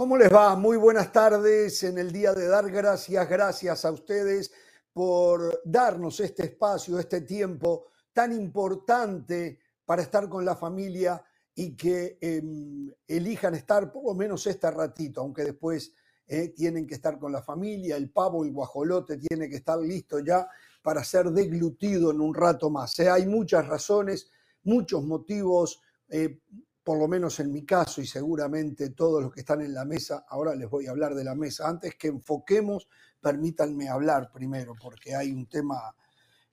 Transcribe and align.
¿Cómo 0.00 0.16
les 0.16 0.32
va? 0.32 0.56
Muy 0.56 0.78
buenas 0.78 1.12
tardes 1.12 1.82
en 1.82 1.98
el 1.98 2.10
día 2.10 2.32
de 2.32 2.48
dar 2.48 2.70
gracias. 2.70 3.28
Gracias 3.28 3.84
a 3.84 3.92
ustedes 3.92 4.50
por 4.94 5.60
darnos 5.62 6.20
este 6.20 6.44
espacio, 6.44 6.98
este 6.98 7.20
tiempo 7.20 7.88
tan 8.10 8.32
importante 8.32 9.58
para 9.84 10.00
estar 10.00 10.26
con 10.26 10.42
la 10.42 10.56
familia 10.56 11.22
y 11.54 11.76
que 11.76 12.16
em, 12.18 12.90
elijan 13.06 13.54
estar 13.54 13.92
por 13.92 14.04
lo 14.06 14.14
menos 14.14 14.46
este 14.46 14.70
ratito, 14.70 15.20
aunque 15.20 15.44
después 15.44 15.92
eh, 16.26 16.48
tienen 16.48 16.86
que 16.86 16.94
estar 16.94 17.18
con 17.18 17.30
la 17.30 17.42
familia, 17.42 17.98
el 17.98 18.10
pavo, 18.10 18.42
el 18.42 18.52
guajolote 18.52 19.18
tiene 19.18 19.50
que 19.50 19.56
estar 19.56 19.78
listo 19.80 20.20
ya 20.20 20.48
para 20.80 21.04
ser 21.04 21.26
deglutido 21.26 22.10
en 22.10 22.22
un 22.22 22.34
rato 22.34 22.70
más. 22.70 22.98
¿eh? 23.00 23.10
Hay 23.10 23.26
muchas 23.26 23.68
razones, 23.68 24.30
muchos 24.62 25.04
motivos 25.04 25.82
eh, 26.08 26.40
por 26.82 26.98
lo 26.98 27.08
menos 27.08 27.38
en 27.40 27.52
mi 27.52 27.64
caso 27.64 28.00
y 28.00 28.06
seguramente 28.06 28.90
todos 28.90 29.22
los 29.22 29.32
que 29.32 29.40
están 29.40 29.60
en 29.60 29.74
la 29.74 29.84
mesa, 29.84 30.24
ahora 30.28 30.54
les 30.54 30.68
voy 30.68 30.86
a 30.86 30.90
hablar 30.90 31.14
de 31.14 31.24
la 31.24 31.34
mesa. 31.34 31.68
Antes 31.68 31.94
que 31.96 32.08
enfoquemos, 32.08 32.88
permítanme 33.20 33.88
hablar 33.88 34.30
primero, 34.32 34.74
porque 34.80 35.14
hay 35.14 35.30
un 35.30 35.46
tema 35.46 35.94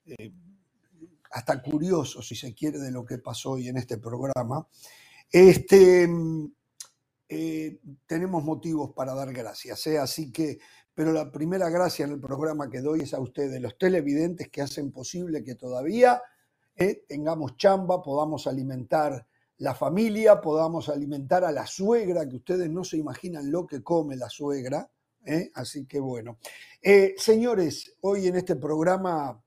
eh, 0.04 0.32
hasta 1.30 1.62
curioso, 1.62 2.22
si 2.22 2.36
se 2.36 2.54
quiere, 2.54 2.78
de 2.78 2.90
lo 2.90 3.04
que 3.04 3.18
pasó 3.18 3.52
hoy 3.52 3.68
en 3.68 3.78
este 3.78 3.96
programa. 3.98 4.66
Este, 5.30 6.08
eh, 7.28 7.80
tenemos 8.06 8.44
motivos 8.44 8.92
para 8.94 9.14
dar 9.14 9.32
gracias, 9.32 9.86
¿eh? 9.86 9.98
así 9.98 10.30
que, 10.30 10.58
pero 10.94 11.12
la 11.12 11.30
primera 11.30 11.70
gracia 11.70 12.04
en 12.04 12.12
el 12.12 12.20
programa 12.20 12.68
que 12.68 12.80
doy 12.80 13.00
es 13.00 13.14
a 13.14 13.20
ustedes, 13.20 13.60
los 13.62 13.78
televidentes 13.78 14.48
que 14.50 14.62
hacen 14.62 14.92
posible 14.92 15.42
que 15.42 15.54
todavía 15.54 16.20
tengamos 17.08 17.56
chamba, 17.56 18.00
podamos 18.02 18.46
alimentar 18.46 19.26
la 19.58 19.74
familia, 19.74 20.40
podamos 20.40 20.88
alimentar 20.88 21.44
a 21.44 21.52
la 21.52 21.66
suegra, 21.66 22.28
que 22.28 22.36
ustedes 22.36 22.70
no 22.70 22.84
se 22.84 22.96
imaginan 22.96 23.50
lo 23.50 23.66
que 23.66 23.82
come 23.82 24.16
la 24.16 24.28
suegra. 24.28 24.88
¿eh? 25.24 25.50
Así 25.54 25.86
que 25.86 25.98
bueno. 25.98 26.38
Eh, 26.80 27.14
señores, 27.16 27.96
hoy 28.02 28.28
en 28.28 28.36
este 28.36 28.56
programa 28.56 29.42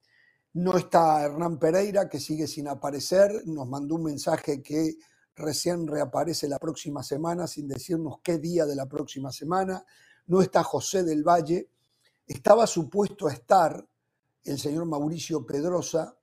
no 0.53 0.77
está 0.77 1.23
Hernán 1.23 1.57
Pereira, 1.57 2.09
que 2.09 2.19
sigue 2.19 2.45
sin 2.45 2.67
aparecer. 2.67 3.43
Nos 3.45 3.67
mandó 3.67 3.95
un 3.95 4.03
mensaje 4.03 4.61
que 4.61 4.95
recién 5.35 5.87
reaparece 5.87 6.49
la 6.49 6.59
próxima 6.59 7.03
semana, 7.03 7.47
sin 7.47 7.69
decirnos 7.69 8.19
qué 8.21 8.37
día 8.37 8.65
de 8.65 8.75
la 8.75 8.87
próxima 8.87 9.31
semana. 9.31 9.85
No 10.27 10.41
está 10.41 10.61
José 10.61 11.03
del 11.03 11.23
Valle. 11.23 11.69
Estaba 12.27 12.67
supuesto 12.67 13.27
a 13.27 13.33
estar 13.33 13.85
el 14.43 14.59
señor 14.59 14.85
Mauricio 14.85 15.45
Pedrosa, 15.45 16.17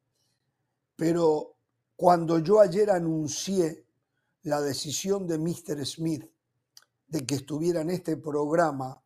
pero 0.94 1.57
cuando 1.98 2.38
yo 2.38 2.60
ayer 2.60 2.92
anuncié 2.92 3.84
la 4.42 4.60
decisión 4.60 5.26
de 5.26 5.36
Mr. 5.36 5.84
Smith 5.84 6.24
de 7.08 7.26
que 7.26 7.34
estuviera 7.34 7.80
en 7.80 7.90
este 7.90 8.16
programa 8.16 9.02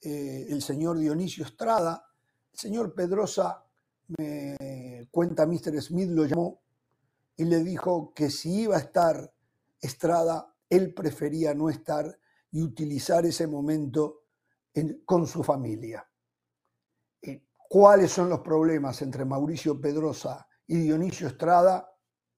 eh, 0.00 0.46
el 0.48 0.62
señor 0.62 0.98
Dionisio 0.98 1.44
Estrada, 1.44 2.06
el 2.52 2.56
señor 2.56 2.94
Pedrosa, 2.94 3.66
me 4.16 5.08
cuenta 5.10 5.44
Mr. 5.44 5.82
Smith, 5.82 6.08
lo 6.10 6.24
llamó 6.24 6.62
y 7.36 7.46
le 7.46 7.64
dijo 7.64 8.14
que 8.14 8.30
si 8.30 8.60
iba 8.60 8.76
a 8.76 8.80
estar 8.80 9.34
Estrada, 9.80 10.54
él 10.68 10.94
prefería 10.94 11.52
no 11.52 11.68
estar 11.68 12.16
y 12.52 12.62
utilizar 12.62 13.26
ese 13.26 13.48
momento 13.48 14.26
con 15.04 15.26
su 15.26 15.42
familia. 15.42 16.08
Eh, 17.22 17.42
¿Cuáles 17.56 18.12
son 18.12 18.28
los 18.28 18.38
problemas 18.38 19.02
entre 19.02 19.24
Mauricio 19.24 19.80
Pedrosa 19.80 20.46
y 20.68 20.76
Dionisio 20.76 21.26
Estrada? 21.26 21.89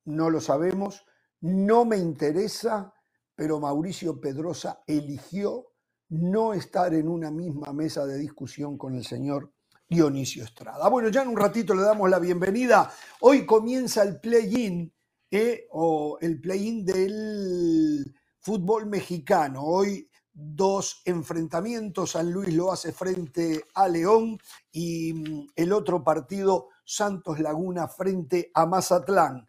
No 0.05 0.31
lo 0.31 0.41
sabemos, 0.41 1.05
no 1.41 1.85
me 1.85 1.97
interesa, 1.97 2.95
pero 3.35 3.61
Mauricio 3.61 4.21
Pedrosa 4.21 4.83
eligió 4.87 5.73
no 6.11 6.53
estar 6.53 6.93
en 6.95 7.09
una 7.09 7.31
misma 7.31 7.73
mesa 7.73 8.07
de 8.07 8.19
discusión 8.19 8.77
con 8.77 8.95
el 8.95 9.05
señor 9.05 9.53
Dionisio 9.89 10.45
Estrada. 10.45 10.89
Bueno, 10.89 11.09
ya 11.09 11.23
en 11.23 11.29
un 11.29 11.37
ratito 11.37 11.75
le 11.75 11.83
damos 11.83 12.09
la 12.09 12.19
bienvenida. 12.19 12.91
Hoy 13.21 13.47
comienza 13.47 14.03
el 14.03 14.21
play-in, 14.21 14.93
eh, 15.31 15.67
o 15.71 16.19
el 16.21 16.41
play-in 16.41 16.85
del 16.85 18.15
fútbol 18.39 18.87
mexicano. 18.87 19.63
Hoy 19.65 20.09
dos 20.33 21.03
enfrentamientos, 21.05 22.13
San 22.13 22.31
Luis 22.31 22.55
lo 22.55 22.73
hace 22.73 22.93
frente 22.93 23.65
a 23.75 23.89
León 23.89 24.39
y 24.71 25.13
mm, 25.13 25.47
el 25.57 25.73
otro 25.73 26.03
partido, 26.03 26.69
Santos 26.85 27.39
Laguna 27.41 27.89
frente 27.89 28.51
a 28.55 28.67
Mazatlán 28.67 29.47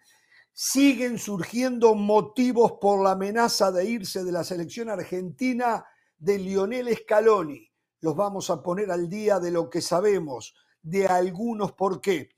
siguen 0.53 1.18
surgiendo 1.18 1.96
motivos 1.96 2.74
por 2.80 3.03
la 3.03 3.12
amenaza 3.12 3.72
de 3.72 3.86
irse 3.86 4.24
de 4.24 4.31
la 4.31 4.44
selección 4.44 4.90
argentina 4.90 5.84
de 6.18 6.38
Lionel 6.38 6.96
Scaloni. 6.96 7.72
Los 8.02 8.16
vamos 8.16 8.52
a 8.52 8.62
poner 8.62 8.92
al 8.92 9.09
día 9.09 9.40
de 9.40 9.50
lo 9.50 9.69
que 9.69 9.81
sabemos, 9.81 10.53
de 10.81 11.08
algunos 11.08 11.72
por 11.72 12.02
qué. 12.02 12.30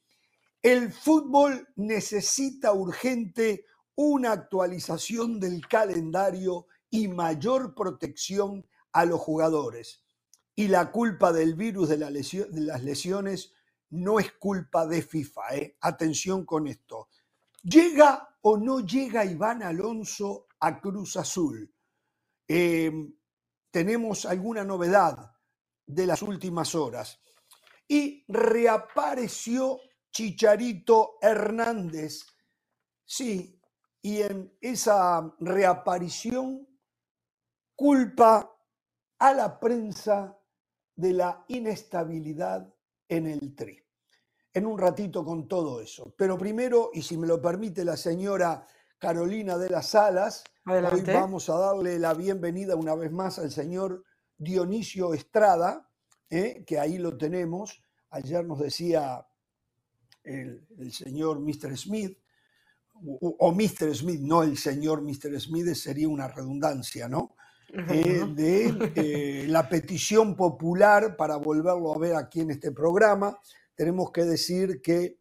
El 0.62 0.94
fútbol 0.94 1.68
necesita 1.76 2.72
urgente 2.72 3.66
una 3.96 4.32
actualización 4.32 5.40
del 5.40 5.68
calendario 5.68 6.68
y 6.90 7.10
mayor 7.10 7.76
protección 7.76 8.66
a 8.94 9.06
los 9.06 9.20
jugadores. 9.20 10.04
Y 10.56 10.70
la 10.70 10.92
culpa 10.92 11.34
del 11.34 11.56
virus 11.56 11.90
de, 11.90 11.98
las 11.98 12.84
lesiones 12.84 13.54
no 13.90 14.20
es 14.20 14.32
culpa 14.32 14.88
de 14.88 15.02
FIFA. 15.02 15.56
¿eh? 15.56 15.78
Atención 15.82 16.46
con 16.46 16.68
esto 16.68 17.10
¿Llega 17.66 18.38
o 18.44 18.58
no 18.58 18.82
llega 18.82 19.26
Iván 19.26 19.64
Alonso 19.64 20.46
a 20.60 20.80
Cruz 20.80 21.18
Azul? 21.18 21.74
Em, 22.48 23.12
tenemos 23.72 24.28
alguna 24.28 24.64
novedad 24.64 25.32
de 25.84 26.06
las 26.06 26.22
últimas 26.22 26.76
horas. 26.76 27.20
Y 27.88 28.24
reapareció 28.28 29.80
Chicharito 30.12 31.18
Hernández. 31.20 32.24
Sí, 33.04 33.60
y 34.00 34.22
en 34.22 34.56
esa 34.62 35.36
reaparición 35.40 36.68
culpa 37.76 38.56
a 39.18 39.34
la 39.34 39.60
prensa 39.60 40.40
de 40.96 41.14
la 41.14 41.44
inestabilidad 41.48 42.72
en 43.10 43.26
el 43.26 43.56
tri 43.56 43.85
en 44.56 44.66
un 44.66 44.80
ratito 44.80 45.24
con 45.24 45.48
todo 45.48 45.82
eso. 45.82 46.16
Pero 46.18 46.38
primero, 46.38 46.90
y 46.94 47.02
si 47.02 47.18
me 47.18 47.28
lo 47.28 47.42
permite 47.42 47.84
la 47.84 47.98
señora 47.98 48.66
Carolina 48.98 49.58
de 49.58 49.70
las 49.70 49.90
Salas, 49.90 50.46
hoy 50.66 51.02
vamos 51.02 51.50
a 51.50 51.58
darle 51.58 52.00
la 52.00 52.14
bienvenida 52.14 52.78
una 52.78 52.96
vez 52.96 53.12
más 53.12 53.38
al 53.38 53.52
señor 53.52 54.06
Dionisio 54.38 55.14
Estrada, 55.14 55.90
¿eh? 56.30 56.64
que 56.66 56.80
ahí 56.80 56.98
lo 56.98 57.18
tenemos. 57.18 57.84
Ayer 58.12 58.46
nos 58.46 58.60
decía 58.60 59.28
el, 60.24 60.66
señor 60.90 61.42
Mr. 61.42 61.78
Smith, 61.78 62.18
o, 62.94 63.52
Mr. 63.52 63.94
Smith, 63.94 64.22
no 64.22 64.42
el 64.42 64.58
señor 64.58 65.02
Mr. 65.02 65.38
Smith, 65.38 65.74
sería 65.74 66.08
una 66.08 66.30
redundancia, 66.30 67.10
¿no? 67.10 67.36
Eh, 67.90 68.24
de 68.34 68.94
eh, 68.96 69.48
la 69.50 69.68
petición 69.68 70.38
popular 70.38 71.18
para 71.18 71.36
volverlo 71.36 71.94
a 71.94 71.98
ver 71.98 72.16
aquí 72.16 72.40
en 72.40 72.52
este 72.52 72.72
programa 72.72 73.38
tenemos 73.76 74.12
que 74.12 74.24
decir 74.24 74.82
que 74.82 75.20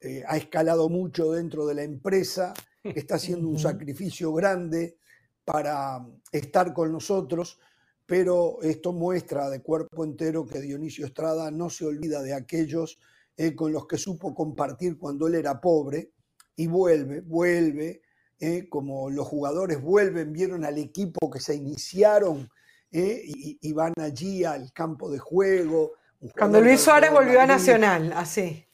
eh, 0.00 0.22
ha 0.26 0.36
escalado 0.36 0.88
mucho 0.88 1.32
dentro 1.32 1.66
de 1.66 1.74
la 1.74 1.82
empresa, 1.82 2.54
está 2.82 3.16
haciendo 3.16 3.48
un 3.48 3.58
sacrificio 3.58 4.32
grande 4.32 4.98
para 5.44 6.06
estar 6.30 6.72
con 6.72 6.92
nosotros, 6.92 7.58
pero 8.04 8.62
esto 8.62 8.92
muestra 8.92 9.50
de 9.50 9.62
cuerpo 9.62 10.04
entero 10.04 10.46
que 10.46 10.60
Dionisio 10.60 11.06
Estrada 11.06 11.50
no 11.50 11.70
se 11.70 11.86
olvida 11.86 12.22
de 12.22 12.34
aquellos 12.34 12.98
eh, 13.36 13.54
con 13.54 13.72
los 13.72 13.86
que 13.86 13.98
supo 13.98 14.34
compartir 14.34 14.96
cuando 14.96 15.26
él 15.26 15.34
era 15.34 15.60
pobre 15.60 16.12
y 16.54 16.68
vuelve, 16.68 17.20
vuelve, 17.20 18.02
eh, 18.38 18.68
como 18.68 19.10
los 19.10 19.26
jugadores 19.26 19.80
vuelven, 19.80 20.32
vieron 20.32 20.64
al 20.64 20.78
equipo 20.78 21.30
que 21.30 21.40
se 21.40 21.54
iniciaron 21.54 22.48
y 22.88 23.72
van 23.74 23.92
allí 23.98 24.44
al 24.44 24.72
campo 24.72 25.10
de 25.10 25.18
juego, 25.18 25.92
cuando 26.36 26.60
Luis 26.60 26.80
Suárez 26.80 27.10
volvió 27.10 27.40
a 27.40 27.46
Nacional, 27.46 28.12
así. 28.14 28.66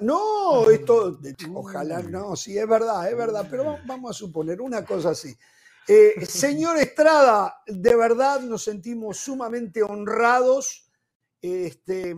no, 0.00 0.70
esto, 0.70 1.18
ojalá, 1.54 2.02
no, 2.02 2.36
sí, 2.36 2.58
es 2.58 2.66
verdad, 2.66 3.08
es 3.10 3.16
verdad, 3.16 3.46
pero 3.50 3.78
vamos 3.86 4.10
a 4.10 4.14
suponer 4.14 4.60
una 4.60 4.84
cosa 4.84 5.10
así. 5.10 5.34
Eh, 5.88 6.26
señor 6.26 6.78
Estrada, 6.78 7.62
de 7.64 7.94
verdad 7.94 8.40
nos 8.40 8.64
sentimos 8.64 9.18
sumamente 9.18 9.84
honrados 9.84 10.90
este, 11.40 12.16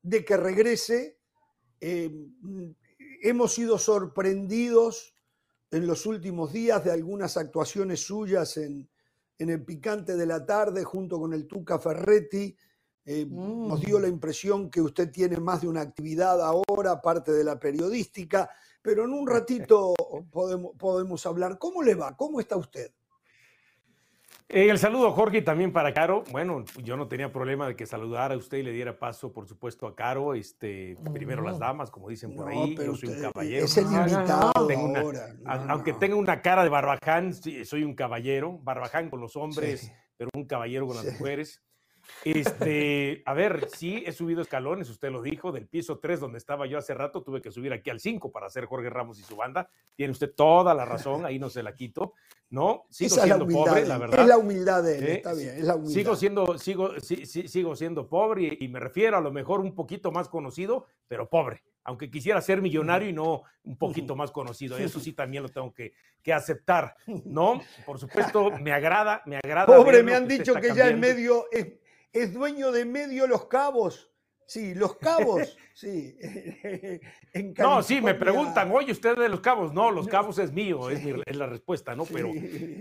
de 0.00 0.24
que 0.24 0.36
regrese. 0.38 1.18
Eh, 1.82 2.10
hemos 3.20 3.52
sido 3.52 3.76
sorprendidos 3.76 5.14
en 5.70 5.86
los 5.86 6.06
últimos 6.06 6.50
días 6.54 6.82
de 6.82 6.92
algunas 6.92 7.36
actuaciones 7.36 8.00
suyas 8.00 8.56
en, 8.56 8.88
en 9.38 9.50
el 9.50 9.62
Picante 9.62 10.16
de 10.16 10.24
la 10.24 10.46
Tarde 10.46 10.82
junto 10.82 11.20
con 11.20 11.34
el 11.34 11.46
Tuca 11.46 11.78
Ferretti 11.78 12.56
eh, 13.06 13.26
nos 13.28 13.80
dio 13.80 14.00
la 14.00 14.08
mm. 14.08 14.12
impresión 14.12 14.70
que 14.70 14.80
usted 14.80 15.10
tiene 15.10 15.36
más 15.38 15.60
de 15.60 15.68
una 15.68 15.82
actividad 15.82 16.40
ahora, 16.40 16.92
aparte 16.92 17.32
de 17.32 17.44
la 17.44 17.58
periodística, 17.58 18.50
pero 18.80 19.04
en 19.04 19.12
un 19.12 19.26
ratito 19.26 19.94
podemos, 20.30 20.72
podemos 20.76 21.26
hablar. 21.26 21.58
¿Cómo 21.58 21.82
le 21.82 21.94
va? 21.94 22.16
¿Cómo 22.16 22.40
está 22.40 22.56
usted? 22.56 22.90
Eh, 24.48 24.68
el 24.68 24.78
saludo, 24.78 25.10
Jorge, 25.12 25.42
también 25.42 25.72
para 25.72 25.92
Caro. 25.94 26.22
Bueno, 26.30 26.64
yo 26.82 26.96
no 26.96 27.08
tenía 27.08 27.32
problema 27.32 27.66
de 27.66 27.76
que 27.76 27.86
saludara 27.86 28.34
a 28.34 28.36
usted 28.36 28.58
y 28.58 28.62
le 28.62 28.72
diera 28.72 28.98
paso, 28.98 29.32
por 29.32 29.48
supuesto, 29.48 29.86
a 29.86 29.96
Caro. 29.96 30.34
Este, 30.34 30.96
primero 31.12 31.42
las 31.42 31.58
damas, 31.58 31.90
como 31.90 32.08
dicen 32.08 32.36
por 32.36 32.48
ahí. 32.48 32.76
Yo 32.76 32.94
soy 32.94 33.08
un 33.08 33.22
caballero. 33.22 33.64
Es 33.64 33.76
el 33.78 33.86
invitado 33.86 34.52
aunque 35.46 35.94
tenga 35.94 36.16
una 36.16 36.42
cara 36.42 36.62
de 36.62 36.68
barbaján, 36.68 37.32
soy 37.34 37.84
un 37.84 37.94
caballero. 37.94 38.58
Barbaján 38.62 39.08
con 39.08 39.20
los 39.20 39.34
hombres, 39.34 39.90
pero 40.16 40.30
un 40.34 40.44
caballero 40.44 40.86
con 40.86 40.96
las 40.96 41.18
mujeres. 41.18 41.62
Este, 42.24 43.22
a 43.26 43.34
ver, 43.34 43.68
sí, 43.74 44.02
he 44.06 44.12
subido 44.12 44.40
escalones, 44.42 44.88
usted 44.88 45.10
lo 45.10 45.22
dijo, 45.22 45.52
del 45.52 45.66
piso 45.66 45.98
3 45.98 46.20
donde 46.20 46.38
estaba 46.38 46.66
yo 46.66 46.78
hace 46.78 46.94
rato, 46.94 47.22
tuve 47.22 47.42
que 47.42 47.50
subir 47.50 47.72
aquí 47.72 47.90
al 47.90 48.00
5 48.00 48.32
para 48.32 48.46
hacer 48.46 48.66
Jorge 48.66 48.90
Ramos 48.90 49.18
y 49.18 49.22
su 49.22 49.36
banda. 49.36 49.68
Tiene 49.94 50.12
usted 50.12 50.32
toda 50.34 50.74
la 50.74 50.84
razón, 50.84 51.26
ahí 51.26 51.38
no 51.38 51.50
se 51.50 51.62
la 51.62 51.74
quito. 51.74 52.14
No, 52.50 52.86
sigo 52.88 53.16
siendo 53.16 53.46
pobre, 53.48 53.84
la 53.84 53.98
verdad. 53.98 54.20
Es 54.20 54.26
la 54.26 54.38
humildad 54.38 54.82
de 54.82 54.98
él, 54.98 55.04
está 55.04 55.34
bien, 55.34 55.56
es 55.56 55.64
la 55.64 55.74
humildad. 55.74 55.94
Sigo 55.94 56.16
siendo, 56.16 56.58
sigo, 56.58 56.90
sigo 57.00 57.76
siendo 57.76 58.06
pobre 58.06 58.56
y, 58.60 58.68
me 58.68 58.78
refiero 58.78 59.16
a 59.16 59.20
lo 59.20 59.32
mejor 59.32 59.60
un 59.60 59.74
poquito 59.74 60.12
más 60.12 60.28
conocido, 60.28 60.86
pero 61.08 61.28
pobre. 61.28 61.64
Aunque 61.82 62.10
quisiera 62.10 62.40
ser 62.40 62.62
millonario 62.62 63.08
y 63.08 63.12
no 63.12 63.42
un 63.64 63.76
poquito 63.76 64.16
más 64.16 64.30
conocido. 64.30 64.78
Eso 64.78 65.00
sí 65.00 65.12
también 65.12 65.42
lo 65.42 65.50
tengo 65.50 65.74
que, 65.74 65.92
que 66.22 66.32
aceptar, 66.32 66.96
¿no? 67.24 67.60
Por 67.84 67.98
supuesto, 67.98 68.50
me 68.52 68.72
agrada, 68.72 69.22
me 69.26 69.36
agrada. 69.36 69.66
Pobre, 69.66 70.02
me 70.02 70.14
han 70.14 70.26
dicho 70.26 70.54
que 70.54 70.74
ya 70.74 70.88
en 70.88 71.00
medio 71.00 71.46
es 71.50 71.66
dueño 72.32 72.72
de 72.72 72.84
medio 72.84 73.26
Los 73.26 73.46
Cabos. 73.46 74.10
Sí, 74.46 74.74
Los 74.74 74.96
Cabos, 74.96 75.56
sí. 75.74 76.16
no, 77.58 77.82
sí, 77.82 78.00
me 78.00 78.14
preguntan, 78.14 78.70
oye, 78.70 78.92
usted 78.92 79.16
de 79.16 79.28
Los 79.28 79.40
Cabos. 79.40 79.72
No, 79.72 79.90
Los 79.90 80.06
Cabos 80.06 80.38
es 80.38 80.52
mío, 80.52 80.90
es, 80.90 81.04
la 81.36 81.46
respuesta, 81.46 81.94
¿no? 81.94 82.04
Pero, 82.04 82.30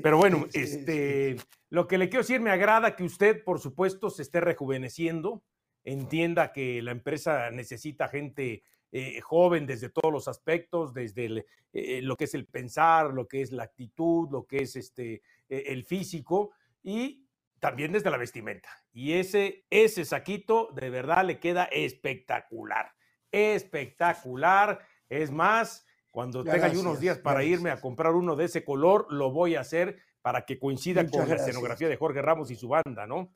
pero 0.01 0.18
bueno, 0.18 0.45
este, 0.53 1.38
lo 1.69 1.88
que 1.88 1.97
le 1.97 2.09
quiero 2.09 2.24
decir, 2.24 2.41
me 2.41 2.51
agrada 2.51 2.95
que 2.95 3.03
usted, 3.03 3.44
por 3.44 3.59
supuesto, 3.59 4.09
se 4.09 4.21
esté 4.21 4.41
rejuveneciendo, 4.41 5.44
entienda 5.83 6.51
que 6.51 6.81
la 6.81 6.91
empresa 6.91 7.50
necesita 7.51 8.07
gente 8.07 8.63
eh, 8.91 9.21
joven 9.21 9.65
desde 9.65 9.89
todos 9.89 10.13
los 10.13 10.27
aspectos, 10.27 10.94
desde 10.94 11.45
eh, 11.74 12.01
lo 12.03 12.15
que 12.15 12.25
es 12.25 12.35
el 12.35 12.45
pensar, 12.45 13.12
lo 13.12 13.27
que 13.27 13.41
es 13.41 13.51
la 13.51 13.63
actitud, 13.63 14.30
lo 14.30 14.45
que 14.45 14.57
es 14.57 14.75
este, 14.75 15.24
eh, 15.50 15.63
el 15.68 15.83
físico, 15.83 16.51
y 16.83 17.23
también 17.63 17.94
desde 17.94 18.12
la 18.12 18.18
vestimenta. 18.18 18.68
Y 18.92 19.13
ese, 19.13 19.65
ese 19.69 20.04
saquito 20.04 20.68
de 20.75 20.89
verdad 20.89 21.24
le 21.24 21.39
queda 21.39 21.63
espectacular. 21.71 22.92
Espectacular. 23.31 24.86
Es 25.07 25.31
más, 25.31 25.86
cuando 26.12 26.44
tenga 26.44 26.69
unos 26.71 27.00
días 27.00 27.19
para 27.19 27.45
irme 27.45 27.71
a 27.71 27.80
comprar 27.80 28.15
uno 28.15 28.36
de 28.36 28.45
ese 28.45 28.65
color, 28.65 29.07
lo 29.10 29.31
voy 29.31 29.56
a 29.56 29.62
hacer 29.62 29.98
para 30.21 30.45
que 30.45 30.60
coincida 30.60 31.10
con 31.10 31.30
la 31.30 31.36
escenografía 31.36 31.88
de 31.88 31.95
Jorge 31.95 32.21
Ramos 32.21 32.51
y 32.51 32.57
su 32.57 32.68
banda, 32.68 33.07
¿no? 33.07 33.33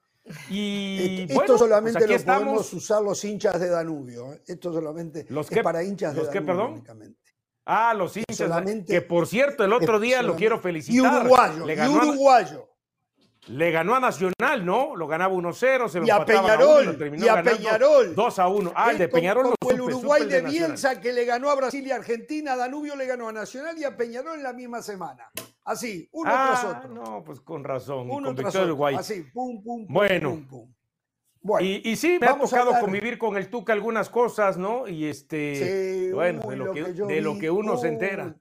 Y 0.50 1.21
esto 1.21 1.35
pues 1.35 1.59
solamente 1.59 2.06
lo 2.06 2.19
podemos 2.21 2.73
usar 2.73 3.01
los 3.01 3.23
hinchas 3.23 3.62
de 3.62 3.69
Danubio. 3.69 4.33
¿eh? 4.33 4.41
Esto 4.45 4.73
solamente 4.73 5.25
¿Los 5.30 5.50
es 5.50 5.63
para 5.63 5.85
hinchas 5.85 6.13
de 6.13 6.19
¿los 6.19 6.27
Danubio. 6.27 6.45
perdón? 6.45 6.71
Únicamente. 6.73 7.31
Ah, 7.63 7.94
los 7.94 8.18
hinchas. 8.18 8.51
Que 8.85 9.01
por 9.01 9.25
cierto, 9.25 9.63
el 9.63 9.71
otro 9.71 10.01
día 10.01 10.21
lo 10.21 10.35
quiero 10.35 10.59
felicitar. 10.59 10.97
Y 10.97 11.00
uruguayo. 11.00 11.65
y 11.69 11.88
uruguayo. 11.88 12.76
Le 13.49 13.71
ganó 13.71 13.95
a 13.95 13.99
Nacional, 13.99 14.65
¿no? 14.65 14.95
Lo 14.95 15.07
ganaba 15.07 15.33
1-0, 15.33 15.88
se 15.88 15.99
lo 15.99 16.05
y 16.05 16.09
a 16.09 16.25
Peñarol, 16.25 16.88
a 16.89 17.25
y 17.25 17.27
a 17.27 17.41
Peñarol. 17.41 18.13
2 18.13 18.39
a 18.39 18.47
1. 18.47 18.73
Ah, 18.75 18.91
el 18.91 18.97
de 18.97 19.07
Peñarol 19.07 19.55
como 19.59 19.71
el 19.71 19.81
Uruguay 19.81 20.25
de, 20.25 20.41
Bielsa 20.41 20.99
que 20.99 21.13
le 21.13 21.23
ganó 21.23 21.49
a 21.49 21.55
Brasil 21.55 21.85
y 21.88 21.91
Argentina, 21.91 22.55
Danubio 22.57 22.95
le 22.95 23.05
ganó 23.05 23.29
a 23.29 23.31
Nacional 23.31 23.77
y 23.77 23.85
a 23.85 23.95
Peñarol 23.95 24.38
en 24.38 24.44
la 24.44 24.53
misma 24.53 24.81
semana. 24.81 25.31
Así, 25.63 26.09
uno 26.11 26.29
tras 26.31 26.63
ah, 26.63 26.77
otro. 26.77 26.94
No, 26.94 27.23
pues 27.23 27.39
con 27.39 27.63
razón. 27.63 28.09
Uno 28.09 28.27
con 28.27 28.35
tras 28.35 28.55
otro. 28.55 28.65
Uruguay. 28.65 28.95
Así, 28.95 29.23
pum, 29.33 29.63
pum, 29.63 29.85
pum. 29.85 29.94
Bueno. 29.94 30.31
Pum, 30.31 30.47
pum. 30.47 30.73
Bueno, 31.39 31.65
y, 31.65 31.81
y, 31.85 31.95
sí, 31.95 32.17
me 32.19 32.27
ha 32.27 32.38
tocado 32.38 32.73
convivir 32.81 33.17
con 33.17 33.38
el 33.38 33.49
Tuca 33.49 33.71
algunas 33.71 34.09
cosas, 34.09 34.57
¿no? 34.57 34.85
Y 34.85 35.05
este, 35.05 36.11
bueno, 36.13 36.41
de 36.49 36.55
lo, 36.57 36.73
que, 36.73 36.83
de 36.83 37.21
lo 37.21 37.38
que 37.38 37.49
uno 37.49 37.77
se 37.77 37.88
entera. 37.88 38.35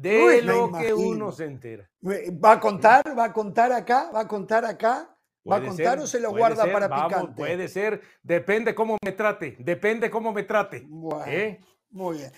De 0.00 0.42
lo 0.42 0.72
que 0.72 0.94
uno 0.94 1.30
se 1.30 1.44
entera. 1.44 1.90
¿Va 2.02 2.52
a 2.52 2.60
contar? 2.60 3.02
¿Va 3.18 3.24
a 3.24 3.32
contar 3.32 3.72
acá? 3.72 4.10
¿Va 4.14 4.20
a 4.20 4.28
contar 4.28 4.64
acá? 4.64 5.14
¿Va 5.50 5.56
a 5.56 5.60
contar 5.60 5.98
o 5.98 6.06
se 6.06 6.20
lo 6.20 6.30
guarda 6.30 6.70
para 6.70 6.88
picante? 6.88 7.34
Puede 7.36 7.68
ser, 7.68 8.00
depende 8.22 8.74
cómo 8.74 8.96
me 9.02 9.12
trate, 9.12 9.56
depende 9.58 10.10
cómo 10.10 10.32
me 10.32 10.42
trate. 10.42 10.86
¿eh? 11.26 11.60
Muy 11.90 12.18
bien. 12.18 12.32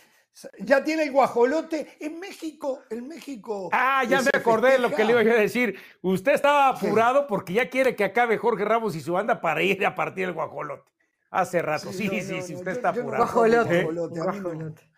Ya 0.61 0.83
tiene 0.83 1.03
el 1.05 1.13
guajolote. 1.13 1.97
En 2.01 2.19
México, 2.19 2.81
en 2.89 3.07
México. 3.07 3.69
Ah, 3.71 4.03
ya 4.09 4.23
me 4.23 4.31
acordé 4.33 4.73
de 4.73 4.79
lo 4.79 4.91
que 4.91 5.05
le 5.05 5.13
iba 5.13 5.21
a 5.21 5.25
decir. 5.25 5.79
Usted 6.01 6.33
estaba 6.33 6.69
apurado 6.69 7.27
porque 7.27 7.53
ya 7.53 7.69
quiere 7.69 7.95
que 7.95 8.05
acabe 8.05 8.39
Jorge 8.39 8.65
Ramos 8.65 8.97
y 8.97 9.01
su 9.01 9.13
banda 9.13 9.41
para 9.41 9.63
ir 9.63 9.85
a 9.85 9.95
partir 9.95 10.25
el 10.25 10.33
guajolote. 10.33 10.91
Hace 11.31 11.63
rato, 11.63 11.93
sí, 11.93 12.09
sí, 12.09 12.43
sí, 12.43 12.55
usted 12.55 12.73
está 12.73 12.91
apurado. 12.91 13.25
guajolote. 13.25 13.81
Eh, 13.81 14.92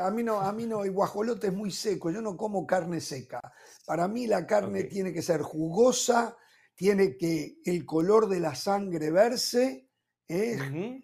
a 0.00 0.10
mí 0.10 0.22
no, 0.22 0.40
a 0.40 0.52
mí 0.52 0.66
no, 0.66 0.84
el 0.84 0.90
guajolote 0.90 1.48
es 1.48 1.52
muy 1.52 1.70
seco, 1.70 2.10
yo 2.10 2.20
no 2.20 2.36
como 2.36 2.66
carne 2.66 3.00
seca. 3.00 3.40
Para 3.86 4.08
mí 4.08 4.26
la 4.26 4.46
carne 4.46 4.84
tiene 4.84 5.12
que 5.12 5.22
ser 5.22 5.42
jugosa, 5.42 6.36
tiene 6.74 7.16
que 7.16 7.58
el 7.64 7.84
color 7.86 8.28
de 8.28 8.40
la 8.40 8.54
sangre 8.54 9.10
verse. 9.10 9.88
¿eh? 10.28 11.00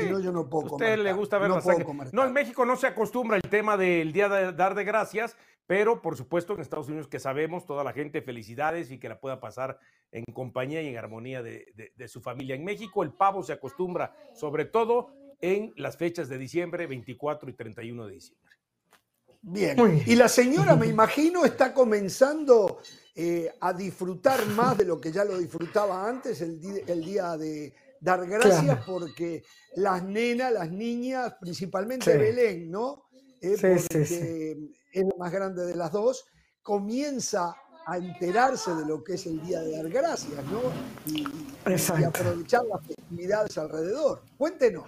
Si 0.00 0.10
no, 0.10 0.20
yo 0.20 0.30
no 0.30 0.48
puedo 0.48 0.68
comer. 0.68 0.90
¿A 0.90 0.92
usted 0.92 1.04
le 1.04 1.12
gusta 1.12 1.38
ver 1.38 1.50
la 1.50 1.60
sangre? 1.60 1.86
No, 2.12 2.24
en 2.24 2.32
México 2.32 2.64
no 2.64 2.76
se 2.76 2.86
acostumbra 2.86 3.36
el 3.36 3.42
tema 3.42 3.76
del 3.76 4.12
Día 4.12 4.28
de 4.28 4.52
Dar 4.52 4.74
de 4.74 4.84
Gracias, 4.84 5.36
pero 5.66 6.00
por 6.00 6.16
supuesto 6.16 6.54
en 6.54 6.60
Estados 6.60 6.88
Unidos 6.88 7.08
que 7.08 7.18
sabemos, 7.18 7.66
toda 7.66 7.82
la 7.82 7.92
gente, 7.92 8.22
felicidades 8.22 8.90
y 8.90 8.98
que 8.98 9.08
la 9.08 9.18
pueda 9.18 9.40
pasar 9.40 9.78
en 10.12 10.24
compañía 10.32 10.82
y 10.82 10.88
en 10.88 10.96
armonía 10.96 11.42
de, 11.42 11.92
de 11.94 12.08
su 12.08 12.20
familia. 12.20 12.54
En 12.54 12.64
México 12.64 13.02
el 13.02 13.12
pavo 13.12 13.42
se 13.42 13.52
acostumbra 13.52 14.14
sobre 14.34 14.66
todo 14.66 15.17
en 15.40 15.72
las 15.76 15.96
fechas 15.96 16.28
de 16.28 16.38
diciembre, 16.38 16.86
24 16.86 17.50
y 17.50 17.52
31 17.52 18.06
de 18.06 18.14
diciembre. 18.14 18.48
Bien, 19.40 20.02
y 20.04 20.16
la 20.16 20.28
señora, 20.28 20.74
me 20.74 20.86
imagino, 20.86 21.44
está 21.44 21.72
comenzando 21.72 22.80
eh, 23.14 23.52
a 23.60 23.72
disfrutar 23.72 24.44
más 24.46 24.76
de 24.76 24.84
lo 24.84 25.00
que 25.00 25.12
ya 25.12 25.24
lo 25.24 25.38
disfrutaba 25.38 26.08
antes, 26.08 26.40
el, 26.40 26.60
día 26.60 27.36
de 27.36 27.72
dar 28.00 28.26
gracias, 28.26 28.84
porque 28.84 29.44
las 29.76 30.02
nenas, 30.02 30.52
las 30.52 30.70
niñas, 30.70 31.34
principalmente 31.40 32.16
Belén, 32.16 32.70
¿no? 32.70 33.04
Eh, 33.40 33.56
porque 33.60 34.56
es 34.92 35.04
la 35.04 35.16
más 35.18 35.32
grande 35.32 35.64
de 35.64 35.76
las 35.76 35.92
dos, 35.92 36.26
comienza 36.60 37.54
a 37.86 37.96
enterarse 37.96 38.74
de 38.74 38.84
lo 38.84 39.02
que 39.02 39.14
es 39.14 39.24
el 39.26 39.40
día 39.46 39.60
de 39.60 39.76
dar 39.76 39.88
gracias, 39.88 40.44
¿no? 40.46 40.60
y 41.06 41.24
aprovechar 42.04 42.64
las 42.66 42.86
festividades 42.86 43.56
alrededor. 43.56 44.22
Cuéntenos. 44.36 44.84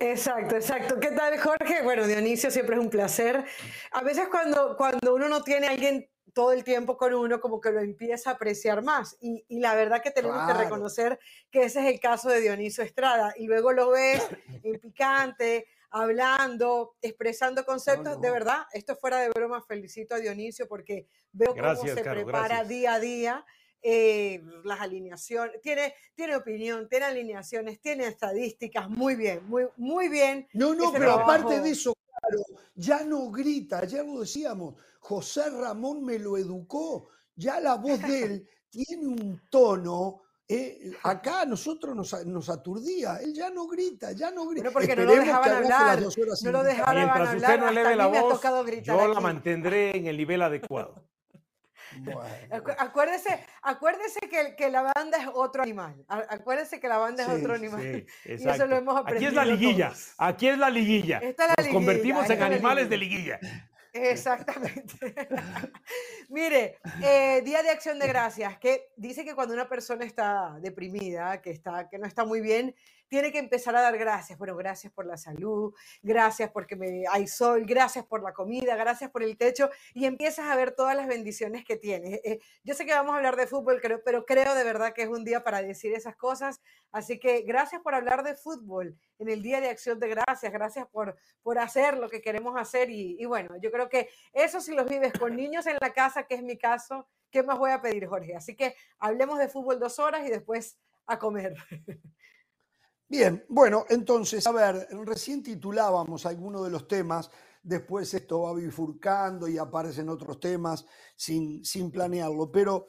Exacto, 0.00 0.56
exacto. 0.56 0.98
¿Qué 0.98 1.10
tal, 1.10 1.38
Jorge? 1.38 1.82
Bueno, 1.82 2.06
Dionisio, 2.06 2.50
siempre 2.50 2.74
es 2.74 2.80
un 2.80 2.88
placer. 2.88 3.44
A 3.92 4.02
veces 4.02 4.28
cuando, 4.30 4.74
cuando 4.74 5.14
uno 5.14 5.28
no 5.28 5.42
tiene 5.42 5.66
a 5.66 5.70
alguien 5.70 6.08
todo 6.32 6.52
el 6.52 6.64
tiempo 6.64 6.96
con 6.96 7.12
uno, 7.12 7.38
como 7.38 7.60
que 7.60 7.70
lo 7.70 7.80
empieza 7.80 8.30
a 8.30 8.32
apreciar 8.34 8.82
más. 8.82 9.18
Y, 9.20 9.44
la 9.60 9.74
verdad 9.74 10.02
que 10.02 10.10
tenemos 10.10 10.46
que 10.46 10.54
reconocer 10.54 11.18
que 11.50 11.64
ese 11.64 11.80
es 11.80 11.92
el 11.92 12.00
caso 12.00 12.30
de 12.30 12.40
Dionisio 12.40 12.82
Estrada. 12.82 13.34
Y 13.36 13.46
luego 13.46 13.72
lo 13.72 13.90
ves 13.90 14.26
en 14.62 14.80
picante, 14.80 15.66
hablando, 15.90 16.96
expresando 17.02 17.66
conceptos. 17.66 18.22
De 18.22 18.30
verdad, 18.30 18.64
esto 18.72 18.96
fuera 18.96 19.18
de 19.18 19.28
broma, 19.28 19.60
felicito 19.60 20.14
a 20.14 20.18
Dionisio 20.18 20.66
porque 20.66 21.08
veo 21.32 21.54
cómo 21.54 21.76
se 21.76 22.02
prepara 22.02 22.64
día 22.64 22.94
a 22.94 23.00
día. 23.00 23.44
Eh, 23.82 24.42
las 24.64 24.80
alineaciones, 24.80 25.60
tiene, 25.62 25.94
tiene 26.14 26.36
opinión, 26.36 26.86
tiene 26.86 27.06
alineaciones, 27.06 27.80
tiene 27.80 28.06
estadísticas, 28.06 28.90
muy 28.90 29.14
bien, 29.14 29.40
muy, 29.48 29.68
muy 29.78 30.08
bien. 30.10 30.46
No, 30.52 30.74
no, 30.74 30.92
pero 30.92 31.12
aparte 31.12 31.60
de 31.60 31.70
eso, 31.70 31.94
claro, 31.94 32.44
ya 32.74 33.04
no 33.04 33.30
grita, 33.30 33.84
ya 33.86 34.02
lo 34.02 34.20
decíamos, 34.20 34.74
José 34.98 35.48
Ramón 35.48 36.04
me 36.04 36.18
lo 36.18 36.36
educó, 36.36 37.08
ya 37.34 37.58
la 37.58 37.76
voz 37.76 38.02
de 38.02 38.22
él 38.24 38.48
tiene 38.68 39.06
un 39.06 39.42
tono. 39.48 40.22
Eh, 40.46 40.92
acá 41.04 41.42
a 41.42 41.46
nosotros 41.46 41.94
nos, 41.94 42.50
aturdía, 42.50 43.18
él 43.18 43.32
ya 43.32 43.50
no 43.50 43.68
grita, 43.68 44.10
ya 44.12 44.32
no 44.32 44.46
grita. 44.48 44.72
porque 44.72 44.96
no 44.96 45.04
lo 45.04 45.14
dejaban 45.14 45.52
hablar, 45.52 46.02
no 46.02 46.50
lo 46.50 46.62
dejaban 46.64 46.96
Mientras 46.96 47.28
hablar. 47.28 47.36
usted 47.36 47.60
no 47.60 47.68
eleve 47.68 47.96
la 47.96 48.06
voz, 48.08 48.42
yo 48.82 49.08
la 49.08 49.20
mantendré 49.20 49.96
en 49.96 50.08
el 50.08 50.16
nivel 50.16 50.42
adecuado. 50.42 51.09
Acuérdese, 52.78 53.44
acuérdese 53.62 54.20
que, 54.20 54.54
que, 54.56 54.70
la 54.70 54.92
banda 54.94 55.18
es 55.18 55.28
otro 55.32 55.62
animal. 55.62 56.04
Acuérdese 56.08 56.80
que 56.80 56.88
la 56.88 56.98
banda 56.98 57.24
es 57.24 57.28
otro 57.28 57.54
animal. 57.54 58.06
y 58.24 58.48
eso 58.48 58.66
lo 58.66 58.76
hemos 58.76 58.96
aprendido. 58.96 59.16
Aquí 59.18 59.26
es 59.26 59.32
la 59.34 59.44
liguilla. 59.44 59.92
Aquí 60.18 60.48
es 60.48 60.58
la 60.58 60.70
liguilla. 60.70 61.20
Nos 61.58 61.68
convertimos 61.68 62.28
en 62.30 62.42
animales 62.42 62.88
de 62.88 62.96
liguilla. 62.96 63.40
Exactamente. 63.92 65.14
Mire, 66.28 66.78
eh, 67.02 67.42
Día 67.44 67.62
de 67.62 67.70
Acción 67.70 67.98
de 67.98 68.06
Gracias, 68.06 68.58
que 68.58 68.92
dice 68.96 69.24
que 69.24 69.34
cuando 69.34 69.54
una 69.54 69.68
persona 69.68 70.04
está 70.04 70.56
deprimida, 70.60 71.40
que, 71.42 71.50
está, 71.50 71.88
que 71.88 71.98
no 71.98 72.06
está 72.06 72.24
muy 72.24 72.40
bien, 72.40 72.74
tiene 73.10 73.32
que 73.32 73.38
empezar 73.38 73.74
a 73.74 73.82
dar 73.82 73.98
gracias. 73.98 74.38
Bueno, 74.38 74.56
gracias 74.56 74.92
por 74.92 75.04
la 75.04 75.16
salud, 75.16 75.74
gracias 76.00 76.50
porque 76.50 76.76
me, 76.76 77.02
hay 77.10 77.26
sol, 77.26 77.64
gracias 77.66 78.06
por 78.06 78.22
la 78.22 78.32
comida, 78.32 78.76
gracias 78.76 79.10
por 79.10 79.24
el 79.24 79.36
techo 79.36 79.68
y 79.94 80.06
empiezas 80.06 80.48
a 80.48 80.54
ver 80.54 80.70
todas 80.76 80.96
las 80.96 81.08
bendiciones 81.08 81.64
que 81.64 81.76
tienes. 81.76 82.20
Eh, 82.24 82.38
yo 82.62 82.72
sé 82.72 82.86
que 82.86 82.94
vamos 82.94 83.12
a 83.12 83.16
hablar 83.16 83.34
de 83.34 83.48
fútbol, 83.48 83.80
pero 84.04 84.24
creo 84.24 84.54
de 84.54 84.62
verdad 84.62 84.94
que 84.94 85.02
es 85.02 85.08
un 85.08 85.24
día 85.24 85.42
para 85.42 85.60
decir 85.60 85.92
esas 85.92 86.14
cosas. 86.14 86.60
Así 86.92 87.18
que 87.18 87.42
gracias 87.42 87.82
por 87.82 87.96
hablar 87.96 88.22
de 88.22 88.36
fútbol 88.36 88.96
en 89.18 89.28
el 89.28 89.42
Día 89.42 89.60
de 89.60 89.68
Acción 89.68 89.98
de 89.98 90.08
Gracias, 90.08 90.52
gracias 90.52 90.86
por, 90.86 91.16
por 91.42 91.58
hacer 91.58 91.98
lo 91.98 92.08
que 92.08 92.22
queremos 92.22 92.56
hacer 92.56 92.90
y, 92.90 93.16
y 93.18 93.24
bueno, 93.24 93.56
yo 93.60 93.72
creo 93.72 93.88
que 93.88 94.08
eso 94.32 94.60
si 94.60 94.72
los 94.72 94.88
vives 94.88 95.12
con 95.18 95.34
niños 95.34 95.66
en 95.66 95.78
la 95.80 95.92
casa, 95.92 96.28
que 96.28 96.36
es 96.36 96.42
mi 96.44 96.56
caso, 96.56 97.08
¿qué 97.32 97.42
más 97.42 97.58
voy 97.58 97.72
a 97.72 97.82
pedir, 97.82 98.06
Jorge? 98.06 98.36
Así 98.36 98.54
que 98.54 98.76
hablemos 99.00 99.40
de 99.40 99.48
fútbol 99.48 99.80
dos 99.80 99.98
horas 99.98 100.24
y 100.24 100.30
después 100.30 100.78
a 101.06 101.18
comer. 101.18 101.56
Bien, 103.10 103.44
bueno, 103.48 103.86
entonces, 103.88 104.46
a 104.46 104.52
ver, 104.52 104.86
recién 105.04 105.42
titulábamos 105.42 106.26
algunos 106.26 106.62
de 106.62 106.70
los 106.70 106.86
temas, 106.86 107.28
después 107.60 108.14
esto 108.14 108.42
va 108.42 108.54
bifurcando 108.54 109.48
y 109.48 109.58
aparecen 109.58 110.08
otros 110.08 110.38
temas 110.38 110.86
sin, 111.16 111.64
sin 111.64 111.90
planearlo, 111.90 112.52
pero, 112.52 112.86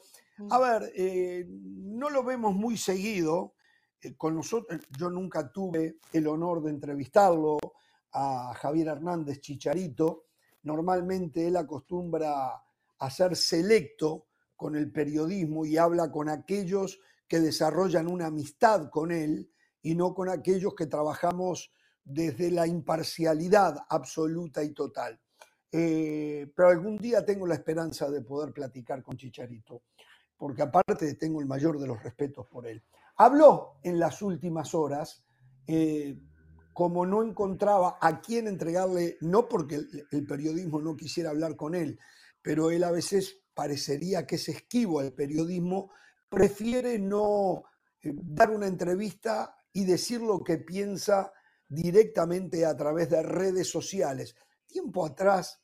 a 0.48 0.60
ver, 0.60 0.92
eh, 0.94 1.44
no 1.48 2.08
lo 2.08 2.22
vemos 2.22 2.54
muy 2.54 2.76
seguido. 2.76 3.54
Eh, 4.00 4.14
con 4.16 4.36
nosotros, 4.36 4.80
yo 4.96 5.10
nunca 5.10 5.50
tuve 5.50 5.96
el 6.12 6.28
honor 6.28 6.62
de 6.62 6.70
entrevistarlo 6.70 7.58
a 8.12 8.54
Javier 8.54 8.86
Hernández 8.86 9.40
Chicharito. 9.40 10.26
Normalmente 10.62 11.48
él 11.48 11.56
acostumbra 11.56 12.62
a 12.96 13.10
ser 13.10 13.34
selecto 13.34 14.26
con 14.54 14.76
el 14.76 14.92
periodismo 14.92 15.66
y 15.66 15.78
habla 15.78 16.12
con 16.12 16.28
aquellos 16.28 17.00
que 17.26 17.40
desarrollan 17.40 18.06
una 18.06 18.26
amistad 18.26 18.88
con 18.88 19.10
él 19.10 19.48
y 19.82 19.94
no 19.94 20.14
con 20.14 20.28
aquellos 20.28 20.74
que 20.74 20.86
trabajamos 20.86 21.72
desde 22.04 22.50
la 22.50 22.66
imparcialidad 22.66 23.76
absoluta 23.88 24.62
y 24.62 24.72
total. 24.72 25.20
Eh, 25.70 26.50
pero 26.54 26.68
algún 26.68 26.96
día 26.96 27.24
tengo 27.24 27.46
la 27.46 27.54
esperanza 27.54 28.10
de 28.10 28.22
poder 28.22 28.52
platicar 28.52 29.02
con 29.02 29.16
Chicharito, 29.16 29.82
porque 30.36 30.62
aparte 30.62 31.14
tengo 31.14 31.40
el 31.40 31.46
mayor 31.46 31.78
de 31.78 31.86
los 31.86 32.02
respetos 32.02 32.46
por 32.46 32.66
él. 32.66 32.82
Habló 33.16 33.78
en 33.82 33.98
las 33.98 34.22
últimas 34.22 34.74
horas, 34.74 35.24
eh, 35.66 36.18
como 36.72 37.06
no 37.06 37.22
encontraba 37.22 37.98
a 38.00 38.20
quién 38.20 38.48
entregarle, 38.48 39.18
no 39.20 39.48
porque 39.48 39.80
el 40.10 40.26
periodismo 40.26 40.80
no 40.80 40.96
quisiera 40.96 41.30
hablar 41.30 41.56
con 41.56 41.74
él, 41.74 41.98
pero 42.42 42.70
él 42.70 42.84
a 42.84 42.90
veces 42.90 43.42
parecería 43.54 44.26
que 44.26 44.36
es 44.36 44.48
esquivo 44.48 45.00
al 45.00 45.12
periodismo 45.12 45.90
prefiere 46.28 46.98
no 46.98 47.64
eh, 48.00 48.12
dar 48.14 48.50
una 48.50 48.66
entrevista 48.66 49.54
y 49.72 49.84
decir 49.84 50.20
lo 50.20 50.42
que 50.42 50.58
piensa 50.58 51.32
directamente 51.68 52.66
a 52.66 52.76
través 52.76 53.10
de 53.10 53.22
redes 53.22 53.68
sociales. 53.68 54.34
Tiempo 54.66 55.06
atrás, 55.06 55.60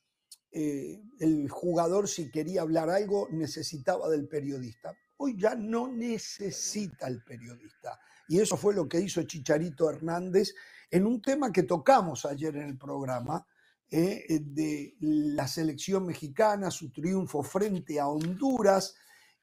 eh, 0.50 1.02
el 1.20 1.48
jugador 1.50 2.08
si 2.08 2.30
quería 2.30 2.62
hablar 2.62 2.88
algo 2.88 3.28
necesitaba 3.30 4.08
del 4.08 4.28
periodista. 4.28 4.96
Hoy 5.18 5.36
ya 5.38 5.54
no 5.54 5.88
necesita 5.88 7.06
el 7.08 7.22
periodista. 7.22 7.98
Y 8.28 8.40
eso 8.40 8.56
fue 8.56 8.74
lo 8.74 8.88
que 8.88 9.00
hizo 9.00 9.22
Chicharito 9.22 9.90
Hernández 9.90 10.54
en 10.90 11.06
un 11.06 11.20
tema 11.20 11.52
que 11.52 11.64
tocamos 11.64 12.24
ayer 12.24 12.56
en 12.56 12.68
el 12.68 12.78
programa, 12.78 13.46
eh, 13.90 14.40
de 14.42 14.96
la 15.00 15.48
selección 15.48 16.06
mexicana, 16.06 16.70
su 16.70 16.90
triunfo 16.90 17.42
frente 17.42 17.98
a 17.98 18.08
Honduras 18.08 18.94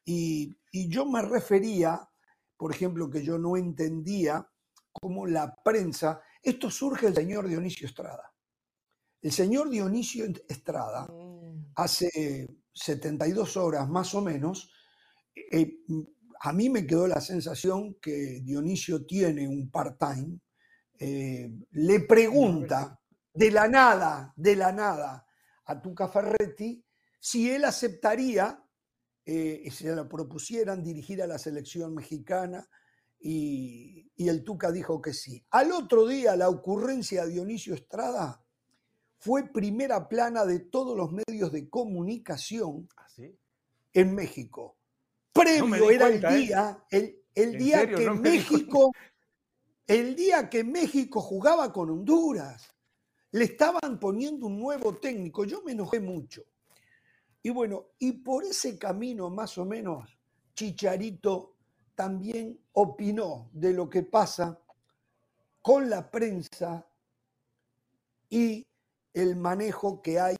y, 0.05 0.55
yo 0.71 1.05
me 1.05 1.21
refería, 1.23 2.07
por 2.55 2.71
ejemplo, 2.71 3.09
que 3.09 3.23
yo 3.23 3.39
no 3.39 3.57
entendía 3.57 4.47
cómo 5.01 5.25
la 5.25 5.55
prensa, 5.63 6.21
esto 6.41 6.69
surge 6.69 7.07
del 7.07 7.15
señor 7.15 7.47
Dionisio 7.47 7.87
Estrada. 7.87 8.31
El 9.21 9.31
señor 9.31 9.69
Dionisio 9.69 10.25
Estrada, 10.47 11.07
mm. 11.07 11.71
hace 11.75 12.47
72 12.73 13.57
horas 13.57 13.89
más 13.89 14.13
o 14.13 14.21
menos, 14.21 14.71
eh, 15.51 15.79
a 16.41 16.53
mí 16.53 16.69
me 16.69 16.85
quedó 16.85 17.07
la 17.07 17.21
sensación 17.21 17.95
que 18.01 18.41
Dionisio 18.43 19.05
tiene 19.05 19.47
un 19.47 19.69
part-time, 19.69 20.39
eh, 20.99 21.51
le 21.71 21.99
pregunta 22.01 22.99
de 23.33 23.51
la 23.51 23.67
nada, 23.67 24.33
de 24.35 24.55
la 24.55 24.71
nada, 24.71 25.25
a 25.65 25.81
Tuca 25.81 26.07
Ferretti 26.07 26.85
si 27.19 27.49
él 27.49 27.65
aceptaría 27.65 28.63
eh, 29.25 29.67
se 29.71 29.95
lo 29.95 30.07
propusieran 30.07 30.83
dirigir 30.83 31.23
a 31.23 31.27
la 31.27 31.39
selección 31.39 31.95
mexicana 31.95 32.69
y, 33.27 34.11
el 34.17 34.43
Tuca 34.43 34.71
dijo 34.71 35.01
que 35.01 35.13
sí. 35.13 35.43
Al 35.49 35.71
otro 35.71 36.07
día 36.07 36.35
la 36.35 36.47
ocurrencia 36.47 37.25
de 37.25 37.33
Dionisio 37.33 37.73
Estrada 37.73 38.41
fue 39.17 39.51
primera 39.51 40.07
plana 40.07 40.45
de 40.45 40.59
todos 40.59 40.95
los 40.95 41.11
medios 41.11 41.51
de 41.51 41.67
comunicación 41.67 42.87
¿Ah, 42.95 43.07
en 43.93 44.13
México. 44.13 44.77
Previo 45.33 45.89
era 45.89 46.07
el 46.07 46.23
¿eh? 46.23 46.37
día, 46.37 46.85
el, 46.91 47.57
día 47.57 47.89
que 47.89 48.09
México, 48.11 48.91
el 49.87 50.15
día 50.15 50.49
que 50.49 50.63
México 50.63 51.19
jugaba 51.19 51.73
con 51.73 51.89
Honduras. 51.89 52.71
Le 53.31 53.45
estaban 53.45 53.99
poniendo 53.99 54.45
un 54.45 54.59
nuevo 54.59 54.95
técnico. 54.95 55.43
Yo 55.43 55.61
me 55.63 55.73
enojé 55.73 55.99
mucho. 55.99 56.43
Y 57.41 57.49
bueno, 57.49 57.87
y 57.99 58.13
por 58.13 58.45
ese 58.45 58.77
camino 58.77 59.29
más 59.29 59.57
o 59.57 59.65
menos, 59.65 60.17
Chicharito 60.53 61.54
también 61.95 62.59
opinó 62.73 63.49
de 63.53 63.73
lo 63.73 63.89
que 63.89 64.03
pasa 64.03 64.59
con 65.61 65.89
la 65.89 66.11
prensa 66.11 66.85
y 68.29 68.67
el 69.13 69.35
manejo 69.35 70.01
que 70.01 70.19
hay 70.19 70.35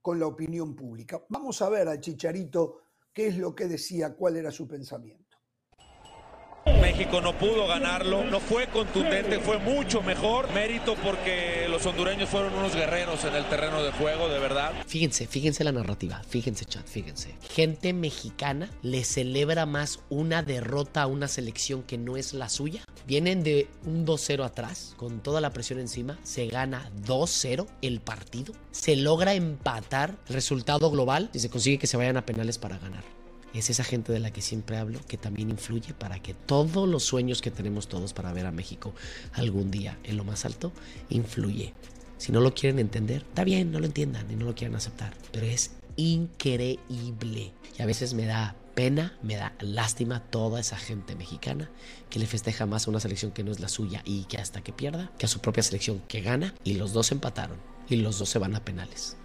con 0.00 0.18
la 0.18 0.26
opinión 0.26 0.74
pública. 0.74 1.22
Vamos 1.28 1.60
a 1.60 1.68
ver 1.68 1.88
a 1.88 2.00
Chicharito 2.00 2.82
qué 3.12 3.26
es 3.26 3.36
lo 3.36 3.54
que 3.54 3.66
decía, 3.66 4.14
cuál 4.14 4.36
era 4.36 4.50
su 4.50 4.66
pensamiento. 4.66 5.27
México 6.80 7.20
no 7.20 7.36
pudo 7.36 7.66
ganarlo, 7.66 8.24
no 8.24 8.40
fue 8.40 8.66
contundente, 8.66 9.38
fue 9.38 9.58
mucho 9.58 10.02
mejor. 10.02 10.52
Mérito 10.52 10.94
porque 10.96 11.66
los 11.68 11.84
hondureños 11.86 12.28
fueron 12.28 12.54
unos 12.54 12.74
guerreros 12.74 13.24
en 13.24 13.34
el 13.34 13.44
terreno 13.46 13.82
de 13.82 13.92
juego, 13.92 14.28
de 14.28 14.38
verdad. 14.38 14.72
Fíjense, 14.86 15.26
fíjense 15.26 15.64
la 15.64 15.72
narrativa, 15.72 16.22
fíjense 16.28 16.64
chat, 16.64 16.86
fíjense. 16.86 17.34
Gente 17.54 17.92
mexicana 17.92 18.70
le 18.82 19.04
celebra 19.04 19.66
más 19.66 20.00
una 20.08 20.42
derrota 20.42 21.02
a 21.02 21.06
una 21.06 21.28
selección 21.28 21.82
que 21.82 21.98
no 21.98 22.16
es 22.16 22.34
la 22.34 22.48
suya. 22.48 22.82
Vienen 23.06 23.42
de 23.42 23.68
un 23.84 24.06
2-0 24.06 24.44
atrás, 24.44 24.94
con 24.96 25.20
toda 25.20 25.40
la 25.40 25.52
presión 25.52 25.78
encima, 25.78 26.18
se 26.22 26.46
gana 26.46 26.90
2-0 27.06 27.66
el 27.82 28.00
partido, 28.00 28.54
se 28.70 28.96
logra 28.96 29.34
empatar 29.34 30.16
el 30.28 30.34
resultado 30.34 30.90
global 30.90 31.30
y 31.32 31.38
se 31.38 31.50
consigue 31.50 31.78
que 31.78 31.86
se 31.86 31.96
vayan 31.96 32.16
a 32.16 32.26
penales 32.26 32.58
para 32.58 32.78
ganar 32.78 33.17
es 33.58 33.70
esa 33.70 33.84
gente 33.84 34.12
de 34.12 34.20
la 34.20 34.30
que 34.30 34.42
siempre 34.42 34.76
hablo 34.76 35.00
que 35.06 35.16
también 35.16 35.50
influye 35.50 35.94
para 35.94 36.20
que 36.20 36.34
todos 36.34 36.88
los 36.88 37.04
sueños 37.04 37.42
que 37.42 37.50
tenemos 37.50 37.88
todos 37.88 38.12
para 38.12 38.32
ver 38.32 38.46
a 38.46 38.52
México 38.52 38.94
algún 39.32 39.70
día 39.70 39.98
en 40.04 40.16
lo 40.16 40.24
más 40.24 40.44
alto, 40.44 40.72
influye. 41.08 41.74
Si 42.18 42.32
no 42.32 42.40
lo 42.40 42.54
quieren 42.54 42.78
entender, 42.78 43.22
está 43.22 43.44
bien, 43.44 43.70
no 43.70 43.80
lo 43.80 43.86
entiendan 43.86 44.30
y 44.30 44.36
no 44.36 44.44
lo 44.44 44.54
quieren 44.54 44.76
aceptar, 44.76 45.14
pero 45.32 45.46
es 45.46 45.70
increíble. 45.96 47.52
Y 47.78 47.82
a 47.82 47.86
veces 47.86 48.14
me 48.14 48.26
da 48.26 48.56
pena, 48.74 49.16
me 49.22 49.36
da 49.36 49.54
lástima 49.60 50.20
toda 50.20 50.60
esa 50.60 50.76
gente 50.76 51.16
mexicana 51.16 51.70
que 52.10 52.18
le 52.18 52.26
festeja 52.26 52.66
más 52.66 52.86
a 52.86 52.90
una 52.90 53.00
selección 53.00 53.32
que 53.32 53.42
no 53.42 53.50
es 53.50 53.60
la 53.60 53.68
suya 53.68 54.02
y 54.04 54.24
que 54.24 54.38
hasta 54.38 54.62
que 54.62 54.72
pierda, 54.72 55.10
que 55.18 55.26
a 55.26 55.28
su 55.28 55.40
propia 55.40 55.62
selección 55.62 56.00
que 56.06 56.20
gana 56.20 56.54
y 56.64 56.74
los 56.74 56.92
dos 56.92 57.10
empataron 57.12 57.58
y 57.88 57.96
los 57.96 58.18
dos 58.18 58.28
se 58.28 58.38
van 58.38 58.54
a 58.54 58.64
penales. 58.64 59.16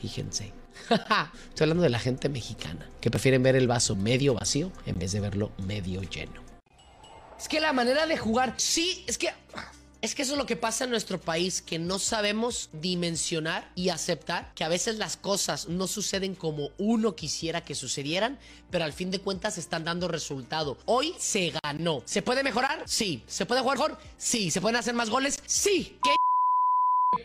Fíjense. 0.00 0.52
Estoy 1.48 1.64
hablando 1.64 1.82
de 1.82 1.90
la 1.90 1.98
gente 1.98 2.28
mexicana, 2.28 2.88
que 3.00 3.10
prefieren 3.10 3.42
ver 3.42 3.56
el 3.56 3.66
vaso 3.66 3.96
medio 3.96 4.34
vacío 4.34 4.72
en 4.86 4.98
vez 4.98 5.12
de 5.12 5.20
verlo 5.20 5.52
medio 5.58 6.02
lleno. 6.02 6.42
Es 7.38 7.48
que 7.48 7.60
la 7.60 7.72
manera 7.72 8.06
de 8.06 8.16
jugar, 8.16 8.54
sí, 8.56 9.04
es 9.06 9.18
que... 9.18 9.30
Es 10.00 10.14
que 10.14 10.22
eso 10.22 10.34
es 10.34 10.38
lo 10.38 10.46
que 10.46 10.54
pasa 10.54 10.84
en 10.84 10.90
nuestro 10.90 11.20
país, 11.20 11.60
que 11.60 11.80
no 11.80 11.98
sabemos 11.98 12.70
dimensionar 12.72 13.68
y 13.74 13.88
aceptar 13.88 14.54
que 14.54 14.62
a 14.62 14.68
veces 14.68 14.96
las 14.96 15.16
cosas 15.16 15.66
no 15.66 15.88
suceden 15.88 16.36
como 16.36 16.70
uno 16.78 17.16
quisiera 17.16 17.64
que 17.64 17.74
sucedieran, 17.74 18.38
pero 18.70 18.84
al 18.84 18.92
fin 18.92 19.10
de 19.10 19.18
cuentas 19.18 19.58
están 19.58 19.82
dando 19.82 20.06
resultado. 20.06 20.78
Hoy 20.84 21.14
se 21.18 21.52
ganó. 21.64 22.02
¿Se 22.04 22.22
puede 22.22 22.44
mejorar? 22.44 22.84
Sí. 22.86 23.24
¿Se 23.26 23.44
puede 23.44 23.60
jugar 23.60 23.78
mejor? 23.78 23.98
Sí. 24.16 24.52
¿Se 24.52 24.60
pueden 24.60 24.76
hacer 24.76 24.94
más 24.94 25.10
goles? 25.10 25.40
Sí. 25.46 25.98
¿Qué 26.00 26.10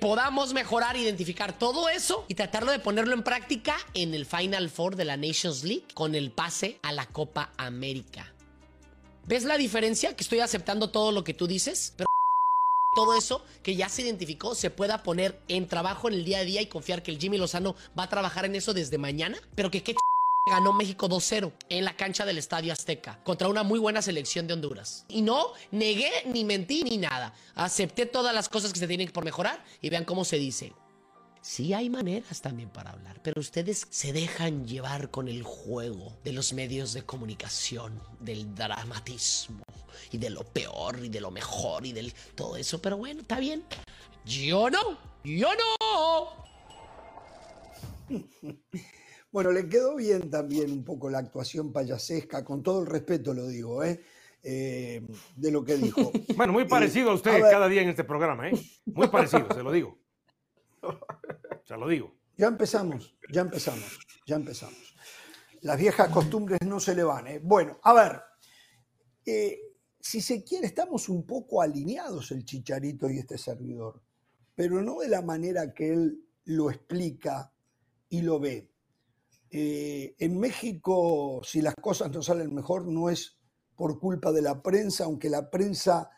podamos 0.04 0.54
mejorar, 0.54 0.98
identificar 0.98 1.58
todo 1.58 1.88
eso 1.88 2.26
y 2.28 2.36
tratarlo 2.36 2.74
de 2.74 2.80
ponerlo 2.80 3.14
en 3.14 3.24
práctica 3.24 3.78
en 3.94 4.14
el 4.14 4.26
Final 4.26 4.70
Four 4.70 4.98
de 4.98 5.06
la 5.06 5.16
Nations 5.16 5.64
League 5.64 5.86
con 5.94 6.14
el 6.14 6.30
pase 6.30 6.78
a 6.84 6.92
la 6.92 7.06
Copa 7.06 7.54
América. 7.56 8.34
¿Ves 9.26 9.46
la 9.46 9.58
diferencia? 9.58 10.14
Que 10.14 10.24
estoy 10.24 10.42
aceptando 10.42 10.90
todo 10.90 11.14
lo 11.14 11.24
que 11.24 11.34
tú 11.34 11.48
dices, 11.48 11.94
pero 11.96 12.08
todo 12.96 13.18
eso 13.18 13.46
que 13.64 13.78
ya 13.78 13.88
se 13.88 14.02
identificó 14.02 14.56
se 14.56 14.70
pueda 14.70 15.04
poner 15.04 15.42
en 15.48 15.70
trabajo 15.70 16.10
en 16.10 16.16
el 16.16 16.26
día 16.26 16.40
a 16.40 16.44
día 16.44 16.62
y 16.62 16.68
confiar 16.68 17.02
que 17.02 17.12
el 17.12 17.18
Jimmy 17.18 17.38
Lozano 17.38 17.76
va 17.98 18.04
a 18.04 18.10
trabajar 18.10 18.44
en 18.44 18.56
eso 18.56 18.74
desde 18.74 18.98
mañana, 18.98 19.38
pero 19.56 19.72
que 19.72 19.84
qué 19.84 19.96
ganó 20.46 20.74
México 20.74 21.08
2-0 21.08 21.54
en 21.70 21.86
la 21.86 21.96
cancha 21.96 22.26
del 22.26 22.38
Estadio 22.38 22.74
Azteca 22.74 23.20
contra 23.24 23.48
una 23.48 23.64
muy 23.64 23.80
buena 23.80 24.02
selección 24.02 24.46
de 24.46 24.54
Honduras. 24.54 25.06
Y 25.08 25.22
no 25.22 25.54
negué, 25.72 26.12
ni 26.26 26.44
mentí, 26.44 26.84
ni 26.84 26.98
nada. 26.98 27.34
Acepté 27.56 28.06
todas 28.06 28.36
las 28.36 28.50
cosas 28.50 28.74
que 28.74 28.80
se 28.80 28.88
tienen 28.88 29.10
por 29.12 29.24
mejorar 29.24 29.64
y 29.82 29.90
vean 29.90 30.06
cómo 30.06 30.26
se 30.26 30.38
dice. 30.38 30.74
Sí 31.42 31.74
hay 31.74 31.90
maneras 31.90 32.42
también 32.42 32.70
para 32.70 32.92
hablar, 32.92 33.22
pero 33.22 33.42
ustedes 33.42 33.86
se 33.90 34.14
dejan 34.14 34.66
llevar 34.66 35.12
con 35.12 35.28
el 35.28 35.44
juego 35.44 36.14
de 36.24 36.32
los 36.32 36.54
medios 36.54 36.94
de 36.94 37.04
comunicación, 37.04 38.02
del 38.22 38.56
dramatismo 38.56 39.64
y 40.12 40.18
de 40.18 40.30
lo 40.30 40.46
peor 40.46 41.04
y 41.04 41.10
de 41.10 41.20
lo 41.20 41.32
mejor 41.32 41.86
y 41.86 41.92
del 41.92 42.14
todo 42.36 42.56
eso. 42.56 42.82
Pero 42.82 42.96
bueno, 42.96 43.22
está 43.22 43.40
bien. 43.40 43.66
Yo 44.26 44.70
no, 44.70 44.98
yo 45.24 45.50
no. 45.54 46.30
Bueno, 49.34 49.52
le 49.52 49.68
quedó 49.68 49.96
bien 49.96 50.30
también 50.30 50.72
un 50.72 50.84
poco 50.84 51.10
la 51.10 51.18
actuación 51.18 51.74
payasesca, 51.74 52.46
con 52.46 52.62
todo 52.62 52.82
el 52.82 52.86
respeto 52.86 53.34
lo 53.34 53.48
digo, 53.48 53.84
¿eh? 53.84 54.00
eh 54.44 55.02
de 55.36 55.52
lo 55.52 55.66
que 55.66 55.76
dijo. 55.76 56.12
Bueno, 56.38 56.54
muy 56.54 56.66
parecido 56.66 57.10
a 57.10 57.16
usted 57.16 57.42
cada 57.42 57.68
día 57.68 57.82
en 57.82 57.90
este 57.90 58.04
programa, 58.04 58.48
¿eh? 58.48 58.54
Muy 58.86 59.08
parecido, 59.08 59.48
se 59.52 59.64
lo 59.64 59.72
digo. 59.72 59.98
Se 61.66 61.76
lo 61.76 61.88
digo. 61.88 62.14
Ya 62.38 62.46
empezamos, 62.46 63.16
ya 63.32 63.42
empezamos, 63.42 64.00
ya 64.28 64.36
empezamos. 64.36 64.96
Las 65.62 65.80
viejas 65.80 66.10
costumbres 66.10 66.60
no 66.64 66.80
se 66.80 66.94
le 66.94 67.04
van. 67.04 67.26
¿eh? 67.26 67.40
Bueno, 67.42 67.80
a 67.82 67.94
ver, 67.94 68.22
eh, 69.26 69.60
si 70.00 70.22
se 70.22 70.44
quiere, 70.44 70.68
estamos 70.68 71.10
un 71.10 71.26
poco 71.26 71.60
alineados 71.60 72.30
el 72.30 72.46
chicharito 72.46 73.10
y 73.10 73.18
este 73.18 73.40
servidor, 73.40 74.00
pero 74.54 74.80
no 74.84 75.00
de 75.00 75.08
la 75.08 75.24
manera 75.24 75.74
que 75.74 75.92
él 75.92 76.24
lo 76.46 76.70
explica 76.70 77.52
y 78.10 78.22
lo 78.22 78.40
ve. 78.40 78.73
Eh, 79.56 80.16
en 80.18 80.40
México, 80.40 81.40
si 81.44 81.62
las 81.62 81.76
cosas 81.76 82.12
no 82.12 82.24
salen 82.24 82.56
mejor, 82.56 82.88
no 82.88 83.08
es 83.08 83.38
por 83.76 84.00
culpa 84.00 84.32
de 84.32 84.42
la 84.42 84.64
prensa, 84.64 85.04
aunque 85.04 85.30
la 85.30 85.52
prensa 85.52 86.10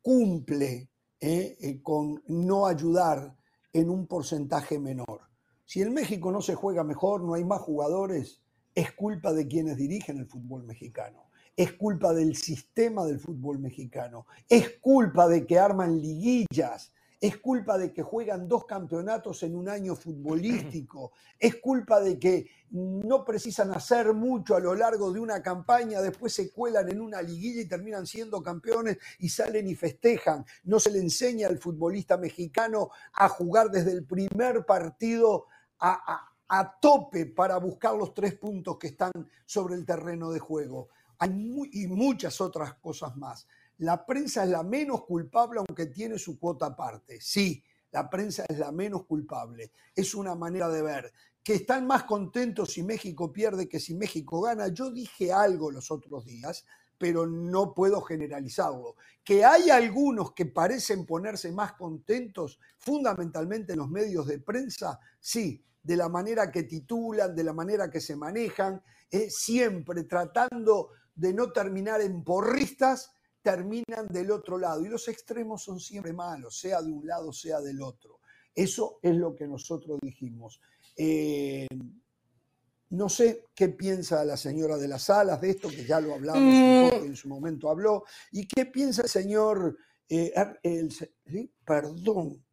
cumple 0.00 0.88
con 1.82 2.22
no 2.28 2.66
ayudar 2.66 3.36
en 3.72 3.90
un 3.90 4.06
porcentaje 4.06 4.78
menor. 4.78 5.22
Si 5.64 5.82
en 5.82 5.92
México 5.92 6.30
no 6.30 6.40
se 6.40 6.54
juega 6.54 6.84
mejor, 6.84 7.22
no 7.22 7.34
hay 7.34 7.44
más 7.44 7.60
jugadores, 7.60 8.40
es 8.72 8.92
culpa 8.92 9.32
de 9.32 9.48
quienes 9.48 9.76
dirigen 9.76 10.18
el 10.18 10.26
fútbol 10.26 10.62
mexicano, 10.62 11.24
es 11.56 11.72
culpa 11.72 12.14
del 12.14 12.36
sistema 12.36 13.04
del 13.04 13.18
fútbol 13.18 13.58
mexicano, 13.58 14.26
es 14.48 14.78
culpa 14.80 15.26
de 15.26 15.44
que 15.44 15.58
arman 15.58 16.00
liguillas, 16.00 16.92
es 17.20 17.38
culpa 17.38 17.78
de 17.78 17.92
que 17.92 18.02
juegan 18.02 18.46
dos 18.46 18.66
campeonatos 18.66 19.42
en 19.42 19.56
un 19.56 19.68
año 19.68 19.96
futbolístico, 19.96 21.12
es 21.38 21.56
culpa 21.56 22.00
de 22.00 22.18
que 22.18 22.46
no 22.70 23.24
precisan 23.24 23.72
hacer 23.72 24.12
mucho 24.12 24.54
a 24.54 24.60
lo 24.60 24.74
largo 24.74 25.12
de 25.12 25.20
una 25.20 25.42
campaña, 25.42 26.02
después 26.02 26.34
se 26.34 26.50
cuelan 26.52 26.90
en 26.90 27.00
una 27.00 27.22
liguilla 27.22 27.62
y 27.62 27.68
terminan 27.68 28.06
siendo 28.06 28.42
campeones 28.42 28.98
y 29.18 29.28
salen 29.28 29.68
y 29.68 29.74
festejan. 29.74 30.44
No 30.64 30.78
se 30.78 30.90
le 30.90 30.98
enseña 30.98 31.48
al 31.48 31.58
futbolista 31.58 32.16
mexicano 32.16 32.90
a 33.14 33.28
jugar 33.28 33.70
desde 33.70 33.92
el 33.92 34.04
primer 34.04 34.66
partido 34.66 35.46
a, 35.78 36.32
tope 36.80 37.26
para 37.26 37.58
buscar 37.58 37.94
los 37.96 38.14
tres 38.14 38.34
puntos 38.34 38.78
que 38.78 38.88
están 38.88 39.12
sobre 39.44 39.74
el 39.74 39.84
terreno 39.84 40.30
de 40.30 40.38
juego. 40.38 40.88
Hay 41.18 41.30
y 41.72 41.86
muchas 41.86 42.40
otras 42.40 42.74
cosas 42.74 43.16
más. 43.16 43.46
La 43.78 44.06
prensa 44.06 44.44
es 44.44 44.50
la 44.50 44.62
menos 44.62 45.04
culpable 45.04 45.60
aunque 45.60 45.86
tiene 45.86 46.18
su 46.18 46.38
cuota 46.38 46.66
aparte. 46.66 47.20
Sí, 47.20 47.62
la 47.92 48.08
prensa 48.08 48.44
es 48.48 48.58
la 48.58 48.72
menos 48.72 49.04
culpable. 49.06 49.72
Es 49.94 50.14
una 50.14 50.34
manera 50.34 50.68
de 50.68 50.82
ver. 50.82 51.12
Que 51.42 51.54
están 51.54 51.86
más 51.86 52.04
contentos 52.04 52.72
si 52.72 52.82
México 52.82 53.32
pierde 53.32 53.68
que 53.68 53.78
si 53.78 53.94
México 53.94 54.40
gana. 54.40 54.68
Yo 54.68 54.90
dije 54.90 55.32
algo 55.32 55.70
los 55.70 55.90
otros 55.90 56.24
días, 56.24 56.64
pero 56.98 57.26
no 57.26 57.74
puedo 57.74 58.00
generalizarlo. 58.00 58.96
Que 59.22 59.44
hay 59.44 59.70
algunos 59.70 60.32
que 60.32 60.46
parecen 60.46 61.06
ponerse 61.06 61.52
más 61.52 61.74
contentos, 61.74 62.58
fundamentalmente 62.78 63.72
en 63.72 63.78
los 63.78 63.88
medios 63.88 64.26
de 64.26 64.40
prensa, 64.40 64.98
sí, 65.20 65.62
de 65.82 65.96
la 65.96 66.08
manera 66.08 66.50
que 66.50 66.64
titulan, 66.64 67.34
de 67.34 67.44
la 67.44 67.52
manera 67.52 67.90
que 67.90 68.00
se 68.00 68.16
manejan, 68.16 68.82
eh, 69.10 69.30
siempre 69.30 70.04
tratando 70.04 70.90
de 71.14 71.32
no 71.32 71.52
terminar 71.52 72.00
en 72.00 72.24
porristas, 72.24 73.12
terminan 73.46 74.08
del 74.08 74.32
otro 74.32 74.58
lado. 74.58 74.84
Y 74.84 74.88
los 74.88 75.06
extremos 75.06 75.62
son 75.62 75.78
siempre 75.78 76.12
malos, 76.12 76.58
sea 76.58 76.82
de 76.82 76.90
un 76.90 77.06
lado, 77.06 77.32
sea 77.32 77.60
del 77.60 77.80
otro. 77.80 78.18
Eso 78.52 78.98
es 79.00 79.14
lo 79.14 79.36
que 79.36 79.46
nosotros 79.46 80.00
dijimos. 80.02 80.60
Eh, 80.96 81.68
no 82.90 83.08
sé 83.08 83.44
qué 83.54 83.68
piensa 83.68 84.24
la 84.24 84.36
señora 84.36 84.76
de 84.78 84.88
las 84.88 85.08
alas 85.10 85.40
de 85.40 85.50
esto, 85.50 85.68
que 85.68 85.84
ya 85.84 86.00
lo 86.00 86.14
hablamos 86.14 86.42
un 86.42 86.90
poco, 86.90 87.04
mm. 87.04 87.06
en 87.06 87.14
su 87.14 87.28
momento 87.28 87.70
habló, 87.70 88.02
y 88.32 88.48
qué 88.48 88.66
piensa 88.66 89.02
el 89.02 89.08
señor, 89.08 89.78
eh, 90.08 90.34
perdón, 91.64 92.44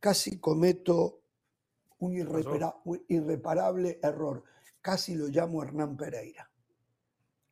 casi 0.00 0.40
cometo 0.40 1.20
un 2.00 2.16
irreparable 2.16 4.00
error, 4.02 4.42
casi 4.80 5.14
lo 5.14 5.28
llamo 5.28 5.62
Hernán 5.62 5.96
Pereira. 5.96 6.50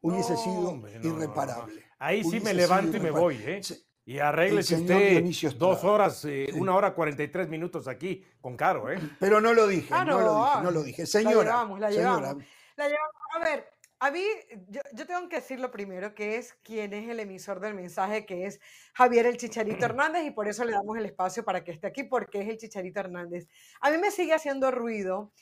Hubiese 0.00 0.36
sido 0.36 0.74
irreparable. 1.04 1.89
Ahí 2.00 2.24
sí 2.24 2.40
me 2.40 2.54
levanto 2.54 2.96
y 2.96 3.00
me 3.00 3.10
voy, 3.10 3.36
¿eh? 3.36 3.60
Y 4.06 4.18
arréglese 4.18 4.76
usted 4.76 5.22
dos 5.56 5.84
horas, 5.84 6.24
eh, 6.24 6.48
una 6.54 6.74
hora 6.74 6.94
cuarenta 6.94 7.22
y 7.22 7.28
tres 7.28 7.48
minutos 7.48 7.86
aquí 7.86 8.24
con 8.40 8.56
Caro, 8.56 8.90
¿eh? 8.90 8.98
Pero 9.20 9.40
no 9.40 9.52
lo 9.52 9.66
dije, 9.66 9.92
ah, 9.92 10.04
no, 10.04 10.18
lo 10.18 10.44
dije, 10.44 10.62
no 10.62 10.70
lo 10.70 10.82
dije. 10.82 11.06
Señora, 11.06 11.36
la 11.36 11.44
llevamos, 11.44 11.80
la 11.80 11.90
llevamos. 11.90 12.44
La 12.76 12.88
llevamos. 12.88 13.14
A 13.34 13.38
ver, 13.38 13.66
a 14.00 14.10
mí, 14.10 14.24
yo, 14.68 14.80
yo, 14.94 15.06
tengo 15.06 15.28
que 15.28 15.36
decir 15.36 15.60
lo 15.60 15.70
primero, 15.70 16.14
que 16.14 16.36
es 16.36 16.54
quién 16.62 16.94
es 16.94 17.06
el 17.06 17.20
emisor 17.20 17.60
del 17.60 17.74
mensaje, 17.74 18.24
que 18.24 18.46
es 18.46 18.58
Javier 18.94 19.26
el 19.26 19.36
Chicharito 19.36 19.84
Hernández, 19.84 20.24
y 20.24 20.30
por 20.30 20.48
eso 20.48 20.64
le 20.64 20.72
damos 20.72 20.96
el 20.96 21.04
espacio 21.04 21.44
para 21.44 21.62
que 21.62 21.72
esté 21.72 21.86
aquí, 21.86 22.04
porque 22.04 22.40
es 22.40 22.48
el 22.48 22.56
Chicharito 22.56 23.00
Hernández. 23.00 23.46
A 23.82 23.90
mí 23.90 23.98
me 23.98 24.10
sigue 24.10 24.32
haciendo 24.32 24.70
ruido 24.70 25.34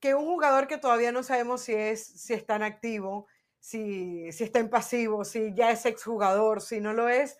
que 0.00 0.14
un 0.14 0.24
jugador 0.24 0.66
que 0.66 0.78
todavía 0.78 1.12
no 1.12 1.22
sabemos 1.22 1.60
si, 1.60 1.74
es, 1.74 2.06
si 2.06 2.32
está 2.32 2.56
en 2.56 2.62
activo, 2.62 3.26
si, 3.66 4.30
si 4.30 4.44
está 4.44 4.60
en 4.60 4.70
pasivo, 4.70 5.24
si 5.24 5.52
ya 5.52 5.72
es 5.72 5.86
exjugador, 5.86 6.62
si 6.62 6.80
no 6.80 6.92
lo 6.92 7.08
es, 7.08 7.36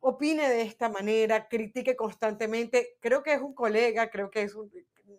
opine 0.00 0.46
de 0.46 0.60
esta 0.60 0.90
manera, 0.90 1.48
critique 1.48 1.96
constantemente. 1.96 2.98
Creo 3.00 3.22
que 3.22 3.32
es 3.32 3.40
un 3.40 3.54
colega, 3.54 4.10
creo 4.10 4.30
que 4.30 4.42
es 4.42 4.54
un... 4.54 4.70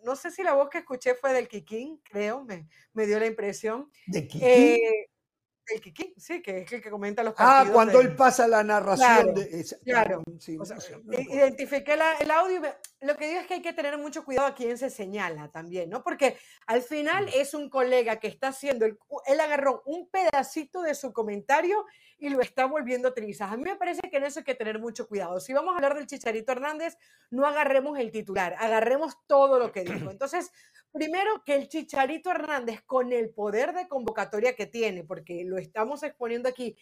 No 0.04 0.14
sé 0.14 0.30
si 0.30 0.44
la 0.44 0.54
voz 0.54 0.70
que 0.70 0.78
escuché 0.78 1.16
fue 1.16 1.32
del 1.32 1.48
Kikín, 1.48 2.00
creo, 2.04 2.44
me, 2.44 2.68
me 2.92 3.06
dio 3.06 3.18
la 3.18 3.26
impresión. 3.26 3.90
¿De 4.06 4.28
Kikín? 4.28 4.48
Eh, 4.48 5.08
el 5.68 5.80
Kiki, 5.80 6.14
sí, 6.16 6.42
que 6.42 6.62
es 6.62 6.72
el 6.72 6.82
que 6.82 6.90
comenta 6.90 7.22
los 7.22 7.34
ah, 7.34 7.36
partidos. 7.36 7.68
Ah, 7.68 7.72
cuando 7.72 8.00
él 8.00 8.16
pasa 8.16 8.48
la 8.48 8.62
narración. 8.62 9.34
Claro, 9.84 10.22
identifiqué 11.08 11.94
el 12.20 12.30
audio. 12.30 12.60
Lo 13.00 13.16
que 13.16 13.28
digo 13.28 13.40
es 13.40 13.46
que 13.46 13.54
hay 13.54 13.62
que 13.62 13.72
tener 13.72 13.96
mucho 13.98 14.24
cuidado 14.24 14.48
a 14.48 14.54
quién 14.54 14.78
se 14.78 14.90
señala 14.90 15.50
también, 15.50 15.90
¿no? 15.90 16.02
Porque 16.02 16.36
al 16.66 16.82
final 16.82 17.26
mm. 17.26 17.30
es 17.34 17.54
un 17.54 17.68
colega 17.68 18.16
que 18.16 18.28
está 18.28 18.48
haciendo, 18.48 18.84
el, 18.84 18.98
él 19.26 19.40
agarró 19.40 19.82
un 19.86 20.08
pedacito 20.08 20.82
de 20.82 20.94
su 20.94 21.12
comentario 21.12 21.84
y 22.18 22.28
lo 22.28 22.40
está 22.40 22.66
volviendo 22.66 23.12
trizas. 23.12 23.50
A 23.50 23.56
mí 23.56 23.64
me 23.64 23.74
parece 23.74 24.02
que 24.08 24.18
en 24.18 24.24
eso 24.24 24.40
hay 24.40 24.44
que 24.44 24.54
tener 24.54 24.78
mucho 24.78 25.08
cuidado. 25.08 25.40
Si 25.40 25.52
vamos 25.52 25.72
a 25.72 25.76
hablar 25.76 25.96
del 25.96 26.06
Chicharito 26.06 26.52
Hernández, 26.52 26.96
no 27.30 27.46
agarremos 27.46 27.98
el 27.98 28.12
titular, 28.12 28.54
agarremos 28.60 29.16
todo 29.26 29.58
lo 29.58 29.72
que 29.72 29.82
dijo. 29.82 29.92
Entonces, 30.10 30.52
primero 30.92 31.42
que 31.44 31.54
el 31.54 31.68
Chicharito 31.68 32.30
Hernández, 32.30 32.82
con 32.86 33.12
el 33.12 33.30
poder 33.30 33.72
de 33.72 33.88
convocatoria 33.88 34.54
que 34.54 34.66
tiene, 34.66 35.04
porque 35.04 35.44
lo 35.44 35.58
estamos 35.58 36.02
exponiendo 36.02 36.48
aquí, 36.48 36.76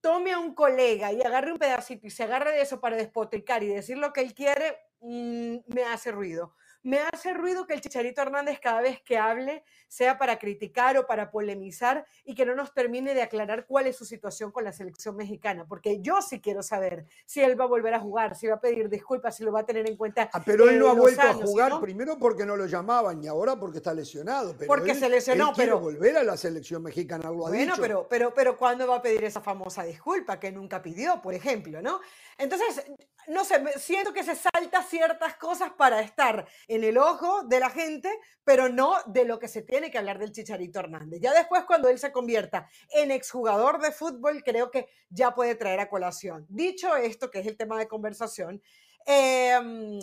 tome 0.00 0.32
a 0.32 0.38
un 0.38 0.54
colega 0.54 1.12
y 1.12 1.20
agarre 1.22 1.52
un 1.52 1.58
pedacito 1.58 2.06
y 2.06 2.10
se 2.10 2.22
agarre 2.22 2.52
de 2.52 2.62
eso 2.62 2.80
para 2.80 2.96
despotricar 2.96 3.62
y 3.62 3.68
decir 3.68 3.98
lo 3.98 4.12
que 4.12 4.20
él 4.20 4.34
quiere, 4.34 4.78
mm, 5.00 5.56
me 5.66 5.84
hace 5.84 6.12
ruido. 6.12 6.54
Me 6.82 7.00
hace 7.00 7.34
ruido 7.34 7.66
que 7.66 7.74
el 7.74 7.80
Chicharito 7.80 8.22
Hernández 8.22 8.60
cada 8.60 8.80
vez 8.80 9.00
que 9.02 9.18
hable 9.18 9.64
sea 9.88 10.16
para 10.18 10.38
criticar 10.38 10.96
o 10.96 11.06
para 11.06 11.30
polemizar 11.30 12.06
y 12.24 12.34
que 12.34 12.46
no 12.46 12.54
nos 12.54 12.72
termine 12.72 13.14
de 13.14 13.22
aclarar 13.22 13.66
cuál 13.66 13.86
es 13.86 13.96
su 13.96 14.04
situación 14.04 14.52
con 14.52 14.64
la 14.64 14.72
selección 14.72 15.16
mexicana, 15.16 15.66
porque 15.66 16.00
yo 16.00 16.22
sí 16.22 16.40
quiero 16.40 16.62
saber 16.62 17.06
si 17.26 17.40
él 17.40 17.58
va 17.58 17.64
a 17.64 17.68
volver 17.68 17.94
a 17.94 18.00
jugar, 18.00 18.36
si 18.36 18.46
va 18.46 18.56
a 18.56 18.60
pedir 18.60 18.88
disculpas, 18.88 19.36
si 19.36 19.44
lo 19.44 19.52
va 19.52 19.60
a 19.60 19.66
tener 19.66 19.88
en 19.88 19.96
cuenta. 19.96 20.30
Ah, 20.32 20.42
pero 20.44 20.68
él 20.68 20.78
no 20.78 20.88
ha 20.88 20.94
vuelto 20.94 21.22
a 21.22 21.34
jugar 21.34 21.80
primero 21.80 22.18
porque 22.18 22.46
no 22.46 22.56
lo 22.56 22.66
llamaban 22.66 23.22
y 23.22 23.26
ahora 23.26 23.56
porque 23.56 23.78
está 23.78 23.92
lesionado. 23.92 24.54
porque 24.66 24.94
se 24.94 25.08
lesionó, 25.08 25.52
pero 25.56 25.80
volver 25.80 26.16
a 26.16 26.22
la 26.22 26.36
selección 26.36 26.82
mexicana, 26.82 27.30
lo 27.30 27.46
ha 27.46 27.50
bueno, 27.50 27.74
pero 27.78 28.06
pero 28.08 28.32
pero 28.34 28.56
¿cuándo 28.56 28.86
va 28.86 28.96
a 28.96 29.02
pedir 29.02 29.24
esa 29.24 29.40
famosa 29.40 29.82
disculpa 29.82 30.38
que 30.38 30.52
nunca 30.52 30.80
pidió, 30.80 31.20
por 31.20 31.34
ejemplo, 31.34 31.82
no? 31.82 32.00
Entonces, 32.36 32.84
no 33.26 33.44
sé, 33.44 33.62
siento 33.78 34.12
que 34.12 34.22
se 34.22 34.36
salta 34.36 34.82
ciertas 34.82 35.34
cosas 35.36 35.72
para 35.72 36.00
estar 36.00 36.46
en 36.68 36.84
el 36.84 36.98
ojo 36.98 37.42
de 37.44 37.60
la 37.60 37.70
gente, 37.70 38.10
pero 38.44 38.68
no 38.68 38.94
de 39.06 39.24
lo 39.24 39.38
que 39.38 39.48
se 39.48 39.62
tiene 39.62 39.90
que 39.90 39.98
hablar 39.98 40.18
del 40.18 40.32
Chicharito 40.32 40.80
Hernández. 40.80 41.20
Ya 41.20 41.32
después, 41.32 41.64
cuando 41.64 41.88
él 41.88 41.98
se 41.98 42.12
convierta 42.12 42.68
en 42.90 43.10
exjugador 43.10 43.80
de 43.80 43.90
fútbol, 43.90 44.42
creo 44.44 44.70
que 44.70 44.86
ya 45.08 45.34
puede 45.34 45.54
traer 45.54 45.80
a 45.80 45.88
colación. 45.88 46.46
Dicho 46.48 46.94
esto, 46.94 47.30
que 47.30 47.40
es 47.40 47.46
el 47.46 47.56
tema 47.56 47.78
de 47.78 47.88
conversación, 47.88 48.62
em, 49.06 49.98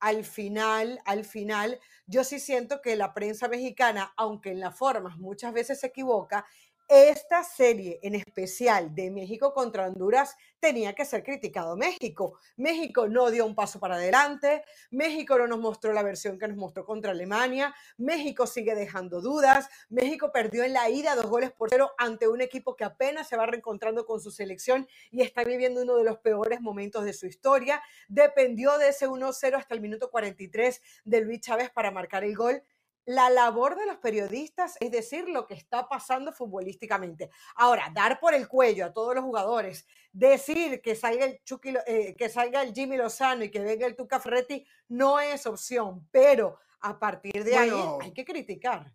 al 0.00 0.24
final, 0.24 1.00
al 1.04 1.24
final, 1.24 1.78
yo 2.06 2.24
sí 2.24 2.40
siento 2.40 2.80
que 2.80 2.96
la 2.96 3.14
prensa 3.14 3.48
mexicana, 3.48 4.12
aunque 4.16 4.50
en 4.50 4.60
las 4.60 4.76
formas 4.76 5.18
muchas 5.18 5.52
veces 5.52 5.80
se 5.80 5.88
equivoca, 5.88 6.46
esta 6.90 7.44
serie 7.44 8.00
en 8.02 8.16
especial 8.16 8.92
de 8.96 9.12
México 9.12 9.54
contra 9.54 9.86
Honduras 9.86 10.36
tenía 10.58 10.92
que 10.92 11.04
ser 11.04 11.22
criticado 11.22 11.76
México. 11.76 12.40
México 12.56 13.06
no 13.06 13.30
dio 13.30 13.46
un 13.46 13.54
paso 13.54 13.78
para 13.78 13.94
adelante, 13.94 14.64
México 14.90 15.38
no 15.38 15.46
nos 15.46 15.60
mostró 15.60 15.92
la 15.92 16.02
versión 16.02 16.36
que 16.36 16.48
nos 16.48 16.56
mostró 16.56 16.84
contra 16.84 17.12
Alemania, 17.12 17.72
México 17.96 18.44
sigue 18.44 18.74
dejando 18.74 19.20
dudas, 19.20 19.68
México 19.88 20.32
perdió 20.32 20.64
en 20.64 20.72
la 20.72 20.90
ida 20.90 21.14
dos 21.14 21.26
goles 21.26 21.52
por 21.52 21.70
cero 21.70 21.92
ante 21.96 22.26
un 22.26 22.40
equipo 22.40 22.74
que 22.74 22.82
apenas 22.82 23.28
se 23.28 23.36
va 23.36 23.46
reencontrando 23.46 24.04
con 24.04 24.20
su 24.20 24.32
selección 24.32 24.88
y 25.12 25.22
está 25.22 25.44
viviendo 25.44 25.82
uno 25.82 25.94
de 25.94 26.02
los 26.02 26.18
peores 26.18 26.60
momentos 26.60 27.04
de 27.04 27.12
su 27.12 27.26
historia. 27.26 27.80
Dependió 28.08 28.78
de 28.78 28.88
ese 28.88 29.06
1-0 29.06 29.54
hasta 29.54 29.74
el 29.74 29.80
minuto 29.80 30.10
43 30.10 30.82
de 31.04 31.20
Luis 31.20 31.40
Chávez 31.40 31.70
para 31.70 31.92
marcar 31.92 32.24
el 32.24 32.34
gol 32.34 32.64
la 33.10 33.28
labor 33.28 33.76
de 33.76 33.86
los 33.86 33.96
periodistas 33.96 34.76
es 34.78 34.92
decir 34.92 35.28
lo 35.28 35.44
que 35.48 35.54
está 35.54 35.88
pasando 35.88 36.32
futbolísticamente. 36.32 37.30
Ahora, 37.56 37.90
dar 37.92 38.20
por 38.20 38.34
el 38.34 38.46
cuello 38.46 38.86
a 38.86 38.92
todos 38.92 39.16
los 39.16 39.24
jugadores, 39.24 39.84
decir 40.12 40.80
que 40.80 40.94
salga 40.94 41.24
el, 41.24 41.40
eh, 41.86 42.14
que 42.14 42.28
salga 42.28 42.62
el 42.62 42.72
Jimmy 42.72 42.96
Lozano 42.96 43.42
y 43.42 43.50
que 43.50 43.58
venga 43.58 43.84
el 43.84 43.96
Tuca 43.96 44.20
Ferretti 44.20 44.64
no 44.90 45.18
es 45.18 45.44
opción, 45.46 46.06
pero 46.12 46.60
a 46.82 47.00
partir 47.00 47.42
de 47.42 47.56
ahí 47.56 47.72
hay 48.00 48.12
que 48.12 48.24
criticar. 48.24 48.94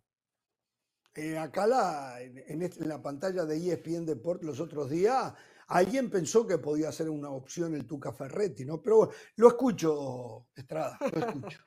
Eh, 1.13 1.37
acá 1.37 1.67
la, 1.67 2.21
en, 2.21 2.69
la 2.87 3.01
pantalla 3.01 3.43
de 3.43 3.57
ESPN 3.57 4.05
Deport 4.05 4.43
los 4.43 4.61
otros 4.61 4.89
días, 4.89 5.33
alguien 5.67 6.09
pensó 6.09 6.47
que 6.47 6.57
podía 6.57 6.89
ser 6.93 7.09
una 7.09 7.31
opción 7.31 7.75
el 7.75 7.85
Tuca 7.85 8.13
Ferretti, 8.13 8.63
¿no? 8.63 8.81
Pero 8.81 9.11
lo 9.35 9.47
escucho, 9.49 10.47
Estrada, 10.55 10.97
lo 11.01 11.19
escucho. 11.19 11.59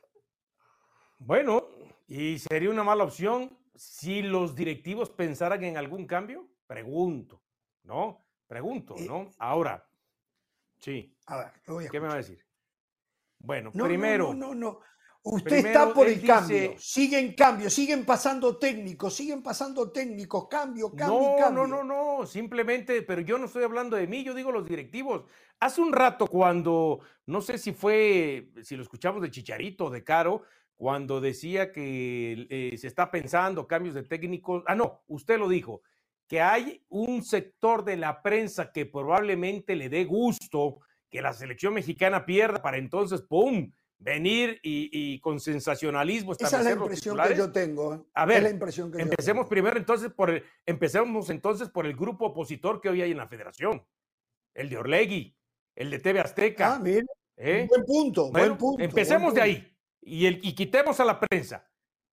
bueno, 1.18 1.77
¿Y 2.08 2.38
sería 2.38 2.70
una 2.70 2.82
mala 2.82 3.04
opción 3.04 3.56
si 3.74 4.22
los 4.22 4.56
directivos 4.56 5.10
pensaran 5.10 5.62
en 5.62 5.76
algún 5.76 6.06
cambio? 6.06 6.48
Pregunto, 6.66 7.42
¿no? 7.84 8.26
Pregunto, 8.46 8.96
eh, 8.96 9.06
¿no? 9.06 9.30
Ahora, 9.38 9.86
sí. 10.78 11.14
A 11.26 11.36
ver, 11.36 11.88
¿Qué 11.90 12.00
me 12.00 12.08
va 12.08 12.14
a 12.14 12.16
decir? 12.18 12.42
Bueno, 13.38 13.70
primero. 13.70 14.32
No, 14.32 14.48
no, 14.48 14.54
no. 14.54 14.80
Usted 15.22 15.66
está 15.66 15.92
por 15.92 16.06
el 16.06 16.24
cambio. 16.24 16.74
Siguen 16.78 17.34
cambio, 17.34 17.68
siguen 17.68 18.06
pasando 18.06 18.56
técnicos, 18.56 19.14
siguen 19.14 19.42
pasando 19.42 19.90
técnicos, 19.90 20.48
cambio, 20.48 20.94
cambio, 20.94 21.36
no, 21.50 21.66
No, 21.66 21.66
no, 21.66 21.84
no, 21.84 22.26
simplemente, 22.26 23.02
pero 23.02 23.20
yo 23.20 23.36
no 23.36 23.44
estoy 23.44 23.64
hablando 23.64 23.96
de 23.96 24.06
mí, 24.06 24.24
yo 24.24 24.32
digo 24.32 24.50
los 24.50 24.66
directivos. 24.66 25.24
Hace 25.60 25.82
un 25.82 25.92
rato 25.92 26.26
cuando, 26.26 27.00
no 27.26 27.42
sé 27.42 27.58
si 27.58 27.72
fue, 27.72 28.52
si 28.62 28.76
lo 28.76 28.82
escuchamos 28.82 29.20
de 29.20 29.30
Chicharito, 29.30 29.90
de 29.90 30.02
Caro, 30.02 30.44
cuando 30.78 31.20
decía 31.20 31.72
que 31.72 32.46
eh, 32.48 32.78
se 32.78 32.86
está 32.86 33.10
pensando 33.10 33.66
cambios 33.66 33.96
de 33.96 34.04
técnicos. 34.04 34.62
Ah, 34.66 34.76
no, 34.76 35.02
usted 35.08 35.36
lo 35.36 35.48
dijo, 35.48 35.82
que 36.28 36.40
hay 36.40 36.84
un 36.88 37.24
sector 37.24 37.84
de 37.84 37.96
la 37.96 38.22
prensa 38.22 38.70
que 38.70 38.86
probablemente 38.86 39.74
le 39.74 39.88
dé 39.88 40.04
gusto 40.04 40.78
que 41.10 41.20
la 41.20 41.32
selección 41.32 41.74
mexicana 41.74 42.24
pierda 42.24 42.62
para 42.62 42.76
entonces, 42.76 43.22
¡pum!, 43.22 43.72
venir 43.98 44.60
y, 44.62 45.18
con 45.18 45.40
sensacionalismo 45.40 46.34
Esa 46.34 46.58
es 46.58 46.64
la 46.64 46.70
impresión 46.70 47.18
que 47.26 47.34
yo 47.34 47.50
tengo. 47.50 47.94
¿eh? 47.94 48.00
A 48.14 48.24
ver, 48.24 48.44
la 48.44 48.50
impresión 48.50 48.92
que 48.92 49.02
empecemos 49.02 49.48
primero 49.48 49.76
entonces 49.76 50.12
por 50.12 50.30
el, 50.30 50.44
empecemos 50.64 51.28
entonces 51.30 51.68
por 51.70 51.86
el 51.86 51.96
grupo 51.96 52.26
opositor 52.26 52.80
que 52.80 52.88
hoy 52.88 53.02
hay 53.02 53.10
en 53.10 53.16
la 53.16 53.26
federación. 53.26 53.84
El 54.54 54.68
de 54.68 54.76
Orlegui, 54.76 55.36
el 55.74 55.90
de 55.90 55.98
TV 55.98 56.20
Azteca. 56.20 56.76
Ah, 56.76 56.78
mire. 56.78 57.06
¿eh? 57.36 57.66
Buen 57.68 57.84
punto, 57.84 58.30
buen 58.30 58.56
punto. 58.56 58.84
Empecemos 58.84 59.34
de 59.34 59.40
ahí 59.40 59.77
y, 60.00 60.26
el, 60.26 60.40
y 60.42 60.54
quitemos 60.54 61.00
a 61.00 61.04
la 61.04 61.20
prensa. 61.20 61.68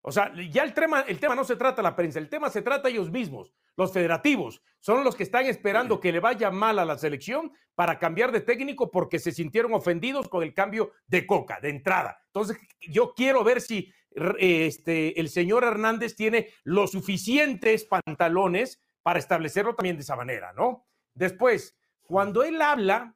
O 0.08 0.12
sea, 0.12 0.32
ya 0.52 0.62
el 0.62 0.74
tema, 0.76 1.02
el 1.02 1.19
tema 1.19 1.34
no 1.34 1.43
se 1.43 1.56
trata 1.56 1.82
la 1.82 1.95
prensa, 1.95 2.19
el 2.19 2.30
tema 2.30 2.52
se 2.52 2.62
trata 2.62 2.89
ellos 2.89 3.10
mismos, 3.10 3.56
los 3.76 3.91
federativos. 3.91 4.62
Son 4.80 5.04
los 5.04 5.15
que 5.15 5.24
están 5.24 5.48
esperando 5.48 6.00
que 6.00 6.12
le 6.12 6.19
vaya 6.19 6.52
mal 6.52 6.78
a 6.78 6.86
la 6.86 6.98
selección 7.00 7.52
para 7.74 7.98
cambiar 7.98 8.32
de 8.32 8.41
técnico 8.41 8.91
porque 8.91 9.17
se 9.17 9.32
sintieron 9.32 9.74
ofendidos 9.74 10.30
con 10.30 10.43
el 10.43 10.54
cambio 10.54 10.91
de 11.08 11.26
Coca, 11.26 11.60
de 11.60 11.69
entrada. 11.69 12.19
Entonces, 12.28 12.58
yo 12.82 13.15
quiero 13.15 13.43
ver 13.43 13.62
si 13.62 13.91
este, 14.38 15.19
el 15.19 15.28
señor 15.30 15.63
Hernández 15.63 16.15
tiene 16.15 16.50
los 16.63 16.91
suficientes 16.91 17.86
pantalones 17.86 18.80
para 19.02 19.17
establecerlo 19.17 19.74
también 19.74 19.98
de 19.98 20.04
esa 20.04 20.15
manera, 20.15 20.54
¿no? 20.54 20.86
Después, 21.15 21.80
cuando 22.04 22.43
él 22.43 22.62
habla, 22.62 23.15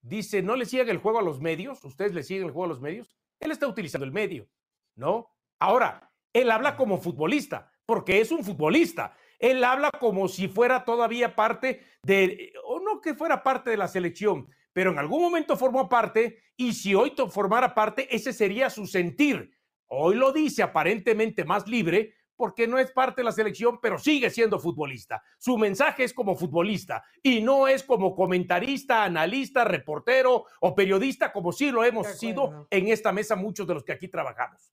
dice, 0.00 0.40
no 0.40 0.56
le 0.56 0.64
sigan 0.64 0.88
el 0.88 0.98
juego 0.98 1.18
a 1.18 1.22
los 1.22 1.40
medios, 1.42 1.84
ustedes 1.84 2.14
le 2.14 2.22
siguen 2.22 2.46
el 2.46 2.52
juego 2.52 2.64
a 2.64 2.68
los 2.68 2.80
medios. 2.80 3.19
Él 3.40 3.50
está 3.50 3.66
utilizando 3.66 4.04
el 4.04 4.12
medio, 4.12 4.48
¿no? 4.96 5.34
Ahora, 5.58 6.12
él 6.32 6.50
habla 6.50 6.76
como 6.76 6.98
futbolista, 6.98 7.72
porque 7.86 8.20
es 8.20 8.30
un 8.30 8.44
futbolista. 8.44 9.16
Él 9.38 9.64
habla 9.64 9.90
como 9.90 10.28
si 10.28 10.46
fuera 10.46 10.84
todavía 10.84 11.34
parte 11.34 11.82
de, 12.02 12.52
o 12.64 12.80
no 12.80 13.00
que 13.00 13.14
fuera 13.14 13.42
parte 13.42 13.70
de 13.70 13.78
la 13.78 13.88
selección, 13.88 14.48
pero 14.72 14.92
en 14.92 14.98
algún 14.98 15.22
momento 15.22 15.56
formó 15.56 15.88
parte 15.88 16.42
y 16.56 16.74
si 16.74 16.94
hoy 16.94 17.14
formara 17.30 17.74
parte, 17.74 18.14
ese 18.14 18.32
sería 18.32 18.68
su 18.68 18.86
sentir. 18.86 19.50
Hoy 19.86 20.14
lo 20.14 20.32
dice 20.32 20.62
aparentemente 20.62 21.44
más 21.44 21.66
libre, 21.66 22.14
porque 22.40 22.66
no 22.66 22.78
es 22.78 22.90
parte 22.90 23.20
de 23.20 23.26
la 23.26 23.32
selección, 23.32 23.78
pero 23.82 23.98
sigue 23.98 24.30
siendo 24.30 24.58
futbolista. 24.58 25.22
Su 25.36 25.58
mensaje 25.58 26.04
es 26.04 26.14
como 26.14 26.34
futbolista 26.34 27.04
y 27.22 27.42
no 27.42 27.68
es 27.68 27.82
como 27.82 28.14
comentarista, 28.14 29.04
analista, 29.04 29.62
reportero 29.62 30.46
o 30.60 30.74
periodista, 30.74 31.34
como 31.34 31.52
sí 31.52 31.70
lo 31.70 31.84
hemos 31.84 32.06
sido 32.06 32.66
en 32.70 32.88
esta 32.88 33.12
mesa 33.12 33.36
muchos 33.36 33.66
de 33.66 33.74
los 33.74 33.84
que 33.84 33.92
aquí 33.92 34.08
trabajamos. 34.08 34.72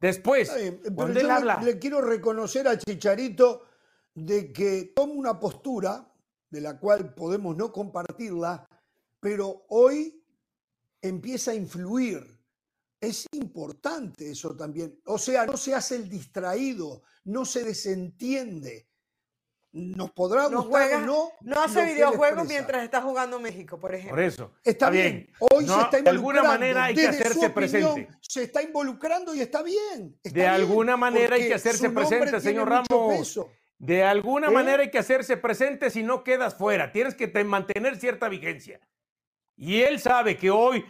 Después, 0.00 0.52
cuando 0.92 1.20
él 1.20 1.30
habla... 1.30 1.62
le 1.62 1.78
quiero 1.78 2.00
reconocer 2.00 2.66
a 2.66 2.76
Chicharito 2.76 3.62
de 4.12 4.52
que 4.52 4.92
toma 4.92 5.12
una 5.12 5.38
postura 5.38 6.12
de 6.50 6.60
la 6.60 6.80
cual 6.80 7.14
podemos 7.14 7.56
no 7.56 7.70
compartirla, 7.70 8.66
pero 9.20 9.66
hoy 9.68 10.20
empieza 11.00 11.52
a 11.52 11.54
influir 11.54 12.33
es 13.04 13.26
importante 13.32 14.30
eso 14.30 14.56
también. 14.56 14.98
O 15.06 15.18
sea, 15.18 15.46
no 15.46 15.56
se 15.56 15.74
hace 15.74 15.96
el 15.96 16.08
distraído, 16.08 17.02
no 17.24 17.44
se 17.44 17.64
desentiende. 17.64 18.88
Nos 19.72 20.12
podrá 20.12 20.48
no 20.48 20.62
gustar 20.62 20.94
o 20.94 21.00
no. 21.00 21.32
No 21.40 21.60
hace 21.60 21.84
videojuegos 21.84 22.46
mientras 22.46 22.84
está 22.84 23.02
jugando 23.02 23.40
México, 23.40 23.78
por 23.80 23.92
ejemplo. 23.92 24.14
Por 24.14 24.22
eso. 24.22 24.52
Está, 24.62 24.88
bien. 24.88 25.28
Hoy 25.40 25.66
se 25.66 25.80
está 25.80 25.98
involucrando. 25.98 26.02
De 26.02 26.10
alguna 26.10 26.42
manera 26.44 26.84
hay 26.84 26.94
que 26.94 27.08
hacerse 27.08 27.50
presente. 27.50 28.08
Se 28.20 28.42
está 28.44 28.62
involucrando 28.62 29.34
y 29.34 29.40
está 29.40 29.62
bien. 29.62 30.16
de 30.22 30.46
alguna 30.46 30.96
manera 30.96 31.34
hay 31.34 31.48
que 31.48 31.54
hacerse 31.54 31.90
presente, 31.90 32.40
señor 32.40 32.68
Ramos. 32.68 33.40
De 33.78 34.04
alguna 34.04 34.46
¿Eh? 34.46 34.50
manera 34.52 34.82
hay 34.84 34.90
que 34.90 34.98
hacerse 34.98 35.36
presente 35.36 35.90
si 35.90 36.04
no 36.04 36.22
quedas 36.22 36.54
fuera. 36.54 36.92
Tienes 36.92 37.16
que 37.16 37.26
mantener 37.42 37.98
cierta 37.98 38.28
vigencia. 38.28 38.80
Y 39.56 39.80
él 39.82 40.00
sabe 40.00 40.36
que 40.36 40.50
hoy, 40.50 40.84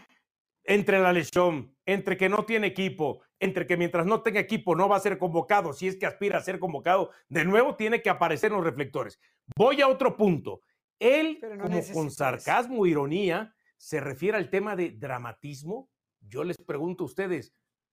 entre 0.62 0.98
la 0.98 1.12
lesión, 1.12 1.74
entre 1.87 2.16
que 2.16 2.29
no 2.29 2.44
tiene 2.44 2.68
equipo, 2.68 3.23
entre 3.38 3.66
que 3.66 3.77
mientras 3.77 4.07
no 4.07 4.23
tenga 4.23 4.40
equipo 4.40 4.75
no 4.75 4.88
va 4.88 4.97
a 4.97 5.01
ser 5.01 5.18
convocado, 5.18 5.73
si 5.73 5.88
es 5.88 5.97
que 5.97 6.07
aspira 6.07 6.38
a 6.38 6.42
ser 6.42 6.59
convocado, 6.59 7.11
de 7.29 7.44
nuevo 7.44 7.77
tiene 7.77 8.03
que 8.03 8.11
aparecer 8.11 8.51
en 8.51 8.57
los 8.57 8.66
reflectores. 8.66 9.20
Voy 9.57 9.81
a 9.81 9.88
otro 9.88 10.16
punto. 10.16 10.61
Él, 10.99 11.40
como 11.61 11.81
con 11.92 12.11
sarcasmo, 12.11 12.87
ironía, 12.87 13.55
se 13.77 14.01
refiere 14.01 14.38
al 14.38 14.51
tema 14.51 14.77
de 14.77 14.90
dramatismo. 14.92 15.90
Yo 16.20 16.44
les 16.44 16.57
pregunto 16.57 17.05
a 17.05 17.07
ustedes, 17.07 17.53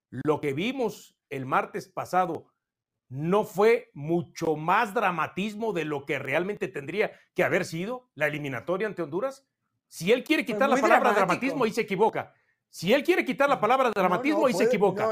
lo 0.10 0.40
que 0.40 0.54
vimos 0.54 1.18
el 1.30 1.46
martes 1.46 1.90
pasado 1.90 2.52
no 3.10 3.44
fue 3.44 3.90
mucho 3.94 4.56
más 4.56 4.94
dramatismo 4.94 5.74
de 5.74 5.84
lo 5.84 6.06
que 6.06 6.18
realmente 6.18 6.70
tendría 6.70 7.12
que 7.34 7.44
haber 7.44 7.66
sido 7.66 8.10
la 8.16 8.28
eliminatoria 8.28 8.88
ante 8.88 9.02
Honduras. 9.02 9.46
Si 9.90 10.14
él 10.14 10.24
quiere 10.24 10.46
quitar 10.46 10.70
la 10.70 10.78
palabra 10.78 11.12
dramatismo, 11.12 11.66
ahí 11.66 11.72
se 11.72 11.82
equivoca. 11.82 12.34
Si 12.74 12.94
él 12.94 13.04
quiere 13.04 13.26
quitar 13.26 13.50
la 13.50 13.60
palabra 13.60 13.92
dramatismo, 13.94 14.48
ahí 14.48 14.54
se 14.54 14.64
equivoca. 14.64 15.06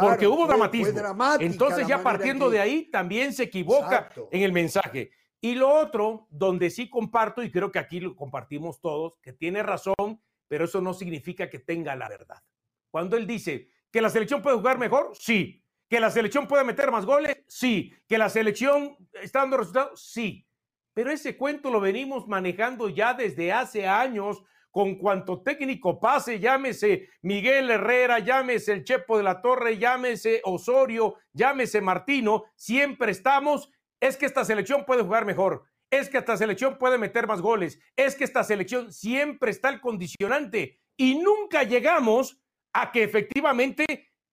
porque 0.00 0.26
hubo 0.26 0.46
dramatismo. 0.46 1.00
Entonces, 1.40 1.86
ya 1.88 2.02
partiendo 2.02 2.50
de 2.50 2.60
ahí, 2.60 2.90
también 2.90 3.32
se 3.32 3.44
equivoca 3.44 4.10
en 4.30 4.42
el 4.42 4.52
mensaje. 4.52 5.10
Y 5.40 5.54
lo 5.54 5.72
otro, 5.72 6.26
donde 6.28 6.68
sí 6.68 6.90
comparto, 6.90 7.42
y 7.42 7.50
creo 7.50 7.72
que 7.72 7.78
aquí 7.78 8.00
lo 8.00 8.14
compartimos 8.14 8.80
todos, 8.82 9.14
que 9.22 9.32
tiene 9.32 9.62
razón, 9.62 10.20
pero 10.46 10.66
eso 10.66 10.82
no 10.82 10.92
significa 10.92 11.48
que 11.48 11.58
tenga 11.58 11.96
la 11.96 12.08
verdad. 12.08 12.42
Cuando 12.90 13.16
él 13.16 13.26
dice 13.26 13.68
que 13.90 14.02
la 14.02 14.10
selección 14.10 14.42
puede 14.42 14.56
jugar 14.56 14.78
mejor, 14.78 15.12
sí. 15.14 15.62
Que 15.88 16.00
la 16.00 16.10
selección 16.10 16.46
puede 16.46 16.64
meter 16.64 16.90
más 16.90 17.06
goles, 17.06 17.34
sí. 17.48 17.94
Que 18.06 18.18
la 18.18 18.28
selección 18.28 18.94
está 19.14 19.40
dando 19.40 19.56
resultados, 19.56 20.02
sí. 20.02 20.46
Pero 20.92 21.10
ese 21.10 21.36
cuento 21.38 21.70
lo 21.70 21.80
venimos 21.80 22.28
manejando 22.28 22.90
ya 22.90 23.14
desde 23.14 23.52
hace 23.52 23.86
años 23.86 24.42
con 24.76 24.96
cuanto 24.96 25.40
técnico 25.40 25.98
pase, 25.98 26.38
llámese 26.38 27.08
Miguel 27.22 27.70
Herrera, 27.70 28.18
llámese 28.18 28.74
el 28.74 28.84
Chepo 28.84 29.16
de 29.16 29.22
la 29.22 29.40
Torre, 29.40 29.78
llámese 29.78 30.42
Osorio, 30.44 31.14
llámese 31.32 31.80
Martino, 31.80 32.44
siempre 32.56 33.10
estamos, 33.10 33.70
es 34.00 34.18
que 34.18 34.26
esta 34.26 34.44
selección 34.44 34.84
puede 34.84 35.02
jugar 35.02 35.24
mejor, 35.24 35.64
es 35.90 36.10
que 36.10 36.18
esta 36.18 36.36
selección 36.36 36.76
puede 36.76 36.98
meter 36.98 37.26
más 37.26 37.40
goles, 37.40 37.80
es 37.96 38.16
que 38.16 38.24
esta 38.24 38.44
selección 38.44 38.92
siempre 38.92 39.50
está 39.50 39.70
el 39.70 39.80
condicionante 39.80 40.78
y 40.98 41.14
nunca 41.20 41.62
llegamos 41.62 42.38
a 42.74 42.92
que 42.92 43.02
efectivamente 43.02 43.86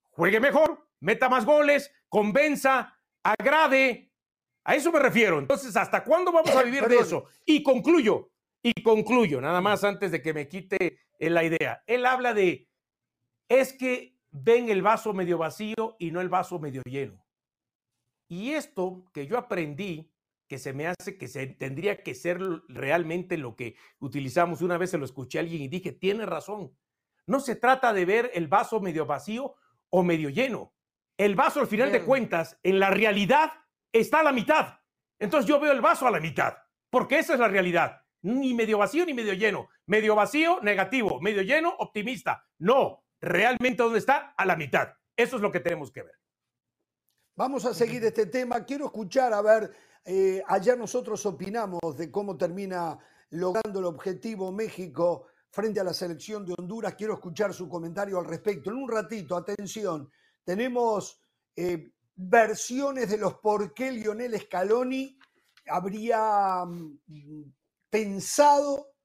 juegue 0.10 0.42
mejor, 0.42 0.90
meta 1.00 1.30
más 1.30 1.46
goles, 1.46 1.90
convenza, 2.10 3.00
agrade. 3.24 4.12
A 4.66 4.76
eso 4.76 4.92
me 4.92 5.00
refiero. 5.00 5.40
Entonces, 5.40 5.74
¿hasta 5.78 6.04
cuándo 6.04 6.34
vamos 6.34 6.54
a 6.54 6.64
vivir 6.64 6.86
de 6.88 6.98
eso? 6.98 7.28
Y 7.46 7.64
concluyo, 7.64 8.33
y 8.64 8.82
concluyo, 8.82 9.42
nada 9.42 9.60
más 9.60 9.84
antes 9.84 10.12
de 10.12 10.22
que 10.22 10.34
me 10.34 10.48
quite 10.48 11.00
la 11.20 11.44
idea. 11.44 11.84
Él 11.86 12.06
habla 12.06 12.34
de, 12.34 12.70
es 13.50 13.74
que 13.74 14.18
ven 14.32 14.70
el 14.70 14.82
vaso 14.82 15.14
medio 15.14 15.38
vacío 15.38 15.96
y 16.00 16.12
no 16.12 16.22
el 16.22 16.30
vaso 16.30 16.60
medio 16.60 16.82
lleno. 16.86 17.24
Y 18.28 18.54
esto 18.54 19.06
que 19.14 19.28
yo 19.28 19.38
aprendí, 19.38 20.12
que 20.48 20.58
se 20.58 20.74
me 20.74 20.88
hace 20.88 21.18
que 21.18 21.28
se 21.28 21.48
tendría 21.48 22.04
que 22.04 22.16
ser 22.16 22.40
realmente 22.68 23.38
lo 23.38 23.56
que 23.56 23.76
utilizamos. 24.00 24.62
Una 24.62 24.78
vez 24.78 24.92
se 24.92 24.98
lo 24.98 25.06
escuché 25.06 25.40
a 25.40 25.42
alguien 25.42 25.62
y 25.62 25.68
dije, 25.68 25.92
tiene 25.92 26.26
razón. 26.26 26.76
No 27.26 27.40
se 27.40 27.56
trata 27.56 27.94
de 27.94 28.06
ver 28.06 28.32
el 28.34 28.48
vaso 28.48 28.80
medio 28.80 29.06
vacío 29.06 29.56
o 29.90 30.04
medio 30.04 30.30
lleno. 30.30 30.74
El 31.18 31.36
vaso, 31.36 31.60
al 31.60 31.68
final 31.68 31.92
de 31.92 32.04
cuentas, 32.04 32.60
en 32.64 32.80
la 32.80 32.90
realidad 32.90 33.52
está 33.92 34.22
a 34.22 34.24
la 34.24 34.32
mitad. 34.32 34.80
Entonces 35.20 35.48
yo 35.48 35.60
veo 35.60 35.72
el 35.72 35.82
vaso 35.82 36.08
a 36.08 36.12
la 36.12 36.20
mitad, 36.20 36.58
porque 36.90 37.20
esa 37.20 37.34
es 37.34 37.40
la 37.40 37.48
realidad. 37.48 38.03
Ni 38.24 38.54
medio 38.54 38.78
vacío 38.78 39.06
ni 39.06 39.14
medio 39.14 39.34
lleno. 39.34 39.70
Medio 39.86 40.16
vacío, 40.16 40.60
negativo. 40.62 41.22
Medio 41.22 41.42
lleno, 41.42 41.76
optimista. 41.78 42.46
No, 42.60 43.04
realmente 43.22 43.84
dónde 43.84 44.00
está, 44.00 44.34
a 44.38 44.46
la 44.46 44.56
mitad. 44.56 44.90
Eso 45.16 45.36
es 45.36 45.42
lo 45.42 45.52
que 45.52 45.60
tenemos 45.60 45.92
que 45.92 46.04
ver. 46.04 46.16
Vamos 47.36 47.66
a 47.66 47.74
seguir 47.74 48.04
este 48.06 48.28
tema. 48.28 48.64
Quiero 48.64 48.86
escuchar, 48.86 49.34
a 49.34 49.42
ver, 49.42 49.72
eh, 50.06 50.42
ayer 50.48 50.78
nosotros 50.78 51.26
opinamos 51.26 51.98
de 51.98 52.12
cómo 52.12 52.38
termina 52.38 52.98
logrando 53.32 53.80
el 53.80 53.86
objetivo 53.86 54.52
México 54.52 55.28
frente 55.50 55.80
a 55.80 55.84
la 55.84 55.94
selección 55.94 56.46
de 56.46 56.54
Honduras. 56.58 56.96
Quiero 56.96 57.14
escuchar 57.14 57.54
su 57.54 57.68
comentario 57.68 58.20
al 58.20 58.26
respecto. 58.26 58.70
En 58.70 58.78
un 58.78 58.90
ratito, 58.90 59.36
atención, 59.36 60.10
tenemos 60.44 61.20
eh, 61.56 61.92
versiones 62.16 63.10
de 63.10 63.18
los 63.18 63.36
por 63.36 63.74
qué 63.74 63.92
Lionel 63.92 64.40
Scaloni 64.40 65.18
habría 65.68 66.66
mm, 66.66 67.54
pensado 67.94 68.96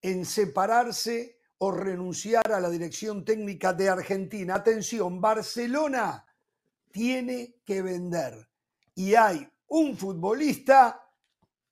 en 0.00 0.24
separarse 0.24 1.40
o 1.58 1.70
renunciar 1.72 2.50
a 2.50 2.58
la 2.58 2.70
dirección 2.70 3.22
técnica 3.22 3.74
de 3.74 3.90
Argentina. 3.90 4.54
Atención, 4.54 5.20
Barcelona 5.20 6.24
tiene 6.90 7.56
que 7.66 7.82
vender 7.82 8.48
y 8.94 9.14
hay 9.14 9.46
un 9.66 9.94
futbolista 9.94 11.06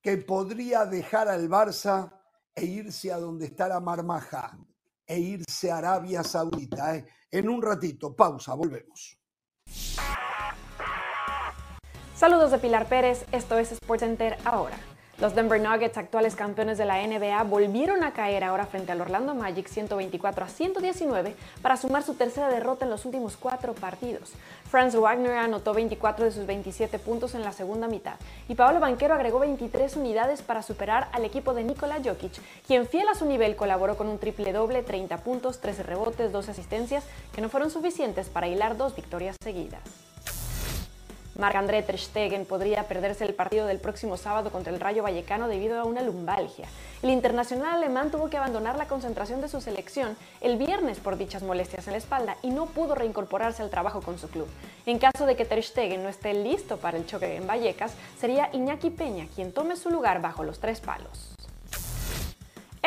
que 0.03 0.19
podría 0.19 0.85
dejar 0.85 1.29
al 1.29 1.49
Barça 1.49 2.13
e 2.55 2.67
irse 2.67 3.11
a 3.11 3.19
donde 3.19 3.47
está 3.47 3.67
la 3.69 3.81
marmaja, 3.81 4.59
e 5.07 5.19
irse 5.19 5.71
a 5.71 5.79
Arabia 5.79 6.23
Saudita. 6.23 6.97
¿eh? 6.97 7.07
En 7.31 7.49
un 7.49 7.63
ratito, 7.63 8.15
pausa, 8.15 8.53
volvemos. 8.53 9.19
Saludos 12.15 12.51
de 12.51 12.59
Pilar 12.59 12.87
Pérez, 12.91 13.25
esto 13.33 13.57
es 13.57 13.71
SportsCenter 13.71 14.37
ahora. 14.45 14.79
Los 15.21 15.35
Denver 15.35 15.61
Nuggets, 15.61 15.99
actuales 15.99 16.37
campeones 16.37 16.79
de 16.79 16.85
la 16.85 17.05
NBA, 17.05 17.43
volvieron 17.43 18.05
a 18.05 18.13
caer 18.13 18.45
ahora 18.45 18.67
frente 18.67 18.93
al 18.93 19.01
Orlando 19.01 19.35
Magic 19.35 19.67
124 19.67 20.45
a 20.45 20.49
119 20.49 21.35
para 21.61 21.77
sumar 21.77 22.05
su 22.05 22.15
tercera 22.15 22.49
derrota 22.49 22.85
en 22.85 22.93
los 22.93 23.05
últimos 23.05 23.37
cuatro 23.37 23.75
partidos. 23.75 24.31
Franz 24.71 24.95
Wagner 24.95 25.33
anotó 25.33 25.75
24 25.75 26.25
de 26.25 26.31
sus 26.31 26.47
27 26.47 27.01
puntos 27.01 27.35
en 27.35 27.43
la 27.43 27.51
segunda 27.51 27.89
mitad 27.89 28.15
y 28.49 28.55
Pablo 28.55 28.79
Banquero 28.79 29.15
agregó 29.15 29.41
23 29.41 29.97
unidades 29.97 30.43
para 30.43 30.63
superar 30.63 31.09
al 31.11 31.25
equipo 31.25 31.53
de 31.53 31.65
Nikola 31.65 31.97
Jokic, 31.97 32.41
quien 32.65 32.87
fiel 32.87 33.09
a 33.09 33.17
su 33.17 33.27
nivel 33.27 33.57
colaboró 33.57 33.97
con 33.97 34.07
un 34.07 34.19
triple 34.19 34.53
doble, 34.53 34.85
30 34.85 35.17
puntos, 35.25 35.59
13 35.59 35.83
rebotes, 35.83 36.31
12 36.31 36.53
asistencias, 36.53 37.03
que 37.35 37.41
no 37.41 37.49
fueron 37.49 37.73
suficientes 37.73 38.29
para 38.29 38.47
hilar 38.47 38.77
dos 38.77 38.95
victorias 38.95 39.35
seguidas. 39.43 40.08
Marc-André 41.39 41.83
Ter 41.83 41.99
Stegen 41.99 42.45
podría 42.45 42.89
perderse 42.89 43.25
el 43.25 43.33
partido 43.33 43.67
del 43.67 43.79
próximo 43.79 44.17
sábado 44.17 44.51
contra 44.51 44.73
el 44.73 44.81
Rayo 44.81 45.05
Vallecano 45.05 45.47
debido 45.47 45.81
a 45.81 45.85
una 45.85 46.03
lumbalgia. 46.03 46.67
El 47.01 47.11
internacional 47.11 47.77
alemán 47.77 48.11
tuvo 48.11 48.29
que 48.29 48.37
abandonar 48.37 48.77
la 48.77 48.89
concentración 48.89 49.41
de 49.41 49.49
su 49.49 49.61
selección 49.61 50.17
el 50.41 50.59
viernes 50.59 50.99
por 50.99 51.17
dichas 51.17 51.45
molestias 51.45 51.87
en 51.87 51.93
la 51.93 51.99
espalda 51.99 52.37
y 52.43 52.51
no 52.51 52.67
pudo 52.67 52.97
reincorporarse 52.97 53.63
al 53.63 53.71
trabajo 53.71 54.03
con 54.03 54.19
su 54.19 54.29
club. 54.29 54.49
En 54.85 54.99
caso 54.99 55.27
de 55.27 55.37
que 55.37 55.45
Ter 55.45 55.63
Stegen 55.63 56.03
no 56.03 56.09
esté 56.09 56.35
listo 56.35 56.77
para 56.79 56.99
el 56.99 57.07
choque 57.07 57.37
en 57.37 57.47
Vallecas, 57.47 57.95
sería 58.21 58.51
Iñaki 58.53 58.91
Peña 58.91 59.29
quien 59.35 59.53
tome 59.53 59.77
su 59.77 59.91
lugar 59.91 60.21
bajo 60.21 60.43
los 60.43 60.59
tres 60.59 60.81
palos. 60.81 61.28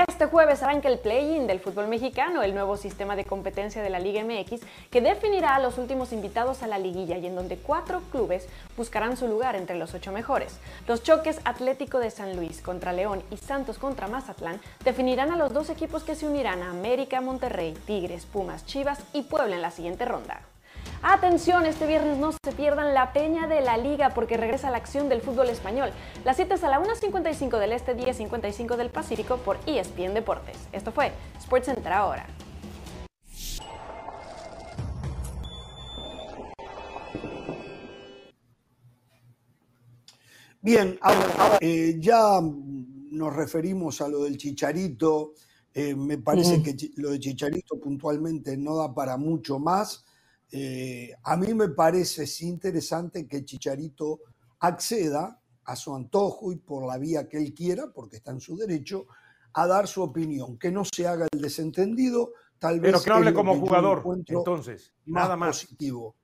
Este 0.07 0.25
jueves 0.25 0.63
arranca 0.63 0.87
el 0.87 0.97
play-in 0.97 1.45
del 1.45 1.59
fútbol 1.59 1.87
mexicano, 1.87 2.41
el 2.41 2.55
nuevo 2.55 2.75
sistema 2.75 3.15
de 3.15 3.25
competencia 3.25 3.83
de 3.83 3.89
la 3.91 3.99
Liga 3.99 4.23
MX, 4.23 4.61
que 4.89 4.99
definirá 4.99 5.55
a 5.55 5.59
los 5.59 5.77
últimos 5.77 6.11
invitados 6.11 6.63
a 6.63 6.67
la 6.67 6.79
liguilla 6.79 7.17
y 7.17 7.27
en 7.27 7.35
donde 7.35 7.57
cuatro 7.57 8.01
clubes 8.11 8.47
buscarán 8.75 9.15
su 9.15 9.27
lugar 9.27 9.55
entre 9.55 9.77
los 9.77 9.93
ocho 9.93 10.11
mejores. 10.11 10.57
Los 10.87 11.03
choques 11.03 11.39
Atlético 11.43 11.99
de 11.99 12.09
San 12.09 12.35
Luis 12.35 12.61
contra 12.61 12.93
León 12.93 13.21
y 13.29 13.37
Santos 13.37 13.77
contra 13.77 14.07
Mazatlán 14.07 14.59
definirán 14.83 15.31
a 15.31 15.37
los 15.37 15.53
dos 15.53 15.69
equipos 15.69 16.03
que 16.03 16.15
se 16.15 16.25
unirán 16.25 16.63
a 16.63 16.71
América, 16.71 17.21
Monterrey, 17.21 17.75
Tigres, 17.85 18.25
Pumas, 18.25 18.65
Chivas 18.65 18.99
y 19.13 19.21
Puebla 19.23 19.55
en 19.55 19.61
la 19.61 19.71
siguiente 19.71 20.05
ronda. 20.05 20.41
Atención, 21.03 21.65
este 21.65 21.87
viernes 21.87 22.19
no 22.19 22.31
se 22.31 22.51
pierdan 22.55 22.93
la 22.93 23.11
peña 23.11 23.47
de 23.47 23.61
la 23.61 23.75
liga 23.75 24.13
porque 24.13 24.37
regresa 24.37 24.69
la 24.69 24.77
acción 24.77 25.09
del 25.09 25.21
fútbol 25.21 25.49
español. 25.49 25.89
Las 26.23 26.35
7 26.35 26.53
es 26.53 26.63
a 26.63 26.69
la 26.69 26.79
1.55 26.79 27.57
del 27.57 27.71
Este, 27.71 27.97
10.55 27.97 28.75
del 28.75 28.91
Pacífico 28.91 29.37
por 29.37 29.57
ESPN 29.65 30.13
Deportes. 30.13 30.57
Esto 30.71 30.91
fue 30.91 31.11
SportsCenter 31.41 31.91
ahora. 31.91 32.27
Bien, 40.61 40.99
ahora, 41.01 41.57
eh, 41.61 41.95
ya 41.99 42.39
nos 42.41 43.35
referimos 43.35 44.01
a 44.01 44.07
lo 44.07 44.25
del 44.25 44.37
chicharito. 44.37 45.33
Eh, 45.73 45.95
me 45.95 46.19
parece 46.19 46.61
que 46.61 46.75
lo 46.97 47.09
de 47.09 47.19
chicharito 47.19 47.79
puntualmente 47.79 48.55
no 48.55 48.75
da 48.75 48.93
para 48.93 49.17
mucho 49.17 49.57
más. 49.57 50.05
Eh, 50.51 51.13
a 51.23 51.37
mí 51.37 51.53
me 51.53 51.69
parece 51.69 52.25
interesante 52.45 53.25
que 53.27 53.45
Chicharito 53.45 54.19
acceda 54.59 55.39
a 55.65 55.75
su 55.75 55.95
antojo 55.95 56.51
y 56.51 56.57
por 56.57 56.85
la 56.85 56.97
vía 56.97 57.29
que 57.29 57.37
él 57.37 57.53
quiera, 57.53 57.91
porque 57.93 58.17
está 58.17 58.31
en 58.31 58.41
su 58.41 58.57
derecho, 58.57 59.07
a 59.53 59.67
dar 59.67 59.87
su 59.87 60.01
opinión, 60.01 60.57
que 60.57 60.71
no 60.71 60.83
se 60.83 61.07
haga 61.07 61.27
el 61.31 61.41
desentendido, 61.41 62.33
tal 62.59 62.79
vez. 62.79 62.91
Pero 62.91 63.03
que 63.03 63.09
no 63.09 63.15
hable 63.17 63.33
como 63.33 63.59
jugador, 63.59 64.03
entonces, 64.27 64.93
nada 65.05 65.35
más. 65.35 65.61
Positivo. 65.61 66.15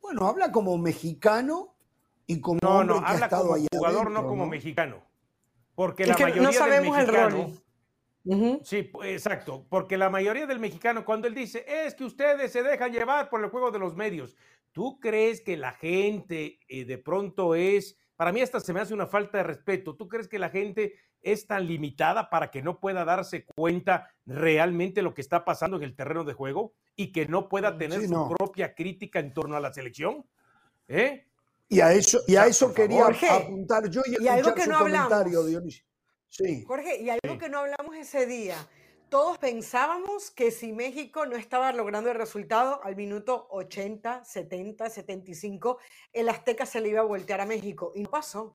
Bueno, 0.00 0.26
habla 0.26 0.52
como 0.52 0.78
mexicano 0.78 1.74
y 2.26 2.40
como 2.40 2.60
no, 2.62 2.84
no, 2.84 2.98
habla 2.98 3.28
como 3.28 3.56
jugador, 3.72 4.10
no 4.10 4.26
como 4.26 4.46
mexicano, 4.46 5.02
porque 5.74 6.06
la 6.06 6.14
mayoría 6.14 6.42
no 6.42 6.52
sabemos 6.52 6.98
el 6.98 7.08
rol. 7.08 7.62
Sí, 8.62 8.90
exacto, 9.04 9.66
porque 9.70 9.96
la 9.96 10.10
mayoría 10.10 10.46
del 10.46 10.58
mexicano 10.58 11.04
cuando 11.04 11.28
él 11.28 11.34
dice, 11.34 11.64
es 11.66 11.94
que 11.94 12.04
ustedes 12.04 12.52
se 12.52 12.62
dejan 12.62 12.92
llevar 12.92 13.30
por 13.30 13.42
el 13.42 13.50
juego 13.50 13.70
de 13.70 13.78
los 13.78 13.96
medios, 13.96 14.36
¿tú 14.72 15.00
crees 15.00 15.40
que 15.40 15.56
la 15.56 15.72
gente 15.72 16.58
eh, 16.68 16.84
de 16.84 16.98
pronto 16.98 17.54
es, 17.54 17.96
para 18.16 18.32
mí 18.32 18.40
esta 18.40 18.60
se 18.60 18.72
me 18.72 18.80
hace 18.80 18.92
una 18.92 19.06
falta 19.06 19.38
de 19.38 19.44
respeto, 19.44 19.96
¿tú 19.96 20.08
crees 20.08 20.28
que 20.28 20.38
la 20.38 20.50
gente 20.50 20.94
es 21.22 21.46
tan 21.46 21.66
limitada 21.66 22.28
para 22.28 22.50
que 22.50 22.62
no 22.62 22.78
pueda 22.80 23.04
darse 23.04 23.46
cuenta 23.56 24.08
realmente 24.26 25.02
lo 25.02 25.14
que 25.14 25.22
está 25.22 25.44
pasando 25.44 25.78
en 25.78 25.84
el 25.84 25.96
terreno 25.96 26.24
de 26.24 26.34
juego 26.34 26.74
y 26.96 27.12
que 27.12 27.26
no 27.26 27.48
pueda 27.48 27.72
mm, 27.72 27.78
tener 27.78 28.06
su 28.06 28.34
propia 28.36 28.74
crítica 28.74 29.20
en 29.20 29.32
torno 29.32 29.56
a 29.56 29.60
la 29.60 29.72
selección? 29.72 30.26
¿Eh? 30.86 31.26
Y 31.70 31.80
a 31.80 31.92
eso, 31.92 32.20
y 32.26 32.36
a 32.36 32.46
eso 32.46 32.72
quería 32.72 33.06
apuntar 33.06 33.88
yo 33.90 34.02
y, 34.06 34.26
algo 34.26 34.54
que 34.54 34.66
no 34.66 34.78
comentario, 34.78 35.44
Dionisio. 35.44 35.87
Jorge, 36.66 37.02
y 37.02 37.10
algo 37.10 37.38
que 37.38 37.48
no 37.48 37.58
hablamos 37.58 37.96
ese 37.96 38.26
día. 38.26 38.56
Todos 39.08 39.38
pensábamos 39.38 40.30
que 40.30 40.50
si 40.50 40.72
México 40.72 41.24
no 41.24 41.36
estaba 41.36 41.72
logrando 41.72 42.10
el 42.10 42.16
resultado 42.16 42.82
al 42.84 42.94
minuto 42.94 43.48
80, 43.50 44.24
70, 44.24 44.90
75, 44.90 45.78
el 46.12 46.28
Azteca 46.28 46.66
se 46.66 46.80
le 46.80 46.90
iba 46.90 47.00
a 47.00 47.04
voltear 47.04 47.40
a 47.40 47.46
México. 47.46 47.92
Y 47.94 48.02
no 48.02 48.10
pasó. 48.10 48.54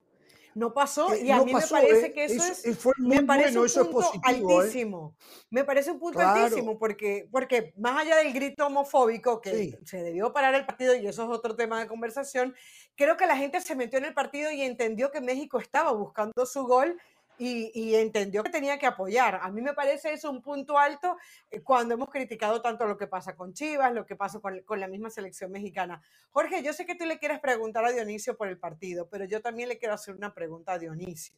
No 0.56 0.74
pasó 0.74 1.12
eh, 1.14 1.24
y 1.24 1.32
a 1.32 1.44
mí 1.44 1.54
me 1.54 1.66
parece 1.66 2.06
¿eh? 2.08 2.14
que 2.14 2.26
eso, 2.26 2.44
es, 2.44 2.64
me 3.00 3.24
parece 3.24 3.58
un 3.58 3.68
punto 3.92 4.12
¿eh? 4.14 4.20
altísimo. 4.24 5.16
Me 5.50 5.64
parece 5.64 5.92
un 5.92 6.00
punto 6.00 6.20
altísimo 6.20 6.78
porque, 6.78 7.28
porque 7.32 7.74
más 7.78 8.02
allá 8.02 8.18
del 8.18 8.32
grito 8.34 8.68
homofóbico 8.68 9.42
que 9.42 9.80
se 9.84 10.04
debió 10.04 10.32
parar 10.32 10.54
el 10.54 10.66
partido 10.66 10.96
y 10.96 11.08
eso 11.08 11.24
es 11.24 11.30
otro 11.30 11.56
tema 11.56 11.80
de 11.80 11.88
conversación, 11.88 12.54
creo 12.96 13.18
que 13.18 13.26
la 13.26 13.36
gente 13.36 13.62
se 13.62 13.76
metió 13.76 13.98
en 13.98 14.06
el 14.06 14.14
partido 14.14 14.52
y 14.52 14.62
entendió 14.62 15.10
que 15.12 15.22
México 15.22 15.58
estaba 15.58 15.92
buscando 15.92 16.46
su 16.46 16.66
gol 16.66 17.02
y, 17.46 17.96
entendió 17.96 18.44
que 18.44 18.50
tenía 18.50 18.78
que 18.78 18.86
apoyar. 18.86 19.40
A 19.42 19.50
mí 19.50 19.62
me 19.62 19.74
parece 19.74 20.14
eso 20.14 20.30
un 20.30 20.42
punto 20.42 20.78
alto 20.78 21.18
eh, 21.52 21.62
cuando 21.62 21.94
hemos 21.94 22.10
criticado 22.10 22.62
tanto 22.62 22.86
lo 22.86 22.98
que 22.98 23.08
pasa 23.08 23.36
con 23.36 23.54
Chivas, 23.54 23.94
lo 23.94 24.06
que 24.06 24.16
pasa 24.16 24.40
con, 24.40 24.62
con, 24.62 24.80
la 24.80 24.88
misma 24.88 25.10
selección 25.10 25.52
mexicana. 25.52 26.02
Jorge, 26.32 26.64
yo 26.64 26.74
sé 26.74 26.86
que 26.86 26.96
tú 26.96 27.06
le 27.06 27.20
quieres 27.20 27.40
preguntar 27.40 27.86
a 27.86 27.92
Dionisio 27.92 28.38
por 28.38 28.48
el 28.48 28.58
partido, 28.58 29.10
pero 29.10 29.26
yo 29.26 29.42
también 29.42 29.70
le 29.70 29.78
quiero 29.78 29.94
hacer 29.94 30.16
una 30.16 30.34
pregunta 30.34 30.74
a 30.74 30.80
Dionisio. 30.80 31.36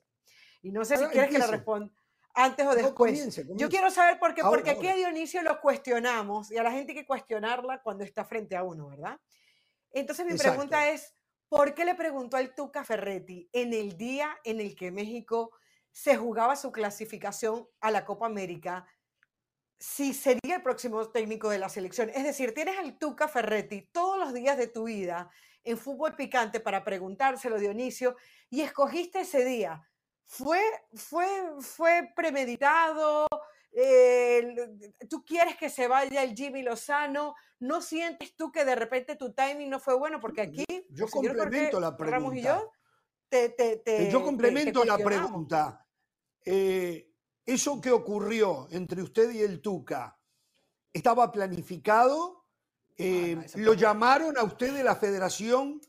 Y 0.61 0.71
no 0.71 0.83
sé 0.85 0.97
si 0.97 1.05
quieres 1.05 1.29
que 1.29 1.39
le 1.39 1.47
responda. 1.47 1.93
antes 2.33 2.65
o 2.65 2.75
después. 2.75 3.35
Yo 3.55 3.69
quiero 3.69 3.89
saber 3.91 4.19
por 4.19 4.33
qué, 4.33 4.41
porque 4.41 4.71
aquí 4.71 4.87
a 4.87 4.95
Dionisio 4.95 5.41
lo 5.41 5.61
cuestionamos 5.61 6.51
y 6.51 6.57
a 6.57 6.63
la 6.63 6.71
gente 6.71 6.91
hay 6.91 6.99
que 6.99 7.05
cuestionarla 7.05 7.81
cuando 7.81 8.03
está 8.03 8.25
frente 8.25 8.55
a 8.55 8.63
uno, 8.63 8.89
¿verdad? 8.89 9.19
Entonces 9.91 10.25
mi 10.25 10.37
pregunta 10.37 10.89
es, 10.89 11.15
¿por 11.47 11.73
qué 11.73 11.85
le 11.85 11.95
preguntó 11.95 12.37
al 12.37 12.53
Tuca 12.53 12.83
Ferretti 12.83 13.47
en 13.53 13.73
el 13.73 13.95
día 13.95 14.37
en 14.43 14.59
el 14.59 14.75
que 14.75 14.91
México 14.91 15.51
se 15.95 16.17
jugaba 16.17 16.57
su 16.57 16.73
clasificación 16.73 17.69
a 17.79 17.89
la 17.89 18.03
Copa 18.03 18.25
América 18.25 18.85
si 19.79 20.13
sería 20.13 20.57
el 20.57 20.61
próximo 20.61 21.09
técnico 21.09 21.47
de 21.49 21.57
la 21.57 21.69
selección? 21.69 22.09
Es 22.09 22.25
decir, 22.25 22.53
tienes 22.53 22.77
al 22.77 22.97
Tuca 22.97 23.29
Ferretti 23.29 23.83
todos 23.93 24.19
los 24.19 24.33
días 24.33 24.57
de 24.57 24.67
tu 24.67 24.83
vida 24.83 25.31
en 25.63 25.77
fútbol 25.77 26.17
picante 26.17 26.59
para 26.59 26.83
preguntárselo, 26.83 27.57
Dionisio, 27.57 28.17
y 28.49 28.59
escogiste 28.59 29.21
ese 29.21 29.45
día 29.45 29.87
fue, 30.25 30.59
fue, 30.93 31.27
fue 31.61 32.11
premeditado. 32.13 33.25
Eh, 33.71 34.53
tú 35.09 35.23
quieres 35.23 35.55
que 35.55 35.69
se 35.69 35.87
vaya 35.87 36.23
el 36.23 36.35
Jimmy 36.35 36.61
Lozano, 36.61 37.35
¿no 37.59 37.79
sientes 37.79 38.35
tú 38.35 38.51
que 38.51 38.65
de 38.65 38.75
repente 38.75 39.15
tu 39.15 39.31
timing 39.31 39.69
no 39.69 39.79
fue 39.79 39.95
bueno? 39.95 40.19
Porque 40.19 40.41
aquí 40.41 40.65
yo 40.89 41.07
complemento 41.07 41.79
la 41.79 41.95
pregunta. 41.95 42.63
yo, 43.31 44.09
yo 44.09 44.23
complemento 44.23 44.83
la 44.83 44.97
pregunta. 44.97 45.84
Eso 46.45 47.81
que 47.81 47.91
ocurrió 47.91 48.67
entre 48.71 49.01
usted 49.01 49.31
y 49.31 49.41
el 49.41 49.61
Tuca, 49.61 50.17
¿estaba 50.93 51.31
planificado? 51.31 52.45
Eh, 52.97 53.37
¿Lo 53.55 53.73
llamaron 53.73 54.37
a 54.37 54.43
usted 54.43 54.73
de 54.73 54.83
la 54.83 54.95
federación 54.95 55.81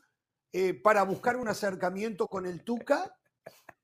eh, 0.51 0.73
para 0.73 1.03
buscar 1.03 1.37
un 1.37 1.47
acercamiento 1.47 2.27
con 2.27 2.45
el 2.45 2.63
Tuca? 2.63 3.15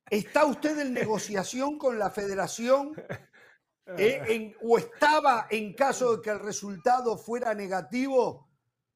¿Está 0.09 0.45
usted 0.45 0.77
en 0.79 0.93
negociación 0.93 1.77
con 1.77 1.97
la 1.97 2.09
federación? 2.09 2.93
Eh, 3.97 4.55
¿O 4.61 4.77
estaba 4.77 5.47
en 5.49 5.73
caso 5.73 6.15
de 6.15 6.21
que 6.21 6.29
el 6.29 6.39
resultado 6.39 7.17
fuera 7.17 7.53
negativo 7.53 8.49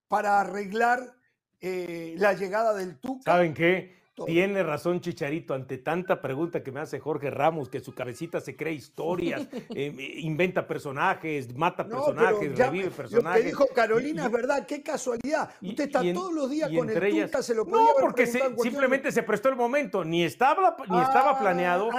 para 0.08 0.40
arreglar 0.40 1.14
eh, 1.60 2.16
la 2.18 2.32
llegada 2.34 2.74
del 2.74 2.98
Tuca? 2.98 3.34
¿Saben 3.34 3.54
qué? 3.54 3.97
Tiene 4.26 4.64
razón 4.64 5.00
Chicharito 5.00 5.54
ante 5.54 5.78
tanta 5.78 6.22
pregunta 6.22 6.64
que 6.64 6.72
me 6.72 6.80
hace 6.80 7.00
Jorge 7.00 7.30
Ramos, 7.30 7.70
que 7.70 7.80
su 7.80 7.94
cabecita 7.94 8.42
se 8.42 8.56
cree 8.56 8.74
historias, 8.74 9.48
eh, 9.76 9.94
inventa 10.20 10.66
personajes, 10.66 11.56
mata 11.56 11.86
personajes, 11.88 12.58
revive 12.58 12.90
personajes. 12.90 13.40
Lo 13.40 13.44
que 13.44 13.48
dijo 13.48 13.68
Carolina 13.76 14.26
es 14.26 14.32
verdad, 14.32 14.66
qué 14.66 14.82
casualidad. 14.82 15.52
Usted 15.62 15.86
está 15.86 16.02
todos 16.14 16.34
los 16.34 16.50
días 16.50 16.72
con 16.76 16.90
el 16.90 17.04
ellas, 17.04 17.46
se 17.46 17.54
lo 17.54 17.66
podía 17.66 17.78
No, 17.78 17.88
porque 18.02 18.26
simplemente 18.26 19.12
se 19.12 19.22
prestó 19.22 19.50
el 19.50 19.56
momento, 19.56 20.04
ni 20.04 20.24
estaba, 20.24 20.76
ni 20.90 21.00
estaba 21.00 21.32
ah, 21.32 21.40
planeado, 21.40 21.90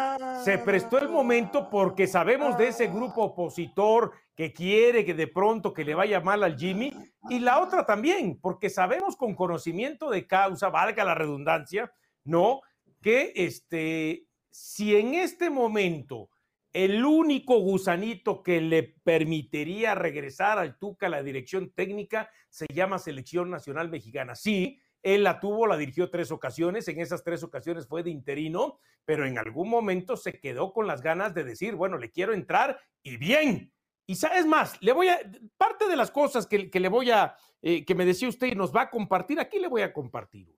se 0.44 0.58
prestó 0.58 0.98
el 0.98 1.08
momento 1.08 1.70
porque 1.70 2.06
sabemos 2.06 2.58
de 2.58 2.68
ese 2.68 2.88
grupo 2.88 3.22
opositor 3.22 4.12
que 4.34 4.52
quiere 4.52 5.04
que 5.04 5.14
de 5.14 5.26
pronto 5.26 5.72
que 5.72 5.84
le 5.84 5.94
vaya 5.94 6.20
mal 6.20 6.44
al 6.44 6.56
Jimmy, 6.56 6.92
y 7.28 7.40
la 7.40 7.60
otra 7.60 7.84
también, 7.84 8.38
porque 8.40 8.70
sabemos 8.70 9.16
con 9.16 9.34
conocimiento 9.34 10.10
de 10.10 10.26
causa, 10.26 10.68
valga 10.68 11.04
la 11.04 11.14
redundancia, 11.14 11.92
¿no? 12.24 12.62
Que 13.00 13.32
este, 13.34 14.26
si 14.50 14.96
en 14.96 15.14
este 15.14 15.50
momento 15.50 16.30
el 16.72 17.04
único 17.04 17.58
gusanito 17.58 18.42
que 18.42 18.60
le 18.60 18.82
permitiría 18.82 19.94
regresar 19.94 20.58
al 20.58 20.78
Tuca 20.78 21.06
a 21.06 21.10
la 21.10 21.22
dirección 21.22 21.70
técnica 21.70 22.30
se 22.50 22.66
llama 22.72 22.98
Selección 22.98 23.50
Nacional 23.50 23.88
Mexicana. 23.88 24.34
Sí, 24.34 24.78
él 25.02 25.24
la 25.24 25.40
tuvo, 25.40 25.66
la 25.66 25.76
dirigió 25.76 26.10
tres 26.10 26.30
ocasiones, 26.30 26.88
en 26.88 27.00
esas 27.00 27.24
tres 27.24 27.42
ocasiones 27.42 27.86
fue 27.86 28.02
de 28.02 28.10
interino, 28.10 28.78
pero 29.04 29.26
en 29.26 29.38
algún 29.38 29.70
momento 29.70 30.16
se 30.16 30.38
quedó 30.38 30.72
con 30.72 30.86
las 30.86 31.02
ganas 31.02 31.34
de 31.34 31.44
decir, 31.44 31.74
bueno, 31.74 31.98
le 31.98 32.10
quiero 32.10 32.34
entrar 32.34 32.78
y 33.02 33.16
bien. 33.16 33.72
Y 34.06 34.16
sabes 34.16 34.46
más, 34.46 34.76
le 34.82 34.92
voy 34.92 35.08
a, 35.08 35.18
parte 35.56 35.88
de 35.88 35.96
las 35.96 36.10
cosas 36.10 36.46
que, 36.46 36.70
le 36.72 36.88
voy 36.88 37.10
a, 37.10 37.36
eh, 37.62 37.84
que 37.84 37.94
me 37.94 38.04
decía 38.04 38.28
usted 38.28 38.48
y 38.48 38.54
nos 38.54 38.74
va 38.74 38.82
a 38.82 38.90
compartir, 38.90 39.38
aquí 39.40 39.58
le 39.58 39.68
voy 39.68 39.82
a 39.82 39.92
compartir. 39.92 40.57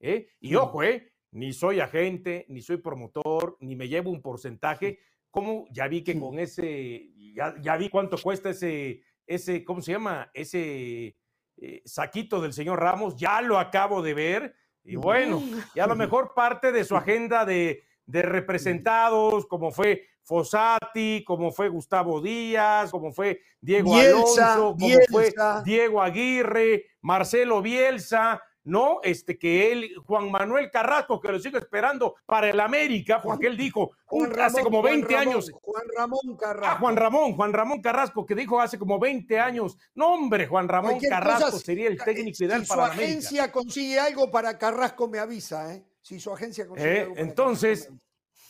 ¿Eh? 0.00 0.28
Y 0.40 0.54
ojo, 0.54 0.82
¿eh? 0.82 1.12
ni 1.32 1.52
soy 1.52 1.80
agente, 1.80 2.46
ni 2.48 2.62
soy 2.62 2.78
promotor, 2.78 3.56
ni 3.60 3.76
me 3.76 3.88
llevo 3.88 4.10
un 4.10 4.22
porcentaje. 4.22 5.00
¿Cómo? 5.30 5.66
Ya 5.70 5.88
vi 5.88 6.02
que 6.02 6.18
con 6.18 6.38
ese, 6.38 7.10
ya, 7.34 7.76
vi 7.76 7.88
cuánto 7.90 8.16
cuesta 8.16 8.50
ese, 8.50 9.02
ese, 9.26 9.64
¿cómo 9.64 9.82
se 9.82 9.92
llama? 9.92 10.30
Ese 10.32 11.16
eh, 11.58 11.82
saquito 11.84 12.40
del 12.40 12.52
señor 12.52 12.80
Ramos, 12.80 13.16
ya 13.16 13.42
lo 13.42 13.58
acabo 13.58 14.02
de 14.02 14.14
ver. 14.14 14.54
Y 14.84 14.96
bueno, 14.96 15.42
y 15.74 15.80
a 15.80 15.86
lo 15.86 15.96
mejor 15.96 16.32
parte 16.34 16.72
de 16.72 16.84
su 16.84 16.96
agenda 16.96 17.44
de, 17.44 17.84
de 18.06 18.22
representados, 18.22 19.46
como 19.46 19.70
fue 19.70 20.02
Fossati, 20.22 21.24
como 21.26 21.52
fue 21.52 21.68
Gustavo 21.68 22.22
Díaz, 22.22 22.90
como 22.90 23.12
fue 23.12 23.40
Diego 23.60 23.96
Alonso, 23.96 24.76
como 24.78 24.96
fue 25.10 25.34
Diego 25.64 26.02
Aguirre, 26.02 26.86
Marcelo 27.02 27.60
Bielsa, 27.60 28.42
¿no? 28.64 29.00
Este 29.02 29.38
que 29.38 29.72
él, 29.72 29.94
Juan 30.06 30.30
Manuel 30.30 30.70
Carrasco, 30.70 31.20
que 31.20 31.32
lo 31.32 31.38
sigue 31.38 31.58
esperando 31.58 32.16
para 32.26 32.50
el 32.50 32.60
América, 32.60 33.20
porque 33.22 33.46
él 33.46 33.56
dijo 33.56 33.92
hace 34.40 34.62
como 34.62 34.82
20 34.82 35.16
años. 35.16 35.50
Juan 35.62 35.84
Ramón 35.96 36.36
Carrasco. 36.36 36.74
Ah, 36.74 36.78
Juan 36.78 36.96
Ramón, 36.96 37.34
Juan 37.34 37.52
Ramón 37.52 37.80
Carrasco, 37.80 38.26
que 38.26 38.34
dijo 38.34 38.60
hace 38.60 38.78
como 38.78 38.98
20 38.98 39.38
años. 39.38 39.78
No, 39.94 40.14
hombre, 40.14 40.46
Juan 40.46 40.68
Ramón 40.68 40.98
Carrasco 41.00 41.58
sería 41.58 41.88
el 41.88 41.98
técnico 41.98 42.44
ideal 42.44 42.64
para 42.66 42.86
América. 42.86 43.02
Si 43.02 43.08
su 43.08 43.10
agencia 43.10 43.52
consigue 43.52 43.98
algo 43.98 44.30
para 44.30 44.58
Carrasco, 44.58 45.08
me 45.08 45.18
avisa, 45.18 45.74
¿eh? 45.74 45.84
Si 46.00 46.20
su 46.20 46.32
agencia 46.32 46.66
consigue 46.66 46.96
eh, 46.96 47.02
algo 47.02 47.16
Entonces. 47.16 47.90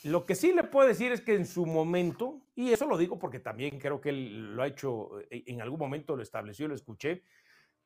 Lo 0.05 0.25
que 0.25 0.37
sí 0.37 0.53
le 0.53 0.63
puedo 0.63 0.87
decir 0.87 1.11
es 1.11 1.21
que 1.21 1.35
en 1.35 1.45
su 1.45 1.67
momento, 1.67 2.41
y 2.55 2.73
eso 2.73 2.87
lo 2.87 2.97
digo 2.97 3.19
porque 3.19 3.41
también 3.41 3.81
creo 3.81 4.01
que 4.01 4.11
él 4.11 4.55
lo 4.55 4.63
ha 4.63 4.69
hecho, 4.69 5.19
eh, 5.29 5.43
en 5.47 5.61
algún 5.61 5.79
momento 5.79 6.15
lo 6.15 6.23
estableció, 6.23 6.69
lo 6.69 6.77
escuché, 6.77 7.25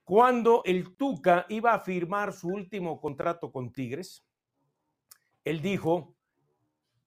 cuando 0.04 0.62
el 0.64 0.96
Tuca 0.96 1.46
iba 1.48 1.74
a 1.74 1.80
firmar 1.80 2.32
su 2.32 2.48
último 2.48 3.00
contrato 3.00 3.52
con 3.52 3.72
Tigres, 3.72 4.24
él 5.44 5.60
dijo, 5.60 6.14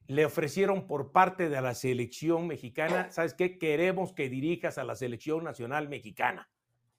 le 0.07 0.25
ofrecieron 0.25 0.87
por 0.87 1.11
parte 1.11 1.49
de 1.49 1.61
la 1.61 1.73
selección 1.73 2.47
mexicana, 2.47 3.09
¿sabes 3.11 3.33
qué? 3.33 3.57
Queremos 3.57 4.13
que 4.13 4.29
dirijas 4.29 4.77
a 4.77 4.83
la 4.83 4.95
selección 4.95 5.43
nacional 5.43 5.89
mexicana. 5.89 6.49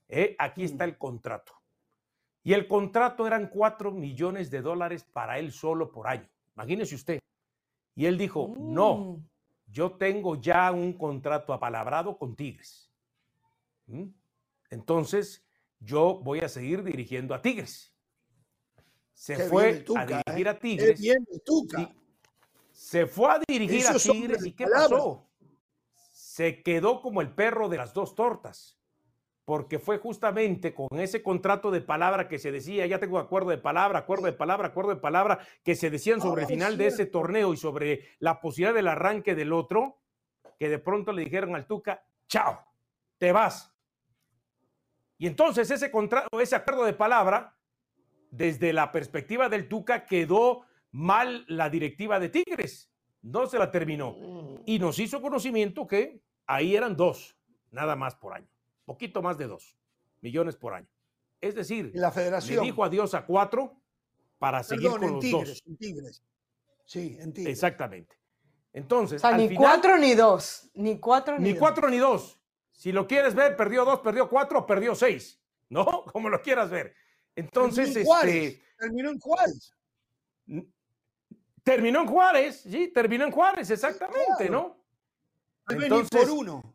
¿Eh? 0.09 0.37
Aquí 0.39 0.65
está 0.65 0.85
el 0.85 0.99
contrato. 0.99 1.53
Y 2.43 2.53
el 2.53 2.69
contrato 2.69 3.27
eran 3.27 3.49
cuatro 3.49 3.91
millones 3.91 4.51
de 4.51 4.63
dólares 4.63 5.05
para 5.05 5.39
él 5.39 5.51
solo 5.51 5.91
por 5.91 6.07
año. 6.07 6.29
Imagínese 6.55 6.95
usted. 6.95 7.19
Y 7.97 8.07
él 8.07 8.17
dijo, 8.17 8.55
no, 8.57 8.97
mm. 8.97 9.29
yo 9.67 9.93
tengo 9.93 10.37
ya 10.37 10.71
un 10.71 10.93
contrato 10.93 11.53
apalabrado 11.53 12.17
con 12.17 12.37
Tigres. 12.37 12.93
¿Mm? 13.87 14.05
Entonces, 14.71 15.46
yo 15.87 16.21
voy 16.23 16.41
a 16.41 16.49
seguir 16.49 16.83
dirigiendo 16.83 17.35
a 17.35 17.41
Tigres. 17.41 17.95
Se 19.15 19.49
fue 19.49 19.69
a 19.97 20.05
¿eh? 20.05 20.23
dirigir 20.27 20.49
a 20.49 20.59
Tigres. 20.59 21.01
se 22.73 23.07
fue 23.07 23.31
a 23.31 23.41
dirigir 23.49 23.87
a 23.87 23.95
Tigres 23.95 24.45
y 24.45 24.53
¿qué 24.53 24.67
pasó? 24.67 25.27
Se 26.13 26.63
quedó 26.63 27.01
como 27.01 27.23
el 27.23 27.31
perro 27.35 27.71
de 27.71 27.79
las 27.79 27.95
dos 27.95 28.15
tortas, 28.15 28.79
porque 29.47 29.79
fue 29.79 29.99
justamente 29.99 30.75
con 30.75 30.89
ese 30.99 31.23
contrato 31.23 31.71
de 31.71 31.81
palabra 31.81 32.29
que 32.29 32.39
se 32.39 32.53
decía, 32.53 32.85
ya 32.87 32.99
tengo 32.99 33.19
acuerdo 33.19 33.51
de 33.51 33.59
palabra, 33.59 34.01
acuerdo 34.01 34.27
de 34.27 34.33
palabra, 34.35 34.69
acuerdo 34.69 34.91
de 34.91 35.01
palabra, 35.01 35.39
que 35.63 35.77
se 35.77 35.89
decían 35.89 36.21
sobre 36.21 36.43
el 36.43 36.49
final 36.49 36.77
de 36.77 36.89
ese 36.89 37.07
torneo 37.07 37.55
y 37.55 37.57
sobre 37.57 38.09
la 38.19 38.41
posibilidad 38.41 38.75
del 38.75 38.89
arranque 38.89 39.35
del 39.35 39.53
otro, 39.53 40.03
que 40.59 40.69
de 40.69 40.79
pronto 40.79 41.13
le 41.13 41.25
dijeron 41.25 41.55
al 41.55 41.67
Tuca, 41.67 42.05
chao, 42.29 42.61
te 43.19 43.33
vas, 43.33 43.76
y 45.19 45.27
entonces 45.27 45.71
ese, 45.71 45.91
contrato, 45.91 46.41
ese 46.41 46.57
acuerdo 46.57 46.85
de 46.85 46.93
palabra, 46.93 47.57
desde 48.31 48.73
la 48.73 48.93
perspectiva 48.93 49.49
del 49.49 49.69
Tuca, 49.69 50.05
quedó 50.05 50.63
mal 50.91 51.45
la 51.49 51.71
directiva 51.71 52.21
de 52.21 52.29
Tigres. 52.29 52.91
No 53.23 53.47
se 53.47 53.59
la 53.59 53.71
terminó. 53.71 54.13
Mm. 54.13 54.63
Y 54.67 54.79
nos 54.79 54.99
hizo 54.99 55.23
conocimiento 55.23 55.87
que 55.87 56.23
ahí 56.47 56.77
eran 56.77 56.97
dos, 56.97 57.37
nada 57.71 57.97
más 57.97 58.15
por 58.15 58.35
año. 58.35 58.49
Poquito 58.85 59.23
más 59.23 59.39
de 59.39 59.47
dos 59.47 59.77
millones 60.21 60.57
por 60.57 60.75
año. 60.75 60.89
Es 61.41 61.55
decir, 61.55 61.91
la 61.95 62.11
federación? 62.11 62.61
le 62.61 62.67
dijo 62.67 62.85
adiós 62.85 63.15
a 63.15 63.25
cuatro 63.25 63.81
para 64.39 64.63
seguir 64.63 64.91
con 64.91 65.01
los 65.01 65.31
dos. 65.31 65.63
En 65.67 65.77
Tigres. 65.77 66.23
Sí, 66.85 67.17
en 67.21 67.33
Tigres. 67.33 67.53
Exactamente. 67.53 68.17
Entonces, 68.73 69.23
ni 69.37 69.55
cuatro 69.55 69.97
ni 69.99 70.15
dos. 70.15 70.71
Ni 70.75 70.99
cuatro 70.99 71.39
ni, 71.39 71.53
ni 71.53 71.59
cuatro 71.59 71.89
ni 71.89 71.99
dos. 71.99 72.39
Si 72.77 72.93
lo 72.93 73.07
quieres 73.07 73.35
ver, 73.35 73.57
perdió 73.57 73.85
dos, 73.85 74.01
perdió 74.01 74.29
cuatro, 74.29 74.67
perdió 74.67 74.95
seis, 74.95 75.43
¿no? 75.71 75.85
Como 76.13 76.29
lo 76.29 76.41
quieras 76.41 76.71
ver. 76.71 76.95
Entonces, 77.35 77.93
terminó 77.93 78.21
en 78.23 78.29
este. 78.29 78.63
Terminó 78.79 79.11
en 79.11 79.19
Juárez. 79.19 79.75
Terminó 81.65 82.01
en 82.03 82.07
Juárez, 82.07 82.61
sí, 82.63 82.89
terminó 82.89 83.25
en 83.25 83.33
Juárez, 83.33 83.71
exactamente, 83.71 84.49
¿no? 84.49 84.85
Entonces, 85.69 86.13
ni 86.13 86.27
por 86.27 86.31
uno. 86.31 86.75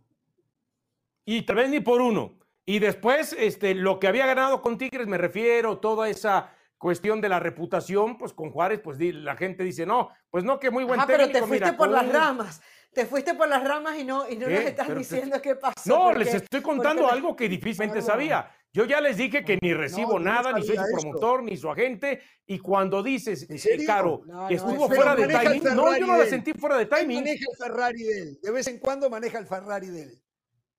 Y 1.24 1.44
tal 1.44 1.56
vez 1.56 1.70
ni 1.70 1.80
por 1.80 2.02
uno. 2.02 2.38
Y 2.66 2.80
después, 2.80 3.34
este, 3.38 3.74
lo 3.74 4.00
que 4.00 4.08
había 4.08 4.26
ganado 4.26 4.62
con 4.62 4.78
Tigres, 4.78 5.08
me 5.08 5.18
refiero, 5.18 5.78
toda 5.80 6.10
esa 6.10 6.54
cuestión 6.78 7.22
de 7.22 7.30
la 7.30 7.40
reputación, 7.40 8.18
pues 8.18 8.34
con 8.34 8.52
Juárez, 8.52 8.82
pues 8.84 8.98
la 9.00 9.36
gente 9.38 9.64
dice, 9.64 9.86
no, 9.86 10.10
pues 10.30 10.44
no, 10.44 10.60
que 10.60 10.72
muy 10.72 10.84
buen 10.84 11.00
Ajá, 11.00 11.08
pero 11.08 11.30
te 11.30 11.42
fuiste 11.44 11.74
por 11.74 11.90
las 11.90 12.12
ramas. 12.12 12.62
Te 12.94 13.06
fuiste 13.06 13.34
por 13.36 13.48
las 13.48 13.64
ramas 13.64 13.98
y 13.98 14.04
no, 14.04 14.30
y 14.30 14.36
no 14.36 14.48
nos 14.48 14.60
estás 14.60 14.96
diciendo 14.96 15.42
qué 15.42 15.56
pasó. 15.56 15.82
No, 15.86 16.14
les 16.14 16.34
estoy 16.34 16.62
contando 16.62 17.10
algo 17.10 17.36
que 17.36 17.48
difícilmente 17.48 18.02
sabía. 18.02 18.52
Yo 18.74 18.86
ya 18.86 19.02
les 19.02 19.18
dije 19.18 19.44
que 19.44 19.58
ni 19.62 19.74
recibo 19.74 20.18
nada, 20.20 20.54
ni 20.54 20.64
soy 20.64 20.78
su 20.78 20.84
promotor, 21.00 21.44
ni 21.44 21.58
su 21.58 21.70
agente. 21.70 22.22
Y 22.46 22.60
cuando 22.60 23.04
dices, 23.04 23.48
eh, 23.50 23.86
Caro, 23.86 24.22
que 24.48 24.56
estuvo 24.56 24.88
fuera 24.88 25.16
de 25.16 25.28
timing, 25.28 25.64
no, 25.76 25.98
yo 25.98 26.08
no 26.08 26.18
la 26.18 26.26
sentí 26.26 26.54
fuera 26.54 26.78
de 26.78 26.86
timing. 26.86 27.20
Maneja 27.20 27.46
el 27.50 27.58
Ferrari 27.58 28.04
de 28.04 28.22
él. 28.22 28.40
De 28.42 28.52
vez 28.52 28.68
en 28.68 28.80
cuando 28.80 29.10
maneja 29.10 29.40
el 29.40 29.48
Ferrari 29.48 29.88
de 29.88 30.04
él. 30.04 30.22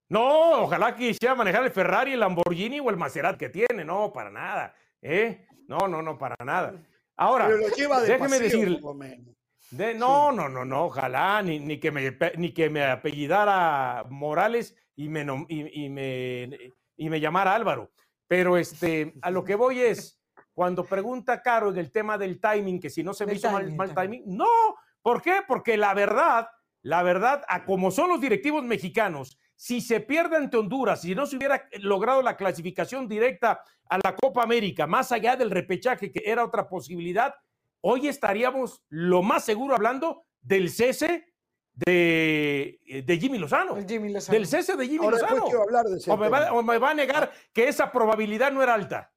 No, 0.08 0.64
ojalá 0.64 0.94
que 0.94 1.14
sea 1.14 1.34
manejar 1.34 1.64
el 1.64 1.70
Ferrari, 1.70 2.12
el 2.12 2.20
Lamborghini 2.20 2.80
o 2.80 2.90
el 2.90 2.96
Maserati 2.96 3.38
que 3.38 3.48
tiene. 3.48 3.84
No, 3.84 4.12
para 4.12 4.30
nada. 4.30 4.74
¿eh? 5.00 5.46
No, 5.68 5.88
no, 5.88 6.02
no, 6.02 6.18
para 6.18 6.36
nada. 6.44 6.74
Ahora, 7.16 7.48
déjeme 7.48 8.38
no, 9.72 10.32
no, 10.32 10.48
no, 10.48 10.64
no, 10.64 10.84
ojalá, 10.84 11.42
ni, 11.42 11.58
ni, 11.58 11.78
que 11.78 11.90
me, 11.90 12.16
ni 12.36 12.52
que 12.52 12.70
me 12.70 12.84
apellidara 12.84 14.04
Morales 14.08 14.76
y 14.96 15.08
me, 15.08 15.26
y, 15.48 15.84
y 15.84 15.88
me 15.88 16.72
y 16.96 17.10
me 17.10 17.20
llamara 17.20 17.54
Álvaro. 17.54 17.90
Pero 18.28 18.56
este, 18.56 19.14
a 19.22 19.30
lo 19.30 19.44
que 19.44 19.54
voy 19.54 19.80
es, 19.80 20.20
cuando 20.54 20.84
pregunta 20.84 21.42
Caro 21.42 21.70
en 21.70 21.78
el 21.78 21.90
tema 21.90 22.16
del 22.16 22.40
timing, 22.40 22.80
que 22.80 22.90
si 22.90 23.02
no 23.02 23.12
se 23.12 23.26
me 23.26 23.34
hizo 23.34 23.50
mal, 23.50 23.70
mal, 23.74 23.94
timing, 23.94 24.22
no, 24.26 24.46
¿por 25.02 25.20
qué? 25.20 25.40
Porque 25.46 25.76
la 25.76 25.94
verdad, 25.94 26.48
la 26.82 27.02
verdad, 27.02 27.42
a 27.48 27.64
como 27.64 27.90
son 27.90 28.08
los 28.08 28.20
directivos 28.20 28.62
mexicanos, 28.62 29.38
si 29.56 29.80
se 29.80 30.00
pierde 30.00 30.36
ante 30.36 30.56
Honduras, 30.56 31.02
si 31.02 31.14
no 31.14 31.26
se 31.26 31.36
hubiera 31.36 31.68
logrado 31.80 32.22
la 32.22 32.36
clasificación 32.36 33.06
directa 33.06 33.62
a 33.88 33.98
la 34.02 34.14
Copa 34.14 34.42
América, 34.42 34.86
más 34.86 35.12
allá 35.12 35.36
del 35.36 35.50
repechaje, 35.50 36.10
que 36.10 36.22
era 36.24 36.44
otra 36.44 36.68
posibilidad, 36.68 37.34
hoy 37.82 38.08
estaríamos 38.08 38.82
lo 38.88 39.22
más 39.22 39.44
seguro 39.44 39.74
hablando 39.74 40.24
del 40.40 40.70
cese 40.70 41.26
de, 41.74 42.80
eh, 42.86 43.02
de 43.02 43.18
Jimmy, 43.18 43.38
Lozano, 43.38 43.74
Del 43.74 44.46
cese 44.46 44.76
de 44.76 44.86
Jimmy 44.86 45.08
Lozano. 45.08 45.44
o, 45.44 46.16
me 46.16 46.28
va, 46.28 46.52
o, 46.52 46.62
me 46.62 46.78
va, 46.78 46.90
a 46.90 46.94
negar 46.94 47.32
que 47.52 47.68
esa 47.68 47.92
probabilidad 47.92 48.52
no 48.52 48.62
era 48.62 48.74
alta. 48.74 49.12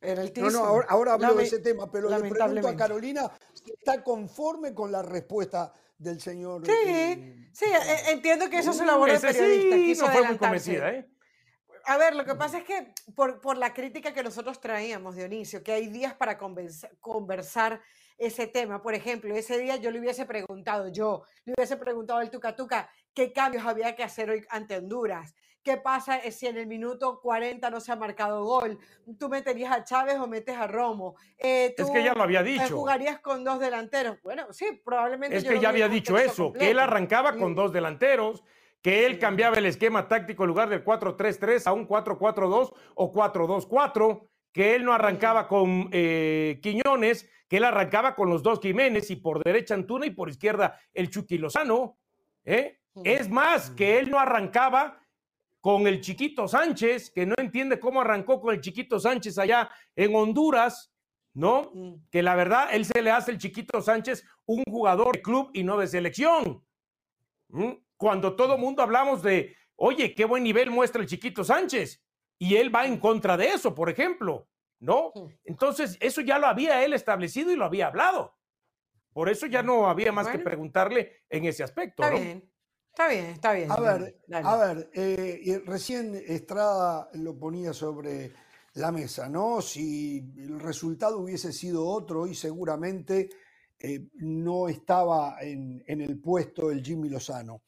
Era 0.00 0.24
no, 0.36 0.50
no, 0.50 0.64
ahora, 0.88 1.12
hablo 1.12 1.34
de 1.34 1.44
ese 1.44 1.58
tema, 1.58 1.90
pero 1.90 2.08
le 2.08 2.30
pregunto 2.30 2.68
a 2.68 2.76
Carolina 2.76 3.30
si 3.52 3.72
está 3.72 4.02
conforme 4.02 4.72
con 4.72 4.90
la 4.90 5.02
respuesta 5.02 5.72
del 5.98 6.20
señor. 6.20 6.64
Sí, 6.64 6.72
eh, 6.72 7.50
sí, 7.52 7.66
e, 7.66 8.12
entiendo 8.12 8.48
que 8.48 8.58
eso 8.58 8.70
es 8.70 8.78
su 8.78 8.84
labor 8.84 9.10
de 9.12 9.18
periodista. 9.20 10.06
no 10.06 10.12
fue 10.12 10.26
muy 10.26 10.38
convencida, 10.38 10.90
¿eh? 10.90 11.10
A 11.86 11.96
ver, 11.98 12.14
lo 12.14 12.24
que 12.24 12.34
pasa 12.34 12.58
es 12.58 12.64
que 12.64 12.92
por, 13.14 13.40
por, 13.40 13.56
la 13.56 13.72
crítica 13.72 14.12
que 14.12 14.22
nosotros 14.22 14.60
traíamos, 14.60 15.16
Dionisio, 15.16 15.62
que 15.62 15.72
hay 15.72 15.88
días 15.88 16.14
para 16.14 16.38
conversar 16.38 17.80
ese 18.20 18.46
tema. 18.46 18.82
Por 18.82 18.94
ejemplo, 18.94 19.34
ese 19.34 19.58
día 19.58 19.76
yo 19.76 19.90
le 19.90 19.98
hubiese 19.98 20.26
preguntado, 20.26 20.88
yo 20.88 21.22
le 21.44 21.54
hubiese 21.56 21.76
preguntado 21.78 22.20
al 22.20 22.30
Tuca 22.30 22.54
Tuca 22.54 22.88
qué 23.14 23.32
cambios 23.32 23.64
había 23.66 23.96
que 23.96 24.04
hacer 24.04 24.30
hoy 24.30 24.44
ante 24.50 24.76
Honduras. 24.76 25.34
¿Qué 25.62 25.76
pasa 25.76 26.20
si 26.30 26.46
en 26.46 26.56
el 26.56 26.66
minuto 26.66 27.20
40 27.20 27.68
no 27.70 27.80
se 27.80 27.92
ha 27.92 27.96
marcado 27.96 28.44
gol? 28.44 28.78
¿Tú 29.18 29.28
meterías 29.28 29.72
a 29.72 29.84
Chávez 29.84 30.18
o 30.18 30.26
metes 30.26 30.56
a 30.56 30.66
Romo? 30.66 31.16
Eh, 31.38 31.74
es 31.76 31.90
que 31.90 32.02
ya 32.02 32.14
lo 32.14 32.22
había 32.22 32.42
dicho. 32.42 32.76
¿Jugarías 32.76 33.20
con 33.20 33.44
dos 33.44 33.58
delanteros? 33.58 34.22
Bueno, 34.22 34.52
sí, 34.52 34.80
probablemente. 34.82 35.36
Es 35.36 35.44
que 35.44 35.60
ya 35.60 35.68
había 35.68 35.88
dicho 35.88 36.16
eso, 36.16 36.52
que 36.52 36.70
él 36.70 36.78
arrancaba 36.78 37.36
con 37.36 37.54
dos 37.54 37.72
delanteros, 37.72 38.42
que 38.82 39.06
él 39.06 39.18
cambiaba 39.18 39.58
el 39.58 39.66
esquema 39.66 40.08
táctico 40.08 40.44
en 40.44 40.48
lugar 40.48 40.68
del 40.68 40.84
4-3-3 40.84 41.66
a 41.66 41.72
un 41.72 41.86
4-4-2 41.86 42.72
o 42.94 43.12
4-2-4, 43.12 44.28
que 44.52 44.74
él 44.74 44.84
no 44.84 44.92
arrancaba 44.92 45.46
con 45.46 45.88
eh, 45.92 46.58
Quiñones, 46.62 47.28
que 47.48 47.58
él 47.58 47.64
arrancaba 47.64 48.14
con 48.14 48.30
los 48.30 48.42
dos 48.42 48.60
Jiménez 48.60 49.10
y 49.10 49.16
por 49.16 49.42
derecha 49.42 49.74
Antuna 49.74 50.06
y 50.06 50.10
por 50.10 50.30
izquierda 50.30 50.78
el 50.94 51.10
Chucky 51.10 51.38
Lozano. 51.38 51.98
¿eh? 52.44 52.80
Es 53.04 53.28
más, 53.28 53.70
que 53.70 53.98
él 53.98 54.10
no 54.10 54.18
arrancaba 54.18 54.98
con 55.60 55.86
el 55.86 56.00
Chiquito 56.00 56.48
Sánchez, 56.48 57.10
que 57.10 57.26
no 57.26 57.34
entiende 57.38 57.78
cómo 57.78 58.00
arrancó 58.00 58.40
con 58.40 58.54
el 58.54 58.60
Chiquito 58.60 58.98
Sánchez 58.98 59.36
allá 59.38 59.70
en 59.94 60.14
Honduras, 60.14 60.92
¿no? 61.34 61.70
Que 62.10 62.22
la 62.22 62.34
verdad, 62.34 62.68
él 62.72 62.84
se 62.86 63.02
le 63.02 63.10
hace 63.10 63.30
el 63.30 63.38
Chiquito 63.38 63.80
Sánchez 63.82 64.24
un 64.46 64.64
jugador 64.64 65.16
de 65.16 65.22
club 65.22 65.50
y 65.52 65.62
no 65.62 65.76
de 65.76 65.86
selección. 65.86 66.64
Cuando 68.00 68.34
todo 68.34 68.58
mundo 68.58 68.82
hablamos 68.82 69.22
de, 69.22 69.54
oye, 69.76 70.14
qué 70.14 70.24
buen 70.24 70.42
nivel 70.42 70.70
muestra 70.70 71.02
el 71.02 71.08
Chiquito 71.08 71.44
Sánchez, 71.44 72.02
y 72.38 72.56
él 72.56 72.74
va 72.74 72.86
en 72.86 72.98
contra 72.98 73.36
de 73.36 73.48
eso, 73.50 73.74
por 73.74 73.90
ejemplo. 73.90 74.48
¿no? 74.80 75.12
Entonces, 75.44 75.96
eso 76.00 76.22
ya 76.22 76.38
lo 76.38 76.46
había 76.46 76.82
él 76.84 76.94
establecido 76.94 77.52
y 77.52 77.56
lo 77.56 77.64
había 77.64 77.86
hablado. 77.86 78.34
Por 79.12 79.28
eso 79.28 79.46
ya 79.46 79.62
no 79.62 79.88
había 79.88 80.12
más 80.12 80.28
que 80.28 80.38
preguntarle 80.38 81.24
en 81.28 81.44
ese 81.44 81.62
aspecto. 81.62 82.02
Está 82.02 82.14
bien, 82.14 82.50
está 82.90 83.08
bien, 83.08 83.26
está 83.26 83.52
bien. 83.52 83.70
A 83.70 83.80
ver, 83.80 84.20
a 84.32 84.56
ver, 84.56 84.90
eh, 84.94 85.62
recién 85.66 86.14
Estrada 86.14 87.10
lo 87.14 87.38
ponía 87.38 87.72
sobre 87.72 88.32
la 88.74 88.90
mesa, 88.92 89.28
¿no? 89.28 89.60
Si 89.60 90.18
el 90.38 90.60
resultado 90.60 91.18
hubiese 91.18 91.52
sido 91.52 91.86
otro 91.86 92.26
y 92.26 92.34
seguramente 92.34 93.28
eh, 93.78 94.08
no 94.14 94.68
estaba 94.68 95.36
en, 95.40 95.82
en 95.86 96.00
el 96.00 96.20
puesto 96.20 96.70
el 96.70 96.82
Jimmy 96.82 97.08
Lozano. 97.08 97.62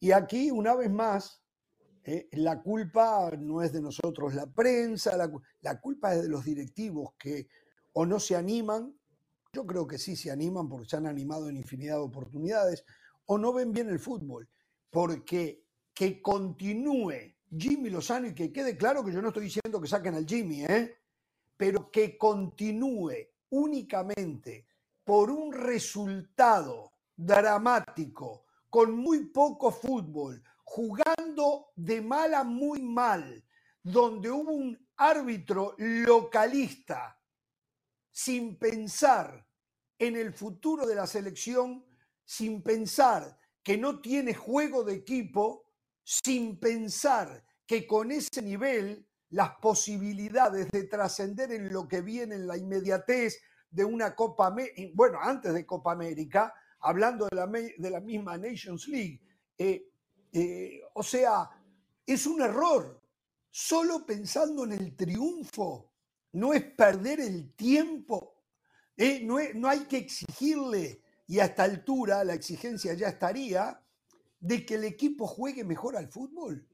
Y 0.00 0.12
aquí, 0.12 0.50
una 0.50 0.74
vez 0.74 0.90
más, 0.90 1.42
eh, 2.04 2.28
la 2.32 2.62
culpa 2.62 3.30
no 3.38 3.62
es 3.62 3.72
de 3.72 3.80
nosotros, 3.80 4.34
la 4.34 4.46
prensa, 4.46 5.16
la, 5.16 5.80
culpa 5.80 6.14
es 6.14 6.22
de 6.22 6.28
los 6.28 6.44
directivos 6.44 7.14
que 7.18 7.48
o 7.94 8.06
no 8.06 8.20
se 8.20 8.36
animan, 8.36 8.94
yo 9.52 9.66
creo 9.66 9.86
que 9.86 9.98
sí 9.98 10.14
se 10.14 10.30
animan 10.30 10.68
porque 10.68 10.88
se 10.88 10.96
han 10.96 11.06
animado 11.06 11.48
en 11.48 11.56
infinidad 11.56 11.96
de 11.96 12.02
oportunidades, 12.02 12.84
o 13.24 13.38
no 13.38 13.52
ven 13.52 13.72
bien 13.72 13.88
el 13.88 13.98
fútbol, 13.98 14.48
porque 14.90 15.64
que 15.92 16.22
continúe 16.22 17.34
Jimmy 17.50 17.90
Lozano 17.90 18.28
y 18.28 18.34
que 18.34 18.52
quede 18.52 18.76
claro 18.76 19.04
que 19.04 19.12
yo 19.12 19.20
no 19.20 19.28
estoy 19.28 19.44
diciendo 19.44 19.80
que 19.80 19.88
saquen 19.88 20.14
al 20.14 20.26
Jimmy, 20.26 20.64
¿eh? 20.64 20.94
pero 21.56 21.90
que 21.90 22.16
continúe 22.18 23.14
únicamente 23.50 24.66
por 25.04 25.30
un 25.30 25.52
resultado 25.52 26.92
dramático, 27.16 28.45
con 28.70 28.96
muy 28.96 29.26
poco 29.26 29.70
fútbol, 29.70 30.42
jugando 30.64 31.72
de 31.76 32.00
mal 32.00 32.34
a 32.34 32.44
muy 32.44 32.82
mal, 32.82 33.44
donde 33.82 34.30
hubo 34.30 34.52
un 34.52 34.78
árbitro 34.96 35.74
localista 35.78 37.20
sin 38.10 38.58
pensar 38.58 39.46
en 39.98 40.16
el 40.16 40.32
futuro 40.32 40.86
de 40.86 40.94
la 40.94 41.06
selección, 41.06 41.84
sin 42.24 42.62
pensar 42.62 43.38
que 43.62 43.76
no 43.76 44.00
tiene 44.00 44.34
juego 44.34 44.84
de 44.84 44.94
equipo, 44.94 45.64
sin 46.02 46.58
pensar 46.58 47.44
que 47.66 47.86
con 47.86 48.10
ese 48.10 48.42
nivel 48.42 49.06
las 49.30 49.56
posibilidades 49.56 50.70
de 50.70 50.84
trascender 50.84 51.52
en 51.52 51.72
lo 51.72 51.88
que 51.88 52.00
viene 52.00 52.36
en 52.36 52.46
la 52.46 52.56
inmediatez 52.56 53.40
de 53.70 53.84
una 53.84 54.14
Copa, 54.14 54.54
bueno, 54.94 55.18
antes 55.20 55.52
de 55.52 55.66
Copa 55.66 55.92
América, 55.92 56.54
hablando 56.80 57.26
de 57.26 57.36
la, 57.36 57.46
de 57.46 57.90
la 57.90 58.00
misma 58.00 58.36
Nations 58.36 58.88
League, 58.88 59.20
eh, 59.58 59.90
eh, 60.32 60.80
o 60.94 61.02
sea, 61.02 61.50
es 62.04 62.26
un 62.26 62.42
error. 62.42 63.02
Solo 63.50 64.04
pensando 64.04 64.64
en 64.64 64.72
el 64.72 64.94
triunfo, 64.94 65.92
no 66.32 66.52
es 66.52 66.62
perder 66.62 67.20
el 67.20 67.54
tiempo. 67.54 68.42
Eh, 68.96 69.22
no, 69.24 69.38
no 69.54 69.68
hay 69.68 69.80
que 69.86 69.98
exigirle, 69.98 71.02
y 71.26 71.38
a 71.38 71.46
esta 71.46 71.64
altura 71.64 72.22
la 72.24 72.34
exigencia 72.34 72.94
ya 72.94 73.08
estaría, 73.08 73.80
de 74.38 74.64
que 74.64 74.74
el 74.74 74.84
equipo 74.84 75.26
juegue 75.26 75.64
mejor 75.64 75.96
al 75.96 76.08
fútbol. 76.08 76.68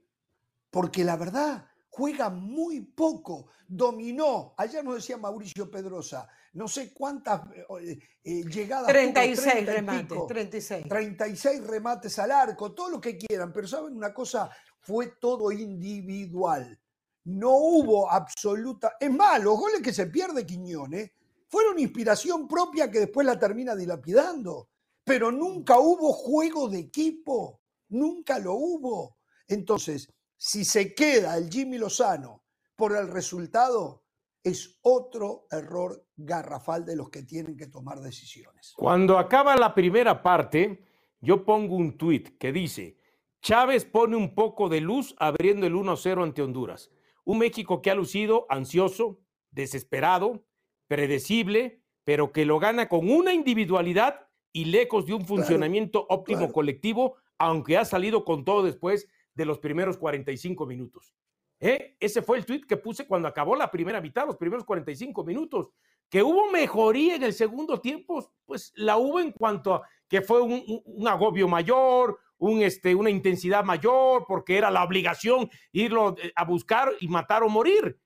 Porque 0.71 1.05
la 1.05 1.17
verdad, 1.17 1.69
juega 1.93 2.31
muy 2.31 2.81
poco. 2.81 3.49
Dominó, 3.69 4.55
ayer 4.57 4.83
nos 4.83 4.97
decía 4.97 5.19
Mauricio 5.19 5.71
Pedrosa, 5.71 6.27
no 6.55 6.67
sé 6.67 6.93
cuántas 6.93 7.43
eh, 7.81 7.99
eh, 8.25 8.45
llegadas. 8.45 8.89
36 8.89 9.67
remates, 9.67 10.27
36. 10.27 10.89
36 10.89 11.67
remates 11.67 12.19
al 12.19 12.31
arco, 12.31 12.73
todo 12.73 12.89
lo 12.89 13.01
que 13.01 13.17
quieran, 13.17 13.53
pero 13.53 13.69
saben 13.69 13.95
una 13.95 14.13
cosa, 14.13 14.51
fue 14.81 15.15
todo 15.21 15.53
individual. 15.53 16.79
No 17.25 17.51
hubo 17.51 18.11
absoluta. 18.11 18.97
Es 18.99 19.11
más, 19.11 19.43
los 19.43 19.59
goles 19.59 19.83
que 19.83 19.93
se 19.93 20.07
pierde 20.07 20.47
Quiñones 20.47 21.11
fueron 21.47 21.79
inspiración 21.79 22.49
propia 22.49 22.91
que 22.91 23.01
después 23.01 23.27
la 23.27 23.39
termina 23.39 23.77
dilapidando. 23.77 24.71
Pero 25.05 25.31
nunca 25.31 25.79
hubo 25.79 26.13
juego 26.13 26.69
de 26.69 26.79
equipo, 26.79 27.61
nunca 27.91 28.39
lo 28.39 28.55
hubo. 28.55 29.19
Entonces, 29.47 30.09
si 30.45 30.65
se 30.65 30.93
queda 30.93 31.37
el 31.37 31.49
Jimmy 31.49 31.79
Lozano 31.79 32.43
por 32.75 32.97
el 32.97 33.07
resultado, 33.07 34.03
es 34.43 34.77
otro 34.83 35.47
error 35.53 36.05
garrafal 36.17 36.85
de 36.85 36.97
los 36.97 37.11
que 37.11 37.23
tienen 37.23 37.57
que 37.57 37.69
tomar 37.69 38.01
decisiones. 38.01 38.75
Cuando 38.77 39.19
acaba 39.19 39.55
la 39.55 39.73
primera 39.73 40.21
parte, 40.21 40.85
yo 41.21 41.45
pongo 41.45 41.77
un 41.77 41.97
tuit 41.97 42.37
que 42.39 42.51
dice, 42.51 42.99
Chávez 43.41 43.85
pone 43.85 44.17
un 44.17 44.35
poco 44.35 44.69
de 44.69 44.81
luz 44.81 45.15
abriendo 45.21 45.65
el 45.65 45.75
1-0 45.75 46.25
ante 46.25 46.43
Honduras. 46.43 46.91
Un 47.23 47.39
México 47.39 47.81
que 47.81 47.93
ha 47.93 47.95
lucido 47.95 48.47
ansioso, 48.49 49.21
desesperado, 49.53 50.45
predecible, 50.89 51.85
pero 52.03 52.33
que 52.33 52.47
lo 52.47 52.59
gana 52.59 52.89
con 52.89 53.09
una 53.09 53.33
individualidad 53.33 54.27
y 54.53 54.65
lejos 54.65 55.07
de 55.07 55.15
un 55.15 55.25
funcionamiento 55.25 56.05
óptimo 56.09 56.51
colectivo, 56.51 57.15
aunque 57.39 57.79
ha 57.79 57.85
salido 57.85 58.25
con 58.25 58.45
todo 58.45 58.65
después 58.65 59.07
de 59.35 59.45
los 59.45 59.59
primeros 59.59 59.97
45 59.99 60.67
minutos. 60.67 61.15
¿Eh? 61.61 61.97
Ese 62.01 62.23
fue 62.23 62.39
el 62.39 62.45
tweet 62.45 62.63
que 62.63 62.77
puse 62.77 63.07
cuando 63.07 63.29
acabó 63.29 63.55
la 63.55 63.71
primera 63.71 64.01
mitad, 64.01 64.27
los 64.27 64.37
primeros 64.37 64.65
45 64.65 65.25
minutos. 65.25 65.71
Que 66.11 66.23
hubo 66.23 66.51
mejoría 66.51 67.15
en 67.15 67.23
el 67.23 67.33
segundo 67.33 67.81
tiempo, 67.81 68.33
pues 68.45 68.73
la 68.75 68.97
hubo 68.97 69.21
en 69.21 69.31
cuanto 69.31 69.75
a 69.75 69.83
que 70.09 70.21
fue 70.21 70.43
un, 70.43 71.09
agobio 71.09 71.49
mayor, 71.49 72.19
un, 72.37 72.63
este, 72.63 72.95
una 72.95 73.11
intensidad 73.11 73.65
mayor, 73.65 74.27
porque 74.27 74.59
era 74.59 74.71
la 74.71 74.85
obligación 74.85 75.49
irlo 75.71 76.17
eh, 76.23 76.33
a 76.35 76.45
buscar 76.45 76.93
y 77.01 77.09
matar 77.09 77.45
o 77.45 77.49
morir. 77.49 77.99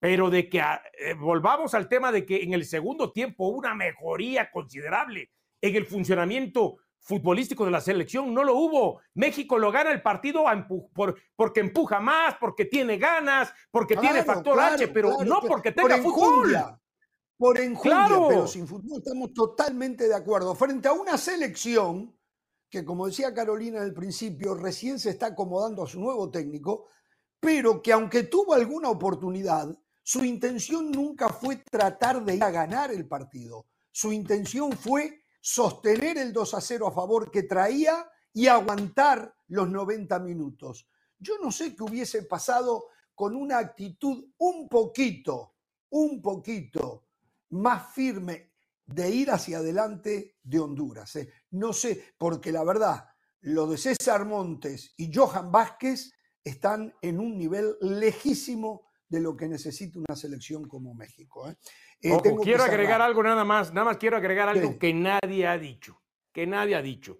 Pero 0.00 0.30
de 0.30 0.48
que 0.48 0.58
eh, 0.58 1.14
volvamos 1.14 1.74
al 1.74 1.88
tema 1.88 2.10
de 2.10 2.24
que 2.26 2.42
en 2.42 2.54
el 2.54 2.64
segundo 2.64 3.12
tiempo 3.12 3.46
hubo 3.46 3.58
una 3.58 3.74
mejoría 3.74 4.50
considerable 4.50 5.30
en 5.60 5.76
el 5.76 5.86
funcionamiento 5.86 6.78
futbolístico 7.02 7.64
de 7.64 7.70
la 7.70 7.80
selección, 7.80 8.32
no 8.32 8.44
lo 8.44 8.54
hubo. 8.56 9.00
México 9.14 9.58
lo 9.58 9.70
gana 9.70 9.90
el 9.90 10.02
partido 10.02 10.44
por, 10.94 11.16
porque 11.36 11.60
empuja 11.60 12.00
más, 12.00 12.36
porque 12.40 12.64
tiene 12.64 12.96
ganas, 12.96 13.52
porque 13.70 13.96
tiene 13.96 14.22
factor 14.22 14.58
H, 14.58 14.88
pero 14.88 15.22
no 15.24 15.40
porque 15.42 15.72
tenga 15.72 15.98
fútbol 15.98 16.56
por 17.36 17.58
enjundia, 17.58 18.06
pero 18.28 18.46
sin 18.46 18.68
fútbol 18.68 18.98
estamos 18.98 19.34
totalmente 19.34 20.06
de 20.06 20.14
acuerdo. 20.14 20.54
Frente 20.54 20.86
a 20.86 20.92
una 20.92 21.18
selección 21.18 22.16
que, 22.70 22.84
como 22.84 23.08
decía 23.08 23.34
Carolina 23.34 23.82
al 23.82 23.92
principio, 23.92 24.54
recién 24.54 24.98
se 25.00 25.10
está 25.10 25.26
acomodando 25.26 25.82
a 25.82 25.88
su 25.88 26.00
nuevo 26.00 26.30
técnico, 26.30 26.86
pero 27.40 27.82
que 27.82 27.92
aunque 27.92 28.22
tuvo 28.22 28.54
alguna 28.54 28.90
oportunidad, 28.90 29.76
su 30.04 30.24
intención 30.24 30.92
nunca 30.92 31.28
fue 31.30 31.56
tratar 31.56 32.24
de 32.24 32.36
ir 32.36 32.44
a 32.44 32.50
ganar 32.50 32.92
el 32.92 33.08
partido. 33.08 33.66
Su 33.90 34.12
intención 34.12 34.72
fue 34.72 35.21
sostener 35.42 36.18
el 36.18 36.32
2 36.32 36.54
a 36.54 36.60
0 36.60 36.86
a 36.86 36.92
favor 36.92 37.30
que 37.30 37.42
traía 37.42 38.08
y 38.32 38.46
aguantar 38.46 39.34
los 39.48 39.68
90 39.68 40.18
minutos. 40.20 40.88
Yo 41.18 41.34
no 41.42 41.50
sé 41.50 41.74
qué 41.74 41.82
hubiese 41.82 42.22
pasado 42.22 42.86
con 43.14 43.34
una 43.34 43.58
actitud 43.58 44.24
un 44.38 44.68
poquito, 44.68 45.56
un 45.90 46.22
poquito 46.22 47.08
más 47.50 47.92
firme 47.92 48.52
de 48.86 49.10
ir 49.10 49.30
hacia 49.32 49.58
adelante 49.58 50.36
de 50.42 50.60
Honduras. 50.60 51.16
¿eh? 51.16 51.32
No 51.50 51.72
sé, 51.72 52.14
porque 52.16 52.52
la 52.52 52.62
verdad, 52.62 53.08
lo 53.40 53.66
de 53.66 53.78
César 53.78 54.24
Montes 54.24 54.94
y 54.96 55.12
Johan 55.12 55.50
Vázquez 55.50 56.12
están 56.44 56.94
en 57.02 57.18
un 57.18 57.36
nivel 57.36 57.76
lejísimo 57.80 58.91
de 59.12 59.20
lo 59.20 59.36
que 59.36 59.46
necesita 59.46 59.98
una 59.98 60.16
selección 60.16 60.66
como 60.66 60.94
México. 60.94 61.48
¿eh? 61.48 61.54
Eh, 62.00 62.16
quiero 62.42 62.64
agregar 62.64 63.02
algo 63.02 63.22
nada 63.22 63.44
más, 63.44 63.72
nada 63.72 63.84
más 63.84 63.98
quiero 63.98 64.16
agregar 64.16 64.48
algo 64.48 64.78
que 64.78 64.94
nadie 64.94 65.46
ha 65.46 65.58
dicho, 65.58 66.00
que 66.32 66.46
nadie 66.46 66.74
ha 66.74 66.82
dicho. 66.82 67.18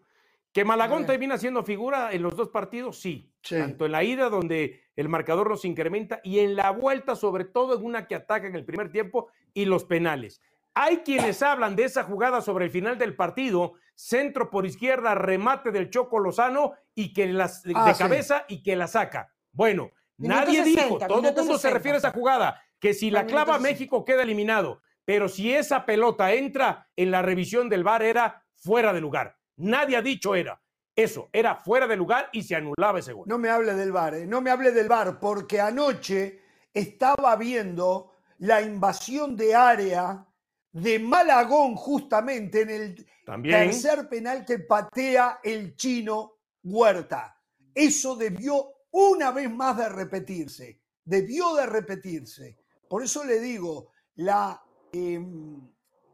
¿Que 0.52 0.64
Malagón 0.64 1.06
termina 1.06 1.36
siendo 1.36 1.62
figura 1.62 2.12
en 2.12 2.22
los 2.22 2.34
dos 2.34 2.48
partidos? 2.48 2.98
Sí. 2.98 3.30
sí. 3.42 3.56
Tanto 3.56 3.86
en 3.86 3.92
la 3.92 4.04
ida, 4.04 4.30
donde 4.30 4.82
el 4.96 5.08
marcador 5.10 5.50
nos 5.50 5.66
incrementa, 5.66 6.20
y 6.24 6.40
en 6.40 6.56
la 6.56 6.70
vuelta, 6.70 7.14
sobre 7.14 7.44
todo 7.44 7.76
en 7.76 7.84
una 7.84 8.06
que 8.06 8.14
ataca 8.14 8.46
en 8.46 8.54
el 8.54 8.64
primer 8.64 8.90
tiempo 8.90 9.28
y 9.52 9.66
los 9.66 9.84
penales. 9.84 10.40
Hay 10.74 10.98
quienes 10.98 11.42
hablan 11.42 11.76
de 11.76 11.84
esa 11.84 12.04
jugada 12.04 12.40
sobre 12.40 12.64
el 12.64 12.70
final 12.70 12.96
del 12.96 13.14
partido, 13.14 13.74
centro 13.94 14.50
por 14.50 14.64
izquierda, 14.64 15.14
remate 15.14 15.70
del 15.70 15.90
Choco 15.90 16.18
Lozano 16.18 16.72
y 16.94 17.12
que 17.12 17.26
las 17.26 17.62
de, 17.62 17.74
ah, 17.76 17.94
cabeza 17.96 18.46
y 18.48 18.62
que 18.62 18.76
la 18.76 18.86
saca. 18.86 19.30
Bueno, 19.52 19.90
nadie 20.22 20.64
dijo, 20.64 20.98
todo 20.98 21.28
el 21.28 21.34
mundo 21.34 21.58
se 21.58 21.70
refiere 21.70 21.96
a 21.96 21.98
esa 21.98 22.12
jugada, 22.12 22.60
que 22.78 22.94
si 22.94 23.10
la 23.10 23.26
clava 23.26 23.58
México 23.58 24.04
queda 24.04 24.22
eliminado, 24.22 24.82
pero 25.04 25.28
si 25.28 25.52
esa 25.52 25.84
pelota 25.84 26.32
entra 26.32 26.88
en 26.96 27.10
la 27.10 27.22
revisión 27.22 27.68
del 27.68 27.84
VAR 27.84 28.02
era 28.02 28.44
fuera 28.54 28.92
de 28.92 29.00
lugar. 29.00 29.36
Nadie 29.56 29.96
ha 29.96 30.02
dicho 30.02 30.34
era. 30.34 30.60
Eso, 30.94 31.30
era 31.32 31.56
fuera 31.56 31.86
de 31.86 31.96
lugar 31.96 32.28
y 32.32 32.42
se 32.42 32.54
anulaba 32.54 32.98
ese 32.98 33.12
gol. 33.12 33.26
No 33.26 33.38
me 33.38 33.48
hable 33.48 33.74
del 33.74 33.92
VAR, 33.92 34.14
¿eh? 34.14 34.26
no 34.26 34.40
me 34.40 34.50
hable 34.50 34.72
del 34.72 34.88
VAR, 34.88 35.18
porque 35.18 35.60
anoche 35.60 36.40
estaba 36.72 37.34
viendo 37.36 38.12
la 38.38 38.60
invasión 38.60 39.36
de 39.36 39.54
área 39.54 40.26
de 40.72 40.98
Malagón 40.98 41.76
justamente 41.76 42.62
en 42.62 42.70
el 42.70 43.06
tercer 43.42 44.08
penal 44.08 44.44
que 44.44 44.58
patea 44.58 45.40
el 45.42 45.76
chino 45.76 46.34
Huerta. 46.62 47.38
Eso 47.74 48.16
debió 48.16 48.72
una 48.92 49.30
vez 49.32 49.50
más 49.50 49.76
de 49.76 49.88
repetirse, 49.88 50.80
debió 51.04 51.54
de 51.54 51.66
repetirse. 51.66 52.58
Por 52.88 53.02
eso 53.02 53.24
le 53.24 53.40
digo, 53.40 53.88
la, 54.16 54.62
em, 54.92 55.60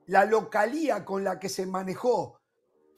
la 0.06 0.24
localía 0.24 1.04
con 1.04 1.22
la 1.22 1.38
que 1.38 1.48
se 1.48 1.66
manejó 1.66 2.38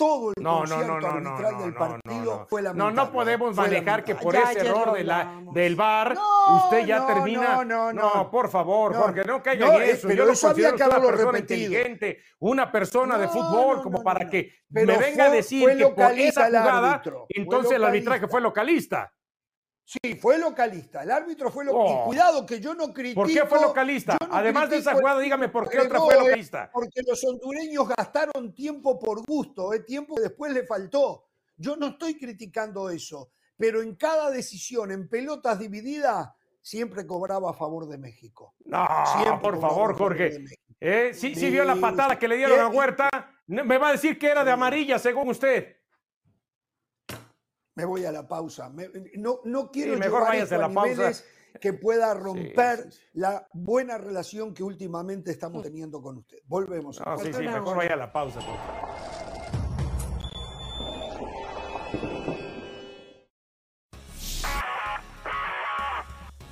todo 0.01 0.33
el 0.35 0.43
no, 0.43 0.61
concierto 0.61 0.99
no, 0.99 1.21
no, 1.21 1.31
arbitral 1.31 1.59
del 1.59 1.75
partido 1.75 2.47
fue 2.49 2.63
la 2.63 2.73
No, 2.73 2.91
no 2.91 3.13
podemos 3.13 3.55
manejar 3.55 4.03
que 4.03 4.15
por 4.15 4.35
ese 4.35 4.61
error 4.61 4.95
de 4.95 5.05
la, 5.05 5.43
del 5.53 5.77
VAR 5.77 6.17
usted 6.57 6.87
ya 6.87 7.07
termina. 7.07 7.63
No, 7.65 7.93
no, 7.93 8.31
por 8.31 8.49
favor, 8.49 8.95
Jorge, 8.95 9.25
no 9.25 9.43
caiga 9.43 9.77
en 9.77 9.83
eso. 9.83 10.11
Yo 10.11 10.25
lo 10.25 10.35
considero 10.35 10.77
que 10.77 10.85
una 10.85 11.01
persona 11.01 11.39
inteligente, 11.39 12.19
una 12.39 12.73
persona 12.73 13.19
de 13.19 13.29
fútbol, 13.29 13.83
como 13.83 14.03
para 14.03 14.29
que 14.29 14.53
me 14.71 14.85
venga 14.87 15.27
a 15.27 15.31
decir 15.31 15.69
que 15.77 15.87
por 15.89 16.13
esa 16.13 16.47
jugada, 16.47 17.03
entonces 17.29 17.73
el 17.73 17.85
arbitraje 17.85 18.27
fue 18.27 18.41
localista. 18.41 19.13
Sí, 19.91 20.15
fue 20.15 20.39
localista. 20.39 21.03
El 21.03 21.11
árbitro 21.11 21.51
fue 21.51 21.65
localista. 21.65 22.03
Oh. 22.03 22.05
cuidado 22.07 22.47
que 22.47 22.61
yo 22.61 22.75
no 22.75 22.93
critico. 22.93 23.23
¿Por 23.23 23.33
qué 23.33 23.45
fue 23.45 23.61
localista? 23.61 24.17
Además 24.31 24.71
de 24.71 24.77
esa 24.77 24.95
jugada, 24.95 25.19
dígame 25.19 25.49
por 25.49 25.69
qué 25.69 25.81
otra 25.81 25.99
fue 25.99 26.15
localista. 26.15 26.71
Porque 26.73 27.03
los 27.05 27.25
hondureños 27.25 27.89
gastaron 27.89 28.55
tiempo 28.55 29.01
por 29.01 29.27
gusto, 29.27 29.75
¿eh? 29.75 29.81
tiempo 29.81 30.15
que 30.15 30.23
después 30.23 30.53
le 30.53 30.65
faltó. 30.65 31.25
Yo 31.57 31.75
no 31.75 31.89
estoy 31.89 32.17
criticando 32.17 32.89
eso, 32.89 33.33
pero 33.57 33.83
en 33.83 33.97
cada 33.97 34.31
decisión, 34.31 34.93
en 34.93 35.09
pelotas 35.09 35.59
divididas, 35.59 36.29
siempre 36.61 37.05
cobraba 37.05 37.51
a 37.51 37.55
favor 37.55 37.89
de 37.89 37.99
México. 37.99 38.55
No, 38.67 38.87
por 39.43 39.61
favor, 39.61 39.99
Jorge. 39.99 40.45
¿Eh? 40.79 41.11
¿Sí, 41.15 41.35
sí, 41.35 41.51
vio 41.51 41.65
la 41.65 41.75
patada 41.75 42.17
que 42.17 42.29
le 42.29 42.37
dieron 42.37 42.61
a 42.61 42.69
Huerta. 42.69 43.11
Me 43.49 43.77
va 43.77 43.89
a 43.89 43.93
decir 43.93 44.21
que 44.21 44.29
era 44.29 44.45
de 44.45 44.53
amarilla, 44.53 45.01
según 45.01 45.31
usted 45.31 45.80
me 47.81 47.87
voy 47.87 48.05
a 48.05 48.13
la 48.13 48.29
pausa. 48.29 48.71
no, 49.17 49.41
no 49.45 49.71
quiero 49.71 49.97
mejor 49.97 50.31
llevar 50.33 50.53
a, 50.53 50.59
la 50.59 50.75
pausa. 50.75 51.13
que 51.59 51.73
pueda 51.73 52.13
romper 52.13 52.91
la 53.15 53.49
buena 53.55 53.97
relación 53.97 54.53
que 54.53 54.63
últimamente 54.63 55.31
estamos 55.31 55.63
teniendo 55.63 56.03
con 56.03 56.19
usted. 56.19 56.39
Volvemos. 56.47 57.01
No, 57.01 57.19
sí, 57.19 57.33
sí, 57.33 57.43
mejor 57.43 57.79
vaya 57.79 57.95
a 57.95 57.97
la 57.97 58.13
pausa. 58.13 58.41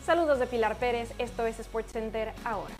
Saludos 0.03 0.39
de 0.39 0.47
Pilar 0.47 0.79
Pérez, 0.79 1.13
esto 1.19 1.47
es 1.47 1.57
SportsCenter 1.57 2.33
ahora. 2.47 2.75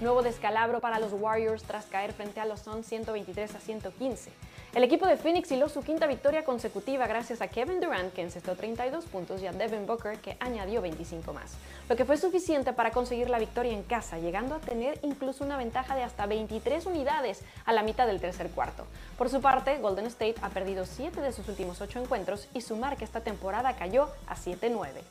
Nuevo 0.00 0.22
descalabro 0.22 0.80
para 0.80 0.98
los 0.98 1.12
Warriors 1.12 1.62
tras 1.62 1.86
caer 1.86 2.12
frente 2.12 2.40
a 2.40 2.46
los 2.46 2.62
Suns 2.62 2.84
123 2.86 3.54
a 3.54 3.60
115. 3.60 4.32
El 4.74 4.84
equipo 4.84 5.06
de 5.06 5.18
Phoenix 5.18 5.52
hiló 5.52 5.68
su 5.68 5.82
quinta 5.82 6.06
victoria 6.06 6.46
consecutiva 6.46 7.06
gracias 7.06 7.42
a 7.42 7.48
Kevin 7.48 7.78
Durant, 7.78 8.10
que 8.14 8.22
encestó 8.22 8.56
32 8.56 9.04
puntos, 9.04 9.42
y 9.42 9.46
a 9.46 9.52
Devin 9.52 9.86
Booker, 9.86 10.16
que 10.16 10.38
añadió 10.40 10.80
25 10.80 11.34
más, 11.34 11.52
lo 11.90 11.96
que 11.96 12.06
fue 12.06 12.16
suficiente 12.16 12.72
para 12.72 12.90
conseguir 12.90 13.28
la 13.28 13.38
victoria 13.38 13.72
en 13.72 13.82
casa, 13.82 14.18
llegando 14.18 14.54
a 14.54 14.60
tener 14.60 14.98
incluso 15.02 15.44
una 15.44 15.58
ventaja 15.58 15.94
de 15.94 16.04
hasta 16.04 16.24
23 16.24 16.86
unidades 16.86 17.42
a 17.66 17.74
la 17.74 17.82
mitad 17.82 18.06
del 18.06 18.22
tercer 18.22 18.48
cuarto. 18.48 18.86
Por 19.18 19.28
su 19.28 19.42
parte, 19.42 19.76
Golden 19.76 20.06
State 20.06 20.36
ha 20.40 20.48
perdido 20.48 20.86
7 20.86 21.20
de 21.20 21.32
sus 21.32 21.46
últimos 21.50 21.82
8 21.82 22.00
encuentros 22.00 22.48
y 22.54 22.62
su 22.62 22.74
marca 22.74 23.04
esta 23.04 23.20
temporada 23.20 23.76
cayó 23.76 24.08
a 24.26 24.36
7-9 24.36 25.02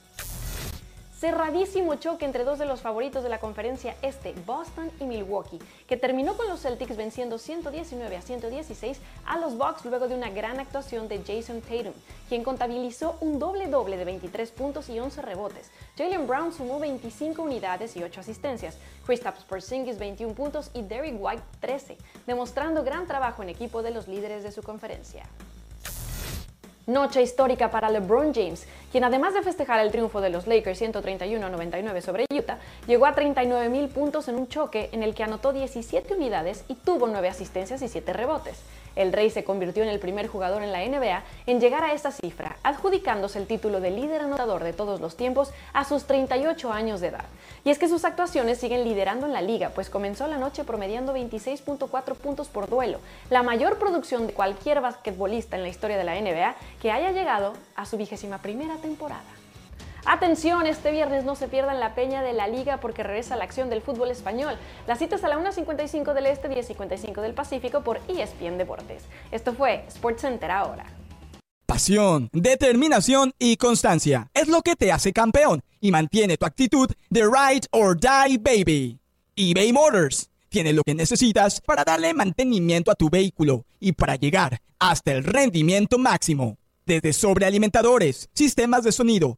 cerradísimo 1.21 1.93
choque 1.97 2.25
entre 2.25 2.43
dos 2.43 2.57
de 2.57 2.65
los 2.65 2.81
favoritos 2.81 3.21
de 3.21 3.29
la 3.29 3.39
conferencia 3.39 3.95
este, 4.01 4.33
Boston 4.47 4.89
y 4.99 5.03
Milwaukee, 5.03 5.59
que 5.87 5.95
terminó 5.95 6.35
con 6.35 6.47
los 6.47 6.63
Celtics 6.63 6.97
venciendo 6.97 7.37
119 7.37 8.17
a 8.17 8.23
116 8.23 8.99
a 9.27 9.37
los 9.37 9.55
Bucks 9.55 9.85
luego 9.85 10.07
de 10.07 10.15
una 10.15 10.31
gran 10.31 10.59
actuación 10.59 11.07
de 11.07 11.19
Jason 11.19 11.61
Tatum, 11.61 11.93
quien 12.27 12.43
contabilizó 12.43 13.17
un 13.21 13.37
doble 13.37 13.67
doble 13.67 13.97
de 13.97 14.05
23 14.05 14.49
puntos 14.49 14.89
y 14.89 14.99
11 14.99 15.21
rebotes. 15.21 15.69
Jalen 15.95 16.25
Brown 16.25 16.51
sumó 16.51 16.79
25 16.79 17.43
unidades 17.43 17.95
y 17.95 18.03
8 18.03 18.19
asistencias, 18.19 18.79
Kristaps 19.05 19.43
Porzingis 19.43 19.99
21 19.99 20.33
puntos 20.33 20.71
y 20.73 20.81
Derrick 20.81 21.17
White 21.19 21.43
13, 21.59 21.97
demostrando 22.25 22.83
gran 22.83 23.05
trabajo 23.05 23.43
en 23.43 23.49
equipo 23.49 23.83
de 23.83 23.91
los 23.91 24.07
líderes 24.07 24.41
de 24.41 24.51
su 24.51 24.63
conferencia. 24.63 25.25
Noche 26.87 27.21
histórica 27.21 27.69
para 27.69 27.91
LeBron 27.91 28.33
James, 28.33 28.65
quien 28.91 29.03
además 29.03 29.35
de 29.35 29.43
festejar 29.43 29.79
el 29.79 29.91
triunfo 29.91 30.19
de 30.19 30.31
los 30.31 30.47
Lakers 30.47 30.81
131-99 30.81 32.01
sobre 32.01 32.25
Utah, 32.33 32.57
llegó 32.87 33.05
a 33.05 33.13
39 33.13 33.69
mil 33.69 33.87
puntos 33.87 34.27
en 34.27 34.35
un 34.35 34.47
choque 34.47 34.89
en 34.91 35.03
el 35.03 35.13
que 35.13 35.23
anotó 35.23 35.53
17 35.53 36.15
unidades 36.15 36.63
y 36.67 36.75
tuvo 36.75 37.07
9 37.07 37.29
asistencias 37.29 37.83
y 37.83 37.87
7 37.87 38.13
rebotes. 38.13 38.57
El 38.95 39.13
Rey 39.13 39.29
se 39.29 39.43
convirtió 39.43 39.83
en 39.83 39.89
el 39.89 39.99
primer 39.99 40.27
jugador 40.27 40.63
en 40.63 40.71
la 40.71 40.85
NBA 40.85 41.23
en 41.45 41.59
llegar 41.59 41.83
a 41.83 41.93
esta 41.93 42.11
cifra, 42.11 42.57
adjudicándose 42.63 43.39
el 43.39 43.47
título 43.47 43.79
de 43.79 43.91
líder 43.91 44.21
anotador 44.21 44.63
de 44.63 44.73
todos 44.73 44.99
los 44.99 45.15
tiempos 45.15 45.51
a 45.73 45.85
sus 45.85 46.05
38 46.05 46.71
años 46.71 47.01
de 47.01 47.07
edad. 47.07 47.25
Y 47.63 47.69
es 47.69 47.79
que 47.79 47.87
sus 47.87 48.05
actuaciones 48.05 48.57
siguen 48.57 48.83
liderando 48.83 49.25
en 49.25 49.33
la 49.33 49.41
liga, 49.41 49.69
pues 49.69 49.89
comenzó 49.89 50.27
la 50.27 50.37
noche 50.37 50.63
promediando 50.63 51.15
26.4 51.15 52.15
puntos 52.15 52.47
por 52.47 52.69
duelo, 52.69 52.99
la 53.29 53.43
mayor 53.43 53.77
producción 53.77 54.27
de 54.27 54.33
cualquier 54.33 54.81
basquetbolista 54.81 55.55
en 55.55 55.63
la 55.63 55.69
historia 55.69 55.97
de 55.97 56.03
la 56.03 56.19
NBA 56.19 56.55
que 56.81 56.91
haya 56.91 57.11
llegado 57.11 57.53
a 57.75 57.85
su 57.85 57.97
vigésima 57.97 58.39
primera 58.39 58.75
temporada. 58.77 59.40
Atención, 60.05 60.65
este 60.65 60.91
viernes 60.91 61.25
no 61.25 61.35
se 61.35 61.47
pierdan 61.47 61.79
la 61.79 61.93
peña 61.93 62.23
de 62.23 62.33
la 62.33 62.47
liga 62.47 62.77
porque 62.77 63.03
regresa 63.03 63.35
la 63.35 63.43
acción 63.43 63.69
del 63.69 63.81
fútbol 63.81 64.09
español. 64.09 64.55
La 64.87 64.95
cita 64.95 65.15
es 65.15 65.23
a 65.23 65.27
la 65.27 65.37
1.55 65.37 66.13
del 66.13 66.25
Este, 66.25 66.49
10.55 66.49 67.21
del 67.21 67.33
Pacífico 67.33 67.81
por 67.81 67.99
ESPN 68.07 68.57
Deportes. 68.57 69.03
Esto 69.31 69.53
fue 69.53 69.85
SportsCenter 69.91 70.49
ahora. 70.49 70.85
Pasión, 71.67 72.29
determinación 72.33 73.33
y 73.39 73.57
constancia 73.57 74.29
es 74.33 74.47
lo 74.47 74.61
que 74.61 74.75
te 74.75 74.91
hace 74.91 75.13
campeón 75.13 75.61
y 75.79 75.91
mantiene 75.91 76.35
tu 76.35 76.45
actitud 76.45 76.89
de 77.09 77.21
ride 77.21 77.67
or 77.71 77.97
die 77.97 78.37
baby. 78.37 78.99
eBay 79.35 79.71
Motors 79.71 80.29
tiene 80.49 80.73
lo 80.73 80.83
que 80.83 80.95
necesitas 80.95 81.61
para 81.61 81.85
darle 81.85 82.13
mantenimiento 82.13 82.91
a 82.91 82.95
tu 82.95 83.09
vehículo 83.09 83.65
y 83.79 83.93
para 83.93 84.15
llegar 84.15 84.59
hasta 84.79 85.13
el 85.13 85.23
rendimiento 85.23 85.97
máximo 85.97 86.57
desde 86.85 87.13
sobrealimentadores, 87.13 88.29
sistemas 88.33 88.83
de 88.83 88.91
sonido, 88.91 89.37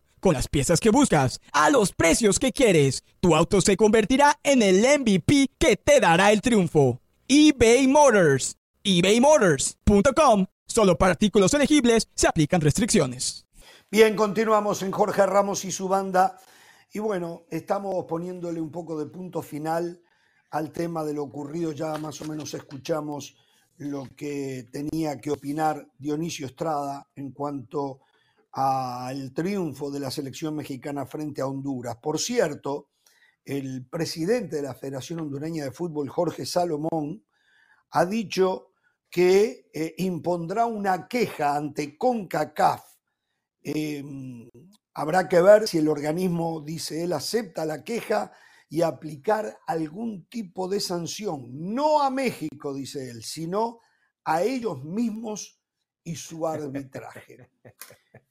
con 0.21 0.33
las 0.33 0.47
piezas 0.47 0.79
que 0.79 0.91
buscas, 0.91 1.41
a 1.51 1.69
los 1.69 1.91
precios 1.91 2.39
que 2.39 2.53
quieres. 2.53 3.03
Tu 3.19 3.35
auto 3.35 3.59
se 3.59 3.75
convertirá 3.75 4.39
en 4.43 4.61
el 4.61 4.77
MVP 4.77 5.49
que 5.59 5.75
te 5.75 5.99
dará 5.99 6.31
el 6.31 6.41
triunfo. 6.41 7.01
eBay 7.27 7.87
Motors. 7.87 8.55
ebaymotors.com. 8.83 10.45
Solo 10.65 10.97
para 10.97 11.11
artículos 11.11 11.53
elegibles 11.53 12.07
se 12.15 12.27
aplican 12.27 12.61
restricciones. 12.61 13.45
Bien, 13.91 14.15
continuamos 14.15 14.83
en 14.83 14.91
Jorge 14.91 15.25
Ramos 15.25 15.65
y 15.65 15.71
su 15.71 15.89
banda. 15.89 16.39
Y 16.93 16.99
bueno, 16.99 17.43
estamos 17.49 18.05
poniéndole 18.05 18.61
un 18.61 18.71
poco 18.71 18.97
de 18.97 19.07
punto 19.07 19.41
final 19.41 20.01
al 20.51 20.71
tema 20.71 21.03
de 21.03 21.13
lo 21.13 21.23
ocurrido. 21.23 21.73
Ya 21.73 21.97
más 21.97 22.21
o 22.21 22.25
menos 22.25 22.53
escuchamos 22.53 23.35
lo 23.77 24.07
que 24.15 24.69
tenía 24.71 25.19
que 25.19 25.31
opinar 25.31 25.87
Dionisio 25.97 26.45
Estrada 26.45 27.07
en 27.15 27.31
cuanto 27.31 27.99
al 28.53 29.33
triunfo 29.33 29.91
de 29.91 29.99
la 29.99 30.11
selección 30.11 30.55
mexicana 30.55 31.05
frente 31.05 31.41
a 31.41 31.47
Honduras. 31.47 31.97
Por 31.97 32.19
cierto, 32.19 32.89
el 33.45 33.87
presidente 33.87 34.57
de 34.57 34.61
la 34.61 34.75
Federación 34.75 35.21
Hondureña 35.21 35.63
de 35.63 35.71
Fútbol, 35.71 36.09
Jorge 36.09 36.45
Salomón, 36.45 37.23
ha 37.91 38.05
dicho 38.05 38.71
que 39.09 39.69
eh, 39.73 39.95
impondrá 39.97 40.65
una 40.65 41.07
queja 41.07 41.55
ante 41.55 41.97
CONCACAF. 41.97 42.83
Em, 43.63 44.49
habrá 44.93 45.27
que 45.27 45.41
ver 45.41 45.67
si 45.67 45.77
el 45.77 45.87
organismo, 45.87 46.61
dice 46.61 47.03
él, 47.03 47.13
acepta 47.13 47.65
la 47.65 47.83
queja 47.83 48.31
y 48.69 48.81
aplicar 48.81 49.59
algún 49.67 50.25
tipo 50.27 50.69
de 50.69 50.79
sanción, 50.79 51.47
no 51.51 52.01
a 52.01 52.09
México, 52.09 52.73
dice 52.73 53.09
él, 53.09 53.23
sino 53.23 53.79
a 54.23 54.43
ellos 54.43 54.83
mismos 54.83 55.60
y 56.03 56.15
su 56.15 56.47
arbitraje. 56.47 57.49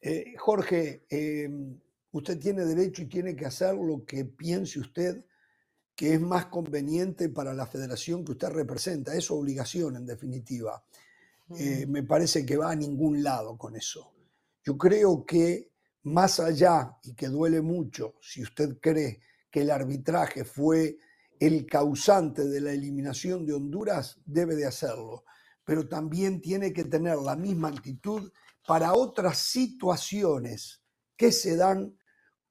Eh, 0.03 0.35
Jorge, 0.39 1.05
em, 1.11 1.79
usted 2.13 2.39
tiene 2.39 2.65
derecho 2.65 3.03
y 3.03 3.07
tiene 3.07 3.37
que 3.37 3.45
hacer 3.45 3.75
lo 3.75 4.03
que 4.07 4.25
piense 4.25 4.81
usted 4.81 5.23
que 5.95 6.15
es 6.15 6.21
más 6.23 6.47
conveniente 6.47 7.29
para 7.29 7.53
la 7.53 7.67
federación 7.67 8.25
que 8.25 8.33
usted 8.33 8.49
representa. 8.49 9.15
Es 9.15 9.25
su 9.27 9.39
obligación, 9.39 9.97
en 9.97 10.07
definitiva. 10.07 10.83
Eh, 11.59 11.85
me 11.87 12.03
parece 12.03 12.47
que 12.47 12.57
va 12.57 12.71
a 12.71 12.75
ningún 12.77 13.23
lado 13.23 13.59
con 13.59 13.77
eso. 13.77 14.15
Yo 14.65 14.79
creo 14.79 15.27
que 15.27 15.73
más 16.05 16.41
allá, 16.41 16.97
y 17.03 17.13
que 17.13 17.29
duele 17.29 17.61
mucho, 17.61 18.15
si 18.23 18.43
usted 18.43 18.79
cree 18.81 19.21
que 19.51 19.61
el 19.61 19.71
arbitraje 19.71 20.45
fue 20.45 20.97
el 21.39 21.67
causante 21.67 22.45
de 22.45 22.63
la 22.63 22.73
eliminación 22.73 23.45
de 23.45 23.53
Honduras, 23.53 24.19
debe 24.25 24.57
de 24.57 24.65
hacerlo 24.65 25.25
pero 25.71 25.87
también 25.87 26.41
tiene 26.41 26.73
que 26.73 26.83
tener 26.83 27.17
la 27.19 27.37
misma 27.37 27.69
actitud 27.69 28.33
para 28.67 28.93
otras 28.93 29.39
situaciones 29.39 30.83
que 31.17 31.31
se 31.31 31.55
dan 31.55 31.97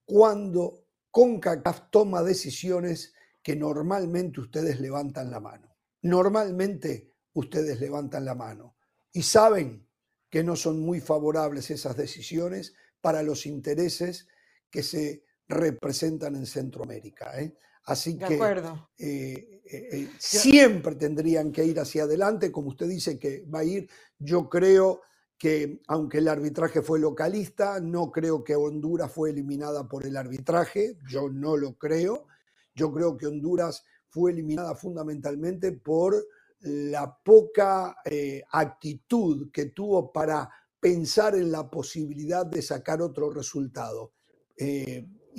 cuando 0.05 0.85
CONCACAF 1.11 1.89
toma 1.91 2.23
decisiones 2.23 3.13
que 3.43 3.57
normalmente 3.57 4.39
ustedes 4.39 4.79
levantan 4.79 5.31
la 5.31 5.41
mano. 5.41 5.75
Normalmente 6.01 7.11
ustedes 7.33 7.81
levantan 7.81 8.23
la 8.23 8.35
mano 8.35 8.77
y 9.11 9.23
saben 9.23 9.85
que 10.29 10.41
no 10.41 10.55
son 10.55 10.79
muy 10.79 11.01
favorables 11.01 11.71
esas 11.71 11.97
decisiones 11.97 12.73
para 13.01 13.21
los 13.21 13.45
intereses 13.45 14.29
que 14.71 14.81
se 14.81 15.25
representan 15.49 16.37
en 16.37 16.45
Centroamérica. 16.45 17.37
¿eh? 17.37 17.57
Así 17.89 18.19
que 18.19 18.35
eh, 18.35 19.61
eh, 19.65 19.89
eh, 19.91 20.09
siempre 20.19 20.93
tendrían 20.93 21.51
que 21.51 21.65
ir 21.65 21.79
hacia 21.79 22.03
adelante, 22.03 22.51
como 22.51 22.69
usted 22.69 22.87
dice 22.87 23.17
que 23.17 23.45
va 23.45 23.59
a 23.59 23.63
ir. 23.63 23.89
Yo 24.19 24.47
creo 24.47 25.01
que, 25.39 25.81
aunque 25.87 26.19
el 26.19 26.27
arbitraje 26.27 26.83
fue 26.83 26.99
localista, 26.99 27.79
no 27.79 28.11
creo 28.11 28.43
que 28.43 28.55
Honduras 28.55 29.11
fue 29.11 29.31
eliminada 29.31 29.87
por 29.87 30.05
el 30.05 30.17
arbitraje, 30.17 30.97
yo 31.09 31.29
no 31.29 31.57
lo 31.57 31.79
creo. 31.79 32.27
Yo 32.75 32.93
creo 32.93 33.17
que 33.17 33.25
Honduras 33.25 33.83
fue 34.07 34.33
eliminada 34.33 34.75
fundamentalmente 34.75 35.71
por 35.71 36.27
la 36.59 37.17
poca 37.23 37.95
actitud 38.51 39.49
que 39.51 39.67
tuvo 39.67 40.11
para 40.11 40.47
pensar 40.79 41.33
en 41.33 41.51
la 41.51 41.67
posibilidad 41.71 42.45
de 42.45 42.61
sacar 42.61 43.01
otro 43.01 43.31
resultado 43.31 44.13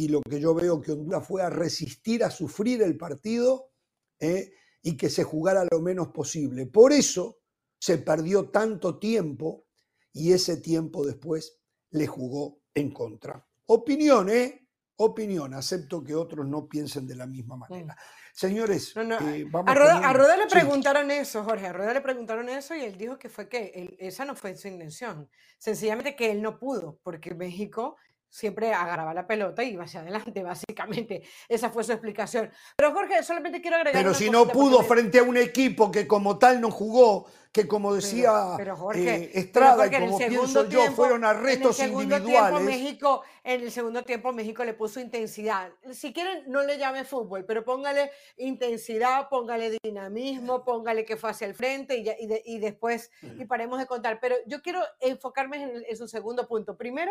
y 0.01 0.09
lo 0.09 0.22
que 0.22 0.40
yo 0.40 0.55
veo 0.55 0.80
que 0.80 0.92
Honduras 0.92 1.26
fue 1.26 1.42
a 1.42 1.51
resistir, 1.51 2.24
a 2.24 2.30
sufrir 2.30 2.80
el 2.80 2.96
partido 2.96 3.72
¿eh? 4.18 4.51
y 4.80 4.96
que 4.96 5.11
se 5.11 5.24
jugara 5.24 5.66
lo 5.70 5.80
menos 5.82 6.09
posible. 6.09 6.64
Por 6.64 6.90
eso 6.90 7.40
se 7.78 7.98
perdió 7.98 8.48
tanto 8.48 8.98
tiempo 8.98 9.66
y 10.14 10.32
ese 10.32 10.57
tiempo 10.57 11.05
después 11.05 11.61
le 11.90 12.07
jugó 12.07 12.62
en 12.72 12.90
contra. 12.92 13.46
Opinión, 13.66 14.30
¿eh? 14.30 14.68
Opinión. 14.96 15.53
Acepto 15.53 16.03
que 16.03 16.14
otros 16.14 16.48
no 16.48 16.66
piensen 16.66 17.07
de 17.07 17.16
la 17.16 17.26
misma 17.26 17.59
manera. 17.59 17.94
Señores, 18.32 18.94
eh, 18.96 19.44
vamos 19.51 19.70
a, 19.70 20.14
Roda, 20.14 20.36
le 20.38 20.46
preguntaron 20.46 21.11
eso, 21.11 21.44
Jorge. 21.44 21.66
A 21.66 21.74
Roda 21.74 21.92
le 21.92 22.01
preguntaron 22.01 22.48
eso 22.48 22.74
y 22.74 22.80
él 22.80 22.96
dijo 22.96 23.18
que 23.18 23.28
fue 23.28 23.51
que 23.51 23.96
esa 23.98 24.24
no 24.24 24.34
fue 24.34 24.57
su 24.57 24.68
intención. 24.68 25.28
Sencillamente 25.59 26.16
que 26.16 26.30
él 26.30 26.40
no 26.40 26.59
pudo, 26.59 26.98
porque 27.03 27.34
México 27.34 27.98
siempre 28.30 28.72
agarraba 28.72 29.12
la 29.12 29.26
pelota 29.26 29.62
y 29.62 29.72
iba 29.72 29.84
hacia 29.84 30.00
adelante, 30.00 30.42
básicamente. 30.42 31.22
Esa 31.48 31.70
fue 31.70 31.84
su 31.84 31.92
explicación. 31.92 32.50
Pero 32.76 32.92
Jorge, 32.92 33.22
solamente 33.22 33.60
quiero 33.60 33.76
agregar... 33.76 34.00
Pero 34.00 34.14
si 34.14 34.30
no 34.30 34.46
pudo 34.46 34.82
frente 34.82 35.18
a 35.18 35.22
un 35.24 35.36
equipo 35.36 35.90
que 35.90 36.06
como 36.06 36.38
tal 36.38 36.60
no 36.60 36.70
jugó, 36.70 37.26
que 37.52 37.66
como 37.66 37.92
decía 37.92 38.56
eh, 38.94 39.30
Estrada 39.34 39.88
y 39.88 39.90
como 39.90 40.18
pienso 40.18 40.68
yo, 40.68 40.92
fueron 40.92 41.24
arrestos 41.24 41.80
en 41.80 41.92
el 41.92 42.02
individuales. 42.02 42.62
México, 42.62 43.24
en 43.42 43.62
el 43.62 43.72
segundo 43.72 44.04
tiempo 44.04 44.32
México 44.32 44.64
le 44.64 44.74
puso 44.74 45.00
intensidad. 45.00 45.72
Si 45.90 46.12
quieren, 46.12 46.44
no 46.46 46.62
le 46.62 46.78
llame 46.78 47.04
fútbol, 47.04 47.44
pero 47.44 47.64
póngale 47.64 48.12
intensidad, 48.36 49.28
póngale 49.28 49.76
dinamismo, 49.82 50.64
póngale 50.64 51.04
que 51.04 51.16
fue 51.16 51.30
hacia 51.30 51.48
el 51.48 51.54
frente 51.54 51.96
y, 51.96 52.08
y, 52.44 52.58
después, 52.60 53.10
y 53.20 53.44
paremos 53.46 53.80
de 53.80 53.86
contar. 53.86 54.20
Pero 54.20 54.36
yo 54.46 54.62
quiero 54.62 54.80
enfocarme 55.00 55.60
en, 55.60 55.84
en 55.88 55.96
su 55.96 56.06
segundo 56.06 56.46
punto. 56.46 56.76
Primero, 56.76 57.10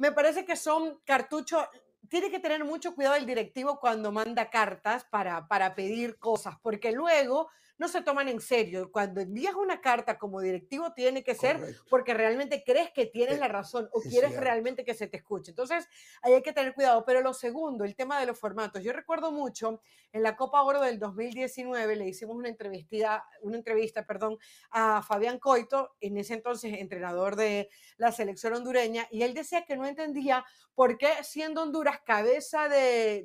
me 0.00 0.12
parece 0.12 0.46
que 0.46 0.56
son 0.56 0.98
cartuchos, 1.04 1.62
tiene 2.08 2.30
que 2.30 2.40
tener 2.40 2.64
mucho 2.64 2.94
cuidado 2.94 3.16
el 3.16 3.26
directivo 3.26 3.78
cuando 3.78 4.10
manda 4.10 4.48
cartas 4.48 5.04
para, 5.04 5.46
para 5.46 5.74
pedir 5.74 6.18
cosas, 6.18 6.54
porque 6.62 6.90
luego 6.90 7.50
no 7.80 7.88
se 7.88 8.02
toman 8.02 8.28
en 8.28 8.42
serio. 8.42 8.92
Cuando 8.92 9.22
envías 9.22 9.54
una 9.54 9.80
carta 9.80 10.18
como 10.18 10.42
directivo 10.42 10.92
tiene 10.92 11.24
que 11.24 11.34
ser 11.34 11.58
porque 11.88 12.12
realmente 12.12 12.62
crees 12.62 12.90
que 12.90 13.06
tienes 13.06 13.36
eh, 13.36 13.40
la 13.40 13.48
razón 13.48 13.88
o 13.92 14.02
quieres 14.02 14.36
realmente 14.36 14.84
que 14.84 14.92
se 14.92 15.06
te 15.06 15.16
escuche. 15.16 15.52
Entonces, 15.52 15.88
ahí 16.20 16.34
hay 16.34 16.42
que 16.42 16.52
tener 16.52 16.74
cuidado. 16.74 17.06
Pero 17.06 17.22
lo 17.22 17.32
segundo, 17.32 17.84
el 17.84 17.96
tema 17.96 18.20
de 18.20 18.26
los 18.26 18.38
formatos. 18.38 18.84
Yo 18.84 18.92
recuerdo 18.92 19.32
mucho 19.32 19.80
en 20.12 20.22
la 20.22 20.36
Copa 20.36 20.62
Oro 20.62 20.82
del 20.82 20.98
2019 20.98 21.96
le 21.96 22.06
hicimos 22.06 22.36
una 22.36 22.50
entrevista, 22.50 23.24
una 23.40 23.56
entrevista, 23.56 24.04
perdón, 24.04 24.36
a 24.70 25.00
Fabián 25.00 25.38
Coito, 25.38 25.96
en 26.02 26.18
ese 26.18 26.34
entonces 26.34 26.74
entrenador 26.74 27.34
de 27.34 27.70
la 27.96 28.12
selección 28.12 28.52
hondureña, 28.52 29.06
y 29.10 29.22
él 29.22 29.32
decía 29.32 29.64
que 29.64 29.76
no 29.76 29.86
entendía 29.86 30.44
por 30.74 30.98
qué 30.98 31.08
siendo 31.22 31.62
Honduras 31.62 32.00
cabeza 32.04 32.68
de, 32.68 33.24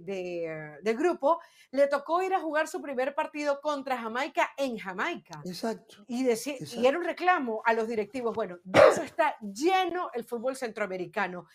de 0.81 0.93
grupo, 0.93 1.39
le 1.71 1.87
tocó 1.87 2.21
ir 2.21 2.33
a 2.33 2.39
jugar 2.39 2.67
su 2.67 2.81
primer 2.81 3.15
partido 3.15 3.59
contra 3.61 3.97
Jamaica 3.97 4.44
en 4.57 4.77
Jamaica. 4.77 5.41
Exacto. 5.45 6.05
Y, 6.07 6.23
decir, 6.23 6.57
y 6.75 6.85
era 6.85 6.97
un 6.97 7.03
reclamo 7.03 7.61
a 7.65 7.73
los 7.73 7.87
directivos. 7.87 8.35
Bueno, 8.35 8.59
de 8.63 8.79
eso 8.91 9.03
está 9.03 9.37
lleno 9.39 10.09
el 10.13 10.23
fútbol 10.23 10.55
centroamericano. 10.55 11.47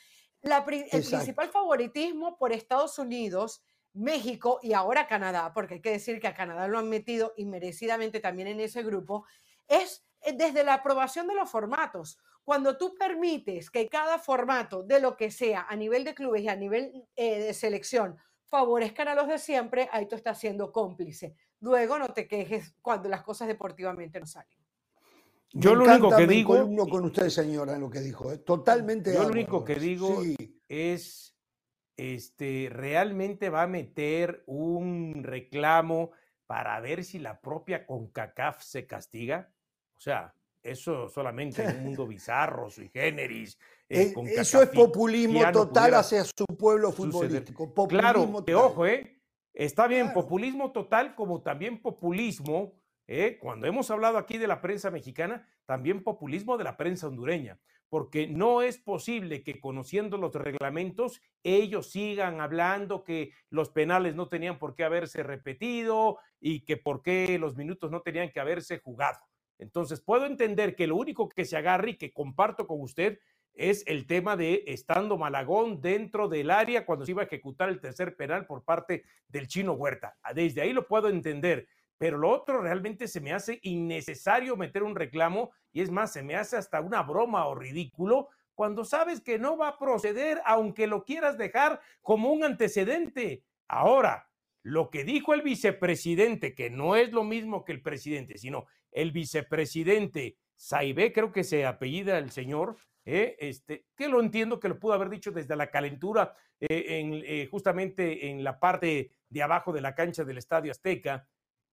el 0.43 1.05
principal 1.05 1.49
favoritismo 1.49 2.37
por 2.39 2.53
Estados 2.53 2.99
Unidos, 2.99 3.63
México 3.93 4.61
y 4.63 4.73
ahora 4.73 5.07
Canadá, 5.07 5.53
porque 5.53 5.75
hay 5.75 5.81
que 5.81 5.91
decir 5.91 6.21
que 6.21 6.29
a 6.29 6.35
Canadá 6.35 6.69
lo 6.69 6.79
han 6.79 6.89
metido 6.89 7.35
inmerecidamente 7.37 8.21
también 8.21 8.49
en 8.49 8.61
ese 8.61 8.83
grupo, 8.83 9.25
es 9.69 10.05
eh, 10.23 10.33
desde 10.33 10.65
la 10.65 10.75
aprobación 10.75 11.27
de 11.27 11.35
los 11.35 11.51
formatos. 11.51 12.19
Cuando 12.45 12.77
tú 12.77 12.95
permites 12.95 13.71
que 13.71 13.89
cada 13.89 14.19
formato 14.19 14.83
de 14.83 15.01
lo 15.01 15.17
que 15.17 15.31
sea 15.31 15.67
a 15.69 15.77
nivel 15.77 16.05
de 16.05 16.15
clubes 16.15 16.43
y 16.43 16.49
a 16.49 16.57
nivel 16.57 17.07
eh, 17.17 17.39
de 17.39 17.55
selección 17.55 18.17
favorezcan 18.47 19.09
a 19.09 19.15
los 19.15 19.29
de 19.29 19.39
siempre, 19.39 19.89
ahí 19.93 20.07
tú 20.07 20.17
estás 20.17 20.39
siendo 20.39 20.73
cómplice. 20.73 21.37
Luego 21.61 21.99
no 21.99 22.09
te 22.09 22.27
quejes 22.27 22.75
cuando 22.83 23.09
las 23.09 23.23
cosas 23.23 23.49
deportivamente 23.49 24.19
no 24.19 24.27
salen. 24.27 24.59
Yo 25.53 25.75
lo 25.75 25.85
único 25.85 26.17
que 26.17 26.27
digo. 26.27 26.89
con 26.89 27.05
usted, 27.05 27.29
señora, 27.29 27.75
en 27.75 27.81
lo 27.81 27.91
que 27.91 28.01
dijo. 28.01 28.33
¿eh? 28.33 28.39
Totalmente. 28.39 29.13
Yo 29.13 29.23
lo 29.23 29.29
único 29.29 29.65
que 29.65 29.75
digo 29.77 30.23
es. 30.69 31.27
Este, 31.97 32.69
realmente 32.71 33.51
va 33.51 33.65
a 33.65 33.67
meter 33.67 34.43
un 34.47 35.23
reclamo 35.23 36.13
para 36.47 36.81
ver 36.81 37.05
si 37.05 37.19
la 37.19 37.43
propia 37.43 37.85
CONCACAF 37.85 38.63
se 38.63 38.87
castiga. 38.87 39.53
O 39.99 40.01
sea, 40.01 40.35
eso 40.63 41.11
solamente 41.11 41.63
en 41.63 41.77
un 41.77 41.85
mundo 41.85 42.07
bizarro, 42.09 42.71
sui 42.71 42.89
generis. 42.89 43.59
Eh, 43.87 44.15
eso 44.35 44.63
es 44.63 44.71
populismo 44.71 45.43
total 45.53 45.95
hacia 45.95 46.25
su 46.25 46.47
pueblo 46.59 46.91
futbolístico. 46.91 47.71
claro, 47.87 48.45
que 48.47 48.55
ojo, 48.55 48.87
¿eh? 48.87 49.20
Está 49.61 49.87
bien, 49.87 50.15
populismo 50.15 50.73
total 50.73 51.15
como 51.15 51.43
también 51.43 51.83
populismo, 51.83 52.81
¿eh? 53.07 53.37
cuando 53.39 53.67
hemos 53.67 53.91
hablado 53.91 54.17
aquí 54.17 54.39
de 54.39 54.47
la 54.47 54.63
prensa 54.63 54.91
mexicana, 54.91 55.47
también 55.67 56.03
populismo 56.03 56.57
de 56.57 56.65
la 56.65 56.79
prensa 56.79 57.09
hondureña, 57.09 57.61
porque 57.91 58.27
no 58.27 58.63
es 58.63 58.79
posible 58.79 59.43
que 59.43 59.61
conociendo 59.61 60.17
los 60.17 60.35
reglamentos 60.35 61.21
ellos 61.43 61.91
sigan 61.91 62.41
hablando 62.41 63.05
que 63.05 63.35
los 63.51 63.69
penales 63.69 64.15
no 64.15 64.31
tenían 64.31 64.59
por 64.59 64.75
qué 64.75 64.85
haberse 64.85 65.23
repetido 65.23 66.17
y 66.41 66.65
que 66.65 66.79
por 66.79 67.03
qué 67.03 67.39
los 67.39 67.55
minutos 67.55 67.91
no 67.91 68.01
tenían 68.01 68.31
que 68.31 68.41
haberse 68.41 68.79
jugado. 68.79 69.19
Entonces, 69.59 70.01
puedo 70.01 70.25
entender 70.25 70.75
que 70.75 70.87
lo 70.87 70.97
único 70.97 71.29
que 71.29 71.45
se 71.45 71.59
agarre 71.59 71.91
y 71.91 71.99
que 71.99 72.15
comparto 72.15 72.67
con 72.67 72.81
usted 72.81 73.19
es 73.61 73.85
el 73.87 74.07
tema 74.07 74.39
de 74.39 74.65
estando 74.69 75.19
Malagón 75.19 75.83
dentro 75.83 76.29
del 76.29 76.51
área 76.51 76.87
cuando 76.87 77.05
se 77.05 77.13
iba 77.13 77.21
a 77.21 77.27
ejecutar 77.27 77.69
el 77.69 77.79
tercer 77.79 78.17
penal 78.17 78.47
por 78.47 78.65
parte 78.65 79.05
del 79.29 79.49
chino 79.49 79.75
Huerta. 79.75 80.17
Ah, 80.23 80.33
desde 80.33 80.63
ahí 80.63 80.73
lo 80.73 80.89
puedo 80.89 81.11
entender, 81.11 81.69
pero 81.99 82.17
lo 82.17 82.31
otro 82.31 82.63
realmente 82.63 83.07
se 83.07 83.21
me 83.21 83.35
hace 83.35 83.61
innecesario 83.63 84.57
meter 84.57 84.83
un 84.83 84.97
reclamo 84.97 85.51
y 85.73 85.83
es 85.83 85.91
más, 85.91 86.11
se 86.11 86.23
me 86.23 86.37
hace 86.37 86.57
hasta 86.57 86.81
una 86.81 87.03
broma 87.03 87.47
o 87.49 87.55
ridículo 87.55 88.29
cuando 88.55 88.83
sabes 88.83 89.21
que 89.21 89.39
no 89.39 89.59
va 89.59 89.69
a 89.69 89.79
proceder 89.79 90.41
aunque 90.47 90.87
lo 90.87 91.05
quieras 91.05 91.37
dejar 91.37 91.83
como 92.01 92.33
un 92.33 92.45
antecedente. 92.45 93.45
Ahora, 93.69 94.31
lo 94.63 94.89
que 94.89 95.05
dijo 95.05 95.35
el 95.35 95.43
vicepresidente, 95.43 96.55
que 96.55 96.71
no 96.71 96.97
es 96.97 97.13
lo 97.13 97.25
mismo 97.25 97.67
que 97.67 97.73
el 97.73 97.83
presidente, 97.83 98.39
sino 98.39 98.65
el 98.91 99.13
vicepresidente 99.13 100.39
Saibé, 100.57 101.13
creo 101.13 101.33
que 101.33 101.43
se 101.43 101.65
apellida 101.65 102.19
el 102.19 102.31
señor, 102.31 102.77
¿eh? 103.13 103.37
este, 103.39 103.87
que 103.97 104.09
lo 104.09 104.21
entiendo 104.21 104.61
que 104.61 104.69
lo 104.69 104.79
pudo 104.79 104.95
haber 104.95 105.09
dicho 105.09 105.31
desde 105.31 105.57
la 105.57 105.71
calentura, 105.71 106.35
eh, 106.61 107.01
en, 107.01 107.23
eh, 107.25 107.47
justamente 107.51 108.29
en 108.29 108.45
la 108.45 108.59
parte 108.59 109.13
de 109.29 109.43
abajo 109.43 109.73
de 109.73 109.81
la 109.81 109.95
cancha 109.95 110.25
del 110.25 110.39
Estadio 110.39 110.71
Azteca, 110.71 111.29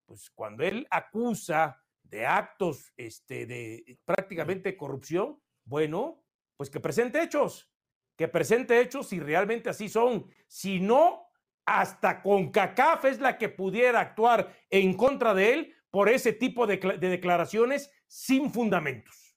pues 0.05 0.29
cuando 0.29 0.63
él 0.63 0.88
acusa 0.89 1.81
de 2.03 2.25
actos 2.25 2.93
este, 2.95 3.45
de 3.45 3.99
prácticamente 4.05 4.77
corrupción, 4.77 5.41
bueno, 5.65 6.23
pues 6.55 6.69
que 6.69 6.79
presente 6.79 7.21
hechos, 7.21 7.69
que 8.15 8.27
presente 8.27 8.79
hechos 8.79 9.09
si 9.09 9.19
realmente 9.19 9.69
así 9.69 9.89
son. 9.89 10.27
Si 10.47 10.79
no, 10.79 11.27
hasta 11.65 12.21
con 12.21 12.51
CACAF 12.51 13.05
es 13.05 13.19
la 13.19 13.38
que 13.38 13.49
pudiera 13.49 13.99
actuar 13.99 14.55
en 14.69 14.95
contra 14.95 15.33
de 15.33 15.53
él 15.53 15.75
por 15.89 16.09
ese 16.09 16.31
tipo 16.31 16.65
de 16.65 16.77
declaraciones 16.77 17.91
sin 18.07 18.51
fundamentos. 18.51 19.27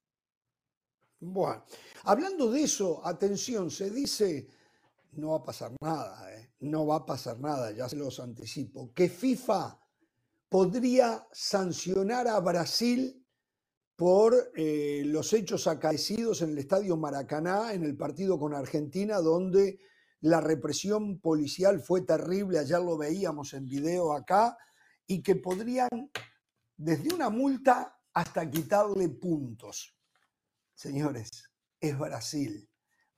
Bueno, 1.21 1.65
hablando 2.05 2.51
de 2.51 2.63
eso, 2.63 3.01
atención, 3.07 3.71
se 3.71 3.91
dice, 3.91 4.49
no 5.13 5.31
va 5.31 5.39
a 5.39 5.45
pasar 5.45 5.73
nada, 5.81 6.35
¿eh? 6.35 6.53
no 6.61 6.87
va 6.87 6.97
a 6.97 7.07
pasar 7.07 7.39
nada, 7.41 7.73
ya 7.73 7.89
se 7.89 7.97
los 7.97 8.21
anticipo, 8.21 8.93
que 8.95 9.09
FIFA 9.09 9.79
podría 10.49 11.27
sancionar 11.33 12.29
a 12.29 12.41
Brasil 12.41 13.25
por 13.97 14.53
eh, 14.57 15.03
los 15.07 15.33
hechos 15.33 15.67
acaecidos 15.67 16.43
en 16.43 16.51
el 16.51 16.59
Estadio 16.59 16.97
Maracaná, 16.97 17.73
en 17.75 17.85
el 17.85 17.97
partido 17.97 18.39
con 18.39 18.55
Argentina, 18.55 19.19
donde 19.19 19.79
la 20.23 20.41
represión 20.41 21.21
policial 21.21 21.81
fue 21.81 22.03
terrible, 22.03 22.59
ayer 22.59 22.81
lo 22.81 22.97
veíamos 22.97 23.53
en 23.55 23.67
video 23.67 24.13
acá, 24.13 24.57
y 25.07 25.23
que 25.23 25.37
podrían, 25.37 26.11
desde 26.77 27.15
una 27.15 27.31
multa 27.31 28.01
hasta 28.13 28.49
quitarle 28.51 29.09
puntos. 29.09 29.95
Señores, 30.75 31.50
es 31.81 31.99
Brasil. 31.99 32.69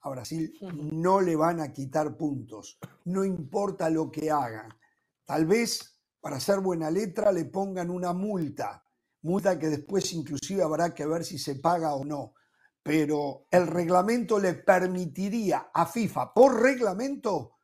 A 0.03 0.11
Brasil 0.11 0.53
no 0.93 1.21
le 1.21 1.37
van 1.37 1.61
a 1.61 1.73
quitar 1.73 2.17
puntos, 2.17 2.79
no 3.05 3.25
importa 3.25 3.89
lo 3.89 4.11
que 4.11 4.31
hagan. 4.31 4.69
Tal 5.25 5.47
vez 5.47 6.01
para 6.21 6.37
hacer 6.37 6.61
buena 6.61 6.91
letra 6.91 7.33
le 7.33 7.45
pongan 7.45 7.91
una 7.91 8.13
multa, 8.13 8.85
multa 9.23 9.59
que 9.59 9.69
después 9.69 10.13
inclusive 10.13 10.63
habrá 10.63 10.95
que 10.95 11.07
ver 11.07 11.25
si 11.25 11.39
se 11.39 11.57
paga 11.57 11.95
o 11.95 12.05
no. 12.05 12.35
Pero 12.83 13.47
el 13.51 13.69
reglamento 13.69 14.41
le 14.41 14.55
permitiría 14.55 15.71
a 15.73 15.87
FIFA, 15.87 16.35
por 16.35 16.61
reglamento, 16.61 17.59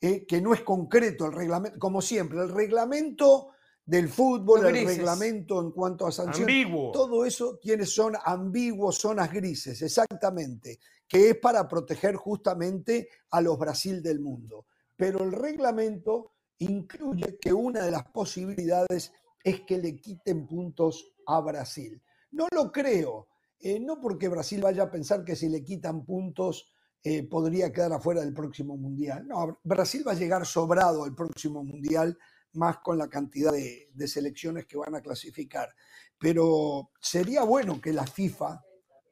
eh, 0.00 0.26
que 0.26 0.40
no 0.40 0.54
es 0.54 0.62
concreto 0.62 1.26
el 1.26 1.32
reglamento, 1.32 1.78
como 1.78 2.00
siempre, 2.00 2.40
el 2.40 2.48
reglamento 2.48 3.50
del 3.84 4.08
fútbol, 4.08 4.66
el 4.66 4.86
reglamento 4.86 5.60
en 5.60 5.72
cuanto 5.72 6.06
a 6.06 6.12
sanciones. 6.12 6.66
Todo 6.92 7.24
eso 7.24 7.58
tiene, 7.58 7.84
son 7.84 8.14
ambiguos, 8.24 8.98
zonas 8.98 9.32
grises, 9.32 9.82
exactamente, 9.82 10.78
que 11.08 11.30
es 11.30 11.38
para 11.38 11.68
proteger 11.68 12.14
justamente 12.16 13.08
a 13.30 13.40
los 13.40 13.58
Brasil 13.58 14.02
del 14.02 14.20
mundo. 14.20 14.66
Pero 14.96 15.24
el 15.24 15.32
reglamento 15.32 16.32
incluye 16.58 17.38
que 17.40 17.52
una 17.52 17.84
de 17.84 17.90
las 17.90 18.04
posibilidades 18.04 19.12
es 19.42 19.62
que 19.62 19.78
le 19.78 19.96
quiten 19.96 20.46
puntos 20.46 21.14
a 21.26 21.40
Brasil. 21.40 22.00
No 22.30 22.46
lo 22.54 22.70
creo, 22.70 23.28
eh, 23.58 23.80
no 23.80 24.00
porque 24.00 24.28
Brasil 24.28 24.60
vaya 24.62 24.84
a 24.84 24.90
pensar 24.90 25.24
que 25.24 25.36
si 25.36 25.48
le 25.48 25.64
quitan 25.64 26.04
puntos 26.04 26.72
eh, 27.04 27.24
podría 27.24 27.72
quedar 27.72 27.92
afuera 27.92 28.20
del 28.20 28.32
próximo 28.32 28.76
mundial. 28.76 29.26
No, 29.26 29.58
Brasil 29.64 30.04
va 30.06 30.12
a 30.12 30.16
llegar 30.16 30.46
sobrado 30.46 31.02
al 31.02 31.16
próximo 31.16 31.64
mundial 31.64 32.16
más 32.54 32.78
con 32.78 32.98
la 32.98 33.08
cantidad 33.08 33.52
de, 33.52 34.08
selecciones 34.08 34.66
que 34.66 34.76
van 34.76 34.94
a 34.94 35.00
clasificar. 35.00 35.74
Pero 36.18 36.90
sería 37.00 37.42
bueno 37.44 37.80
que 37.80 37.92
la 37.92 38.06
FIFA, 38.06 38.62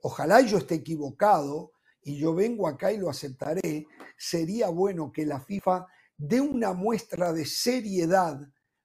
ojalá 0.02 0.40
yo 0.40 0.58
esté 0.58 0.76
equivocado 0.76 1.72
y 2.02 2.18
yo 2.18 2.34
vengo 2.34 2.66
acá 2.66 2.92
y 2.92 2.98
lo 2.98 3.10
aceptaré, 3.10 3.86
sería 4.16 4.68
bueno 4.68 5.12
que 5.12 5.26
la 5.26 5.40
FIFA 5.40 5.86
dé 6.16 6.40
una 6.40 6.72
muestra 6.72 7.32
de 7.32 7.46
seriedad 7.46 8.40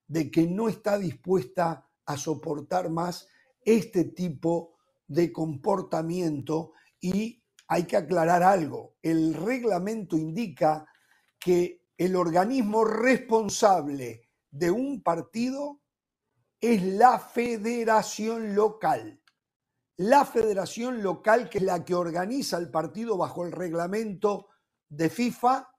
de 0.08 0.32
que 0.32 0.47
no 0.47 0.70
está 0.70 0.97
dispuesta 0.97 1.88
a 2.06 2.18
soportar 2.18 2.89
más 2.89 3.28
este 3.64 4.06
tipo 4.06 4.76
de 5.08 5.32
comportamiento 5.32 6.74
y 7.01 7.43
hay 7.68 7.84
que 7.84 7.97
aclarar 7.97 8.43
algo. 8.43 8.95
El 9.01 9.34
reglamento 9.34 10.18
indica 10.18 10.86
que 11.39 11.82
el 11.97 12.16
organismo 12.16 12.84
responsable 12.84 14.24
de 14.56 14.72
un 14.72 15.01
partido 15.03 15.82
es 16.62 16.82
la 16.82 17.20
federación 17.20 18.56
local. 18.56 19.22
La 19.97 20.26
federación 20.26 21.03
local, 21.03 21.49
que 21.49 21.58
es 21.58 21.64
la 21.64 21.84
que 21.84 21.93
organiza 21.93 22.58
el 22.58 22.72
partido 22.72 23.18
bajo 23.18 23.45
el 23.45 23.51
reglamento 23.51 24.47
de 24.88 25.10
FIFA 25.10 25.70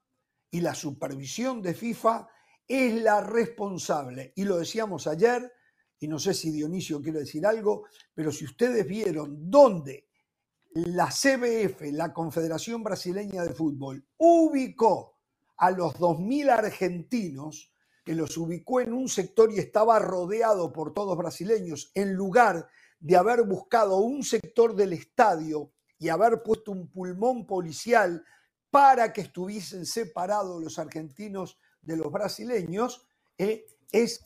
y 0.51 0.61
la 0.61 0.74
supervisión 0.74 1.62
de 1.62 1.74
FIFA, 1.74 2.29
es 2.68 2.95
la 3.03 3.22
responsable. 3.22 4.33
Y 4.37 4.45
lo 4.45 4.59
decíamos 4.59 5.07
ayer, 5.07 5.51
y 5.99 6.07
no 6.07 6.18
sé 6.18 6.35
si 6.35 6.51
Dionisio 6.51 7.01
quiere 7.01 7.20
decir 7.20 7.47
algo, 7.47 7.87
pero 8.14 8.31
si 8.31 8.45
ustedes 8.45 8.87
vieron 8.87 9.51
dónde 9.51 10.09
la 10.74 11.07
CBF, 11.07 11.81
la 11.93 12.12
Confederación 12.12 12.83
Brasileña 12.83 13.43
de 13.43 13.55
Fútbol, 13.55 14.07
ubicó 14.18 15.16
a 15.57 15.70
los 15.70 15.95
2.000 15.95 16.51
argentinos, 16.51 17.72
que 18.07 18.14
los 18.14 18.36
ubicó 18.38 18.80
en 18.80 18.92
un 18.92 19.09
sector 19.09 19.50
y 19.50 19.59
estaba 19.59 19.98
rodeado 19.98 20.72
por 20.72 20.94
todos 20.94 21.18
brasileños, 21.18 21.90
en 21.92 22.14
lugar 22.14 22.68
de 23.00 23.16
haber 23.16 23.42
buscado 23.42 23.96
un 23.96 24.22
sector 24.22 24.76
del 24.76 24.92
estadio 24.92 25.72
y 25.98 26.09
haber 26.09 26.40
puesto 26.44 26.70
un 26.70 26.88
pulmón 26.88 27.48
policial 27.48 28.24
para 28.70 29.12
que 29.12 29.22
estuviesen 29.22 29.84
separados 29.84 30.62
los 30.62 30.78
argentinos 30.78 31.59
de 31.82 31.96
los 31.96 32.12
brasileños, 32.12 33.09
eh, 33.38 33.66
es 33.90 34.24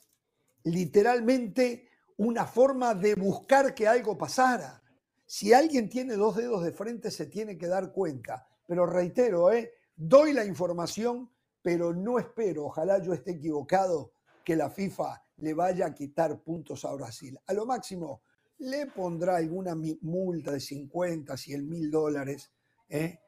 literalmente 0.63 1.89
una 2.17 2.45
forma 2.45 2.93
de 2.93 3.15
buscar 3.15 3.73
que 3.73 3.87
algo 3.87 4.15
pasara. 4.15 4.83
Si 5.25 5.53
alguien 5.53 5.89
tiene 5.89 6.13
dos 6.13 6.35
dedos 6.35 6.63
de 6.63 6.71
frente 6.71 7.09
se 7.09 7.25
tiene 7.25 7.57
que 7.57 7.65
dar 7.65 7.91
cuenta. 7.91 8.47
Pero 8.67 8.85
reitero, 8.85 9.51
eh, 9.51 9.73
doy 9.95 10.33
la 10.33 10.45
información, 10.45 11.31
pero 11.61 11.93
no 11.93 12.19
espero, 12.19 12.65
ojalá 12.65 13.01
yo 13.01 13.13
esté 13.13 13.31
equivocado, 13.31 14.13
que 14.43 14.55
la 14.55 14.69
FIFA 14.69 15.23
le 15.37 15.53
vaya 15.53 15.87
a 15.87 15.93
quitar 15.93 16.41
puntos 16.41 16.83
a 16.85 16.93
Brasil. 16.93 17.39
A 17.45 17.53
lo 17.53 17.65
máximo 17.65 18.23
le 18.57 18.87
pondrá 18.87 19.37
alguna 19.37 19.75
multa 20.01 20.51
de 20.51 20.59
50, 20.59 21.35
100 21.35 21.69
mil 21.69 21.91
dólares 21.91 22.51
eh, 22.89 23.19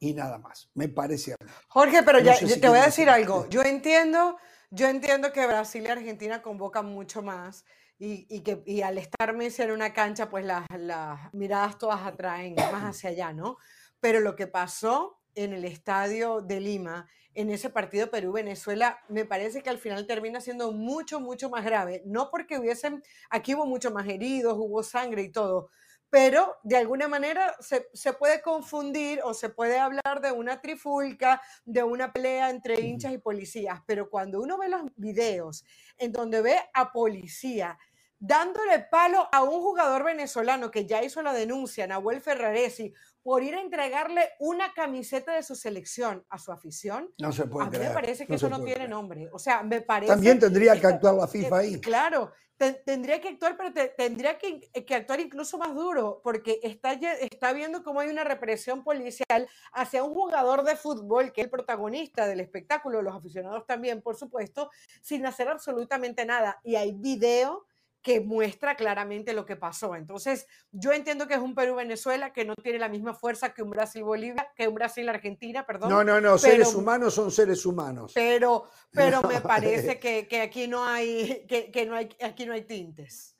y 0.00 0.14
nada 0.14 0.38
más. 0.38 0.70
Me 0.74 0.88
parece. 0.88 1.34
Jorge, 1.68 2.02
pero 2.02 2.20
ya, 2.20 2.36
te 2.38 2.68
voy 2.68 2.78
a 2.78 2.86
decir 2.86 3.08
algo. 3.08 3.46
Yo 3.48 3.62
entiendo 3.62 4.36
yo 4.70 4.86
entiendo 4.86 5.32
que 5.32 5.46
Brasil 5.46 5.82
y 5.84 5.90
Argentina 5.90 6.42
convocan 6.42 6.86
mucho 6.86 7.22
más 7.22 7.64
y, 7.98 8.40
que 8.42 8.62
y 8.66 8.82
al 8.82 8.98
estar 8.98 9.34
Messi 9.34 9.62
en 9.62 9.72
una 9.72 9.92
cancha, 9.92 10.28
pues 10.28 10.44
las, 10.44 10.66
las 10.78 11.32
miradas 11.32 11.78
todas 11.78 12.02
atraen 12.02 12.54
más 12.54 12.84
hacia 12.84 13.10
allá, 13.10 13.32
¿no? 13.32 13.56
Pero 13.98 14.20
lo 14.20 14.36
que 14.36 14.46
pasó 14.46 15.17
en 15.34 15.52
el 15.52 15.64
estadio 15.64 16.40
de 16.40 16.60
Lima, 16.60 17.08
en 17.34 17.50
ese 17.50 17.70
partido 17.70 18.10
Perú-Venezuela, 18.10 18.98
me 19.08 19.24
parece 19.24 19.62
que 19.62 19.70
al 19.70 19.78
final 19.78 20.06
termina 20.06 20.40
siendo 20.40 20.72
mucho, 20.72 21.20
mucho 21.20 21.50
más 21.50 21.64
grave. 21.64 22.02
No 22.04 22.30
porque 22.30 22.58
hubiesen, 22.58 23.02
aquí 23.30 23.54
hubo 23.54 23.66
mucho 23.66 23.90
más 23.90 24.08
heridos, 24.08 24.54
hubo 24.56 24.82
sangre 24.82 25.22
y 25.22 25.30
todo, 25.30 25.70
pero 26.10 26.56
de 26.62 26.76
alguna 26.76 27.06
manera 27.06 27.54
se, 27.60 28.12
puede 28.14 28.40
confundir 28.40 29.20
o 29.22 29.34
se 29.34 29.50
puede 29.50 29.78
hablar 29.78 30.20
de 30.22 30.32
una 30.32 30.60
trifulca, 30.60 31.42
de 31.64 31.82
una 31.82 32.12
pelea 32.12 32.50
entre 32.50 32.80
hinchas 32.80 33.12
y 33.12 33.18
policías, 33.18 33.80
pero 33.86 34.08
cuando 34.08 34.40
uno 34.40 34.58
ve 34.58 34.68
los 34.68 34.82
videos 34.96 35.64
en 35.98 36.12
donde 36.12 36.40
ve 36.40 36.58
a 36.72 36.92
policía 36.92 37.78
dándole 38.20 38.80
palo 38.90 39.28
a 39.30 39.42
un 39.44 39.60
jugador 39.60 40.02
venezolano 40.02 40.70
que 40.70 40.86
ya 40.86 41.04
hizo 41.04 41.22
la 41.22 41.32
denuncia, 41.32 41.86
Nahuel 41.86 42.20
Ferraresi, 42.20 42.92
por 43.22 43.42
ir 43.42 43.54
a 43.54 43.60
entregarle 43.60 44.30
una 44.38 44.72
camiseta 44.72 45.34
de 45.34 45.42
su 45.42 45.54
selección 45.54 46.24
a 46.30 46.38
su 46.38 46.52
afición. 46.52 47.12
No 47.18 47.32
se 47.32 47.46
puede. 47.46 47.66
A 47.66 47.70
mí 47.70 47.78
me 47.78 47.90
parece 47.90 48.26
que 48.26 48.34
eso 48.34 48.48
no 48.48 48.62
tiene 48.64 48.88
nombre. 48.88 49.28
O 49.32 49.38
sea, 49.38 49.62
me 49.62 49.80
parece. 49.80 50.12
También 50.12 50.38
tendría 50.38 50.80
que 50.80 50.86
actuar 50.86 51.14
la 51.14 51.28
FIFA 51.28 51.58
ahí. 51.58 51.80
Claro, 51.80 52.32
tendría 52.58 53.20
que 53.20 53.28
actuar, 53.28 53.56
pero 53.56 53.72
tendría 53.96 54.36
que, 54.36 54.60
que, 54.60 54.94
actuar 54.94 55.20
incluso 55.20 55.58
más 55.58 55.74
duro, 55.74 56.20
porque 56.24 56.58
está, 56.62 56.92
está 56.92 57.52
viendo 57.52 57.84
cómo 57.84 58.00
hay 58.00 58.08
una 58.08 58.24
represión 58.24 58.82
policial 58.82 59.48
hacia 59.72 60.02
un 60.02 60.12
jugador 60.12 60.64
de 60.64 60.76
fútbol 60.76 61.32
que 61.32 61.42
es 61.42 61.44
el 61.46 61.50
protagonista 61.50 62.26
del 62.26 62.40
espectáculo, 62.40 63.00
los 63.00 63.14
aficionados 63.14 63.64
también, 63.66 64.02
por 64.02 64.16
supuesto, 64.16 64.70
sin 65.02 65.24
hacer 65.24 65.48
absolutamente 65.48 66.24
nada. 66.24 66.60
Y 66.64 66.74
hay 66.74 66.92
video 66.92 67.66
que 68.08 68.22
muestra 68.22 68.74
claramente 68.74 69.34
lo 69.34 69.44
que 69.44 69.54
pasó. 69.54 69.94
Entonces, 69.94 70.46
yo 70.72 70.92
entiendo 70.92 71.28
que 71.28 71.34
es 71.34 71.40
un 71.40 71.54
Perú-Venezuela 71.54 72.32
que 72.32 72.46
no 72.46 72.54
tiene 72.54 72.78
la 72.78 72.88
misma 72.88 73.12
fuerza 73.12 73.52
que 73.52 73.62
un 73.62 73.68
Brasil-Bolivia, 73.68 74.50
que 74.56 74.66
un 74.66 74.74
Brasil-Argentina, 74.76 75.66
perdón. 75.66 75.90
No, 75.90 76.02
no, 76.02 76.18
no, 76.18 76.38
seres 76.38 76.74
humanos 76.74 77.12
son 77.12 77.30
seres 77.30 77.66
humanos. 77.66 78.12
Pero, 78.14 78.64
pero 78.90 79.20
me 79.24 79.40
parece 79.42 79.98
que, 79.98 80.40
aquí 80.40 80.66
no 80.68 80.86
hay, 80.86 81.44
que, 81.46 81.84
no 81.84 81.96
hay, 81.96 82.08
aquí 82.22 82.46
no 82.46 82.54
hay 82.54 82.62
tintes. 82.62 83.36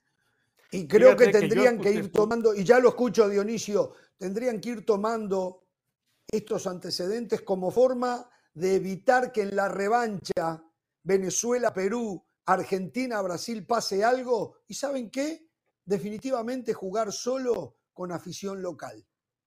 Y 0.70 0.86
creo 0.86 1.16
que 1.16 1.28
tendrían 1.28 1.80
que, 1.80 1.90
ir 1.90 2.12
tomando, 2.12 2.54
y 2.54 2.62
ya 2.62 2.78
lo 2.78 2.90
escucho 2.90 3.26
Dionisio, 3.26 3.94
tendrían 4.18 4.60
que 4.60 4.68
ir 4.68 4.84
tomando 4.84 5.64
estos 6.30 6.66
antecedentes 6.66 7.40
como 7.40 7.70
forma 7.70 8.28
de 8.52 8.74
evitar 8.74 9.32
que 9.32 9.40
en 9.40 9.56
la 9.56 9.70
revancha 9.70 10.62
Venezuela-Perú 11.04 12.22
Argentina, 12.48 13.20
Brasil 13.20 13.66
pase 13.66 14.02
algo 14.02 14.56
y 14.66 14.74
¿saben 14.74 15.10
qué? 15.10 15.46
Definitivamente 15.84 16.72
jugar 16.72 17.12
solo 17.12 17.76
con 17.92 18.10
afición 18.10 18.62
local. 18.62 19.04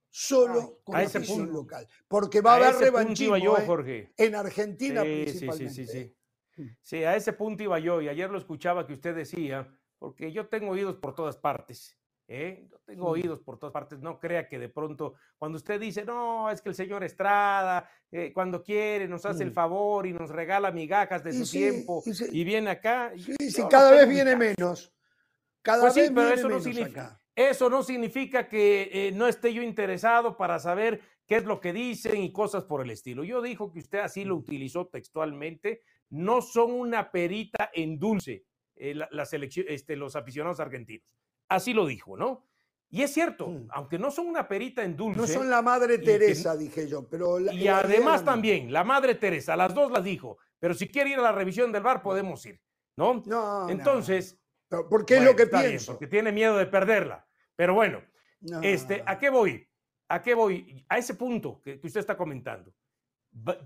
Solo 0.09 0.81
con 0.83 0.97
afición 0.97 1.51
local. 1.51 1.87
Porque 2.07 2.41
va 2.41 2.53
a, 2.53 2.55
haber 2.57 2.75
revanchismo 2.75 3.37
yo, 3.37 3.57
¿eh? 3.57 3.65
Jorge. 3.65 4.13
en 4.17 4.35
Argentina 4.35 5.01
principalmente. 5.01 5.73
Sí, 5.73 5.85
sí, 5.85 5.91
sí, 5.91 6.15
sí. 6.55 6.75
Sí, 6.81 7.03
a 7.03 7.15
ese 7.15 7.33
punto 7.33 7.63
iba 7.63 7.79
yo 7.79 8.01
y 8.01 8.09
ayer 8.09 8.29
lo 8.29 8.37
escuchaba 8.37 8.85
que 8.85 8.93
usted 8.93 9.15
decía, 9.15 9.67
porque 9.97 10.31
yo 10.31 10.47
tengo 10.47 10.71
oídos 10.71 10.97
por 10.97 11.15
todas 11.15 11.37
partes. 11.37 11.97
¿Eh? 12.31 12.65
Yo 12.69 12.79
tengo 12.85 13.09
oídos 13.09 13.41
por 13.41 13.59
todas 13.59 13.73
partes, 13.73 13.99
no 13.99 14.17
crea 14.19 14.47
que 14.47 14.57
de 14.57 14.69
pronto, 14.69 15.15
cuando 15.37 15.57
usted 15.57 15.79
dice, 15.79 16.05
no, 16.05 16.49
es 16.49 16.61
que 16.61 16.69
el 16.69 16.75
señor 16.75 17.03
Estrada, 17.03 17.89
eh, 18.09 18.31
cuando 18.33 18.63
quiere, 18.63 19.07
nos 19.07 19.25
hace 19.25 19.43
el 19.43 19.51
favor 19.51 20.07
y 20.07 20.13
nos 20.13 20.29
regala 20.29 20.71
migajas 20.71 21.23
de 21.23 21.33
su 21.33 21.49
tiempo 21.49 22.01
y, 22.31 22.43
viene 22.43 22.69
acá. 22.69 23.11
Sí, 23.17 23.63
cada 23.69 23.91
vez 23.91 24.07
viene 24.07 24.35
menos. 24.35 24.93
Cada 25.61 25.81
pues 25.81 25.95
vez 25.95 26.11
pero 26.15 26.29
eso 26.29 26.49
no 26.49 26.59
significa, 26.59 27.21
Eso 27.35 27.69
no 27.69 27.83
significa 27.83 28.47
que 28.47 28.89
eh, 28.91 29.11
no 29.11 29.27
esté 29.27 29.53
yo 29.53 29.61
interesado 29.61 30.37
para 30.37 30.57
saber 30.57 31.01
qué 31.27 31.35
es 31.35 31.45
lo 31.45 31.59
que 31.59 31.73
dicen 31.73 32.23
y 32.23 32.31
cosas 32.31 32.63
por 32.63 32.81
el 32.81 32.89
estilo. 32.91 33.23
Yo 33.25 33.41
dijo 33.41 33.71
que 33.71 33.79
usted 33.79 33.99
así 33.99 34.23
lo 34.23 34.37
utilizó 34.37 34.87
textualmente, 34.87 35.83
no 36.09 36.41
son 36.41 36.71
una 36.71 37.11
perita 37.11 37.69
en 37.73 37.99
dulce 37.99 38.45
la, 38.75 39.25
selección, 39.25 39.65
este, 39.69 39.95
los 39.95 40.15
aficionados 40.15 40.59
argentinos. 40.59 41.05
Así 41.51 41.73
lo 41.73 41.85
dijo, 41.85 42.15
¿no? 42.15 42.45
Y 42.89 43.01
es 43.01 43.13
cierto, 43.13 43.47
mm. 43.47 43.67
aunque 43.71 43.99
no 43.99 44.09
son 44.09 44.27
una 44.27 44.47
perita 44.47 44.83
en 44.83 44.95
dulce. 44.95 45.19
No 45.19 45.27
son 45.27 45.49
la 45.49 45.61
Madre 45.61 45.97
Teresa, 45.97 46.55
dije 46.55 46.87
yo, 46.87 47.07
pero... 47.09 47.39
y 47.39 47.67
además 47.67 48.23
también, 48.23 48.71
la 48.71 48.85
Madre 48.85 49.15
Teresa, 49.15 49.57
las 49.57 49.73
dos 49.73 49.91
las 49.91 50.01
dijo, 50.01 50.37
pero 50.59 50.73
si 50.73 50.87
quiere 50.87 51.09
ir 51.09 51.19
a 51.19 51.23
la 51.23 51.33
revisión 51.33 51.69
del 51.73 51.83
bar, 51.83 52.01
podemos 52.01 52.45
ir, 52.45 52.61
¿no? 52.95 53.21
No. 53.25 53.69
Entonces... 53.69 54.39
¿Por 54.69 55.05
qué 55.05 55.17
es 55.17 55.23
lo 55.25 55.35
que 55.35 55.47
pienso. 55.47 55.91
porque 55.91 56.07
tiene 56.07 56.31
miedo 56.31 56.55
de 56.55 56.65
perderla. 56.65 57.27
Pero 57.57 57.73
bueno, 57.73 58.01
este, 58.61 59.03
¿a 59.05 59.19
qué 59.19 59.29
voy? 59.29 59.67
¿A 60.07 60.21
qué 60.21 60.33
voy? 60.33 60.85
A 60.87 60.97
ese 60.97 61.15
punto 61.15 61.61
que 61.61 61.81
usted 61.83 61.99
está 61.99 62.15
comentando 62.15 62.73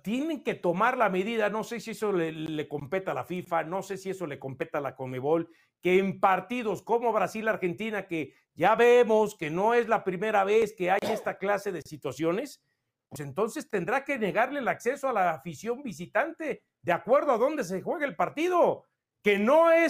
tienen 0.04 0.44
que 0.44 0.56
tomar 0.56 0.98
la 0.98 1.10
medida, 1.10 1.50
no 1.50 1.64
sé 1.64 1.80
si 1.80 1.92
eso 1.92 2.12
le, 2.12 2.32
le, 2.32 2.68
compete 2.68 3.10
a 3.12 3.14
la 3.14 3.26
FIFA, 3.26 3.64
no 3.64 3.82
sé 3.82 3.98
si 3.98 4.12
eso 4.12 4.28
le 4.28 4.38
compete 4.38 4.78
a 4.78 4.82
la 4.82 4.96
Comebol, 4.96 5.50
que 5.82 5.98
en 5.98 6.20
partidos 6.20 6.84
como 6.84 7.12
Brasil-Argentina, 7.12 8.08
que 8.08 8.34
ya 8.54 8.76
vemos 8.76 9.36
que 9.36 9.50
no 9.50 9.74
es 9.74 9.88
la 9.88 10.04
primera 10.04 10.44
vez 10.44 10.74
que 10.78 10.92
hay 10.92 11.00
esta 11.02 11.38
clase 11.38 11.72
de 11.72 11.82
situaciones, 11.82 12.64
pues 13.10 13.22
entonces 13.22 13.70
tendrá 13.70 14.04
que 14.04 14.20
negarle 14.20 14.60
el 14.60 14.68
acceso 14.68 15.10
a 15.10 15.14
la 15.14 15.32
afición 15.32 15.82
visitante 15.84 16.64
de 16.82 16.92
acuerdo 16.92 17.34
a 17.34 17.38
dónde 17.38 17.64
se 17.64 17.82
juega 17.82 18.06
el 18.06 18.16
partido, 18.16 18.86
que 19.24 19.40
no 19.40 19.72
es, 19.72 19.90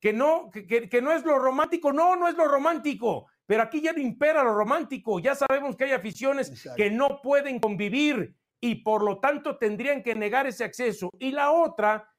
que 0.00 0.12
no, 0.12 0.50
que, 0.50 0.88
que 0.88 1.02
no 1.02 1.12
es 1.12 1.24
lo 1.24 1.38
romántico, 1.38 1.92
no, 1.92 2.14
no 2.14 2.28
es 2.28 2.36
lo 2.36 2.46
romántico, 2.46 3.26
pero 3.44 3.62
aquí 3.62 3.80
ya 3.80 3.92
no 3.92 4.00
impera 4.00 4.44
lo 4.44 4.54
romántico, 4.54 5.18
ya 5.18 5.34
sabemos 5.34 5.76
que 5.76 5.84
hay 5.84 5.92
aficiones 5.92 6.68
que 6.76 6.90
no 6.90 7.20
pueden 7.22 7.58
convivir 7.58 8.36
y 8.60 8.76
por 8.76 9.02
lo 9.02 9.18
tanto 9.18 9.56
tendrían 9.58 10.02
que 10.02 10.14
negar 10.14 10.46
ese 10.46 10.64
acceso. 10.64 11.10
Y 11.18 11.30
la 11.30 11.52
otra 11.52 12.10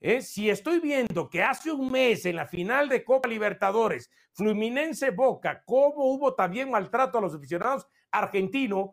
es, 0.00 0.32
si 0.32 0.50
estoy 0.50 0.80
viendo 0.80 1.30
que 1.30 1.42
hace 1.42 1.72
un 1.72 1.90
mes 1.90 2.26
en 2.26 2.36
la 2.36 2.46
final 2.46 2.88
de 2.88 3.04
Copa 3.04 3.28
Libertadores, 3.28 4.10
Fluminense 4.32 5.10
Boca, 5.10 5.62
cómo 5.64 6.04
hubo 6.12 6.34
también 6.34 6.70
maltrato 6.70 7.18
a 7.18 7.20
los 7.20 7.34
aficionados 7.34 7.86
argentinos, 8.10 8.90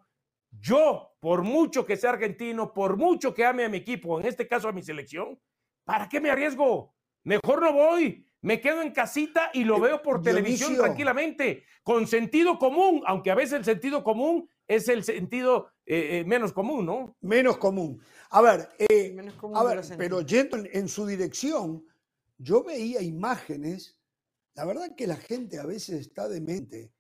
yo, 0.60 1.16
por 1.20 1.44
mucho 1.44 1.86
que 1.86 1.98
sea 1.98 2.12
argentino, 2.12 2.74
por 2.74 2.98
mucho 2.98 3.34
que 3.34 3.46
ame 3.46 3.66
a 3.66 3.70
mi 3.70 3.78
equipo, 3.78 4.20
en 4.20 4.26
este 4.26 4.48
caso 4.48 4.68
a 4.68 4.74
mi 4.74 4.84
selección, 4.84 5.40
¿para 5.86 6.10
qué 6.10 6.20
me 6.20 6.30
arriesgo? 6.30 6.94
Mejor 7.24 7.62
no 7.62 7.74
voy, 7.74 8.28
me 8.42 8.60
quedo 8.60 8.82
en 8.82 8.92
casita 8.92 9.52
y 9.54 9.64
lo 9.64 9.78
eh, 9.78 9.82
veo 9.82 10.02
por 10.02 10.22
televisión 10.22 10.76
tranquilamente, 10.76 11.64
con 11.84 12.08
sentido 12.08 12.58
común, 12.58 13.04
aunque 13.06 13.32
a 13.32 13.36
veces 13.36 13.54
el 13.60 13.66
sentido 13.66 14.04
común 14.04 14.50
es 14.76 14.88
el 14.88 15.04
sentido 15.04 15.68
eh, 15.86 16.20
eh, 16.20 16.26
menos 16.26 16.54
común, 16.54 16.86
¿no? 16.86 17.18
Menos 17.22 17.58
común. 17.58 18.02
A 18.30 18.42
ver, 18.42 18.70
eh, 18.80 19.18
a 19.54 19.64
ver 19.66 19.82
pero 19.98 20.22
yendo 20.22 20.58
en, 20.58 20.88
su 20.88 21.06
dirección, 21.06 21.86
yo 22.38 22.64
veía 22.64 23.02
imágenes, 23.02 24.00
la 24.54 24.64
verdad 24.64 24.96
que 24.96 25.08
la 25.08 25.18
gente 25.18 25.60
a 25.60 25.66
veces 25.66 26.00
está 26.00 26.30
demente, 26.30 26.94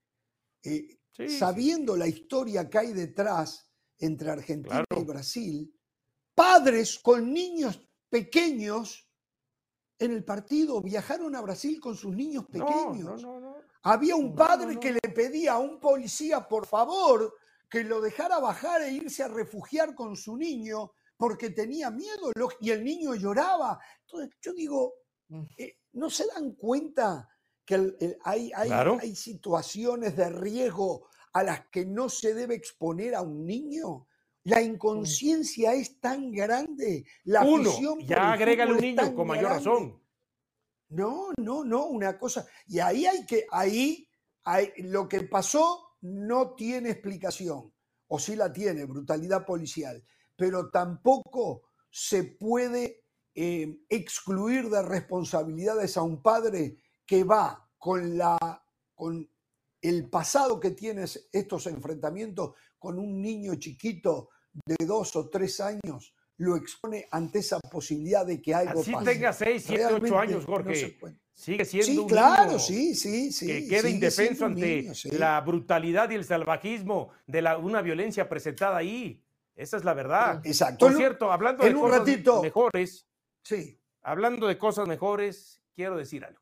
sabiendo 1.40 1.96
la 1.96 2.08
historia 2.08 2.70
que 2.70 2.78
hay 2.78 2.92
detrás 2.92 3.72
entre 4.00 4.32
Argentina 4.32 4.84
y 4.98 5.04
Brasil, 5.06 5.74
padres 6.36 7.00
con 7.00 7.32
niños 7.32 7.88
pequeños 8.10 9.08
en 9.98 10.12
el 10.12 10.26
partido, 10.26 10.82
viajaron 10.82 11.36
a 11.38 11.42
Brasil 11.42 11.80
con 11.80 11.96
sus 11.96 12.14
niños 12.14 12.46
pequeños. 12.48 13.26
Había 13.84 14.18
un 14.18 14.36
padre 14.36 14.78
que 14.78 14.92
le 14.92 15.00
pedía 15.14 15.54
a 15.54 15.60
un 15.60 15.80
policía, 15.80 16.46
por 16.46 16.66
favor, 16.68 17.34
que 17.72 17.86
lo 17.86 18.02
dejara 18.02 18.38
bajar 18.40 18.82
e 18.82 18.92
irse 18.92 19.24
a 19.24 19.30
refugiar 19.30 19.96
con 19.96 20.18
su 20.18 20.36
niño 20.36 20.92
porque 21.16 21.52
tenía 21.52 21.90
miedo 21.90 22.32
y 22.60 22.70
el 22.70 22.84
niño 22.84 23.16
lloraba. 23.16 23.80
Entonces, 24.02 24.36
yo 24.42 24.54
digo, 24.54 24.94
mm. 25.30 25.44
eh, 25.58 25.78
¿no 25.94 26.10
se 26.10 26.28
dan 26.28 26.52
cuenta 26.56 27.30
que 27.66 28.18
hay, 28.26 28.52
hay, 28.54 29.16
situaciones 29.16 30.18
de 30.18 30.30
riesgo 30.30 31.08
a 31.32 31.44
las 31.44 31.70
que 31.70 31.86
no 31.86 32.10
se 32.10 32.34
debe 32.34 32.56
exponer 32.56 33.16
a 33.16 33.22
un 33.22 33.46
niño? 33.46 34.08
La 34.44 34.62
inconsciencia 34.62 35.74
es 35.74 36.02
tan 36.02 36.32
grande. 36.32 37.06
La 37.24 37.46
Uno, 37.46 37.72
ya 38.04 38.34
agrega 38.34 38.66
un 38.66 38.78
niño 38.78 39.16
con 39.16 39.28
mayor 39.28 39.52
razón. 39.52 40.02
No, 40.90 41.28
no, 41.38 41.64
no, 41.64 41.86
una 41.86 42.18
cosa. 42.18 42.46
Y 42.68 42.80
ahí 42.80 43.06
hay 43.06 43.26
que, 43.26 43.46
ahí 43.50 44.10
hay, 44.44 44.74
lo 44.78 45.08
que 45.08 45.22
pasó 45.22 45.91
no 46.02 46.56
tiene 46.56 46.90
explicación. 46.90 47.74
O 48.08 48.20
sí 48.20 48.36
la 48.36 48.52
tiene, 48.52 48.86
brutalidad 48.86 49.46
policial 49.46 50.04
pero 50.42 50.72
tampoco 50.72 51.70
se 51.92 52.24
puede 52.24 53.04
eh, 53.36 53.78
excluir 53.88 54.72
de 54.72 54.82
responsabilidades 54.82 55.98
a 55.98 56.02
un 56.02 56.20
padre 56.24 56.78
que 57.06 57.24
va 57.24 57.70
con, 57.78 58.18
la, 58.18 58.66
con 58.96 59.30
el 59.80 60.10
pasado 60.10 60.60
que 60.60 60.72
tiene 60.72 61.06
estos 61.32 61.68
enfrentamientos 61.68 62.56
con 62.80 62.98
un 62.98 63.22
niño 63.22 63.54
chiquito 63.54 64.30
de 64.66 64.84
dos 64.84 65.16
o 65.16 65.30
tres 65.30 65.60
años, 65.60 66.16
lo 66.42 66.56
expone 66.56 67.08
ante 67.12 67.40
esa 67.40 67.60
posibilidad 67.60 68.26
de 68.26 68.42
que 68.42 68.54
algo 68.54 68.82
Así 68.82 68.92
tenga 69.04 69.32
seis, 69.32 69.64
siete, 69.66 69.86
ocho 69.86 70.18
años, 70.18 70.44
Jorge. 70.44 70.98
sigue 71.34 71.66
siendo 71.66 71.86
sí, 71.86 71.98
un 72.00 72.08
claro, 72.08 72.58
sí, 72.58 72.96
sí, 72.96 73.32
sí. 73.32 73.46
Que 73.46 73.68
quede 73.68 73.92
indefenso 73.92 74.48
ante 74.48 74.92
la 75.12 75.40
brutalidad 75.42 76.10
y 76.10 76.16
el 76.16 76.26
salvajismo 76.26 77.12
de 77.28 77.44
la, 77.44 77.58
una 77.60 77.84
violencia 77.84 78.28
presentada 78.28 78.78
ahí. 78.78 79.24
Esa 79.56 79.78
es 79.78 79.84
la 79.84 79.94
verdad. 79.94 80.42
Exacto. 80.44 80.88
Por 80.88 80.98
cierto, 80.98 81.32
hablando 81.32 81.64
de 81.64 81.74
cosas 81.76 82.42
mejores, 82.42 83.08
sí. 83.44 83.80
hablando 84.02 84.48
de 84.48 84.58
cosas 84.58 84.88
mejores, 84.88 85.62
quiero 85.76 85.96
decir 85.96 86.26
algo. 86.26 86.42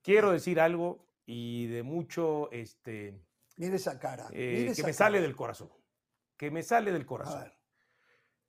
Quiero 0.00 0.32
decir 0.32 0.58
algo 0.58 1.04
y 1.26 1.66
de 1.66 1.82
mucho, 1.82 2.50
este... 2.50 3.20
Mire 3.58 3.76
esa 3.76 3.98
cara. 3.98 4.28
Eh, 4.32 4.72
que 4.74 4.82
me 4.84 4.94
sale 4.94 5.20
del 5.20 5.36
corazón. 5.36 5.68
Que 6.38 6.50
me 6.50 6.62
sale 6.62 6.92
del 6.92 7.04
corazón. 7.04 7.52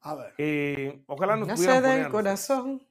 A 0.01 0.15
ver. 0.15 0.33
Eh, 0.37 1.03
ojalá 1.07 1.35
nos 1.35 1.47
nace 1.47 1.81
del 1.81 2.09
corazón. 2.09 2.85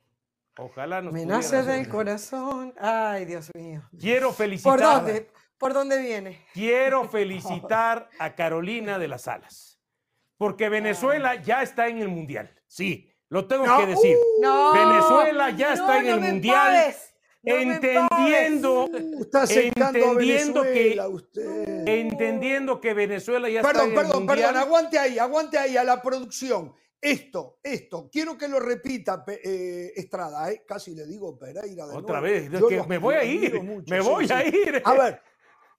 Ojalá 0.56 1.00
nos 1.00 1.12
Me 1.12 1.24
nace 1.24 1.62
del 1.62 1.88
corazón. 1.88 2.74
Ay, 2.78 3.24
Dios 3.24 3.50
mío. 3.54 3.82
Quiero 3.98 4.32
felicitar. 4.32 4.78
¿Por 4.78 4.82
dónde? 4.82 5.30
¿Por 5.58 5.74
dónde 5.74 6.00
viene? 6.00 6.46
Quiero 6.54 7.08
felicitar 7.08 8.08
a 8.18 8.34
Carolina 8.34 8.98
de 8.98 9.08
las 9.08 9.28
Alas 9.28 9.70
porque 10.40 10.70
Venezuela 10.70 11.34
ya 11.34 11.62
está 11.62 11.88
en 11.88 11.98
el 11.98 12.08
Mundial. 12.08 12.50
Sí, 12.66 13.12
lo 13.28 13.46
tengo 13.46 13.64
que 13.76 13.84
decir. 13.84 14.16
Uh, 14.38 14.72
Venezuela 14.72 15.50
ya 15.50 15.74
está 15.74 15.98
en 15.98 16.06
el 16.06 16.20
Mundial. 16.20 16.94
entendiendo, 17.42 18.88
entendiendo 18.90 20.62
que 20.62 20.98
entendiendo 21.84 22.80
que 22.80 22.94
Venezuela 22.94 23.50
ya 23.50 23.60
está 23.60 23.70
en 23.70 23.76
el 23.76 23.82
Mundial. 23.88 24.06
Perdón, 24.06 24.26
perdón, 24.26 24.44
perdón, 24.44 24.56
aguante 24.56 24.98
ahí, 24.98 25.18
aguante 25.18 25.58
ahí 25.58 25.76
a 25.76 25.84
la 25.84 26.00
producción. 26.00 26.74
Esto, 27.02 27.58
esto, 27.62 28.10
quiero 28.12 28.36
que 28.36 28.46
lo 28.46 28.60
repita 28.60 29.24
eh, 29.26 29.92
Estrada, 29.96 30.50
eh. 30.52 30.64
casi 30.66 30.94
le 30.94 31.06
digo 31.06 31.38
Pereira 31.38 31.86
de 31.86 31.96
Otra 31.96 32.20
vez, 32.20 32.50
que 32.50 32.82
me 32.86 32.98
voy 32.98 33.14
a 33.14 33.24
ir, 33.24 33.62
me 33.62 34.00
voy 34.00 34.30
a 34.30 34.46
ir. 34.46 34.82
A 34.84 34.92
ver, 34.92 35.22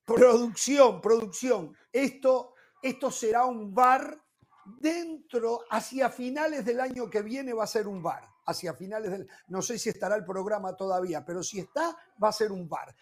producción, 0.04 1.00
producción, 1.00 1.76
esto, 1.92 2.54
esto 2.82 3.10
será 3.12 3.44
un 3.44 3.72
bar 3.72 4.20
dentro, 4.64 5.64
hacia 5.70 6.10
finales 6.10 6.64
del 6.64 6.80
año 6.80 7.08
que 7.08 7.22
viene 7.22 7.52
va 7.52 7.64
a 7.64 7.68
ser 7.68 7.86
un 7.86 8.02
bar. 8.02 8.24
Hacia 8.44 8.74
finales 8.74 9.12
del, 9.12 9.28
no 9.46 9.62
sé 9.62 9.78
si 9.78 9.90
estará 9.90 10.16
el 10.16 10.24
programa 10.24 10.76
todavía, 10.76 11.24
pero 11.24 11.44
si 11.44 11.60
está, 11.60 11.96
va 12.22 12.28
a 12.28 12.32
ser 12.32 12.50
un 12.50 12.68
bar. 12.68 12.94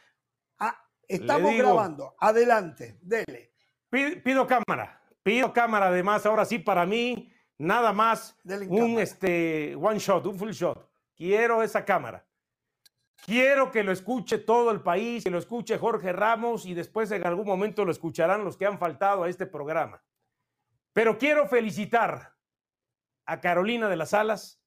Ah, 0.58 0.78
estamos 1.08 1.54
grabando. 1.56 2.14
Adelante, 2.18 2.98
dele. 3.00 3.54
Pido, 3.88 4.46
cámara, 4.46 5.02
pido 5.22 5.52
cámara. 5.52 5.86
Además, 5.86 6.24
ahora 6.26 6.44
sí, 6.44 6.58
para 6.58 6.84
mí, 6.84 7.32
nada 7.60 7.92
más 7.92 8.36
un 8.68 8.98
este, 8.98 9.76
one 9.76 9.98
shot, 9.98 10.26
un 10.26 10.38
full 10.38 10.50
shot. 10.50 10.88
Quiero 11.14 11.62
esa 11.62 11.84
cámara. 11.84 12.24
Quiero 13.26 13.70
que 13.70 13.84
lo 13.84 13.92
escuche 13.92 14.38
todo 14.38 14.70
el 14.70 14.80
país, 14.80 15.24
que 15.24 15.30
lo 15.30 15.38
escuche 15.38 15.76
Jorge 15.76 16.10
Ramos 16.12 16.64
y 16.64 16.72
después 16.72 17.10
en 17.10 17.26
algún 17.26 17.46
momento 17.46 17.84
lo 17.84 17.92
escucharán 17.92 18.44
los 18.44 18.56
que 18.56 18.64
han 18.64 18.78
faltado 18.78 19.24
a 19.24 19.28
este 19.28 19.44
programa. 19.44 20.02
Pero 20.94 21.18
quiero 21.18 21.46
felicitar 21.46 22.34
a 23.26 23.40
Carolina 23.40 23.90
de 23.90 23.96
las 23.96 24.14
Alas 24.14 24.62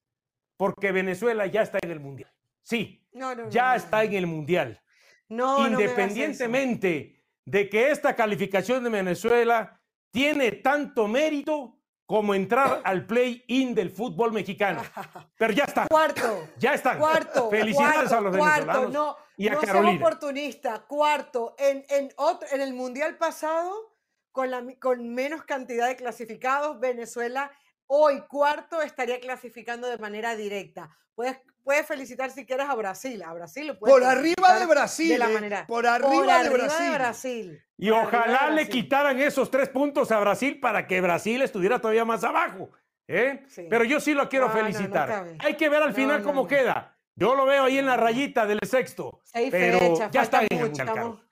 porque 0.56 0.92
Venezuela 0.92 1.46
ya 1.46 1.62
está 1.62 1.78
en 1.82 1.90
el 1.90 1.98
Mundial. 1.98 2.32
Sí, 2.62 3.04
ya 3.50 3.74
está 3.74 4.04
en 4.04 4.14
el 4.14 4.28
Mundial. 4.28 4.80
Independientemente 5.28 7.24
de 7.44 7.68
que 7.68 7.90
esta 7.90 8.14
calificación 8.14 8.84
de 8.84 8.90
Venezuela 8.90 9.80
tiene 10.12 10.52
tanto 10.52 11.08
mérito 11.08 11.80
como 12.14 12.32
entrar 12.32 12.80
al 12.84 13.06
play-in 13.06 13.74
del 13.74 13.90
fútbol 13.90 14.30
mexicano. 14.30 14.80
Pero 15.36 15.52
ya 15.52 15.64
está. 15.64 15.88
Cuarto. 15.88 16.48
Ya 16.58 16.72
están. 16.72 16.96
Cuarto. 17.00 17.50
Felicidades 17.50 18.12
a 18.12 18.20
los 18.20 18.36
cuarto, 18.36 18.66
venezolanos 18.66 18.92
no, 18.92 19.16
y 19.36 19.48
a 19.48 19.54
no 19.54 19.60
Carolina. 19.60 20.06
oportunista. 20.06 20.84
Cuarto. 20.86 21.56
En, 21.58 21.84
en, 21.88 22.12
otro, 22.14 22.46
en 22.52 22.60
el 22.60 22.72
Mundial 22.72 23.16
pasado 23.16 23.96
con, 24.30 24.48
la, 24.48 24.64
con 24.80 25.12
menos 25.12 25.42
cantidad 25.42 25.88
de 25.88 25.96
clasificados, 25.96 26.78
Venezuela 26.78 27.50
hoy 27.88 28.20
cuarto 28.28 28.80
estaría 28.80 29.18
clasificando 29.18 29.88
de 29.88 29.98
manera 29.98 30.36
directa. 30.36 30.96
Puedes, 31.16 31.38
puedes 31.64 31.86
felicitar 31.86 32.30
si 32.30 32.46
quieres 32.46 32.68
a 32.68 32.74
Brasil. 32.74 33.22
A 33.22 33.32
Brasil 33.32 33.66
lo 33.66 33.78
Por 33.78 34.04
arriba 34.04 34.58
de 34.60 34.66
Brasil. 34.66 35.08
De 35.08 35.18
la 35.18 35.30
eh, 35.30 35.34
manera. 35.34 35.66
Por 35.66 35.86
arriba, 35.86 36.42
de, 36.44 36.50
Brasil. 36.50 37.60
Y 37.76 37.90
ojalá 37.90 38.50
le 38.50 38.68
quitaran 38.68 39.18
esos 39.20 39.50
tres 39.50 39.68
puntos 39.68 40.12
a 40.12 40.20
Brasil 40.20 40.60
para 40.60 40.86
que 40.86 41.00
Brasil 41.00 41.42
estuviera 41.42 41.80
todavía 41.80 42.04
más 42.04 42.22
abajo. 42.22 42.70
¿eh? 43.08 43.42
Pero 43.68 43.84
yo 43.84 43.98
sí 43.98 44.14
lo 44.14 44.28
quiero 44.28 44.50
felicitar. 44.50 45.26
Hay 45.40 45.54
que 45.54 45.68
ver 45.68 45.82
al 45.82 45.94
final 45.94 46.22
cómo 46.22 46.46
queda. 46.46 46.96
Yo 47.16 47.34
lo 47.34 47.46
veo 47.46 47.64
ahí 47.64 47.78
en 47.78 47.86
la 47.86 47.96
rayita 47.96 48.44
del 48.46 48.60
sexto. 48.68 49.22
pero 49.50 50.10
ya 50.10 50.22
está 50.22 50.42
en 50.48 50.58
el 50.58 50.72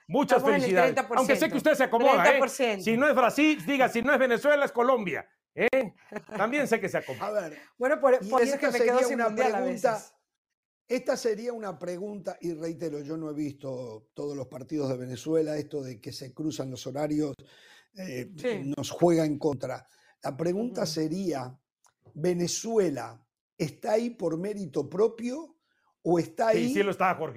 Muchas 0.08 0.42
felicidades. 0.42 0.94
Aunque 1.16 1.36
sé 1.36 1.48
que 1.48 1.56
usted 1.56 1.74
se 1.74 1.84
acomoda. 1.84 2.24
¿eh? 2.26 2.80
Si 2.80 2.96
no 2.96 3.08
es 3.08 3.14
Brasil, 3.14 3.64
diga, 3.64 3.88
si 3.88 4.02
no 4.02 4.12
es 4.12 4.18
Venezuela, 4.18 4.64
es 4.64 4.72
Colombia. 4.72 5.26
¿eh? 5.54 5.94
También 6.36 6.68
sé 6.68 6.80
que 6.80 6.88
se 6.88 6.98
acomoda. 6.98 7.46
A 7.46 7.48
ver. 7.48 7.58
Bueno, 7.78 8.00
por, 8.00 8.14
eso 8.14 8.58
que 8.58 8.70
me 8.70 8.80
quedo 8.80 8.98
sin 9.00 9.20
una 9.20 9.34
pregunta. 9.34 10.00
Esta 10.92 11.16
sería 11.16 11.54
una 11.54 11.78
pregunta, 11.78 12.36
y 12.38 12.52
reitero, 12.52 13.00
yo 13.00 13.16
no 13.16 13.30
he 13.30 13.32
visto 13.32 14.08
todos 14.12 14.36
los 14.36 14.46
partidos 14.46 14.90
de 14.90 14.98
Venezuela, 14.98 15.56
esto 15.56 15.82
de 15.82 15.98
que 15.98 16.12
se 16.12 16.34
cruzan 16.34 16.70
los 16.70 16.86
horarios 16.86 17.34
eh, 17.96 18.30
nos 18.76 18.90
juega 18.90 19.24
en 19.24 19.38
contra. 19.38 19.86
La 20.22 20.36
pregunta 20.36 20.84
sería, 20.84 21.58
¿Venezuela 22.12 23.18
está 23.56 23.92
ahí 23.92 24.10
por 24.10 24.36
mérito 24.36 24.86
propio 24.90 25.56
o 26.02 26.18
está 26.18 26.48
ahí 26.48 26.74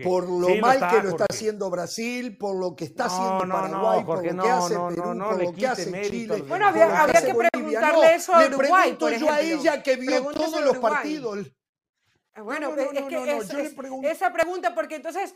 por 0.03 0.27
lo 0.27 0.53
mal 0.57 0.89
que 0.89 1.03
lo 1.03 1.09
está 1.11 1.25
haciendo 1.29 1.69
Brasil, 1.69 2.37
por 2.37 2.59
lo 2.59 2.75
que 2.75 2.83
está 2.83 3.05
haciendo 3.05 3.47
Paraguay, 3.47 4.03
por 4.03 4.25
lo 4.25 4.43
que 4.43 4.49
hace 4.49 4.73
Perú, 4.75 5.17
por 5.17 5.43
lo 5.43 5.53
que 5.53 5.67
hace 5.67 6.01
Chile. 6.09 6.41
Bueno, 6.41 6.67
había, 6.67 7.07
que 7.25 7.33
preguntarle 7.33 8.15
eso 8.15 8.33
a 8.33 8.47
Uruguay, 8.47 8.91
Le 8.91 8.97
pregunto 8.97 9.11
yo 9.11 9.31
a 9.31 9.39
ella 9.39 9.81
que 9.81 9.95
vio 9.95 10.25
todos 10.33 10.61
los 10.61 10.77
partidos. 10.79 11.55
Ah, 12.37 12.41
bueno, 12.41 12.75
es 12.75 13.05
que 13.05 14.11
esa 14.11 14.33
pregunta, 14.33 14.75
porque 14.75 14.95
entonces 14.95 15.33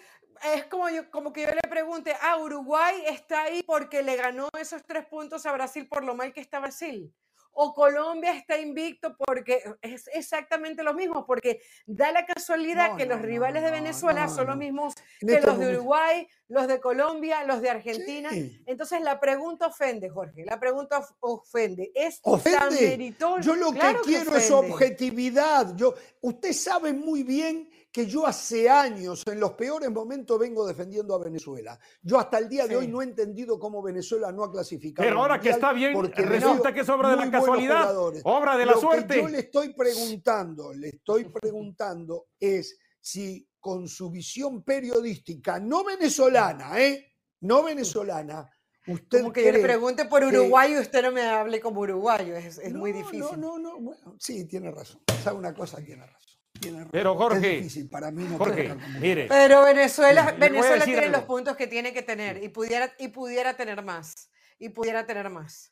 es 0.54 0.66
como, 0.66 0.90
yo, 0.90 1.10
como 1.10 1.32
que 1.32 1.44
yo 1.44 1.48
le 1.48 1.70
pregunte, 1.70 2.14
ah, 2.22 2.38
Uruguay 2.38 3.04
está 3.08 3.44
ahí 3.44 3.64
porque 3.64 4.04
le 4.04 4.18
ganó 4.18 4.50
esos 4.60 4.84
tres 4.84 5.06
puntos 5.06 5.46
a 5.46 5.54
Brasil 5.54 5.88
por 5.88 6.04
lo 6.04 6.14
mal 6.14 6.34
que 6.34 6.42
está 6.42 6.60
Brasil 6.60 7.14
o 7.62 7.74
Colombia 7.74 8.38
está 8.38 8.58
invicto 8.58 9.18
porque 9.18 9.62
es 9.82 10.10
exactamente 10.14 10.82
lo 10.82 10.94
mismo, 10.94 11.26
porque 11.26 11.60
da 11.86 12.10
la 12.10 12.26
casualidad 12.26 12.96
que 12.96 13.06
los 13.06 13.22
rivales 13.22 13.62
de 13.62 13.70
Venezuela 13.70 14.30
son 14.30 14.48
los 14.48 14.56
mismos 14.56 14.94
que 15.20 15.42
los 15.42 15.60
de 15.60 15.76
Uruguay, 15.76 16.26
los 16.48 16.70
de 16.70 16.80
Colombia, 16.80 17.44
los 17.44 17.62
de 17.62 17.70
Argentina. 17.70 18.30
Entonces 18.66 19.02
la 19.02 19.20
pregunta 19.20 19.68
ofende, 19.68 20.10
Jorge, 20.10 20.46
la 20.46 20.58
pregunta 20.58 21.06
ofende. 21.20 21.92
¿Es 21.94 22.22
¿Ofende? 22.24 23.14
Yo 23.42 23.56
lo 23.56 23.74
que 23.74 23.98
quiero 24.06 24.38
es 24.38 24.50
objetividad. 24.52 25.76
Yo, 25.76 25.96
usted 26.22 26.54
sabe 26.54 26.94
muy 26.94 27.24
bien 27.24 27.70
que 27.92 28.06
yo 28.06 28.26
hace 28.28 28.70
años, 28.70 29.24
en 29.26 29.40
los 29.40 29.54
peores 29.54 29.90
momentos, 29.90 30.40
vengo 30.40 30.66
defendiendo 30.68 31.16
a 31.16 31.20
Venezuela. 31.20 31.80
Yo 32.02 32.20
hasta 32.20 32.38
el 32.38 32.48
día 32.48 32.68
de 32.68 32.76
hoy 32.76 32.88
no 32.88 33.02
he 33.02 33.06
entendido 33.06 33.58
cómo 33.58 33.82
Venezuela 33.82 34.32
no 34.32 34.44
ha 34.44 34.52
clasificado. 34.52 35.08
Pero 35.08 35.22
ahora 35.22 35.40
que 35.40 35.50
está 35.50 35.74
bien, 35.74 36.00
resulta 36.16 36.74
que 36.74 36.82
es 36.82 36.90
obra 36.90 37.10
de 37.10 37.16
la 37.16 37.32
casualidad, 37.32 37.96
obra 38.24 38.58
de 38.58 38.66
la 38.66 38.74
Lo 38.74 38.80
suerte. 38.80 39.16
Que 39.16 39.22
yo 39.22 39.28
le 39.28 39.40
estoy 39.40 39.74
preguntando, 39.74 40.74
le 40.74 40.90
estoy 40.90 41.26
preguntando 41.26 42.28
es 42.40 42.78
si 43.02 43.48
con 43.60 43.88
su 43.88 44.10
visión 44.12 44.64
periodística, 44.64 45.60
no 45.60 45.84
venezolana, 45.84 46.80
¿eh? 46.80 47.14
No 47.42 47.64
venezolana, 47.64 48.50
usted 48.88 49.22
Como 49.22 49.34
que 49.34 49.46
yo 49.46 49.52
le 49.52 49.60
pregunte 49.60 50.06
por 50.06 50.24
Uruguay 50.24 50.74
y 50.74 50.78
usted 50.78 51.02
no 51.02 51.12
me 51.12 51.22
hable 51.24 51.60
como 51.60 51.82
uruguayo, 51.82 52.36
es, 52.36 52.74
muy 52.74 52.92
difícil. 52.92 53.22
No, 53.22 53.36
no, 53.36 53.58
no, 53.58 53.80
bueno, 53.80 54.16
sí, 54.20 54.46
tiene 54.46 54.72
razón. 54.72 55.02
¿Sabe 55.24 55.38
una 55.38 55.54
cosa? 55.54 55.84
Tiene 55.84 56.06
razón. 56.06 56.29
Pero 56.92 57.16
Jorge, 57.16 57.58
es 57.58 57.64
difícil 57.64 57.90
para 57.90 58.12
mí 58.12 58.24
no 58.24 58.38
Jorge, 58.38 58.76
mire. 59.00 59.28
Pero 59.28 59.64
Venezuela, 59.64 60.36
Venezuela 60.38 60.86
tiene 60.86 61.10
los 61.10 61.24
puntos 61.24 61.56
que 61.56 61.68
tiene 61.68 61.94
que 61.94 62.02
tener 62.02 62.44
y 62.44 62.50
pudiera, 62.50 62.94
y 62.98 63.10
pudiera 63.10 63.56
tener 63.56 63.84
más. 63.84 64.30
Y 64.58 64.70
pudiera 64.70 65.06
tener 65.06 65.30
más. 65.30 65.72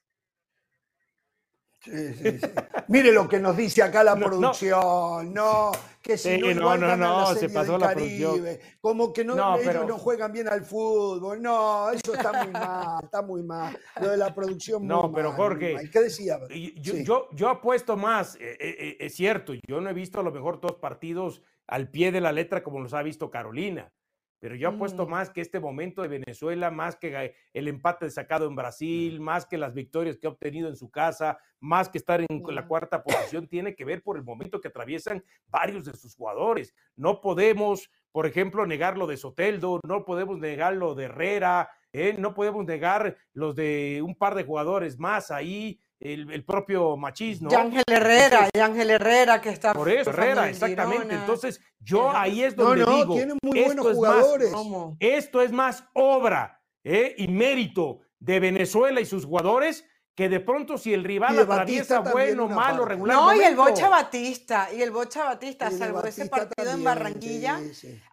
Sí, 1.87 2.13
sí, 2.13 2.39
sí. 2.39 2.47
Mire 2.89 3.11
lo 3.11 3.27
que 3.27 3.39
nos 3.39 3.55
dice 3.55 3.81
acá 3.81 4.03
la 4.03 4.15
producción, 4.15 5.33
no, 5.33 5.71
que 6.01 6.17
si 6.17 6.37
no, 6.37 6.51
igual 6.51 6.99
no, 6.99 7.35
se 7.35 7.49
pasó 7.49 7.77
la 7.77 7.87
Caribe, 7.87 8.59
como 8.79 9.11
que 9.11 9.23
no, 9.25 9.57
ellos 9.57 9.87
no 9.87 9.97
juegan 9.97 10.31
bien 10.31 10.47
al 10.47 10.63
fútbol, 10.63 11.41
no, 11.41 11.91
eso 11.91 12.13
está 12.13 12.43
muy 12.43 12.51
mal, 12.51 13.03
está 13.03 13.21
muy 13.21 13.43
mal, 13.43 13.77
lo 14.01 14.09
de 14.09 14.17
la 14.17 14.33
producción 14.33 14.81
muy 14.81 14.89
No, 14.89 15.11
pero 15.11 15.31
Jorge, 15.33 15.89
¿qué 15.91 16.01
decía? 16.01 16.39
Yo, 16.75 16.95
yo, 16.95 17.27
yo, 17.33 17.49
apuesto 17.49 17.97
más, 17.97 18.35
eh, 18.35 18.57
eh, 18.59 18.75
eh, 18.79 18.97
es 18.99 19.15
cierto, 19.15 19.53
yo 19.67 19.81
no 19.81 19.89
he 19.89 19.93
visto 19.93 20.19
a 20.19 20.23
lo 20.23 20.31
mejor 20.31 20.59
dos 20.61 20.75
partidos 20.75 21.41
al 21.67 21.89
pie 21.89 22.11
de 22.11 22.21
la 22.21 22.31
letra 22.31 22.63
como 22.63 22.79
los 22.79 22.93
ha 22.93 23.01
visto 23.01 23.29
Carolina, 23.29 23.91
pero 24.39 24.55
yo 24.55 24.69
apuesto 24.69 25.05
mm. 25.05 25.09
más 25.09 25.29
que 25.29 25.41
este 25.41 25.59
momento 25.59 26.01
de 26.01 26.07
Venezuela, 26.07 26.71
más 26.71 26.95
que 26.95 27.35
el 27.53 27.67
empate 27.67 28.09
sacado 28.09 28.47
en 28.47 28.55
Brasil, 28.55 29.19
más 29.19 29.45
que 29.45 29.57
las 29.57 29.73
victorias 29.73 30.17
que 30.17 30.27
ha 30.27 30.31
obtenido 30.31 30.69
en 30.69 30.75
su 30.75 30.89
casa, 30.89 31.39
más 31.59 31.89
que 31.89 31.97
estar 31.97 32.21
en 32.21 32.43
la 32.47 32.67
cuarta 32.67 33.03
posición, 33.03 33.47
tiene 33.47 33.75
que 33.75 33.85
ver 33.85 34.03
por 34.03 34.17
el 34.17 34.23
momento 34.23 34.61
que 34.61 34.67
atraviesan 34.67 35.23
varios 35.47 35.85
de 35.85 35.93
sus 35.93 36.15
jugadores. 36.15 36.75
No 36.95 37.21
podemos, 37.21 37.89
por 38.11 38.25
ejemplo, 38.25 38.65
negar 38.65 38.97
lo 38.97 39.07
de 39.07 39.17
Soteldo, 39.17 39.79
no 39.87 40.05
podemos 40.05 40.37
negar 40.37 40.75
lo 40.75 40.93
de 40.95 41.05
Herrera, 41.05 41.69
¿eh? 41.93 42.15
no 42.17 42.33
podemos 42.33 42.65
negar 42.65 43.17
los 43.33 43.55
de 43.55 44.01
un 44.03 44.15
par 44.15 44.35
de 44.35 44.43
jugadores 44.43 44.99
más 44.99 45.31
ahí 45.31 45.79
el, 45.99 46.43
propio 46.43 46.95
machismo. 46.97 47.49
Y 47.51 47.55
Ángel 47.55 47.83
Herrera, 47.87 48.49
y 48.53 48.59
Ángel 48.59 48.89
Herrera 48.91 49.41
que 49.41 49.49
está. 49.49 49.73
Por 49.73 49.89
eso, 49.89 50.09
Herrera, 50.09 50.49
exactamente. 50.49 51.15
Entonces, 51.15 51.61
yo 51.79 52.11
ahí 52.11 52.43
es 52.43 52.55
donde 52.55 52.81
no, 52.81 52.91
no, 52.91 52.97
digo. 52.97 53.15
Tiene 53.15 53.33
muy 53.41 53.63
buenos 53.63 53.85
esto 53.85 53.95
jugadores. 53.95 54.47
Es 54.47 54.53
más, 54.53 54.93
esto 54.99 55.41
es 55.41 55.51
más 55.51 55.83
obra 55.93 56.61
¿eh? 56.83 57.15
y 57.17 57.27
mérito 57.27 57.99
de 58.19 58.39
Venezuela 58.39 59.01
y 59.01 59.05
sus 59.05 59.25
jugadores 59.25 59.85
que 60.17 60.29
de 60.29 60.39
pronto 60.39 60.79
si 60.79 60.95
el 60.95 61.03
rival 61.03 61.37
atraviesa 61.37 61.99
bueno, 61.99 62.47
malo, 62.47 62.85
regular. 62.85 63.15
No, 63.15 63.35
y 63.35 63.39
el 63.41 63.55
Bocha 63.55 63.87
Batista, 63.87 64.67
y 64.75 64.81
el 64.81 64.89
Bocha 64.89 65.25
Batista, 65.25 65.69
salvo 65.69 66.03
ese 66.03 66.25
partido 66.25 66.71
en 66.71 66.83
Barranquilla. 66.83 67.59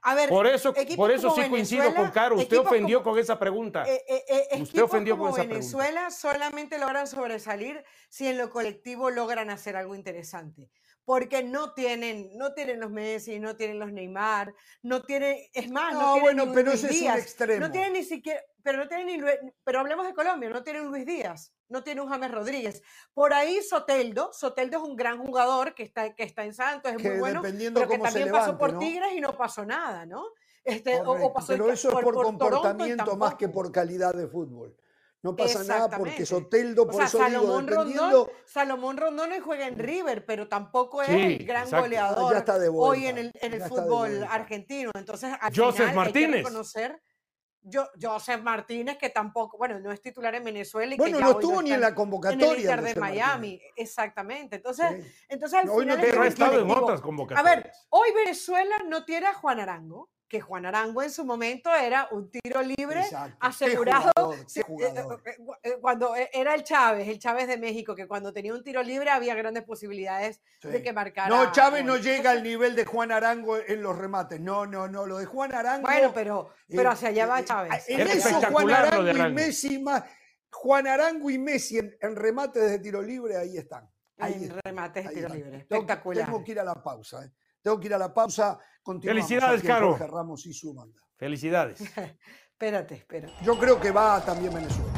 A 0.03 0.15
ver, 0.15 0.29
por 0.29 0.47
eso, 0.47 0.75
por 0.97 1.11
eso 1.11 1.35
sí 1.35 1.49
coincido 1.49 1.95
con 1.95 2.11
Caro. 2.11 2.37
Usted 2.37 2.59
ofendió 2.59 3.03
con 3.03 3.19
esa 3.19 3.39
pregunta. 3.39 3.85
Eh, 3.89 4.05
eh, 4.07 4.25
eh, 4.53 4.61
Usted 4.61 4.83
ofendió 4.83 5.17
con 5.17 5.31
esa 5.31 5.45
Venezuela 5.45 6.11
solamente 6.11 6.79
logran 6.79 7.07
sobresalir 7.07 7.83
si 8.11 8.27
en 8.27 8.37
lo 8.37 8.51
colectivo 8.51 9.09
logran 9.09 9.49
hacer 9.49 9.75
algo 9.75 9.95
interesante 9.95 10.69
porque 11.05 11.43
no 11.43 11.75
tienen, 11.75 12.31
no 12.37 12.55
tienen 12.55 12.81
los 12.81 12.91
Messi, 12.91 13.39
no 13.39 13.57
tienen 13.57 13.79
los 13.79 13.93
Neymar, 13.93 14.55
no 14.83 15.03
tienen, 15.03 15.37
es 15.53 15.71
más, 15.71 15.93
no, 15.93 16.17
no 16.17 16.21
bueno, 16.21 16.53
pero 16.53 16.73
ese 16.73 16.89
es 16.89 17.03
un 17.03 17.09
extremo. 17.09 17.61
No 17.61 17.71
tienen 17.71 17.93
ni 17.93 18.03
siquiera, 18.03 18.41
pero 18.63 18.79
no 18.79 18.89
tienen 18.89 19.07
ni, 19.07 19.19
pero 19.63 19.81
hablemos 19.81 20.07
de 20.07 20.15
Colombia, 20.15 20.49
no 20.49 20.63
tienen 20.63 20.87
Luis 20.87 21.05
Díaz, 21.05 21.53
no 21.75 21.83
tienen 21.83 22.05
un 22.05 22.11
James 22.11 22.31
Rodríguez. 22.31 22.83
Por 23.13 23.35
ahí 23.35 23.61
Soteldo, 23.61 24.33
Soteldo 24.33 24.79
es 24.79 24.85
un 24.85 24.97
gran 24.97 25.19
jugador 25.19 25.75
que 25.75 25.83
está, 25.83 26.15
que 26.15 26.23
está 26.23 26.45
en 26.45 26.55
Santos, 26.55 26.93
es 26.93 27.03
muy 27.03 27.19
bueno, 27.19 27.43
pero 27.43 27.89
que 27.89 27.99
también 27.99 28.31
pasó 28.31 28.57
por 28.57 28.79
Tigres 28.79 29.13
y 29.15 29.21
no 29.21 29.37
pasó 29.37 29.67
nada, 29.67 30.07
¿no? 30.07 30.25
Este, 30.63 31.03
o, 31.03 31.33
pasó 31.33 31.49
pero 31.49 31.71
eso 31.71 31.91
es 31.91 32.05
por, 32.05 32.15
comportamiento 32.15 33.17
más 33.17 33.35
que 33.35 33.49
por 33.49 33.71
calidad 33.71 34.15
de 34.15 34.29
fútbol. 34.29 34.75
No 35.21 35.35
pasa 35.35 35.65
nada 35.65 35.99
porque 35.99 36.25
Soteldo, 36.25 36.87
por 36.87 37.03
eso 37.03 37.19
Salomón 37.19 37.67
digo, 37.67 37.83
Rondón, 37.83 38.29
Salomón 38.45 38.97
Rondón 38.97 39.31
juega 39.43 39.67
en 39.67 39.79
River, 39.79 40.25
pero 40.25 40.49
tampoco 40.49 41.03
es 41.03 41.09
el 41.09 41.45
gran 41.45 41.69
goleador 41.71 42.45
hoy 42.75 43.07
en 43.07 43.19
el, 43.19 43.31
en 43.41 43.55
el 43.55 43.63
fútbol 43.63 44.23
argentino. 44.25 44.91
Entonces, 44.95 45.33
al 45.41 45.53
Joseph 45.55 45.89
final, 45.89 45.97
Martínez. 45.97 46.27
Hay 46.27 46.31
que 46.31 46.49
reconocer 46.49 47.03
yo, 47.65 47.89
Joseph 48.01 48.43
Martínez, 48.43 48.99
que 48.99 49.11
tampoco, 49.11 49.59
bueno, 49.59 49.81
no 49.81 49.91
es 49.91 50.01
titular 50.01 50.35
en 50.35 50.45
Venezuela. 50.45 50.95
Y 50.95 50.99
bueno, 50.99 51.19
que 51.19 51.25
no 51.25 51.31
estuvo 51.33 51.63
ni 51.63 51.73
en 51.73 51.81
la 51.81 51.95
convocatoria. 51.95 52.47
En 52.47 52.53
el 52.53 52.61
Inter 52.61 52.83
de 52.83 52.95
Miami, 53.01 53.61
exactamente. 53.75 54.57
Entonces, 54.57 55.05
entonces 55.29 55.59
al 55.59 55.71
final. 55.71 56.15
No, 56.15 56.23
ha 56.23 56.27
estado 56.27 56.61
en 56.61 56.71
otras 56.71 57.01
convocatorias. 57.01 57.55
A 57.55 57.57
ver, 57.57 57.73
hoy 57.91 58.11
Venezuela 58.15 58.77
no 58.87 59.05
tiene 59.05 59.27
a 59.27 59.35
Juan 59.35 59.61
Arango, 59.61 60.11
que 60.29 60.41
Juan 60.41 60.67
Arango 60.67 61.03
en 61.03 61.11
su 61.11 61.25
momento 61.25 61.75
era 61.75 62.09
un 62.11 62.31
tiro 62.31 62.63
libre 62.63 63.03
asegurado. 63.41 64.33
Eh, 64.33 64.65
eh, 64.81 65.05
eh, 65.63 65.79
cuando 65.81 66.15
era 66.15 66.55
el 66.55 66.65
Chávez, 66.65 67.09
el 67.09 67.19
Chávez 67.19 67.47
de 67.47 67.59
México, 67.59 67.95
que 67.95 68.09
cuando 68.09 68.33
tenía 68.33 68.55
un 68.55 68.63
tiro 68.63 68.83
libre 68.83 69.11
había 69.11 69.35
grandes 69.35 69.65
posibilidades 69.65 70.41
de 70.63 70.83
que 70.83 70.93
marcara. 70.93 71.29
No, 71.29 71.53
Chávez 71.53 71.85
no 71.85 71.99
llega 71.99 72.31
al 72.31 72.43
nivel 72.43 72.75
de 72.75 72.85
Juan 72.85 73.13
Arango 73.13 73.59
en 73.59 73.83
los 73.83 73.97
remates. 73.97 74.41
No, 74.41 74.67
no, 74.67 74.89
no. 74.89 75.07
Lo 75.07 75.19
de 75.19 75.27
Juan 75.27 75.55
Arango. 75.55 75.87
Bueno, 75.87 76.13
pero, 76.15 76.51
pero 76.69 76.91
hacia 76.91 77.09
allá 77.11 77.27
va 77.27 77.45
Chávez. 77.45 77.85
En 77.89 78.01
eso 78.01 78.41
Juan 78.51 78.71
Arango, 78.71 79.11
y 79.11 79.33
Messi 79.33 79.79
más. 79.79 80.05
Juan 80.51 80.87
Arango 80.87 81.31
y 81.31 81.39
Messi 81.39 81.79
en, 81.79 82.17
remates 82.17 82.71
de 82.71 82.79
tiro 82.79 83.03
libre, 83.03 83.37
ahí 83.37 83.57
están. 83.57 83.91
Ahí 84.19 84.45
en 84.45 84.59
remates 84.65 85.09
de 85.09 85.15
tiro 85.15 85.29
libre. 85.29 85.59
Espectacular. 85.59 86.27
Tengo 86.27 86.45
que 86.45 86.53
ir 86.53 86.61
a 86.61 86.65
la 86.65 86.83
pausa. 86.83 87.31
Tengo 87.65 87.81
que 87.81 87.87
ir 87.87 87.95
a 87.95 87.99
la 87.99 88.13
pausa. 88.13 88.59
Felicidades, 89.03 89.63
Caro. 89.63 89.97
Ramos 89.97 90.45
y 90.45 90.53
su 90.53 90.75
banda. 90.75 91.01
Felicidades. 91.17 91.81
espérate, 92.53 92.97
espérate. 92.97 93.33
Yo 93.43 93.59
creo 93.59 93.81
que 93.81 93.91
va 93.91 94.23
también 94.23 94.53
Venezuela. 94.53 94.93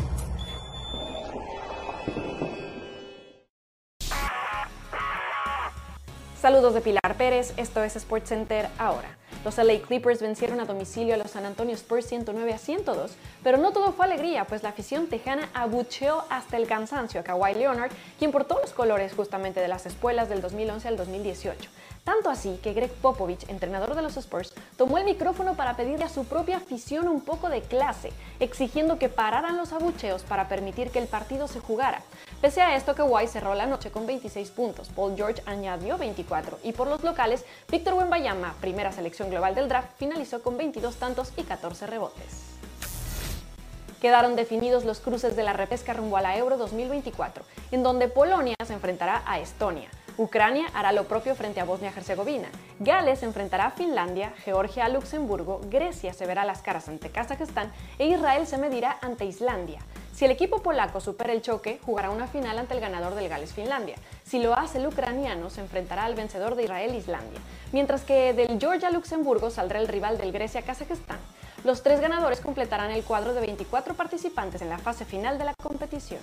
Saludos 6.40 6.74
de 6.74 6.80
Pilar 6.80 7.16
Pérez, 7.16 7.54
esto 7.56 7.84
es 7.84 7.92
SportsCenter 7.94 8.68
ahora. 8.78 9.16
Los 9.44 9.58
LA 9.58 9.80
Clippers 9.86 10.20
vencieron 10.20 10.58
a 10.58 10.64
domicilio 10.64 11.14
a 11.14 11.18
los 11.18 11.30
San 11.30 11.44
Antonio 11.44 11.74
Spurs 11.74 12.06
109 12.06 12.52
a 12.52 12.58
102, 12.58 13.16
pero 13.44 13.58
no 13.58 13.72
todo 13.72 13.92
fue 13.92 14.06
alegría, 14.06 14.44
pues 14.44 14.64
la 14.64 14.70
afición 14.70 15.06
tejana 15.06 15.48
abucheó 15.54 16.24
hasta 16.30 16.56
el 16.56 16.66
cansancio 16.66 17.20
a 17.20 17.24
Kawhi 17.24 17.54
Leonard, 17.54 17.92
quien 18.18 18.32
portó 18.32 18.58
los 18.60 18.72
colores 18.72 19.12
justamente 19.14 19.60
de 19.60 19.68
las 19.68 19.86
espuelas 19.86 20.28
del 20.28 20.40
2011 20.40 20.88
al 20.88 20.96
2018. 20.96 21.70
Tanto 22.06 22.30
así 22.30 22.60
que 22.62 22.72
Greg 22.72 22.92
Popovich, 22.92 23.48
entrenador 23.48 23.96
de 23.96 24.00
los 24.00 24.16
Spurs, 24.16 24.54
tomó 24.76 24.96
el 24.96 25.04
micrófono 25.04 25.56
para 25.56 25.74
pedirle 25.74 26.04
a 26.04 26.08
su 26.08 26.24
propia 26.24 26.58
afición 26.58 27.08
un 27.08 27.20
poco 27.20 27.48
de 27.48 27.62
clase, 27.62 28.12
exigiendo 28.38 28.96
que 28.96 29.08
pararan 29.08 29.56
los 29.56 29.72
abucheos 29.72 30.22
para 30.22 30.46
permitir 30.46 30.92
que 30.92 31.00
el 31.00 31.08
partido 31.08 31.48
se 31.48 31.58
jugara. 31.58 32.02
Pese 32.40 32.62
a 32.62 32.76
esto, 32.76 32.94
Kawhi 32.94 33.26
cerró 33.26 33.56
la 33.56 33.66
noche 33.66 33.90
con 33.90 34.06
26 34.06 34.52
puntos, 34.52 34.88
Paul 34.90 35.16
George 35.16 35.42
añadió 35.46 35.98
24 35.98 36.60
y 36.62 36.70
por 36.70 36.86
los 36.86 37.02
locales, 37.02 37.44
Víctor 37.68 37.94
Wembanyama, 37.94 38.54
primera 38.60 38.92
selección 38.92 39.28
global 39.28 39.56
del 39.56 39.68
draft, 39.68 39.90
finalizó 39.98 40.44
con 40.44 40.56
22 40.56 40.94
tantos 40.94 41.32
y 41.36 41.42
14 41.42 41.88
rebotes. 41.88 42.44
Quedaron 44.00 44.36
definidos 44.36 44.84
los 44.84 45.00
cruces 45.00 45.34
de 45.34 45.42
la 45.42 45.54
repesca 45.54 45.92
rumbo 45.92 46.16
a 46.16 46.20
la 46.20 46.36
Euro 46.36 46.56
2024, 46.56 47.42
en 47.72 47.82
donde 47.82 48.06
Polonia 48.06 48.54
se 48.64 48.74
enfrentará 48.74 49.24
a 49.26 49.40
Estonia. 49.40 49.90
Ucrania 50.18 50.66
hará 50.72 50.92
lo 50.92 51.04
propio 51.04 51.34
frente 51.34 51.60
a 51.60 51.64
Bosnia-Herzegovina. 51.64 52.48
Gales 52.78 53.22
enfrentará 53.22 53.66
a 53.66 53.70
Finlandia, 53.70 54.32
Georgia 54.44 54.86
a 54.86 54.88
Luxemburgo, 54.88 55.60
Grecia 55.68 56.14
se 56.14 56.24
verá 56.24 56.46
las 56.46 56.62
caras 56.62 56.88
ante 56.88 57.10
Kazajstán 57.10 57.70
e 57.98 58.06
Israel 58.06 58.46
se 58.46 58.56
medirá 58.56 58.96
ante 59.02 59.26
Islandia. 59.26 59.80
Si 60.14 60.24
el 60.24 60.30
equipo 60.30 60.62
polaco 60.62 61.00
supera 61.00 61.34
el 61.34 61.42
choque, 61.42 61.78
jugará 61.84 62.08
una 62.08 62.28
final 62.28 62.58
ante 62.58 62.72
el 62.72 62.80
ganador 62.80 63.14
del 63.14 63.28
Gales-Finlandia. 63.28 63.96
Si 64.24 64.38
lo 64.38 64.56
hace 64.56 64.78
el 64.78 64.86
ucraniano, 64.86 65.50
se 65.50 65.60
enfrentará 65.60 66.06
al 66.06 66.14
vencedor 66.14 66.54
de 66.54 66.62
Israel-Islandia. 66.62 67.40
Mientras 67.72 68.00
que 68.00 68.32
del 68.32 68.58
Georgia-Luxemburgo 68.58 69.50
saldrá 69.50 69.80
el 69.80 69.88
rival 69.88 70.16
del 70.16 70.32
Grecia-Kazajstán. 70.32 71.18
Los 71.62 71.82
tres 71.82 72.00
ganadores 72.00 72.40
completarán 72.40 72.90
el 72.90 73.04
cuadro 73.04 73.34
de 73.34 73.40
24 73.40 73.92
participantes 73.92 74.62
en 74.62 74.70
la 74.70 74.78
fase 74.78 75.04
final 75.04 75.36
de 75.36 75.44
la 75.44 75.54
competición. 75.62 76.20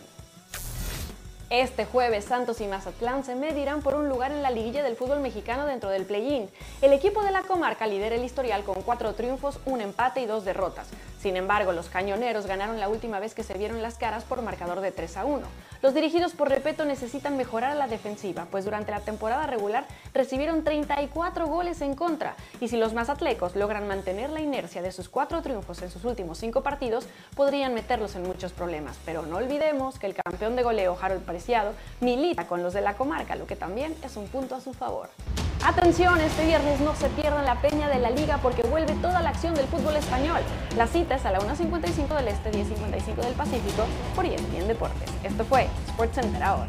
Este 1.53 1.85
jueves 1.85 2.25
Santos 2.25 2.61
y 2.61 2.65
Mazatlán 2.65 3.23
se 3.23 3.35
medirán 3.35 3.83
por 3.83 3.93
un 3.93 4.09
lugar 4.09 4.31
en 4.31 4.41
la 4.41 4.49
liguilla 4.49 4.81
del 4.81 4.95
fútbol 4.95 5.19
mexicano 5.19 5.67
dentro 5.67 5.91
del 5.91 6.03
play-in. 6.03 6.49
El 6.81 6.93
equipo 6.93 7.23
de 7.23 7.29
la 7.29 7.43
comarca 7.43 7.85
lidera 7.85 8.15
el 8.15 8.23
historial 8.23 8.63
con 8.63 8.81
cuatro 8.81 9.13
triunfos, 9.13 9.59
un 9.65 9.79
empate 9.79 10.21
y 10.21 10.25
dos 10.25 10.45
derrotas. 10.45 10.87
Sin 11.23 11.37
embargo, 11.37 11.71
los 11.71 11.87
cañoneros 11.87 12.47
ganaron 12.47 12.81
la 12.81 12.89
última 12.89 13.17
vez 13.17 13.33
que 13.33 13.43
se 13.43 13.53
vieron 13.53 13.81
las 13.81 13.97
caras 13.97 14.25
por 14.25 14.41
marcador 14.41 14.81
de 14.81 14.91
3 14.91 15.15
a 15.15 15.23
1. 15.23 15.47
Los 15.81 15.93
dirigidos 15.93 16.33
por 16.33 16.49
Repeto 16.49 16.83
necesitan 16.83 17.37
mejorar 17.37 17.77
la 17.77 17.87
defensiva, 17.87 18.45
pues 18.51 18.65
durante 18.65 18.91
la 18.91 18.99
temporada 18.99 19.47
regular 19.47 19.85
recibieron 20.13 20.65
34 20.65 21.47
goles 21.47 21.79
en 21.79 21.95
contra, 21.95 22.35
y 22.59 22.67
si 22.67 22.75
los 22.75 22.93
mazatlecos 22.93 23.55
logran 23.55 23.87
mantener 23.87 24.31
la 24.31 24.41
inercia 24.41 24.81
de 24.81 24.91
sus 24.91 25.07
cuatro 25.07 25.41
triunfos 25.41 25.81
en 25.81 25.89
sus 25.89 26.03
últimos 26.03 26.39
cinco 26.39 26.61
partidos, 26.61 27.07
podrían 27.37 27.73
meterlos 27.73 28.17
en 28.17 28.23
muchos 28.23 28.51
problemas. 28.51 28.97
Pero 29.05 29.21
no 29.21 29.37
olvidemos 29.37 29.99
que 29.99 30.07
el 30.07 30.15
campeón 30.15 30.57
de 30.57 30.63
goleo 30.63 30.97
Harold 31.01 31.23
Preciado 31.23 31.71
milita 32.01 32.47
con 32.47 32.63
los 32.63 32.73
de 32.73 32.81
la 32.81 32.95
comarca, 32.95 33.37
lo 33.37 33.47
que 33.47 33.55
también 33.55 33.95
es 34.03 34.17
un 34.17 34.27
punto 34.27 34.55
a 34.55 34.59
su 34.59 34.73
favor. 34.73 35.07
Atención, 35.65 36.19
este 36.19 36.45
viernes 36.45 36.81
no 36.81 36.93
se 36.93 37.07
pierdan 37.07 37.45
la 37.45 37.61
peña 37.61 37.87
de 37.87 37.97
la 37.97 38.09
liga 38.09 38.37
porque 38.41 38.63
vuelve 38.63 38.95
toda 38.95 39.21
la 39.21 39.29
acción 39.29 39.55
del 39.55 39.65
fútbol 39.67 39.95
español. 39.95 40.41
La 40.75 40.87
cita 40.87 41.15
es 41.15 41.25
a 41.25 41.31
la 41.31 41.39
1.55 41.39 42.17
del 42.17 42.27
Este, 42.27 42.51
10.55 42.51 43.15
del 43.15 43.33
Pacífico 43.33 43.85
por 44.13 44.25
ESPN 44.25 44.67
Deportes. 44.67 45.09
Esto 45.23 45.45
fue 45.45 45.69
SportsCenter 45.87 46.43
ahora. 46.43 46.67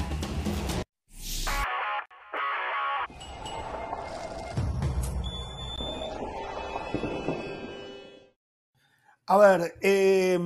A 9.26 9.38
ver, 9.38 9.74
eh, 9.82 10.38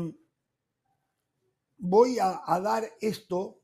voy 1.77 2.19
a, 2.19 2.41
a, 2.47 2.61
dar 2.61 2.85
esto 3.03 3.61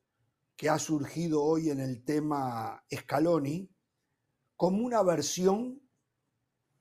que 0.56 0.68
ha 0.68 0.78
surgido 0.78 1.42
hoy 1.42 1.70
en 1.70 1.80
el 1.80 2.04
tema 2.04 2.84
Scaloni 2.94 3.73
como 4.56 4.84
una 4.84 5.02
versión 5.02 5.80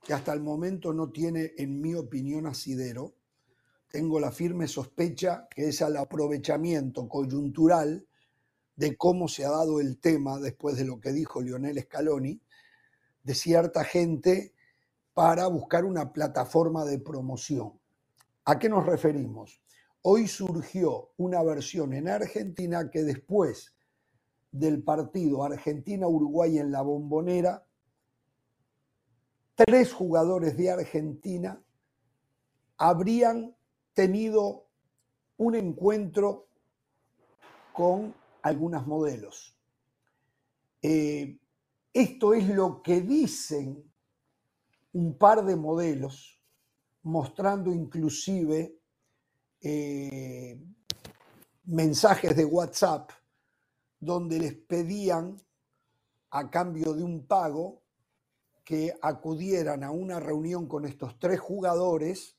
que 0.03 0.13
hasta 0.13 0.33
el 0.33 0.41
momento 0.41 0.93
no 0.93 1.11
tiene, 1.11 1.53
en 1.57 1.81
mi 1.81 1.95
opinión, 1.95 2.45
asidero. 2.45 3.15
Tengo 3.87 4.19
la 4.19 4.31
firme 4.31 4.67
sospecha 4.67 5.47
que 5.49 5.69
es 5.69 5.81
el 5.81 5.97
aprovechamiento 5.97 7.07
coyuntural 7.07 8.07
de 8.75 8.97
cómo 8.97 9.27
se 9.27 9.45
ha 9.45 9.49
dado 9.49 9.79
el 9.79 9.99
tema 9.99 10.39
después 10.39 10.75
de 10.77 10.85
lo 10.85 10.99
que 10.99 11.11
dijo 11.11 11.41
Lionel 11.41 11.79
Scaloni, 11.79 12.41
de 13.23 13.35
cierta 13.35 13.83
gente 13.83 14.53
para 15.13 15.47
buscar 15.47 15.85
una 15.85 16.11
plataforma 16.11 16.83
de 16.85 16.99
promoción. 16.99 17.79
¿A 18.45 18.59
qué 18.59 18.67
nos 18.67 18.85
referimos? 18.85 19.61
Hoy 20.01 20.27
surgió 20.27 21.11
una 21.17 21.41
versión 21.43 21.93
en 21.93 22.09
Argentina 22.09 22.89
que 22.89 23.03
después 23.03 23.72
del 24.53 24.83
partido 24.83 25.43
Argentina-Uruguay 25.43 26.59
en 26.59 26.71
la 26.71 26.83
bombonera, 26.83 27.65
tres 29.55 29.91
jugadores 29.91 30.55
de 30.55 30.69
Argentina 30.69 31.59
habrían 32.77 33.55
tenido 33.93 34.67
un 35.37 35.55
encuentro 35.55 36.47
con 37.73 38.13
algunas 38.43 38.85
modelos. 38.85 39.57
Eh, 40.83 41.39
esto 41.91 42.33
es 42.35 42.47
lo 42.47 42.83
que 42.83 43.01
dicen 43.01 43.91
un 44.93 45.17
par 45.17 45.43
de 45.43 45.55
modelos, 45.55 46.39
mostrando 47.01 47.71
inclusive 47.71 48.77
eh, 49.61 50.61
mensajes 51.65 52.35
de 52.35 52.45
WhatsApp 52.45 53.09
donde 54.03 54.39
les 54.39 54.53
pedían 54.55 55.41
a 56.31 56.49
cambio 56.49 56.93
de 56.93 57.03
un 57.03 57.27
pago 57.27 57.83
que 58.63 58.93
acudieran 59.01 59.83
a 59.83 59.91
una 59.91 60.19
reunión 60.19 60.67
con 60.67 60.85
estos 60.85 61.19
tres 61.19 61.39
jugadores, 61.39 62.37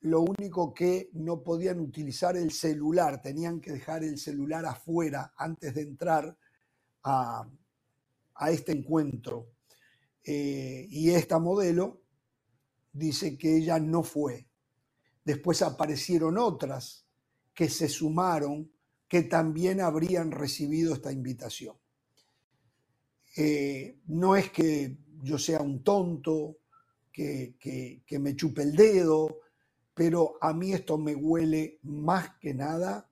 lo 0.00 0.20
único 0.20 0.74
que 0.74 1.10
no 1.12 1.42
podían 1.42 1.78
utilizar 1.78 2.36
el 2.36 2.50
celular, 2.50 3.22
tenían 3.22 3.60
que 3.60 3.72
dejar 3.72 4.02
el 4.02 4.18
celular 4.18 4.66
afuera 4.66 5.32
antes 5.36 5.74
de 5.74 5.82
entrar 5.82 6.36
a, 7.04 7.48
este 8.50 8.72
encuentro. 8.72 9.52
Eh, 10.24 10.86
y 10.90 11.10
esta 11.10 11.38
modelo 11.38 12.02
dice 12.92 13.38
que 13.38 13.56
ella 13.56 13.78
no 13.78 14.02
fue. 14.02 14.48
Después 15.24 15.62
aparecieron 15.62 16.36
otras 16.36 17.06
que 17.54 17.68
se 17.68 17.88
sumaron, 17.88 18.71
que 19.12 19.24
también 19.24 19.82
habrían 19.82 20.30
recibido 20.30 20.94
esta 20.94 21.12
invitación. 21.12 21.76
Eh, 23.36 23.98
no 24.06 24.36
es 24.36 24.50
que 24.50 24.96
yo 25.22 25.36
sea 25.36 25.60
un 25.60 25.84
tonto, 25.84 26.56
que, 27.12 27.56
que, 27.58 28.18
me 28.18 28.34
chupe 28.34 28.62
el 28.62 28.74
dedo, 28.74 29.40
pero 29.92 30.38
a 30.40 30.54
mí 30.54 30.72
esto 30.72 30.96
me 30.96 31.14
huele 31.14 31.78
más 31.82 32.38
que 32.40 32.54
nada 32.54 33.06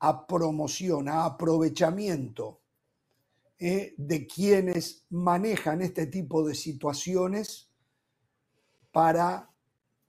a 0.00 0.26
promoción, 0.26 1.08
a 1.08 1.24
aprovechamiento 1.24 2.60
eh, 3.58 3.94
de 3.96 4.26
quienes 4.26 5.06
manejan 5.08 5.80
este 5.80 6.06
tipo 6.08 6.46
de 6.46 6.54
situaciones 6.54 7.70
para 8.92 9.50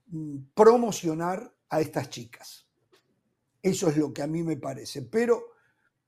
mm, 0.07 0.40
promocionar 0.53 1.56
a 1.69 1.80
estas 1.80 2.10
chicas. 2.10 2.66
Eso 3.68 3.89
es 3.89 3.98
lo 3.98 4.14
que 4.14 4.22
a 4.22 4.27
mí 4.27 4.44
me 4.44 4.56
parece. 4.56 5.02
Pero, 5.02 5.44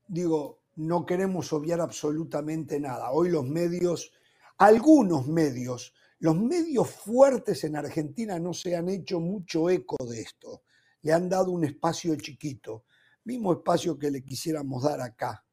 digo, 0.08 0.62
no 0.78 1.06
queremos 1.06 1.52
obviar 1.52 1.82
absolutamente 1.82 2.80
nada. 2.80 3.12
Hoy 3.12 3.30
los 3.30 3.46
medios, 3.46 4.14
algunos 4.58 5.28
medios, 5.28 5.94
los 6.20 6.38
medios 6.38 6.90
fuertes 6.90 7.66
en 7.66 7.76
Argentina 7.76 8.40
no 8.40 8.54
se 8.54 8.78
han 8.78 8.88
hecho 8.88 9.20
mucho 9.20 9.70
eco 9.70 9.98
de 10.06 10.22
esto. 10.22 10.64
Le 11.02 11.12
han 11.12 11.28
dado 11.28 11.52
un 11.52 11.66
espacio 11.66 12.16
chiquito, 12.16 12.86
mismo 13.26 13.52
espacio 13.52 14.00
que 14.00 14.10
le 14.10 14.24
quisiéramos 14.24 14.84
dar 14.84 15.02
acá 15.02 15.44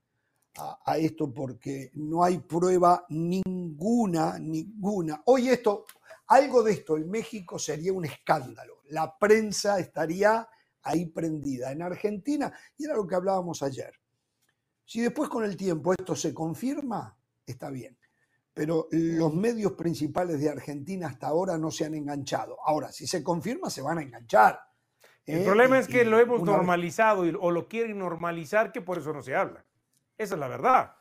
a, 0.59 0.79
a 0.87 0.99
esto 0.99 1.35
porque 1.35 1.91
no 1.95 2.23
hay 2.23 2.39
prueba 2.39 3.05
ninguna, 3.09 4.39
ninguna. 4.39 5.23
Hoy 5.25 5.49
esto, 5.49 5.87
algo 6.29 6.63
de 6.63 6.73
esto 6.73 6.97
en 6.97 7.11
México 7.11 7.59
sería 7.59 7.93
un 7.93 8.05
escándalo. 8.05 8.83
La 8.91 9.19
prensa 9.19 9.81
estaría 9.81 10.49
ahí 10.87 11.07
prendida. 11.07 11.73
En 11.73 11.83
Argentina, 11.83 12.53
y 12.77 12.85
era 12.85 12.95
lo 12.95 13.07
que 13.07 13.15
hablábamos 13.15 13.63
ayer, 13.63 13.93
si 14.85 15.01
después 15.01 15.29
con 15.29 15.45
el 15.45 15.57
tiempo 15.57 15.93
esto 15.93 16.15
se 16.15 16.33
confirma, 16.33 17.17
está 17.45 17.71
bien. 17.71 17.99
Pero 18.55 18.89
los 18.91 19.35
medios 19.35 19.73
principales 19.73 20.41
de 20.41 20.49
Argentina 20.49 21.09
hasta 21.09 21.27
ahora 21.27 21.59
no 21.59 21.71
se 21.71 21.85
han 21.85 21.95
enganchado. 21.95 22.57
Ahora, 22.65 22.91
si 22.91 23.07
se 23.07 23.23
confirma, 23.23 23.69
se 23.69 23.83
van 23.83 23.99
a 23.99 24.03
enganchar. 24.03 24.59
El 25.27 25.41
¿eh? 25.41 25.45
problema 25.45 25.79
es 25.79 25.89
que 25.89 26.05
lo 26.05 26.19
hemos 26.19 26.43
normalizado 26.43 27.25
o 27.41 27.51
lo 27.51 27.69
quieren 27.69 27.99
normalizar, 27.99 28.73
que 28.73 28.81
por 28.81 28.99
eso 28.99 29.13
no 29.13 29.21
se 29.21 29.35
habla. 29.35 29.65
Esa 30.17 30.35
es 30.35 30.41
la 30.41 30.49
verdad. 30.49 30.95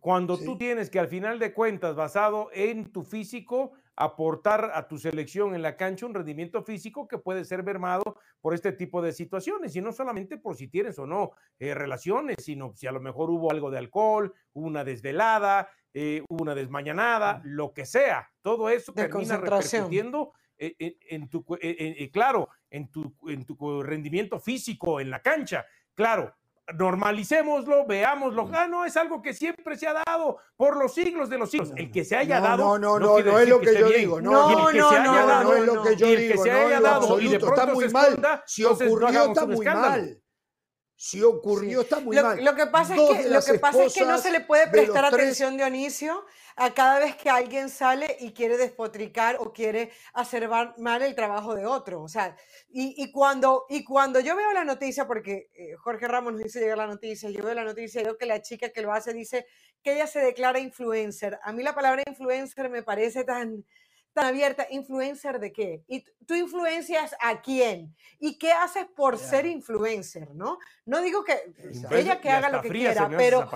cuando 0.00 0.38
tú 0.38 0.56
tienes 0.56 0.90
que 0.90 0.98
al 0.98 1.08
final 1.08 1.38
de 1.38 1.52
cuentas, 1.52 1.94
basado 1.94 2.48
en 2.52 2.92
tu 2.92 3.02
físico, 3.02 3.72
aportar 3.94 4.70
a 4.74 4.88
tu 4.88 4.96
selección 4.96 5.54
en 5.54 5.60
la 5.60 5.76
cancha 5.76 6.06
un 6.06 6.14
rendimiento 6.14 6.62
físico 6.62 7.06
que 7.06 7.18
puede 7.18 7.44
ser 7.44 7.62
mermado 7.62 8.16
por 8.40 8.54
este 8.54 8.72
tipo 8.72 9.02
de 9.02 9.12
situaciones, 9.12 9.76
y 9.76 9.82
no 9.82 9.92
solamente 9.92 10.38
por 10.38 10.56
si 10.56 10.68
tienes 10.68 10.98
o 10.98 11.06
no 11.06 11.32
eh, 11.58 11.74
relaciones, 11.74 12.36
sino 12.38 12.72
si 12.74 12.86
a 12.86 12.92
lo 12.92 13.00
mejor 13.00 13.30
hubo 13.30 13.50
algo 13.50 13.70
de 13.70 13.78
alcohol, 13.78 14.32
una 14.54 14.82
desvelada, 14.82 15.68
eh, 15.92 16.24
una 16.30 16.54
desmañanada, 16.54 17.42
lo 17.44 17.74
que 17.74 17.84
sea, 17.84 18.30
todo 18.40 18.70
eso 18.70 18.94
termina 18.94 19.36
repercutiendo 19.36 20.32
en, 20.56 20.96
en 21.10 21.28
tu, 21.28 21.44
claro, 22.12 22.48
en 22.70 22.90
tu, 22.90 23.14
en 23.26 23.44
tu 23.44 23.82
rendimiento 23.82 24.38
físico 24.38 25.00
en 25.00 25.10
la 25.10 25.20
cancha. 25.20 25.66
Claro, 25.94 26.34
normalicémoslo, 26.74 27.86
veámoslo. 27.86 28.50
Ah, 28.52 28.66
no, 28.66 28.84
es 28.84 28.96
algo 28.96 29.20
que 29.22 29.34
siempre 29.34 29.76
se 29.76 29.86
ha 29.86 29.94
dado 30.06 30.38
por 30.56 30.76
los 30.76 30.94
siglos 30.94 31.28
de 31.28 31.38
los 31.38 31.50
siglos. 31.50 31.72
El 31.76 31.90
que 31.90 32.04
se 32.04 32.16
haya 32.16 32.40
dado. 32.40 32.78
No, 32.78 32.78
no, 32.78 32.98
no, 32.98 33.20
no, 33.20 33.38
es 33.38 33.48
lo 33.48 33.60
que, 33.60 33.78
yo 33.78 33.88
digo. 33.88 34.20
No, 34.20 34.30
no, 34.50 34.72
no, 34.72 35.42
no, 35.42 35.54
es 35.54 35.64
lo 35.64 35.82
que 35.82 35.96
yo 35.96 36.06
digo. 36.06 36.20
El 36.20 36.32
que 36.32 36.38
se 36.38 36.50
haya 36.50 36.80
dado 36.80 37.20
y 37.20 37.28
de 37.28 37.38
pronto 37.38 37.60
está 37.60 37.74
muy 37.74 37.88
mal. 37.88 38.42
Si 38.46 38.64
ocurrió, 38.64 39.24
está 39.26 39.46
muy 39.46 39.64
mal. 39.64 40.21
Si 41.04 41.20
ocurrió, 41.20 41.80
está 41.80 41.98
muy 41.98 42.14
mal. 42.14 42.44
Lo 42.44 42.54
que 42.54 42.68
pasa, 42.68 42.94
es 42.94 43.00
que, 43.00 43.28
lo 43.28 43.42
que 43.42 43.58
pasa 43.58 43.82
es 43.82 43.92
que 43.92 44.04
no 44.04 44.18
se 44.18 44.30
le 44.30 44.40
puede 44.40 44.68
prestar 44.68 45.04
atención, 45.04 45.56
Dionisio, 45.56 46.24
a 46.54 46.72
cada 46.74 47.00
vez 47.00 47.16
que 47.16 47.28
alguien 47.28 47.70
sale 47.70 48.18
y 48.20 48.32
quiere 48.32 48.56
despotricar 48.56 49.38
o 49.40 49.52
quiere 49.52 49.90
hacer 50.14 50.48
mal 50.48 51.02
el 51.02 51.16
trabajo 51.16 51.56
de 51.56 51.66
otro. 51.66 52.04
O 52.04 52.08
sea, 52.08 52.36
y, 52.70 53.10
cuando, 53.10 53.66
y 53.68 53.82
cuando 53.82 54.20
yo 54.20 54.36
veo 54.36 54.52
la 54.52 54.64
noticia, 54.64 55.08
porque 55.08 55.50
eh, 55.54 55.74
Jorge 55.74 56.06
Ramos 56.06 56.34
nos 56.34 56.44
dice 56.44 56.60
llegar 56.60 56.78
la 56.78 56.86
noticia, 56.86 57.28
yo 57.30 57.42
veo 57.42 57.54
la 57.54 57.64
noticia 57.64 58.00
y 58.00 58.04
veo 58.04 58.16
que 58.16 58.26
la 58.26 58.40
chica 58.40 58.68
que 58.68 58.82
lo 58.82 58.92
hace 58.92 59.12
dice 59.12 59.44
que 59.82 59.94
ella 59.94 60.06
se 60.06 60.20
declara 60.20 60.60
influencer. 60.60 61.36
A 61.42 61.52
mí 61.52 61.64
la 61.64 61.74
palabra 61.74 62.04
influencer 62.06 62.70
me 62.70 62.84
parece 62.84 63.24
tan 63.24 63.64
tan 64.12 64.26
abierta, 64.26 64.66
¿influencer 64.70 65.38
de 65.40 65.52
qué? 65.52 65.82
¿Y 65.88 66.04
tú 66.26 66.34
influencias 66.34 67.14
a 67.20 67.40
quién? 67.40 67.94
¿Y 68.18 68.38
qué 68.38 68.52
haces 68.52 68.86
por 68.94 69.18
ser 69.18 69.46
influencer, 69.46 70.34
no? 70.34 70.58
No 70.84 71.00
digo 71.00 71.24
que 71.24 71.54
ella 71.90 72.20
que 72.20 72.30
haga 72.30 72.50
lo 72.50 72.60
que 72.62 72.68
quiera, 72.68 73.08
pero 73.16 73.48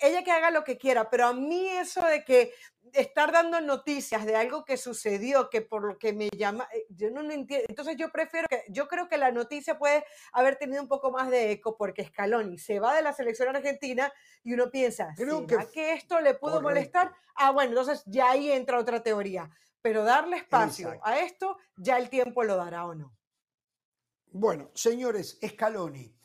ella 0.00 0.22
que 0.22 0.30
haga 0.30 0.50
lo 0.50 0.64
que 0.64 0.78
quiera, 0.78 1.08
pero 1.10 1.26
a 1.26 1.32
mí 1.32 1.68
eso 1.68 2.04
de 2.06 2.24
que 2.24 2.52
estar 2.92 3.32
dando 3.32 3.60
noticias 3.60 4.24
de 4.26 4.36
algo 4.36 4.64
que 4.64 4.76
sucedió, 4.76 5.50
que 5.50 5.62
por 5.62 5.84
lo 5.84 5.98
que 5.98 6.12
me 6.12 6.28
llama, 6.30 6.68
eh, 6.72 6.86
yo 6.90 7.10
no 7.10 7.20
entiendo. 7.30 7.66
Entonces 7.68 7.96
yo 7.96 8.10
prefiero 8.10 8.48
que, 8.48 8.64
yo 8.68 8.88
creo 8.88 9.08
que 9.08 9.18
la 9.18 9.30
noticia 9.30 9.78
puede 9.78 10.04
haber 10.32 10.56
tenido 10.56 10.82
un 10.82 10.88
poco 10.88 11.10
más 11.10 11.30
de 11.30 11.52
eco 11.52 11.76
porque 11.76 12.04
Scaloni 12.04 12.58
se 12.58 12.80
va 12.80 12.94
de 12.94 13.02
la 13.02 13.12
selección 13.12 13.54
argentina 13.54 14.12
y 14.42 14.54
uno 14.54 14.70
piensa, 14.70 15.14
creo 15.16 15.46
que, 15.46 15.56
que, 15.72 15.92
esto 15.92 16.20
le 16.20 16.34
pudo 16.34 16.60
molestar? 16.60 17.12
Ah, 17.34 17.50
bueno, 17.50 17.70
entonces 17.70 18.02
ya 18.06 18.30
ahí 18.30 18.50
entra 18.50 18.78
otra 18.78 19.02
teoría. 19.02 19.50
Pero 19.82 20.02
darle 20.02 20.38
espacio 20.38 20.98
a 21.02 21.20
esto, 21.20 21.58
ya 21.76 21.98
el 21.98 22.10
tiempo 22.10 22.42
lo 22.42 22.56
dará 22.56 22.86
o 22.86 22.94
no. 22.94 23.16
Bueno, 24.32 24.70
señores, 24.74 25.38
Scaloni 25.46 26.16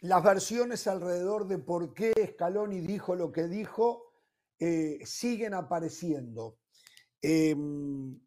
las 0.00 0.22
versiones 0.22 0.86
alrededor 0.86 1.46
de 1.46 1.58
por 1.58 1.94
qué 1.94 2.12
Scaloni 2.34 2.80
dijo 2.80 3.14
lo 3.14 3.32
que 3.32 3.44
dijo 3.44 4.05
eh, 4.58 5.00
siguen 5.04 5.54
apareciendo. 5.54 6.58
Em, 7.20 8.18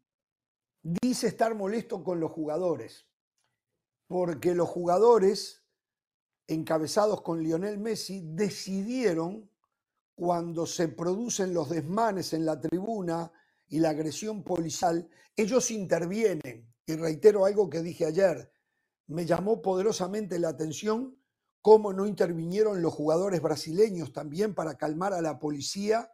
dice 0.82 1.26
estar 1.28 1.54
molesto 1.54 2.02
con 2.02 2.20
los 2.20 2.30
jugadores, 2.30 3.06
porque 4.06 4.54
los 4.54 4.68
jugadores 4.68 5.64
encabezados 6.46 7.22
con 7.22 7.42
Lionel 7.42 7.78
Messi 7.78 8.22
decidieron, 8.24 9.50
cuando 10.14 10.66
se 10.66 10.88
producen 10.88 11.54
los 11.54 11.70
desmanes 11.70 12.32
en 12.34 12.44
la 12.44 12.60
tribuna 12.60 13.32
y 13.68 13.78
la 13.78 13.90
agresión 13.90 14.42
policial, 14.42 15.08
ellos 15.34 15.70
intervienen. 15.70 16.70
Y 16.84 16.96
reitero 16.96 17.46
algo 17.46 17.70
que 17.70 17.80
dije 17.80 18.04
ayer, 18.04 18.52
me 19.06 19.24
llamó 19.24 19.62
poderosamente 19.62 20.38
la 20.38 20.50
atención 20.50 21.16
cómo 21.62 21.92
no 21.92 22.06
intervinieron 22.06 22.82
los 22.82 22.92
jugadores 22.92 23.40
brasileños 23.40 24.12
también 24.12 24.54
para 24.54 24.76
calmar 24.76 25.12
a 25.12 25.22
la 25.22 25.38
policía 25.38 26.12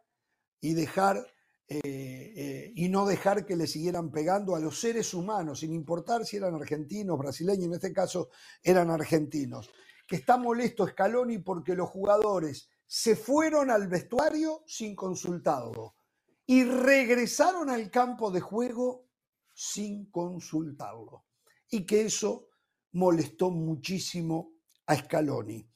y 0.59 0.73
dejar 0.73 1.25
eh, 1.69 1.81
eh, 1.83 2.71
y 2.75 2.87
no 2.87 3.05
dejar 3.05 3.45
que 3.45 3.57
le 3.57 3.67
siguieran 3.67 4.09
pegando 4.09 4.55
a 4.55 4.59
los 4.59 4.79
seres 4.79 5.13
humanos, 5.13 5.59
sin 5.59 5.73
importar 5.73 6.25
si 6.25 6.37
eran 6.37 6.55
argentinos, 6.55 7.17
brasileños, 7.17 7.65
en 7.65 7.73
este 7.73 7.91
caso 7.91 8.29
eran 8.63 8.89
argentinos. 8.89 9.69
Que 10.07 10.15
está 10.15 10.37
molesto 10.37 10.87
Scaloni 10.87 11.39
porque 11.39 11.75
los 11.75 11.89
jugadores 11.89 12.69
se 12.85 13.17
fueron 13.17 13.69
al 13.69 13.89
vestuario 13.89 14.63
sin 14.65 14.95
consultarlo 14.95 15.97
y 16.45 16.63
regresaron 16.63 17.69
al 17.69 17.91
campo 17.91 18.31
de 18.31 18.39
juego 18.39 19.09
sin 19.53 20.09
consultarlo. 20.09 21.25
Y 21.69 21.85
que 21.85 22.05
eso 22.05 22.47
molestó 22.93 23.51
muchísimo 23.51 24.53
a 24.85 24.95
Scaloni. 24.95 25.69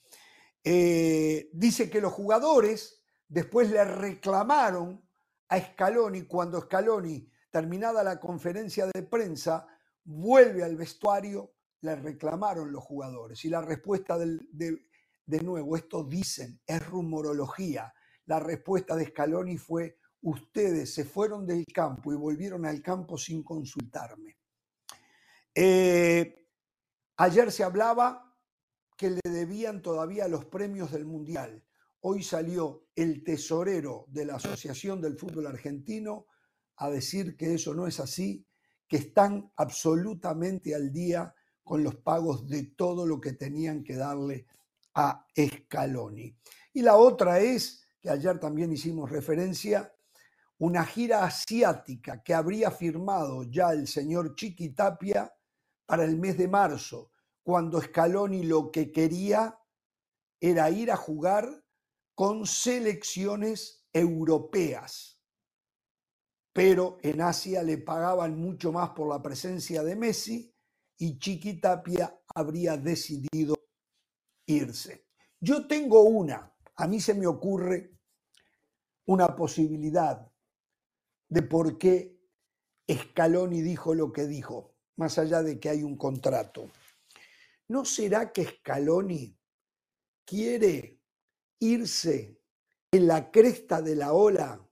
Eh, 0.63 1.49
dice 1.51 1.89
que 1.89 1.99
los 1.99 2.13
jugadores 2.13 3.00
después 3.31 3.71
le 3.71 3.83
reclamaron 3.85 5.01
a 5.47 5.59
Scaloni 5.59 6.23
cuando 6.23 6.61
Scaloni, 6.61 7.31
terminada 7.49 8.03
la 8.03 8.19
conferencia 8.19 8.87
de 8.87 9.03
prensa, 9.03 9.67
vuelve 10.03 10.63
al 10.63 10.75
vestuario, 10.75 11.53
le 11.81 11.95
reclamaron 11.95 12.71
los 12.71 12.83
jugadores. 12.83 13.43
Y 13.45 13.49
la 13.49 13.61
respuesta 13.61 14.17
de, 14.17 15.41
nuevo, 15.41 15.77
esto 15.77 16.03
dicen, 16.03 16.59
es 16.65 16.85
rumorología. 16.85 17.93
La 18.25 18.39
respuesta 18.39 18.95
de 18.97 19.05
Scaloni 19.07 19.57
fue, 19.57 19.97
ustedes 20.21 20.93
se 20.93 21.05
fueron 21.05 21.47
del 21.47 21.65
campo 21.65 22.11
y 22.11 22.17
volvieron 22.17 22.65
al 22.65 22.81
campo 22.81 23.17
sin 23.17 23.43
consultarme. 23.43 24.37
Eh, 25.55 26.47
ayer 27.15 27.49
se 27.51 27.63
hablaba 27.63 28.35
que 28.97 29.11
le 29.11 29.21
debían 29.23 29.81
todavía 29.81 30.27
los 30.27 30.45
premios 30.45 30.91
del 30.91 31.05
Mundial. 31.05 31.63
Hoy 32.03 32.23
salió 32.23 32.87
el 32.95 33.23
tesorero 33.23 34.05
de 34.07 34.25
la 34.25 34.35
Asociación 34.35 34.99
del 35.01 35.17
Fútbol 35.19 35.45
Argentino 35.45 36.25
a 36.77 36.89
decir 36.89 37.37
que 37.37 37.53
eso 37.53 37.75
no 37.75 37.85
es 37.85 37.99
así, 37.99 38.43
que 38.87 38.97
están 38.97 39.51
absolutamente 39.55 40.73
al 40.73 40.91
día 40.91 41.33
con 41.63 41.83
los 41.83 41.97
pagos 41.97 42.47
de 42.47 42.73
todo 42.75 43.05
lo 43.05 43.21
que 43.21 43.33
tenían 43.33 43.83
que 43.83 43.95
darle 43.95 44.47
a 44.95 45.27
Scaloni. 45.37 46.35
Y 46.73 46.81
la 46.81 46.97
otra 46.97 47.39
es, 47.39 47.85
que 48.01 48.09
ayer 48.09 48.39
también 48.39 48.71
hicimos 48.71 49.11
referencia, 49.11 49.93
una 50.57 50.83
gira 50.83 51.23
asiática 51.23 52.23
que 52.23 52.33
habría 52.33 52.71
firmado 52.71 53.43
ya 53.43 53.73
el 53.73 53.87
señor 53.87 54.35
Chiqui 54.35 54.69
Tapia 54.69 55.31
para 55.85 56.03
el 56.03 56.17
mes 56.17 56.35
de 56.35 56.47
marzo, 56.47 57.11
cuando 57.43 57.79
Scaloni 57.79 58.43
lo 58.43 58.71
que 58.71 58.91
quería 58.91 59.55
era 60.39 60.71
ir 60.71 60.91
a 60.91 60.97
jugar 60.97 61.60
con 62.15 62.45
selecciones 62.45 63.85
europeas. 63.93 65.19
Pero 66.53 66.97
en 67.01 67.21
Asia 67.21 67.63
le 67.63 67.77
pagaban 67.77 68.37
mucho 68.37 68.71
más 68.71 68.89
por 68.89 69.07
la 69.07 69.21
presencia 69.21 69.83
de 69.83 69.95
Messi 69.95 70.53
y 70.97 71.17
Chiquitapia 71.17 72.21
habría 72.35 72.77
decidido 72.77 73.55
irse. 74.45 75.07
Yo 75.39 75.65
tengo 75.65 76.03
una, 76.03 76.53
a 76.75 76.87
mí 76.87 76.99
se 76.99 77.13
me 77.13 77.25
ocurre 77.25 77.97
una 79.05 79.35
posibilidad 79.35 80.31
de 81.29 81.41
por 81.41 81.77
qué 81.77 82.19
Scaloni 82.89 83.61
dijo 83.61 83.95
lo 83.95 84.11
que 84.11 84.27
dijo, 84.27 84.75
más 84.97 85.17
allá 85.17 85.41
de 85.41 85.59
que 85.59 85.69
hay 85.69 85.83
un 85.83 85.97
contrato. 85.97 86.69
¿No 87.69 87.85
será 87.85 88.31
que 88.31 88.45
Scaloni 88.45 89.37
quiere 90.25 91.00
irse 91.61 92.37
en 92.91 93.07
la 93.07 93.31
cresta 93.31 93.81
de 93.81 93.95
la 93.95 94.11
ola 94.11 94.67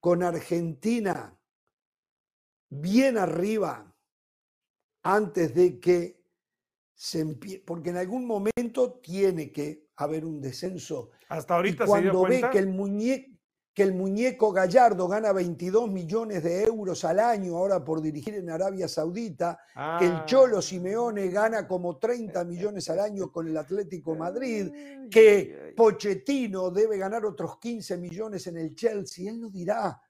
con 0.00 0.22
Argentina 0.22 1.38
bien 2.68 3.16
arriba 3.16 3.94
antes 5.02 5.54
de 5.54 5.78
que 5.78 6.24
se 6.94 7.20
empiece, 7.20 7.60
porque 7.60 7.90
en 7.90 7.98
algún 7.98 8.26
momento 8.26 9.00
tiene 9.00 9.52
que 9.52 9.88
haber 9.96 10.24
un 10.24 10.40
descenso. 10.40 11.10
Hasta 11.28 11.54
ahorita 11.54 11.86
cuando 11.86 12.22
ve 12.22 12.42
que 12.50 12.58
el 12.58 12.68
muñeco 12.68 13.33
que 13.74 13.82
el 13.82 13.92
muñeco 13.92 14.52
Gallardo 14.52 15.08
gana 15.08 15.32
22 15.32 15.90
millones 15.90 16.44
de 16.44 16.62
euros 16.62 17.04
al 17.04 17.18
año 17.18 17.56
ahora 17.56 17.84
por 17.84 18.00
dirigir 18.00 18.36
en 18.36 18.48
Arabia 18.48 18.86
Saudita, 18.86 19.58
que 19.98 20.06
el 20.06 20.24
Cholo 20.26 20.58
ah. 20.58 20.62
Simeone 20.62 21.26
gana 21.28 21.66
como 21.66 21.98
30 21.98 22.44
millones 22.44 22.88
al 22.88 23.00
año 23.00 23.32
con 23.32 23.48
el 23.48 23.56
Atlético 23.56 24.14
Madrid, 24.14 25.08
que 25.10 25.74
Pochettino 25.76 26.70
debe 26.70 26.98
ganar 26.98 27.26
otros 27.26 27.58
15 27.58 27.98
millones 27.98 28.46
en 28.46 28.58
el 28.58 28.76
Chelsea. 28.76 29.28
Él 29.28 29.40
no 29.40 29.50
dirá, 29.50 30.00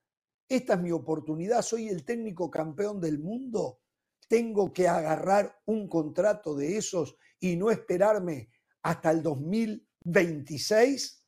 esta 0.46 0.74
es 0.74 0.80
mi 0.80 0.92
oportunidad, 0.92 1.62
soy 1.62 1.88
el 1.88 2.04
técnico 2.04 2.50
campeón 2.50 3.00
del 3.00 3.18
mundo, 3.18 3.80
tengo 4.28 4.74
que 4.74 4.88
agarrar 4.88 5.62
un 5.64 5.88
contrato 5.88 6.54
de 6.54 6.76
esos 6.76 7.16
y 7.40 7.56
no 7.56 7.70
esperarme 7.70 8.50
hasta 8.82 9.10
el 9.10 9.22
2026. 9.22 11.24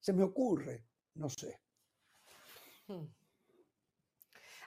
Se 0.00 0.12
me 0.12 0.22
ocurre 0.22 0.85
no 1.16 1.28
sé. 1.28 1.58
Hmm. 2.86 3.06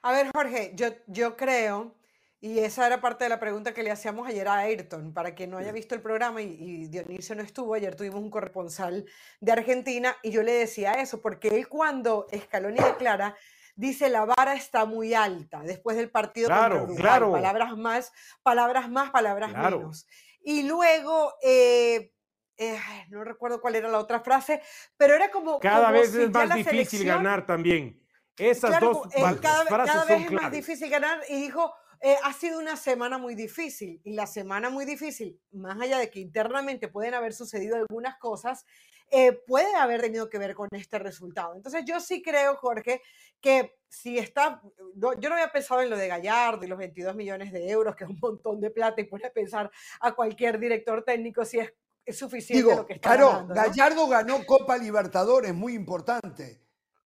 A 0.01 0.11
ver, 0.11 0.31
Jorge, 0.33 0.71
yo, 0.75 0.87
yo 1.07 1.35
creo, 1.35 1.95
y 2.41 2.59
esa 2.59 2.87
era 2.87 3.01
parte 3.01 3.25
de 3.25 3.29
la 3.29 3.39
pregunta 3.39 3.73
que 3.73 3.83
le 3.83 3.91
hacíamos 3.91 4.27
ayer 4.27 4.47
a 4.47 4.59
Ayrton, 4.59 5.13
para 5.13 5.35
quien 5.35 5.51
no 5.51 5.57
haya 5.57 5.71
visto 5.71 5.93
el 5.93 6.01
programa 6.01 6.41
y, 6.41 6.87
Dionisio 6.87 7.35
no 7.35 7.41
estuvo, 7.41 7.73
ayer 7.73 7.95
tuvimos 7.95 8.21
un 8.21 8.29
corresponsal 8.29 9.05
de 9.41 9.51
Argentina 9.51 10.15
y 10.23 10.31
yo 10.31 10.41
le 10.41 10.53
decía 10.53 10.93
eso, 10.93 11.21
porque 11.21 11.49
él 11.49 11.67
cuando 11.67 12.27
Scaloni 12.33 12.77
declara, 12.77 13.35
dice 13.75 14.09
la 14.09 14.25
vara 14.25 14.53
está 14.53 14.85
muy 14.85 15.13
alta 15.13 15.61
después 15.63 15.97
del 15.97 16.09
partido 16.09 16.47
claro, 16.47 16.87
Claro. 16.95 17.31
Palabras 17.31 17.77
más, 17.77 18.13
palabras 18.41 18.89
más, 18.89 19.11
palabras 19.11 19.53
menos. 19.53 20.07
Y 20.41 20.63
luego... 20.63 21.33
Eh, 21.43 22.13
eh, 22.59 22.77
no 23.07 23.23
recuerdo 23.23 23.61
cuál 23.61 23.75
era 23.75 23.87
la 23.87 23.99
otra 23.99 24.19
frase, 24.19 24.61
pero 24.97 25.15
era 25.15 25.31
como... 25.31 25.59
Cada 25.59 25.91
vez 25.91 26.13
es 26.13 26.29
más 26.29 26.53
difícil 26.53 27.05
ganar 27.05 27.45
también. 27.45 28.05
Esas 28.37 28.81
dos 28.81 29.07
eh, 29.15 29.21
cada, 29.41 29.65
frases 29.65 29.93
cada 29.93 30.05
vez 30.05 30.25
es 30.25 30.31
más 30.31 30.51
difícil 30.51 30.89
ganar 30.89 31.21
y 31.29 31.41
dijo, 31.41 31.73
eh, 32.01 32.17
ha 32.21 32.33
sido 32.33 32.59
una 32.59 32.75
semana 32.75 33.17
muy 33.17 33.33
difícil 33.33 34.01
y 34.03 34.13
la 34.13 34.27
semana 34.27 34.69
muy 34.69 34.83
difícil, 34.83 35.39
más 35.51 35.79
allá 35.79 35.99
de 35.99 36.09
que 36.09 36.19
internamente 36.19 36.89
pueden 36.89 37.13
haber 37.13 37.31
sucedido 37.31 37.77
algunas 37.77 38.17
cosas, 38.17 38.65
puede 39.47 39.73
haber 39.75 40.01
tenido 40.01 40.29
que 40.29 40.37
ver 40.37 40.53
con 40.53 40.67
este 40.71 40.99
resultado. 40.99 41.55
Entonces 41.55 41.83
yo 41.85 41.99
sí 41.99 42.21
creo, 42.21 42.55
Jorge, 42.57 43.01
que 43.41 43.79
si 43.87 44.19
está, 44.19 44.61
yo 44.95 45.29
no 45.29 45.35
había 45.35 45.51
pensado 45.51 45.81
en 45.81 45.89
lo 45.89 45.97
de 45.97 46.07
Gallardo 46.07 46.63
y 46.63 46.67
los 46.67 46.77
22 46.77 47.15
millones 47.15 47.51
de 47.51 47.69
euros, 47.69 47.95
que 47.95 48.03
es 48.03 48.09
un 48.09 48.19
montón 48.21 48.61
de 48.61 48.69
plata 48.69 49.01
y 49.01 49.05
puede 49.05 49.31
pensar 49.31 49.71
a 50.01 50.11
cualquier 50.11 50.59
director 50.59 51.03
técnico 51.03 51.43
si 51.43 51.59
es 51.59 51.73
es 52.09 52.17
suficiente 52.17 52.75
lo 52.75 52.85
que 52.85 52.93
está 52.93 53.15
claro, 53.15 53.47
Gallardo 53.47 54.07
ganó 54.07 54.45
Copa 54.45 54.77
Libertadores, 54.77 55.53
muy 55.53 55.73
importante. 55.73 56.61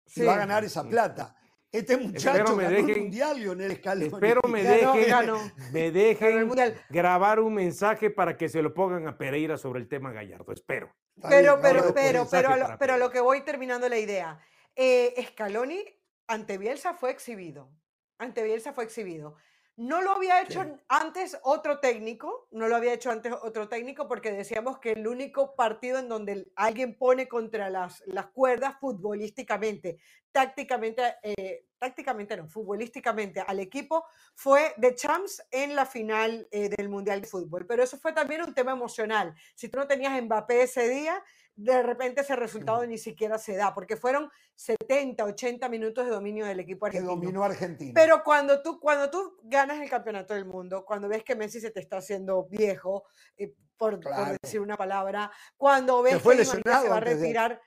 Se 0.05 0.25
va 0.25 0.35
a 0.35 0.37
ganar 0.37 0.63
esa 0.63 0.83
plata. 0.83 1.35
Este 1.71 1.97
muchacho 1.97 2.55
me 2.55 2.63
ganó 2.63 2.77
el 2.77 2.97
mundial, 2.97 3.37
Lionel 3.37 3.75
Scaloni. 3.75 4.07
Espero 4.07 4.41
me 4.47 4.63
dejen, 4.63 5.53
me 5.73 5.91
dejen 5.91 6.49
grabar 6.89 7.39
un 7.39 7.53
mensaje 7.53 8.09
para 8.09 8.37
que 8.37 8.47
se 8.47 8.61
lo 8.61 8.73
pongan 8.73 9.07
a 9.07 9.17
Pereira 9.17 9.57
sobre 9.57 9.81
el 9.81 9.89
tema 9.89 10.11
Gallardo. 10.11 10.53
Espero. 10.53 10.95
Pero, 11.29 11.59
pero, 11.61 11.93
pero, 11.93 12.27
pero, 12.29 12.55
pero, 12.79 12.93
a 12.93 12.97
lo 12.97 13.09
que 13.09 13.19
voy 13.19 13.41
terminando 13.41 13.89
la 13.89 13.97
idea. 13.97 14.39
Eh, 14.75 15.13
Scaloni 15.29 15.83
ante 16.27 16.57
Bielsa 16.57 16.93
fue 16.93 17.11
exhibido. 17.11 17.69
Ante 18.17 18.43
Bielsa 18.43 18.73
fue 18.73 18.85
exhibido. 18.85 19.35
No 19.77 20.01
lo 20.01 20.13
había 20.13 20.41
hecho 20.41 20.65
antes 20.87 21.37
otro 21.43 21.79
técnico, 21.79 22.47
no 22.49 22.67
lo 22.67 22.75
había 22.75 22.93
hecho 22.93 23.11
antes 23.11 23.31
otro 23.43 23.69
técnico 23.69 24.07
porque 24.07 24.31
decíamos 24.31 24.79
que 24.79 24.93
el 24.93 25.07
único 25.07 25.55
partido 25.55 25.99
en 25.99 26.09
donde 26.09 26.51
alguien 26.55 26.97
pone 26.97 27.27
contra 27.27 27.69
las, 27.69 28.01
las 28.07 28.25
cuerdas 28.25 28.79
futbolísticamente, 28.79 29.99
tácticamente, 30.31 31.17
eh, 31.21 31.67
tácticamente 31.77 32.35
no, 32.35 32.47
futbolísticamente 32.47 33.39
al 33.41 33.59
equipo 33.59 34.03
fue 34.33 34.73
de 34.77 34.95
Champs 34.95 35.45
en 35.51 35.75
la 35.75 35.85
final 35.85 36.47
eh, 36.49 36.69
del 36.69 36.89
Mundial 36.89 37.21
de 37.21 37.27
Fútbol. 37.27 37.67
Pero 37.67 37.83
eso 37.83 37.99
fue 37.99 38.13
también 38.13 38.41
un 38.41 38.55
tema 38.55 38.71
emocional. 38.71 39.35
Si 39.53 39.69
tú 39.69 39.77
no 39.77 39.85
tenías 39.85 40.19
Mbappé 40.19 40.63
ese 40.63 40.89
día, 40.89 41.23
de 41.57 41.81
repente 41.81 42.21
ese 42.21 42.35
resultado 42.35 42.85
ni 42.85 42.99
siquiera 42.99 43.39
se 43.39 43.55
da, 43.55 43.73
porque 43.73 43.97
fueron 43.97 44.29
70, 44.55 45.23
80 45.23 45.67
minutos 45.69 46.05
de 46.05 46.11
dominio 46.11 46.45
del 46.45 46.59
equipo 46.59 46.85
argentino. 46.85 47.09
Que 47.09 47.15
dominó 47.15 47.43
Argentina. 47.43 47.93
Pero 47.95 48.23
cuando 48.23 48.61
tú, 48.61 48.79
cuando 48.79 49.09
tú 49.09 49.39
ganas 49.43 49.81
el 49.81 49.89
campeonato 49.89 50.35
del 50.35 50.45
mundo, 50.45 50.85
cuando 50.85 51.09
ves 51.09 51.23
que 51.23 51.35
Messi 51.35 51.59
se 51.59 51.71
te 51.71 51.79
está 51.79 51.97
haciendo 51.97 52.45
viejo, 52.45 53.05
eh, 53.35 53.55
por, 53.75 53.99
decir 54.39 54.61
una 54.61 54.77
palabra, 54.77 55.31
cuando 55.57 56.03
ves 56.03 56.21
que 56.21 56.45
se 56.45 56.61
va 56.63 56.97
a 56.97 56.99
retirar, 56.99 57.59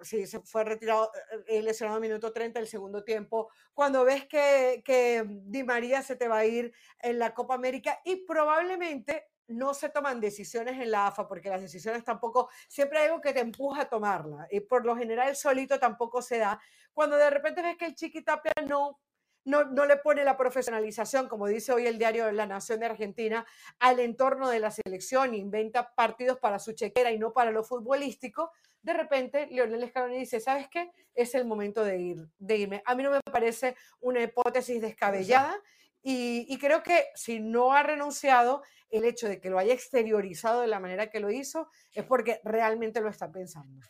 sí, 0.00 0.26
se 0.26 0.40
fue 0.40 0.64
retirado, 0.64 1.10
eh, 1.14 1.58
eh, 1.58 1.62
lesionado 1.62 2.00
minuto 2.00 2.32
30 2.32 2.58
el 2.58 2.68
segundo 2.68 3.04
tiempo, 3.04 3.50
cuando 3.74 4.02
ves 4.02 4.24
que, 4.26 4.82
que 4.82 5.26
Di 5.26 5.62
María 5.62 6.02
se 6.02 6.16
te 6.16 6.26
va 6.26 6.38
a 6.38 6.46
ir 6.46 6.72
en 7.00 7.18
la 7.18 7.34
Copa 7.34 7.54
América 7.54 8.00
y 8.02 8.24
probablemente 8.24 9.26
no 9.50 9.74
se 9.74 9.88
toman 9.88 10.20
decisiones 10.20 10.80
en 10.80 10.90
la 10.90 11.08
AFA, 11.08 11.28
porque 11.28 11.48
las 11.48 11.60
decisiones 11.60 12.04
tampoco, 12.04 12.48
siempre 12.68 12.98
hay 12.98 13.06
algo 13.06 13.20
que 13.20 13.32
te 13.32 13.40
empuja 13.40 13.82
a 13.82 13.88
tomarla, 13.88 14.46
y 14.50 14.60
por 14.60 14.86
lo 14.86 14.96
general 14.96 15.36
solito 15.36 15.78
tampoco 15.78 16.22
se 16.22 16.38
da. 16.38 16.60
Cuando 16.92 17.16
de 17.16 17.30
repente 17.30 17.62
ves 17.62 17.76
que 17.76 17.86
el 17.86 17.94
Chiqui 17.94 18.22
Tapia 18.22 18.52
no, 18.66 18.98
no, 19.44 19.64
no 19.64 19.86
le 19.86 19.96
pone 19.96 20.24
la 20.24 20.36
profesionalización, 20.36 21.28
como 21.28 21.46
dice 21.46 21.72
hoy 21.72 21.86
el 21.86 21.98
diario 21.98 22.30
La 22.32 22.46
Nación 22.46 22.80
de 22.80 22.86
Argentina, 22.86 23.46
al 23.78 24.00
entorno 24.00 24.48
de 24.48 24.60
la 24.60 24.70
selección, 24.70 25.34
inventa 25.34 25.94
partidos 25.94 26.38
para 26.38 26.58
su 26.58 26.72
chequera 26.72 27.10
y 27.10 27.18
no 27.18 27.32
para 27.32 27.50
lo 27.50 27.64
futbolístico, 27.64 28.52
de 28.82 28.94
repente 28.94 29.46
Leonel 29.50 29.88
Scaloni 29.88 30.18
dice, 30.18 30.40
¿sabes 30.40 30.68
qué? 30.68 30.90
Es 31.14 31.34
el 31.34 31.44
momento 31.44 31.84
de, 31.84 31.98
ir, 31.98 32.28
de 32.38 32.56
irme. 32.56 32.82
A 32.86 32.94
mí 32.94 33.02
no 33.02 33.10
me 33.10 33.20
parece 33.30 33.76
una 34.00 34.22
hipótesis 34.22 34.80
descabellada. 34.80 35.54
Y, 36.02 36.56
creo 36.58 36.82
que 36.82 37.04
si 37.14 37.40
no 37.40 37.72
ha 37.72 37.82
renunciado, 37.82 38.62
el 38.88 39.04
hecho 39.04 39.28
de 39.28 39.40
que 39.40 39.50
lo 39.50 39.58
haya 39.58 39.74
exteriorizado 39.74 40.62
de 40.62 40.66
la 40.66 40.80
manera 40.80 41.10
que 41.10 41.20
lo 41.20 41.30
hizo 41.30 41.68
es 41.92 42.04
porque 42.04 42.40
realmente 42.44 43.00
lo 43.00 43.08
está 43.08 43.30
pensando. 43.30 43.80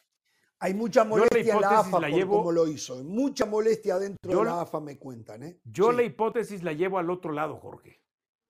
Hay 0.59 0.75
mucha 0.75 1.05
molestia 1.05 1.55
en 1.55 1.61
la 1.61 1.79
AFA 1.79 2.01
por 2.01 2.27
cómo 2.29 2.53
lo 2.53 2.67
hizo. 2.67 3.03
Mucha 3.03 3.47
molestia 3.47 3.99
dentro 3.99 4.39
de 4.41 4.45
la 4.45 4.61
AFA 4.61 4.81
me 4.81 4.99
cuentan. 4.99 5.43
¿eh? 5.43 5.61
Yo 5.65 5.91
la 5.93 6.03
hipótesis 6.03 6.63
la 6.63 6.73
llevo 6.73 6.99
al 6.99 7.11
otro 7.11 7.33
lado, 7.33 7.57
Jorge. 7.57 8.03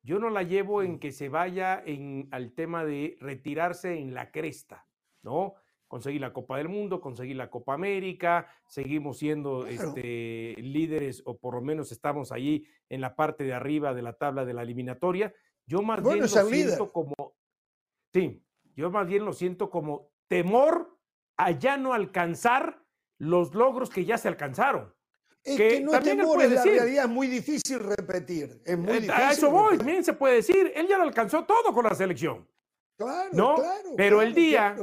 Yo 0.02 0.18
no 0.18 0.30
la 0.30 0.42
llevo 0.42 0.82
en 0.82 0.98
que 0.98 1.12
se 1.12 1.28
vaya 1.28 1.80
en, 1.84 2.28
al 2.32 2.54
tema 2.54 2.84
de 2.84 3.16
retirarse 3.20 3.98
en 3.98 4.14
la 4.14 4.32
cresta, 4.32 4.88
¿no? 5.22 5.54
Conseguir 5.90 6.20
la 6.20 6.32
Copa 6.32 6.56
del 6.56 6.68
Mundo, 6.68 7.00
conseguir 7.00 7.34
la 7.34 7.50
Copa 7.50 7.74
América, 7.74 8.46
seguimos 8.68 9.18
siendo 9.18 9.66
este, 9.66 10.54
líderes 10.56 11.20
o 11.26 11.36
por 11.36 11.54
lo 11.54 11.62
menos 11.62 11.90
estamos 11.90 12.30
allí 12.30 12.64
en 12.88 13.00
la 13.00 13.16
parte 13.16 13.42
de 13.42 13.54
arriba 13.54 13.92
de 13.92 14.02
la 14.02 14.12
tabla 14.12 14.44
de 14.44 14.54
la 14.54 14.62
eliminatoria. 14.62 15.34
Yo 15.66 15.82
más 15.82 16.00
bien 16.00 16.20
lo 16.20 16.28
siento 16.28 16.92
como, 16.92 17.34
sí, 18.12 18.40
yo 18.76 18.92
más 18.92 19.08
bien 19.08 19.24
lo 19.24 19.32
siento 19.32 19.68
como 19.68 20.12
temor 20.28 20.96
a 21.36 21.50
ya 21.50 21.76
no 21.76 21.92
alcanzar 21.92 22.84
los 23.18 23.52
logros 23.52 23.90
que 23.90 24.04
ya 24.04 24.16
se 24.16 24.28
alcanzaron. 24.28 24.94
Es 25.42 25.56
que, 25.56 25.80
no 25.80 25.92
es 25.92 26.04
temor, 26.04 26.40
en 26.40 26.54
la 26.54 26.62
realidad 26.62 27.04
es 27.06 27.10
muy 27.10 27.26
difícil 27.26 27.80
repetir. 27.80 28.62
Es 28.64 28.78
muy 28.78 28.92
difícil 28.92 29.10
a 29.10 29.32
eso 29.32 29.50
voy, 29.50 29.76
también 29.76 30.04
se 30.04 30.12
puede 30.12 30.36
decir, 30.36 30.70
él 30.72 30.86
ya 30.86 30.98
lo 30.98 31.02
alcanzó 31.02 31.44
todo 31.44 31.74
con 31.74 31.84
la 31.84 31.96
selección. 31.96 32.48
Claro, 32.96 33.30
¿no? 33.32 33.54
claro. 33.56 33.88
Pero 33.96 34.22
el 34.22 34.34
día 34.34 34.76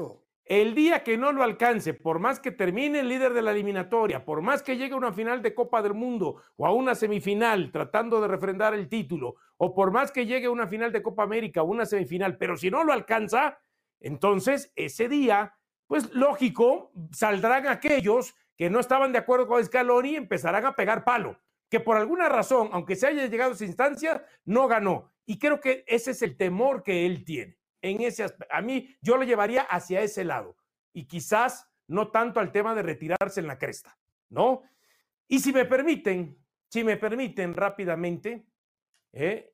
el 0.50 0.76
día 0.76 1.04
que 1.04 1.18
no 1.18 1.34
lo 1.34 1.44
alcance, 1.44 1.94
por 1.94 2.20
más 2.20 2.40
que 2.40 2.52
termine 2.52 3.02
el 3.02 3.10
líder 3.10 3.34
de 3.34 3.42
la 3.42 3.52
eliminatoria, 3.52 4.24
por 4.24 4.42
más 4.42 4.64
que 4.64 4.78
llegue 4.78 4.94
a 4.94 4.98
una 4.98 5.12
final 5.12 5.42
de 5.42 5.54
Copa 5.54 5.82
del 5.82 5.94
Mundo 5.94 6.42
o 6.56 6.66
a 6.66 6.74
una 6.74 6.96
semifinal 6.96 7.72
tratando 7.72 8.22
de 8.22 8.30
refrendar 8.30 8.74
el 8.74 8.88
título, 8.88 9.36
o 9.58 9.74
por 9.76 9.92
más 9.92 10.12
que 10.12 10.26
llegue 10.26 10.48
a 10.48 10.52
una 10.52 10.68
final 10.68 10.92
de 10.92 11.04
Copa 11.04 11.24
América 11.24 11.62
o 11.64 11.66
una 11.66 11.86
semifinal, 11.86 12.38
pero 12.38 12.56
si 12.56 12.72
no 12.72 12.84
lo 12.86 12.94
alcanza, 12.94 13.60
entonces 14.00 14.72
ese 14.76 15.10
día, 15.10 15.56
pues 15.86 16.14
lógico, 16.14 16.92
saldrán 17.12 17.68
aquellos 17.68 18.34
que 18.56 18.70
no 18.70 18.80
estaban 18.80 19.12
de 19.12 19.20
acuerdo 19.20 19.48
con 19.48 19.64
Scaloni 19.64 20.12
y 20.12 20.16
empezarán 20.16 20.66
a 20.66 20.76
pegar 20.76 21.04
palo, 21.04 21.40
que 21.70 21.82
por 21.82 21.98
alguna 21.98 22.30
razón, 22.30 22.70
aunque 22.72 22.96
se 22.96 23.08
haya 23.08 23.26
llegado 23.26 23.52
a 23.52 23.56
esa 23.56 23.66
instancia, 23.66 24.26
no 24.46 24.68
ganó. 24.68 25.12
Y 25.26 25.40
creo 25.40 25.60
que 25.60 25.84
ese 25.88 26.12
es 26.12 26.22
el 26.22 26.38
temor 26.38 26.84
que 26.84 27.06
él 27.06 27.26
tiene 27.26 27.58
en 27.88 28.02
ese 28.02 28.26
A 28.50 28.62
mí, 28.62 28.96
yo 29.02 29.18
lo 29.18 29.24
llevaría 29.24 29.64
hacia 29.64 30.02
ese 30.02 30.24
lado 30.24 30.56
y 30.94 31.06
quizás 31.06 31.68
no 31.88 32.12
tanto 32.12 32.40
al 32.40 32.52
tema 32.52 32.76
de 32.76 32.84
retirarse 32.84 33.40
en 33.40 33.48
la 33.48 33.58
cresta, 33.58 33.98
¿no? 34.30 34.64
Y 35.28 35.40
si 35.40 35.54
me 35.54 35.66
permiten, 35.66 36.38
si 36.70 36.84
me 36.84 36.98
permiten 36.98 37.54
rápidamente, 37.54 38.46
¿eh? 39.14 39.54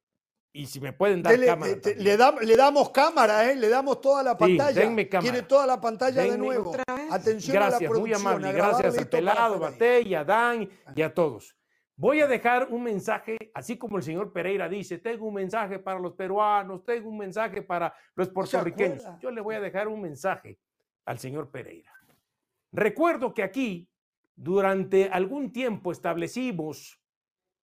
y 0.56 0.68
si 0.68 0.80
me 0.80 0.94
pueden 0.94 1.24
dar 1.24 1.44
cámara. 1.44 1.76
le, 1.98 2.56
damos 2.56 2.92
cámara, 2.92 3.52
¿eh? 3.52 3.56
le 3.56 3.70
damos 3.70 4.00
toda 4.02 4.22
la 4.22 4.38
pantalla. 4.38 4.82
Sí, 4.82 5.10
Tiene 5.20 5.42
toda 5.42 5.66
la 5.66 5.82
pantalla 5.82 6.22
de 6.22 6.38
nuevo. 6.38 6.76
Atención 7.10 7.56
gracias, 7.56 7.90
a 7.90 7.94
la 7.94 8.00
muy 8.00 8.14
amable. 8.14 8.52
Gracias 8.52 8.98
a 8.98 9.06
Pelado, 9.10 9.60
Bate 9.60 10.02
y 10.02 10.14
a 10.14 10.24
Dan 10.24 10.70
y 10.96 11.02
a 11.02 11.14
todos. 11.14 11.56
Voy 11.96 12.22
a 12.22 12.28
dejar 12.28 12.70
un 12.72 12.84
mensaje, 12.84 13.38
así 13.54 13.78
como 13.78 13.98
el 13.98 14.04
señor 14.04 14.34
Pereira 14.34 14.68
dice, 14.68 14.98
tengo 14.98 15.28
un 15.28 15.36
mensaje 15.36 15.78
para 15.78 16.00
los 16.00 16.14
peruanos, 16.14 16.84
tengo 16.84 17.10
un 17.10 17.18
mensaje 17.20 17.62
para 17.62 17.94
los 18.16 18.30
puertorriqueños. 18.30 19.04
Yo 19.20 19.30
le 19.30 19.42
voy 19.42 19.56
a 19.56 19.62
dejar 19.62 19.88
un 19.88 20.02
mensaje 20.02 20.60
al 21.06 21.20
señor 21.20 21.52
Pereira. 21.52 21.92
Recuerdo 22.72 23.34
que 23.34 23.44
aquí, 23.44 23.88
durante 24.36 25.08
algún 25.08 25.52
tiempo, 25.52 25.92
establecimos 25.92 27.00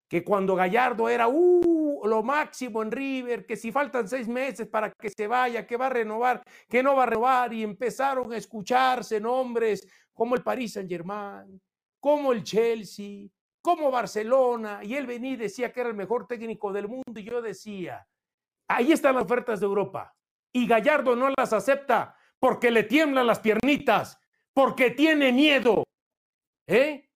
que 0.06 0.22
cuando 0.22 0.54
Gallardo 0.54 1.08
era 1.08 1.26
uh, 1.28 2.02
lo 2.04 2.22
máximo 2.22 2.82
en 2.82 2.92
River, 2.92 3.46
que 3.46 3.56
si 3.56 3.72
faltan 3.72 4.08
seis 4.08 4.28
meses 4.28 4.68
para 4.68 4.92
que 4.92 5.10
se 5.10 5.26
vaya, 5.26 5.66
que 5.66 5.76
va 5.76 5.86
a 5.86 5.90
renovar, 5.90 6.42
que 6.68 6.82
no 6.82 6.94
va 6.94 7.02
a 7.02 7.06
renovar, 7.06 7.52
y 7.52 7.64
empezaron 7.64 8.32
a 8.32 8.36
escucharse 8.36 9.20
nombres 9.20 9.88
como 10.12 10.36
el 10.36 10.42
Paris 10.42 10.74
Saint 10.74 10.88
Germain, 10.88 11.60
como 11.98 12.32
el 12.32 12.44
Chelsea, 12.44 13.28
como 13.62 13.90
Barcelona, 13.90 14.80
y 14.82 14.94
él 14.94 15.06
venía 15.06 15.32
y 15.32 15.36
decía 15.36 15.72
que 15.72 15.80
era 15.80 15.90
el 15.90 15.96
mejor 15.96 16.26
técnico 16.26 16.72
del 16.72 16.88
mundo, 16.88 17.20
y 17.20 17.24
yo 17.24 17.42
decía, 17.42 18.06
ahí 18.68 18.92
están 18.92 19.14
las 19.14 19.24
ofertas 19.24 19.60
de 19.60 19.66
Europa, 19.66 20.14
y 20.52 20.66
Gallardo 20.66 21.14
no 21.16 21.32
las 21.36 21.52
acepta 21.52 22.16
porque 22.38 22.70
le 22.70 22.84
tiemblan 22.84 23.26
las 23.26 23.40
piernitas, 23.40 24.18
porque 24.52 24.90
tiene 24.90 25.32
miedo. 25.32 25.84
¿eh? 26.66 27.08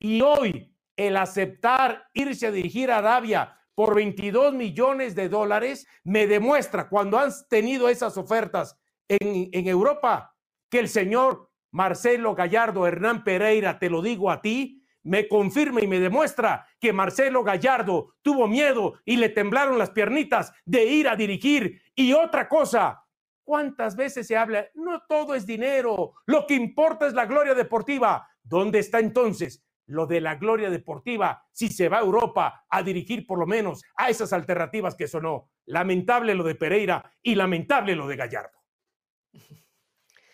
Y 0.00 0.22
hoy 0.22 0.74
el 0.96 1.16
aceptar 1.16 2.08
irse 2.14 2.46
a 2.46 2.50
dirigir 2.50 2.90
a 2.90 2.98
Arabia 2.98 3.56
por 3.74 3.94
22 3.94 4.52
millones 4.54 5.14
de 5.14 5.28
dólares 5.28 5.86
me 6.04 6.26
demuestra 6.26 6.88
cuando 6.88 7.18
han 7.18 7.30
tenido 7.48 7.88
esas 7.88 8.16
ofertas 8.16 8.78
en, 9.08 9.48
en 9.52 9.66
Europa 9.68 10.34
que 10.70 10.80
el 10.80 10.88
señor 10.88 11.50
Marcelo 11.70 12.34
Gallardo 12.34 12.86
Hernán 12.86 13.22
Pereira, 13.24 13.78
te 13.78 13.90
lo 13.90 14.02
digo 14.02 14.30
a 14.30 14.40
ti, 14.40 14.79
me 15.02 15.28
confirma 15.28 15.80
y 15.80 15.86
me 15.86 16.00
demuestra 16.00 16.66
que 16.78 16.92
Marcelo 16.92 17.42
Gallardo 17.42 18.14
tuvo 18.22 18.46
miedo 18.46 18.94
y 19.04 19.16
le 19.16 19.28
temblaron 19.28 19.78
las 19.78 19.90
piernitas 19.90 20.52
de 20.64 20.84
ir 20.84 21.08
a 21.08 21.16
dirigir. 21.16 21.82
Y 21.94 22.12
otra 22.12 22.48
cosa, 22.48 23.04
¿cuántas 23.42 23.96
veces 23.96 24.26
se 24.26 24.36
habla? 24.36 24.68
No 24.74 25.02
todo 25.08 25.34
es 25.34 25.46
dinero, 25.46 26.14
lo 26.26 26.46
que 26.46 26.54
importa 26.54 27.06
es 27.06 27.14
la 27.14 27.26
gloria 27.26 27.54
deportiva. 27.54 28.28
¿Dónde 28.42 28.78
está 28.78 28.98
entonces 28.98 29.64
lo 29.86 30.06
de 30.06 30.20
la 30.20 30.36
gloria 30.36 30.70
deportiva 30.70 31.44
si 31.52 31.68
se 31.68 31.88
va 31.88 31.98
a 31.98 32.02
Europa 32.02 32.64
a 32.68 32.82
dirigir 32.82 33.26
por 33.26 33.38
lo 33.38 33.46
menos 33.46 33.82
a 33.96 34.08
esas 34.08 34.32
alternativas 34.32 34.94
que 34.94 35.08
sonó? 35.08 35.50
Lamentable 35.66 36.34
lo 36.34 36.44
de 36.44 36.54
Pereira 36.54 37.12
y 37.22 37.34
lamentable 37.34 37.94
lo 37.94 38.06
de 38.06 38.16
Gallardo. 38.16 38.58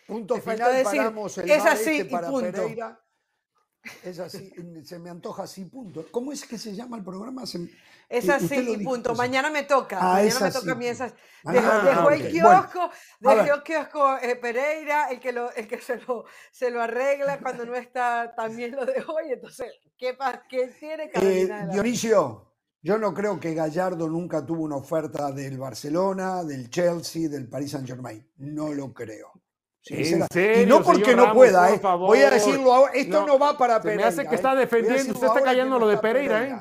Punto 0.07 0.39
final, 0.39 0.83
paramos 0.83 1.37
el 1.37 1.51
es 1.51 1.65
así 1.65 1.97
este 1.97 2.11
para 2.11 2.31
Pereira. 2.31 3.06
Es 4.03 4.19
así, 4.19 4.51
se 4.83 4.99
me 4.99 5.09
antoja 5.09 5.43
así, 5.43 5.65
punto. 5.65 6.05
¿Cómo 6.11 6.31
es 6.31 6.45
que 6.45 6.57
se 6.57 6.75
llama 6.75 6.97
el 6.97 7.03
programa? 7.03 7.43
es 7.43 8.29
así, 8.29 8.55
y 8.55 8.83
punto. 8.83 9.13
Mañana 9.15 9.49
me 9.49 9.63
toca. 9.63 9.97
Ah, 9.99 10.13
mañana 10.13 10.39
me 10.39 10.51
toca 10.51 10.71
a 10.71 10.75
mí 10.75 10.87
esas. 10.87 11.13
Dejó, 11.43 12.09
el 12.09 12.29
kiosco, 12.29 12.89
dejó 13.19 13.55
el 13.55 13.63
kiosco 13.63 14.17
eh, 14.17 14.35
Pereira, 14.35 15.09
el 15.09 15.19
que, 15.19 15.31
lo, 15.31 15.51
el 15.53 15.67
que 15.67 15.79
se, 15.81 15.97
lo, 15.97 16.25
se 16.51 16.69
lo 16.69 16.81
arregla 16.81 17.39
cuando 17.39 17.65
no 17.65 17.75
está, 17.75 18.33
también 18.35 18.75
lo 18.75 18.85
dejó. 18.85 19.15
Y 19.27 19.33
entonces, 19.33 19.71
¿qué, 19.97 20.17
qué 20.49 20.67
tiene 20.79 21.11
eh, 21.13 21.67
Dionisio, 21.71 22.53
yo 22.81 22.97
no 22.97 23.13
creo 23.13 23.39
que 23.39 23.53
Gallardo 23.53 24.07
nunca 24.07 24.45
tuvo 24.45 24.63
una 24.63 24.77
oferta 24.77 25.31
del 25.31 25.57
Barcelona, 25.57 26.43
del 26.43 26.69
Chelsea, 26.69 27.29
del 27.29 27.47
Paris 27.47 27.71
Saint 27.71 27.87
Germain. 27.87 28.25
No 28.37 28.73
lo 28.73 28.93
creo 28.93 29.36
y 29.89 30.65
no 30.65 30.81
porque 30.83 31.15
no 31.15 31.33
pueda, 31.33 31.73
eh. 31.73 31.79
voy 31.81 32.19
a 32.19 32.29
decirlo 32.29 32.73
ahora, 32.73 32.93
esto 32.93 33.25
no, 33.25 33.39
va 33.39 33.57
para 33.57 33.81
Pereira. 33.81 34.03
Me 34.03 34.07
hace 34.07 34.27
que 34.27 34.35
está 34.35 34.53
¿eh? 34.53 34.57
defendiendo, 34.57 35.13
usted 35.13 35.27
está 35.27 35.41
cayendo 35.41 35.79
lo 35.79 35.87
de 35.87 35.97
Pereira, 35.97 36.43
¿eh? 36.43 36.55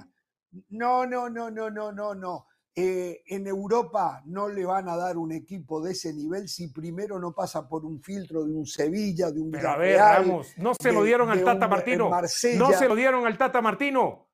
No, 0.70 1.06
no, 1.06 1.28
no, 1.28 1.50
no, 1.50 1.70
no, 1.70 1.92
no, 1.92 2.14
no. 2.14 2.46
Eh, 2.78 3.22
en 3.28 3.46
Europa 3.46 4.22
no 4.26 4.48
le 4.48 4.66
van 4.66 4.86
a 4.90 4.96
dar 4.96 5.16
un 5.16 5.32
equipo 5.32 5.80
de 5.80 5.92
ese 5.92 6.12
nivel 6.12 6.46
si 6.46 6.68
primero 6.68 7.18
no 7.18 7.32
pasa 7.32 7.66
por 7.66 7.86
un 7.86 8.02
filtro 8.02 8.44
de 8.44 8.52
un 8.52 8.66
Sevilla, 8.66 9.30
de 9.30 9.40
un 9.40 9.50
Pero 9.50 9.70
a 9.70 9.76
ver, 9.78 9.98
Ramos, 9.98 10.52
no 10.58 10.74
se 10.74 10.92
lo 10.92 11.02
dieron 11.02 11.30
al 11.30 11.42
Tata 11.42 11.68
Martino. 11.68 12.10
No 12.10 12.72
se 12.72 12.86
lo 12.86 12.94
dieron 12.94 13.26
al 13.26 13.38
Tata 13.38 13.62
Martino. 13.62 14.28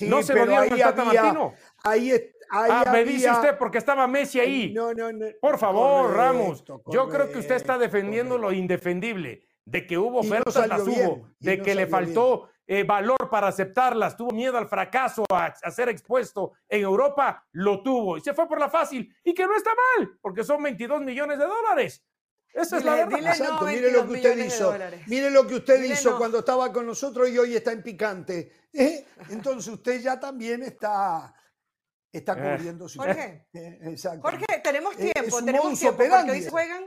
no 0.00 0.22
se 0.22 0.34
lo 0.34 0.46
dieron 0.46 0.72
al 0.72 0.78
Tata 0.80 1.04
Martino. 1.04 1.52
Ahí, 1.84 2.25
ahí 2.50 2.70
ah, 2.72 2.90
me 2.92 3.04
dice 3.04 3.30
usted 3.30 3.56
porque 3.58 3.78
estaba 3.78 4.06
Messi 4.06 4.40
ahí. 4.40 4.72
No, 4.72 4.92
no, 4.94 5.12
no. 5.12 5.26
Por 5.40 5.58
favor, 5.58 6.14
Ramos. 6.14 6.64
Yo 6.86 7.08
creo 7.08 7.30
que 7.30 7.38
usted 7.38 7.56
está 7.56 7.78
defendiendo 7.78 8.38
lo 8.38 8.52
indefendible, 8.52 9.46
de 9.64 9.86
que 9.86 9.98
hubo 9.98 10.20
ofertas, 10.20 10.68
las 10.68 10.82
hubo, 10.82 11.28
de 11.38 11.60
que 11.60 11.74
le 11.74 11.86
faltó 11.86 12.48
eh, 12.68 12.82
valor 12.82 13.30
para 13.30 13.46
aceptarlas, 13.46 14.16
tuvo 14.16 14.32
miedo 14.32 14.58
al 14.58 14.68
fracaso, 14.68 15.24
a, 15.30 15.54
ser 15.70 15.88
expuesto 15.88 16.54
en 16.68 16.82
Europa, 16.82 17.46
lo 17.52 17.80
tuvo 17.80 18.16
y 18.16 18.20
se 18.20 18.34
fue 18.34 18.48
por 18.48 18.58
la 18.58 18.68
fácil. 18.68 19.14
Y 19.22 19.32
que 19.32 19.46
no 19.46 19.56
está 19.56 19.70
mal, 19.70 20.18
porque 20.20 20.42
son 20.42 20.62
22 20.62 21.00
millones 21.02 21.38
de 21.38 21.44
dólares. 21.44 22.04
Esa 22.52 22.78
es 22.78 22.84
la 22.84 22.94
verdad. 22.94 23.20
Exacto, 23.20 23.66
mire 23.66 23.92
lo 23.92 24.06
que 24.06 24.14
usted 24.14 24.38
hizo. 24.38 24.74
Mire 25.06 25.30
lo 25.30 25.46
que 25.46 25.54
usted 25.56 25.82
hizo 25.84 26.16
cuando 26.16 26.40
estaba 26.40 26.72
con 26.72 26.86
nosotros 26.86 27.28
y 27.28 27.38
hoy 27.38 27.54
está 27.54 27.70
en 27.70 27.82
picante. 27.82 28.50
¿eh? 28.72 29.04
Entonces 29.28 29.72
usted 29.72 30.00
ya 30.00 30.18
también 30.18 30.62
está, 30.62 31.32
está 32.18 32.32
eh. 32.32 32.56
cubriendo 32.56 32.88
su. 32.88 32.98
Jorge, 32.98 33.46
Jorge, 34.22 34.46
tenemos 34.62 34.96
tiempo, 34.96 35.44
tenemos 35.44 35.78
tiempo, 35.78 35.96
porque 35.98 36.30
hoy 36.30 36.46
juegan. 36.46 36.84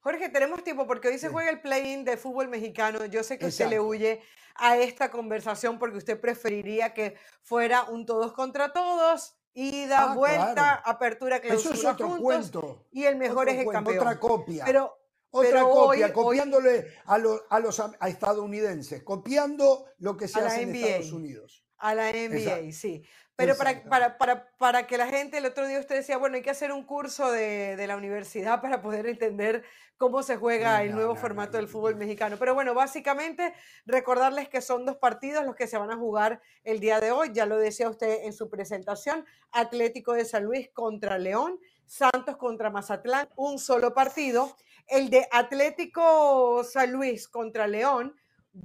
Jorge, 0.00 0.28
tenemos 0.28 0.62
tiempo 0.62 0.86
porque 0.86 1.08
hoy 1.08 1.18
se 1.18 1.28
juega 1.28 1.50
el 1.50 1.60
play-in 1.60 2.04
de 2.04 2.16
fútbol 2.16 2.48
mexicano. 2.48 3.04
Yo 3.06 3.22
sé 3.24 3.38
que 3.38 3.46
usted 3.46 3.68
le 3.68 3.80
huye 3.80 4.22
a 4.54 4.76
esta 4.76 5.10
conversación 5.10 5.78
porque 5.78 5.98
usted 5.98 6.20
preferiría 6.20 6.94
que 6.94 7.16
fuera 7.42 7.84
un 7.84 8.06
todos 8.06 8.32
contra 8.32 8.72
todos, 8.72 9.36
ida, 9.54 10.12
ah, 10.12 10.14
vuelta, 10.14 10.74
apertura, 10.74 11.40
clausura 11.40 11.74
Eso 11.74 11.88
es 11.88 11.92
otro 11.92 12.16
cuento. 12.16 12.86
y 12.92 13.04
el 13.04 13.16
mejor 13.16 13.48
es 13.48 13.58
el 13.58 13.68
campeón. 13.68 13.98
Otra 13.98 14.20
copia. 14.20 14.64
Pero, 14.64 14.98
otra 15.30 15.62
copia, 15.62 16.12
copiándole 16.12 16.86
a, 17.04 17.18
los, 17.18 17.42
a, 17.50 17.60
los, 17.60 17.82
estadounidenses, 18.06 19.02
copiando 19.02 19.86
lo 19.98 20.16
que 20.16 20.26
se 20.26 20.40
hace 20.40 20.62
en 20.62 20.74
Estados 20.74 21.12
Unidos. 21.12 21.64
A 21.76 21.94
la 21.94 22.10
NBA, 22.10 22.72
sí. 22.72 23.04
Pero 23.38 23.56
para, 23.56 23.84
para, 23.84 24.18
para, 24.18 24.50
para, 24.58 24.86
que 24.88 24.98
la 24.98 25.06
gente, 25.06 25.38
el 25.38 25.46
otro 25.46 25.64
día 25.68 25.78
usted 25.78 25.94
decía, 25.94 26.18
bueno, 26.18 26.34
hay 26.34 26.42
que 26.42 26.50
hacer 26.50 26.72
un 26.72 26.82
curso 26.84 27.30
de, 27.30 27.76
de 27.76 27.86
la 27.86 27.96
universidad 27.96 28.60
para 28.62 28.82
poder 28.82 29.06
entender 29.06 29.62
cómo 29.96 30.24
se 30.24 30.36
juega 30.36 30.82
el 30.82 30.92
nuevo 30.92 31.14
formato 31.14 31.56
del 31.56 31.68
fútbol 31.68 31.94
mexicano. 31.94 32.36
Pero 32.36 32.54
bueno, 32.54 32.74
básicamente 32.74 33.54
recordarles 33.86 34.48
que 34.48 34.60
son 34.60 34.84
dos 34.84 34.96
partidos 34.96 35.46
los 35.46 35.54
que 35.54 35.68
se 35.68 35.78
van 35.78 35.92
a 35.92 35.96
jugar 35.96 36.42
el 36.64 36.80
día 36.80 36.98
de 36.98 37.12
hoy. 37.12 37.30
Ya 37.32 37.46
lo 37.46 37.58
decía 37.58 37.88
usted 37.88 38.24
en 38.24 38.32
su 38.32 38.50
presentación, 38.50 39.24
Atlético 39.52 40.14
de 40.14 40.24
San 40.24 40.42
Luis 40.42 40.68
contra 40.72 41.16
León, 41.16 41.60
Santos 41.86 42.36
contra 42.38 42.70
Mazatlán, 42.70 43.28
un 43.36 43.60
solo 43.60 43.94
partido. 43.94 44.56
El 44.88 45.10
de 45.10 45.28
Atlético 45.30 46.64
San 46.64 46.90
Luis 46.90 47.28
contra 47.28 47.68
León 47.68 48.16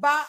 va 0.04 0.26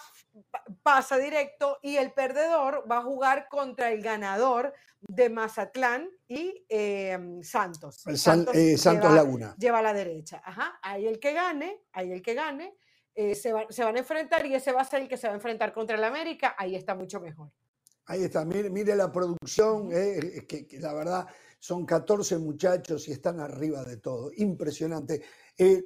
pasa 0.82 1.16
directo 1.18 1.78
y 1.82 1.96
el 1.96 2.12
perdedor 2.12 2.84
va 2.90 2.98
a 2.98 3.02
jugar 3.02 3.48
contra 3.48 3.90
el 3.92 4.02
ganador 4.02 4.72
de 5.00 5.30
Mazatlán 5.30 6.08
y 6.26 6.64
em, 6.68 7.42
Santos. 7.42 8.06
El 8.06 8.18
Santos, 8.18 8.54
eh, 8.54 8.76
Laguna. 9.10 9.54
Lleva 9.58 9.78
a 9.78 9.82
la 9.82 9.92
derecha. 9.92 10.42
Ajá. 10.44 10.78
Ahí 10.82 11.06
el 11.06 11.18
que 11.18 11.32
gane, 11.32 11.82
ahí 11.92 12.12
el 12.12 12.22
que 12.22 12.34
gane, 12.34 12.76
eh, 13.14 13.34
se, 13.34 13.52
se, 13.68 13.84
van 13.84 13.96
a 13.96 14.00
enfrentar 14.00 14.44
y 14.46 14.54
ese 14.54 14.72
va 14.72 14.80
a 14.80 14.84
ser 14.84 15.02
el 15.02 15.08
que 15.08 15.16
se 15.16 15.26
va 15.26 15.34
a 15.34 15.36
enfrentar 15.36 15.72
contra 15.72 15.96
el 15.96 16.04
América. 16.04 16.54
Ahí 16.58 16.74
está 16.74 16.94
mucho 16.94 17.20
mejor. 17.20 17.50
Ahí 18.06 18.24
está, 18.24 18.44
mire, 18.44 18.68
mire 18.68 18.94
la 18.96 19.10
producción, 19.10 19.90
eh, 19.92 20.44
que, 20.46 20.66
la 20.78 20.92
verdad 20.92 21.26
son 21.58 21.86
14 21.86 22.36
muchachos 22.38 23.08
y 23.08 23.12
están 23.12 23.40
arriba 23.40 23.82
de 23.84 23.96
todo. 23.96 24.30
Impresionante. 24.36 25.22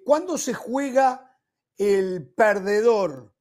¿Cuándo 0.04 0.36
se 0.36 0.52
juega 0.52 1.38
el 1.76 2.28
perdedor? 2.34 3.32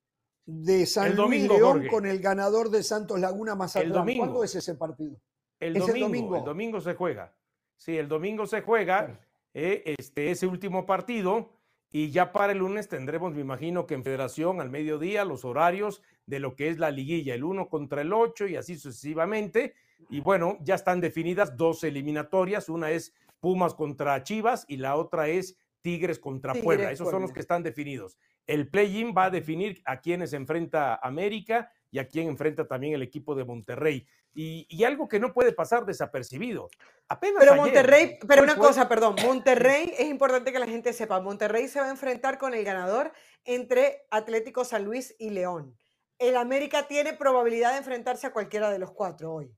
De 0.47 0.85
San 0.85 1.13
Luis 1.15 1.45
León 1.45 1.87
con 1.87 2.05
el 2.05 2.19
ganador 2.19 2.69
de 2.69 2.81
Santos 2.81 3.19
Laguna 3.19 3.53
Mazatlán. 3.53 4.07
¿Cuándo 4.17 4.43
es 4.43 4.55
ese 4.55 4.75
partido? 4.75 5.19
El 5.59 5.73
domingo, 5.73 6.37
el 6.37 6.43
domingo, 6.45 6.79
se 6.79 6.95
juega. 6.95 7.35
Sí, 7.75 7.97
el 7.97 8.07
domingo 8.07 8.47
se 8.47 8.61
juega 8.61 9.19
eh, 9.53 9.83
este, 9.99 10.31
ese 10.31 10.47
último 10.47 10.85
partido 10.85 11.49
y 11.91 12.11
ya 12.11 12.31
para 12.31 12.53
el 12.53 12.59
lunes 12.59 12.87
tendremos, 12.87 13.33
me 13.33 13.41
imagino 13.41 13.85
que 13.85 13.95
en 13.95 14.03
Federación 14.03 14.61
al 14.61 14.69
mediodía, 14.69 15.25
los 15.25 15.43
horarios 15.43 16.01
de 16.25 16.39
lo 16.39 16.55
que 16.55 16.69
es 16.69 16.79
la 16.79 16.91
liguilla, 16.91 17.35
el 17.35 17.43
1 17.43 17.67
contra 17.67 18.01
el 18.01 18.13
8 18.13 18.47
y 18.47 18.55
así 18.55 18.77
sucesivamente. 18.77 19.73
Y 20.09 20.21
bueno, 20.21 20.57
ya 20.61 20.75
están 20.75 21.01
definidas 21.01 21.57
dos 21.57 21.83
eliminatorias, 21.83 22.69
una 22.69 22.91
es 22.91 23.13
Pumas 23.41 23.73
contra 23.73 24.23
Chivas 24.23 24.65
y 24.69 24.77
la 24.77 24.95
otra 24.95 25.27
es 25.27 25.57
Tigres 25.81 26.19
contra 26.19 26.53
Puebla. 26.53 26.91
Esos 26.91 27.09
son 27.09 27.21
los 27.21 27.33
que 27.33 27.41
están 27.41 27.63
definidos. 27.63 28.17
El 28.47 28.69
play-in 28.69 29.13
va 29.15 29.25
a 29.25 29.29
definir 29.29 29.81
a 29.85 29.99
quiénes 29.99 30.33
enfrenta 30.33 30.95
América 30.95 31.71
y 31.91 31.99
a 31.99 32.07
quién 32.07 32.29
enfrenta 32.29 32.65
también 32.67 32.93
el 32.93 33.01
equipo 33.01 33.35
de 33.35 33.43
Monterrey. 33.45 34.07
Y, 34.33 34.83
algo 34.83 35.07
que 35.07 35.19
no 35.19 35.33
puede 35.33 35.51
pasar 35.51 35.85
desapercibido. 35.85 36.69
Apenas 37.09 37.39
pero 37.39 37.55
Monterrey, 37.55 38.19
pero 38.27 38.43
una 38.43 38.55
cosa, 38.55 38.87
perdón, 38.87 39.15
Monterrey 39.23 39.91
es 39.97 40.07
importante 40.07 40.51
que 40.51 40.59
la 40.59 40.67
gente 40.67 40.93
sepa, 40.93 41.19
Monterrey 41.19 41.67
se 41.67 41.79
va 41.79 41.87
a 41.87 41.89
enfrentar 41.89 42.37
con 42.37 42.53
el 42.53 42.63
ganador 42.63 43.11
entre 43.45 44.05
Atlético 44.11 44.63
San 44.63 44.85
Luis 44.85 45.15
y 45.17 45.31
León. 45.31 45.75
El 46.19 46.37
América 46.37 46.87
tiene 46.87 47.13
probabilidad 47.13 47.71
de 47.71 47.79
enfrentarse 47.79 48.27
a 48.27 48.33
cualquiera 48.33 48.69
de 48.69 48.77
los 48.77 48.91
cuatro 48.91 49.33
hoy. 49.33 49.51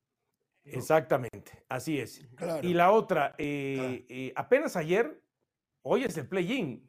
Exactamente, 0.63 1.65
así 1.67 1.99
es. 1.99 2.21
Y 2.61 2.73
la 2.73 2.91
otra, 2.91 3.35
eh, 3.37 4.05
eh, 4.07 4.33
apenas 4.35 4.75
ayer, 4.75 5.21
hoy 5.81 6.05
es 6.05 6.17
el 6.17 6.27
play-in, 6.27 6.88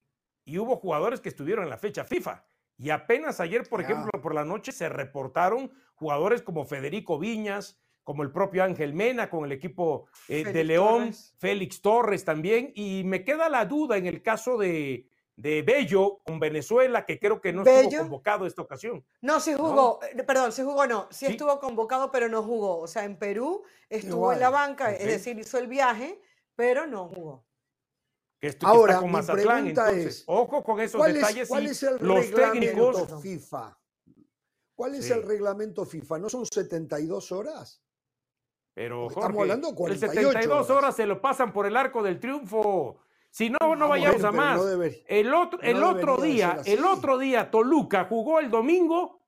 y 0.50 0.58
hubo 0.58 0.74
jugadores 0.74 1.20
que 1.20 1.28
estuvieron 1.28 1.62
en 1.62 1.70
la 1.70 1.78
fecha 1.78 2.02
FIFA. 2.02 2.44
Y 2.76 2.90
apenas 2.90 3.38
ayer, 3.38 3.68
por 3.68 3.80
ejemplo, 3.80 4.10
por 4.20 4.34
la 4.34 4.44
noche 4.44 4.72
se 4.72 4.88
reportaron 4.88 5.70
jugadores 5.94 6.42
como 6.42 6.64
Federico 6.64 7.20
Viñas, 7.20 7.78
como 8.02 8.24
el 8.24 8.32
propio 8.32 8.64
Ángel 8.64 8.92
Mena 8.92 9.30
con 9.30 9.44
el 9.44 9.52
equipo 9.52 10.08
eh, 10.26 10.42
de 10.42 10.64
León, 10.64 11.14
Félix 11.38 11.80
Torres 11.80 12.24
también. 12.24 12.72
Y 12.74 13.04
me 13.04 13.22
queda 13.22 13.48
la 13.48 13.64
duda 13.64 13.96
en 13.96 14.06
el 14.06 14.22
caso 14.22 14.58
de, 14.58 15.06
de 15.36 15.62
Bello 15.62 16.18
con 16.24 16.40
Venezuela, 16.40 17.06
que 17.06 17.20
creo 17.20 17.40
que 17.40 17.52
no 17.52 17.62
estuvo 17.62 18.02
convocado 18.02 18.44
esta 18.44 18.62
ocasión. 18.62 19.04
No, 19.20 19.38
sí 19.38 19.54
jugó, 19.54 20.00
eh, 20.02 20.20
perdón, 20.24 20.50
sí 20.50 20.62
jugó, 20.62 20.84
no, 20.88 21.06
sí, 21.10 21.26
estuvo 21.26 21.60
convocado, 21.60 22.10
pero 22.10 22.28
no 22.28 22.42
jugó. 22.42 22.80
O 22.80 22.88
sea, 22.88 23.04
en 23.04 23.16
Perú 23.16 23.62
estuvo 23.88 24.32
en 24.32 24.40
la 24.40 24.50
banca, 24.50 24.90
es 24.92 25.06
decir, 25.06 25.38
hizo 25.38 25.58
el 25.58 25.68
viaje, 25.68 26.20
pero 26.56 26.88
no 26.88 27.06
jugó 27.06 27.44
que 28.40 28.56
Ahora, 28.62 28.98
con 28.98 29.12
Mazatlán. 29.12 29.68
Entonces, 29.68 30.24
ojo 30.26 30.64
con 30.64 30.80
esos 30.80 31.04
detalles. 31.04 31.48
¿Cuál 31.48 31.66
es 31.66 31.82
el 31.82 31.98
reglamento 31.98 33.20
FIFA? 33.20 33.78
¿Cuál 34.74 34.94
es 34.94 35.10
el 35.10 35.22
reglamento 35.22 35.84
FIFA? 35.84 36.18
¿No 36.18 36.28
son 36.30 36.46
72 36.46 37.32
horas? 37.32 37.82
Pero 38.72 39.08
Estamos 39.08 39.40
hablando 39.40 39.68
de 39.68 39.74
48 39.74 40.12
el 40.12 40.32
72 40.32 40.70
horas. 40.70 40.96
se 40.96 41.04
lo 41.04 41.20
pasan 41.20 41.52
por 41.52 41.66
el 41.66 41.76
arco 41.76 42.02
del 42.02 42.18
triunfo. 42.18 43.00
Si 43.30 43.50
no, 43.50 43.76
no, 43.76 43.88
vayamos 43.88 44.24
a 44.24 44.32
más. 44.32 44.60
el 45.06 45.34
otro, 45.34 45.60
el 45.62 45.82
otro 45.82 46.16
día, 46.16 46.60
el 46.64 46.84
otro 46.84 47.18
día, 47.18 47.50
Toluca 47.50 48.06
jugó 48.06 48.40
el 48.40 48.50
domingo 48.50 49.20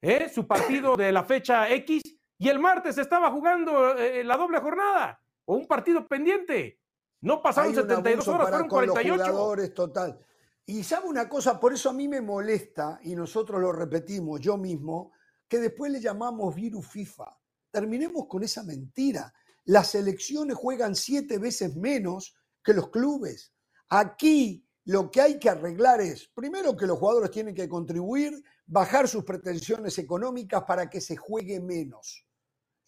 ¿eh? 0.00 0.28
su 0.28 0.46
partido 0.46 0.96
de 0.96 1.12
la 1.12 1.24
fecha 1.24 1.68
X 1.70 2.02
y 2.38 2.48
el 2.48 2.58
martes 2.58 2.96
estaba 2.98 3.30
jugando 3.30 3.96
eh, 3.96 4.24
la 4.24 4.36
doble 4.36 4.60
jornada 4.60 5.20
o 5.44 5.56
un 5.56 5.66
partido 5.66 6.06
pendiente. 6.06 6.79
No 7.22 7.42
pasaron 7.42 7.74
72 7.74 8.28
horas, 8.28 8.48
fueron 8.48 8.68
48. 8.68 9.74
total. 9.74 10.18
Y 10.66 10.84
sabe 10.84 11.08
una 11.08 11.28
cosa, 11.28 11.58
por 11.58 11.72
eso 11.72 11.90
a 11.90 11.92
mí 11.92 12.08
me 12.08 12.20
molesta, 12.20 13.00
y 13.02 13.14
nosotros 13.14 13.60
lo 13.60 13.72
repetimos, 13.72 14.40
yo 14.40 14.56
mismo, 14.56 15.12
que 15.48 15.58
después 15.58 15.90
le 15.90 16.00
llamamos 16.00 16.54
virus 16.54 16.86
FIFA. 16.86 17.26
Terminemos 17.70 18.26
con 18.28 18.42
esa 18.42 18.62
mentira. 18.62 19.32
Las 19.64 19.88
selecciones 19.88 20.56
juegan 20.56 20.94
siete 20.94 21.38
veces 21.38 21.76
menos 21.76 22.36
que 22.62 22.72
los 22.72 22.88
clubes. 22.90 23.52
Aquí 23.88 24.64
lo 24.84 25.10
que 25.10 25.20
hay 25.20 25.38
que 25.38 25.50
arreglar 25.50 26.00
es, 26.00 26.28
primero 26.28 26.76
que 26.76 26.86
los 26.86 26.98
jugadores 26.98 27.30
tienen 27.30 27.54
que 27.54 27.68
contribuir, 27.68 28.42
bajar 28.66 29.08
sus 29.08 29.24
pretensiones 29.24 29.98
económicas 29.98 30.62
para 30.64 30.88
que 30.88 31.00
se 31.00 31.16
juegue 31.16 31.60
menos. 31.60 32.24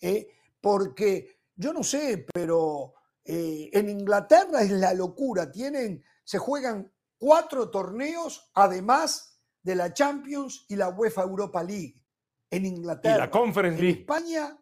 ¿eh? 0.00 0.28
Porque 0.60 1.40
yo 1.54 1.72
no 1.72 1.82
sé, 1.82 2.26
pero 2.32 2.94
eh, 3.24 3.70
en 3.72 3.88
Inglaterra 3.88 4.62
es 4.62 4.70
la 4.70 4.94
locura, 4.94 5.50
tienen, 5.50 6.04
se 6.24 6.38
juegan 6.38 6.92
cuatro 7.16 7.70
torneos 7.70 8.50
además 8.54 9.40
de 9.62 9.76
la 9.76 9.92
Champions 9.92 10.66
y 10.68 10.76
la 10.76 10.88
UEFA 10.88 11.22
Europa 11.22 11.62
League. 11.62 12.02
En 12.50 12.66
Inglaterra. 12.66 13.16
Y 13.16 13.18
la 13.18 13.30
Conference 13.30 13.80
League. 13.80 13.94
En 13.94 14.00
España, 14.00 14.58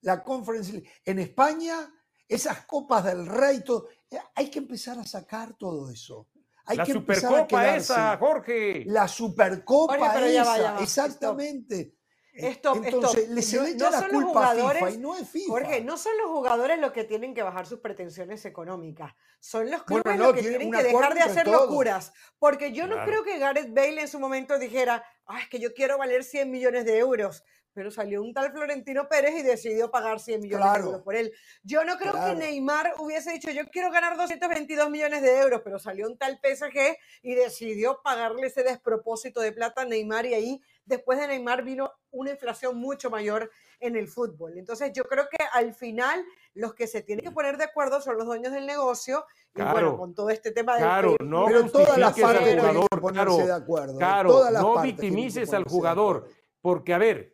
la 0.00 0.24
Conference 0.24 0.72
League. 0.72 0.90
En 1.04 1.18
España, 1.18 1.92
esas 2.26 2.64
copas 2.66 3.04
del 3.04 3.26
rey, 3.26 3.62
eh, 4.10 4.18
hay 4.34 4.50
que 4.50 4.58
empezar 4.58 4.98
a 4.98 5.04
sacar 5.04 5.54
todo 5.56 5.90
eso. 5.90 6.28
Hay 6.64 6.76
la 6.78 6.84
que 6.84 6.92
Supercopa 6.92 7.76
esa, 7.76 8.16
Jorge. 8.16 8.84
La 8.86 9.06
Supercopa 9.06 10.26
esa, 10.28 10.80
exactamente. 10.80 11.80
Esto, 11.80 12.01
Entonces, 12.34 13.28
le 13.28 13.42
se 13.42 13.60
le 13.60 13.70
echa 13.72 13.90
la 13.90 14.08
culpa 14.08 14.52
a 14.52 14.54
FIFA 14.54 14.90
y 14.90 14.98
no 14.98 15.16
es 15.16 15.28
FIFA. 15.28 15.50
Jorge, 15.50 15.80
no 15.82 15.98
son 15.98 16.12
los 16.16 16.30
jugadores 16.30 16.78
los 16.78 16.92
que 16.92 17.04
tienen 17.04 17.34
que 17.34 17.42
bajar 17.42 17.66
sus 17.66 17.80
pretensiones 17.80 18.44
económicas. 18.46 19.14
Son 19.38 19.70
los 19.70 19.82
clubes 19.82 20.18
los 20.18 20.32
que 20.32 20.40
tienen 20.40 20.72
que 20.72 20.82
dejar 20.82 21.14
de 21.14 21.20
hacer 21.20 21.46
locuras. 21.46 22.12
Porque 22.38 22.72
yo 22.72 22.86
no 22.86 23.04
creo 23.04 23.22
que 23.22 23.38
Gareth 23.38 23.74
Bale 23.74 24.00
en 24.00 24.08
su 24.08 24.18
momento 24.18 24.58
dijera, 24.58 25.04
ah, 25.26 25.40
es 25.40 25.48
que 25.48 25.58
yo 25.58 25.72
quiero 25.74 25.98
valer 25.98 26.24
100 26.24 26.50
millones 26.50 26.84
de 26.84 26.98
euros 26.98 27.42
pero 27.74 27.90
salió 27.90 28.22
un 28.22 28.34
tal 28.34 28.52
Florentino 28.52 29.08
Pérez 29.08 29.34
y 29.38 29.42
decidió 29.42 29.90
pagar 29.90 30.20
100 30.20 30.40
millones 30.40 30.72
de 30.72 30.78
euros 30.78 31.02
por 31.02 31.14
él. 31.14 31.32
Yo 31.62 31.84
no 31.84 31.96
creo 31.96 32.12
que 32.12 32.34
Neymar 32.34 32.94
hubiese 32.98 33.32
dicho, 33.32 33.50
yo 33.50 33.64
quiero 33.70 33.90
ganar 33.90 34.16
222 34.16 34.90
millones 34.90 35.22
de 35.22 35.40
euros, 35.40 35.62
pero 35.64 35.78
salió 35.78 36.06
un 36.06 36.18
tal 36.18 36.38
PSG 36.38 36.96
y 37.22 37.34
decidió 37.34 38.00
pagarle 38.02 38.46
ese 38.46 38.62
despropósito 38.62 39.40
de 39.40 39.52
plata 39.52 39.82
a 39.82 39.84
Neymar 39.84 40.26
y 40.26 40.34
ahí 40.34 40.62
después 40.84 41.18
de 41.18 41.28
Neymar 41.28 41.64
vino 41.64 41.92
una 42.10 42.30
inflación 42.30 42.76
mucho 42.76 43.10
mayor 43.10 43.50
en 43.80 43.96
el 43.96 44.08
fútbol. 44.08 44.58
Entonces 44.58 44.92
yo 44.92 45.04
creo 45.04 45.28
que 45.30 45.42
al 45.52 45.74
final 45.74 46.24
los 46.54 46.74
que 46.74 46.86
se 46.86 47.02
tienen 47.02 47.24
que 47.24 47.30
poner 47.30 47.56
de 47.56 47.64
acuerdo 47.64 48.00
son 48.00 48.16
los 48.16 48.26
dueños 48.26 48.52
del 48.52 48.66
negocio 48.66 49.24
y 49.54 49.62
bueno, 49.62 49.96
con 49.96 50.14
todo 50.14 50.30
este 50.30 50.52
tema 50.52 50.74
de... 50.74 50.80
Claro, 50.80 51.16
no 51.20 51.46
pero 51.46 51.70
todas 51.70 51.98
las 51.98 52.18
partes 52.18 52.60
jugador, 52.60 53.00
ponerse 53.00 53.46
de 53.46 53.52
acuerdo. 53.52 53.98
Claro, 53.98 54.50
no 54.50 54.82
victimices 54.82 55.52
al 55.52 55.64
jugador, 55.64 56.28
porque 56.60 56.94
a 56.94 56.98
ver, 56.98 57.32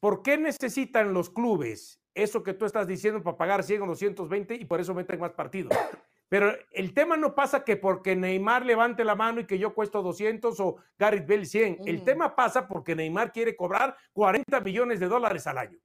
¿Por 0.00 0.22
qué 0.22 0.38
necesitan 0.38 1.12
los 1.12 1.30
clubes 1.30 2.00
eso 2.14 2.42
que 2.42 2.54
tú 2.54 2.64
estás 2.64 2.86
diciendo 2.86 3.22
para 3.22 3.36
pagar 3.36 3.64
100 3.64 3.82
o 3.82 3.86
220 3.86 4.54
y 4.54 4.64
por 4.64 4.80
eso 4.80 4.94
meten 4.94 5.18
más 5.18 5.32
partidos? 5.32 5.72
Pero 6.28 6.52
el 6.72 6.92
tema 6.92 7.16
no 7.16 7.34
pasa 7.34 7.64
que 7.64 7.76
porque 7.76 8.14
Neymar 8.14 8.64
levante 8.64 9.02
la 9.02 9.14
mano 9.14 9.40
y 9.40 9.46
que 9.46 9.58
yo 9.58 9.74
cuesto 9.74 10.02
200 10.02 10.60
o 10.60 10.76
Gareth 10.98 11.26
Bale 11.26 11.46
100. 11.46 11.78
El 11.86 12.04
tema 12.04 12.36
pasa 12.36 12.68
porque 12.68 12.94
Neymar 12.94 13.32
quiere 13.32 13.56
cobrar 13.56 13.96
40 14.12 14.60
millones 14.60 15.00
de 15.00 15.08
dólares 15.08 15.46
al 15.46 15.56
año. 15.56 15.78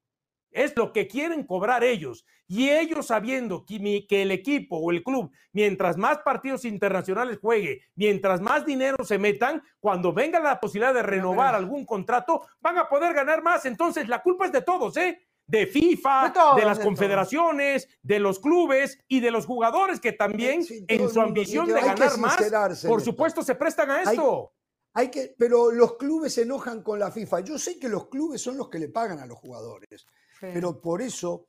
Es 0.54 0.76
lo 0.78 0.94
que 0.94 1.08
quieren 1.08 1.44
cobrar 1.44 1.84
ellos. 1.84 2.26
Y 2.48 2.70
ellos 2.70 3.08
sabiendo 3.08 3.66
que, 3.66 4.22
el 4.22 4.32
equipo 4.32 4.78
o 4.78 4.92
el 4.92 5.04
club, 5.04 5.32
mientras 5.52 5.98
más 5.98 6.20
partidos 6.20 6.66
internacionales 6.66 7.40
juegue, 7.42 7.82
mientras 7.96 8.42
más 8.42 8.66
dinero 8.66 9.04
se 9.04 9.18
metan, 9.18 9.64
cuando 9.80 10.14
venga 10.14 10.40
la 10.40 10.60
posibilidad 10.60 10.94
de 10.94 11.04
renovar 11.04 11.56
algún 11.56 11.86
contrato, 11.86 12.46
van 12.62 12.78
a 12.78 12.88
poder 12.88 13.14
ganar 13.14 13.42
más. 13.42 13.66
Entonces, 13.66 14.08
la 14.08 14.22
culpa 14.22 14.46
es 14.46 14.52
de 14.52 14.62
todos, 14.62 14.96
¿eh? 14.98 15.20
de 15.48 15.68
FIFA, 15.68 16.34
de, 16.56 16.66
las 16.66 16.80
confederaciones, 16.80 17.90
de 18.02 18.20
los 18.20 18.40
clubes 18.40 18.98
y 19.08 19.20
de 19.20 19.32
los 19.32 19.46
jugadores 19.46 20.00
que 20.00 20.14
también 20.14 20.66
en 20.88 21.10
su 21.10 21.20
ambición 21.20 21.68
de 21.68 21.82
ganar 21.82 22.18
más, 22.18 22.38
por 22.86 23.02
supuesto, 23.02 23.44
se 23.44 23.56
prestan 23.56 23.92
a 23.92 24.02
esto. 24.04 24.54
Hay, 24.96 25.10
que, 25.10 25.36
pero 25.38 25.72
los 25.72 25.98
clubes 25.98 26.36
se 26.36 26.44
enojan 26.44 26.84
con 26.84 27.00
la 27.00 27.10
FIFA. 27.12 27.40
Yo 27.40 27.58
sé 27.58 27.80
que 27.80 27.90
los 27.90 28.10
clubes 28.10 28.42
son 28.42 28.58
los 28.58 28.70
que 28.70 28.78
le 28.78 28.90
pagan 28.90 29.20
a 29.20 29.26
los 29.26 29.40
jugadores. 29.40 30.06
Pero 30.52 30.82
por 30.82 31.02
eso 31.02 31.48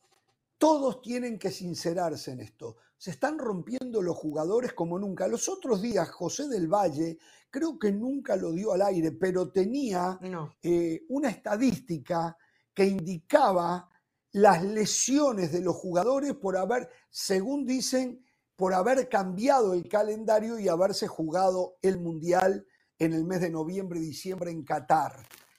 todos 0.56 1.02
tienen 1.02 1.38
que 1.38 1.50
sincerarse 1.50 2.32
en 2.32 2.40
esto. 2.40 2.76
Se 2.96 3.10
están 3.10 3.38
rompiendo 3.38 4.00
los 4.00 4.16
jugadores 4.16 4.72
como 4.72 4.98
nunca. 4.98 5.26
Los 5.26 5.48
otros 5.48 5.82
días, 5.82 6.08
José 6.10 6.48
del 6.48 6.68
Valle, 6.68 7.18
creo 7.50 7.78
que 7.78 7.90
nunca 7.90 8.36
lo 8.36 8.52
dio 8.52 8.72
al 8.72 8.82
aire, 8.82 9.12
pero 9.12 9.50
tenía 9.50 10.18
eh, 10.62 11.02
una 11.08 11.30
estadística 11.30 12.36
que 12.72 12.86
indicaba 12.86 13.88
las 14.32 14.62
lesiones 14.62 15.52
de 15.52 15.60
los 15.60 15.76
jugadores 15.76 16.34
por 16.34 16.56
haber, 16.56 16.88
según 17.10 17.66
dicen, 17.66 18.24
por 18.56 18.74
haber 18.74 19.08
cambiado 19.08 19.74
el 19.74 19.88
calendario 19.88 20.58
y 20.58 20.68
haberse 20.68 21.08
jugado 21.08 21.76
el 21.82 21.98
Mundial 21.98 22.66
en 22.98 23.12
el 23.12 23.24
mes 23.24 23.40
de 23.40 23.50
noviembre 23.50 23.98
y 23.98 24.02
diciembre 24.02 24.50
en 24.50 24.64
Qatar. 24.64 25.12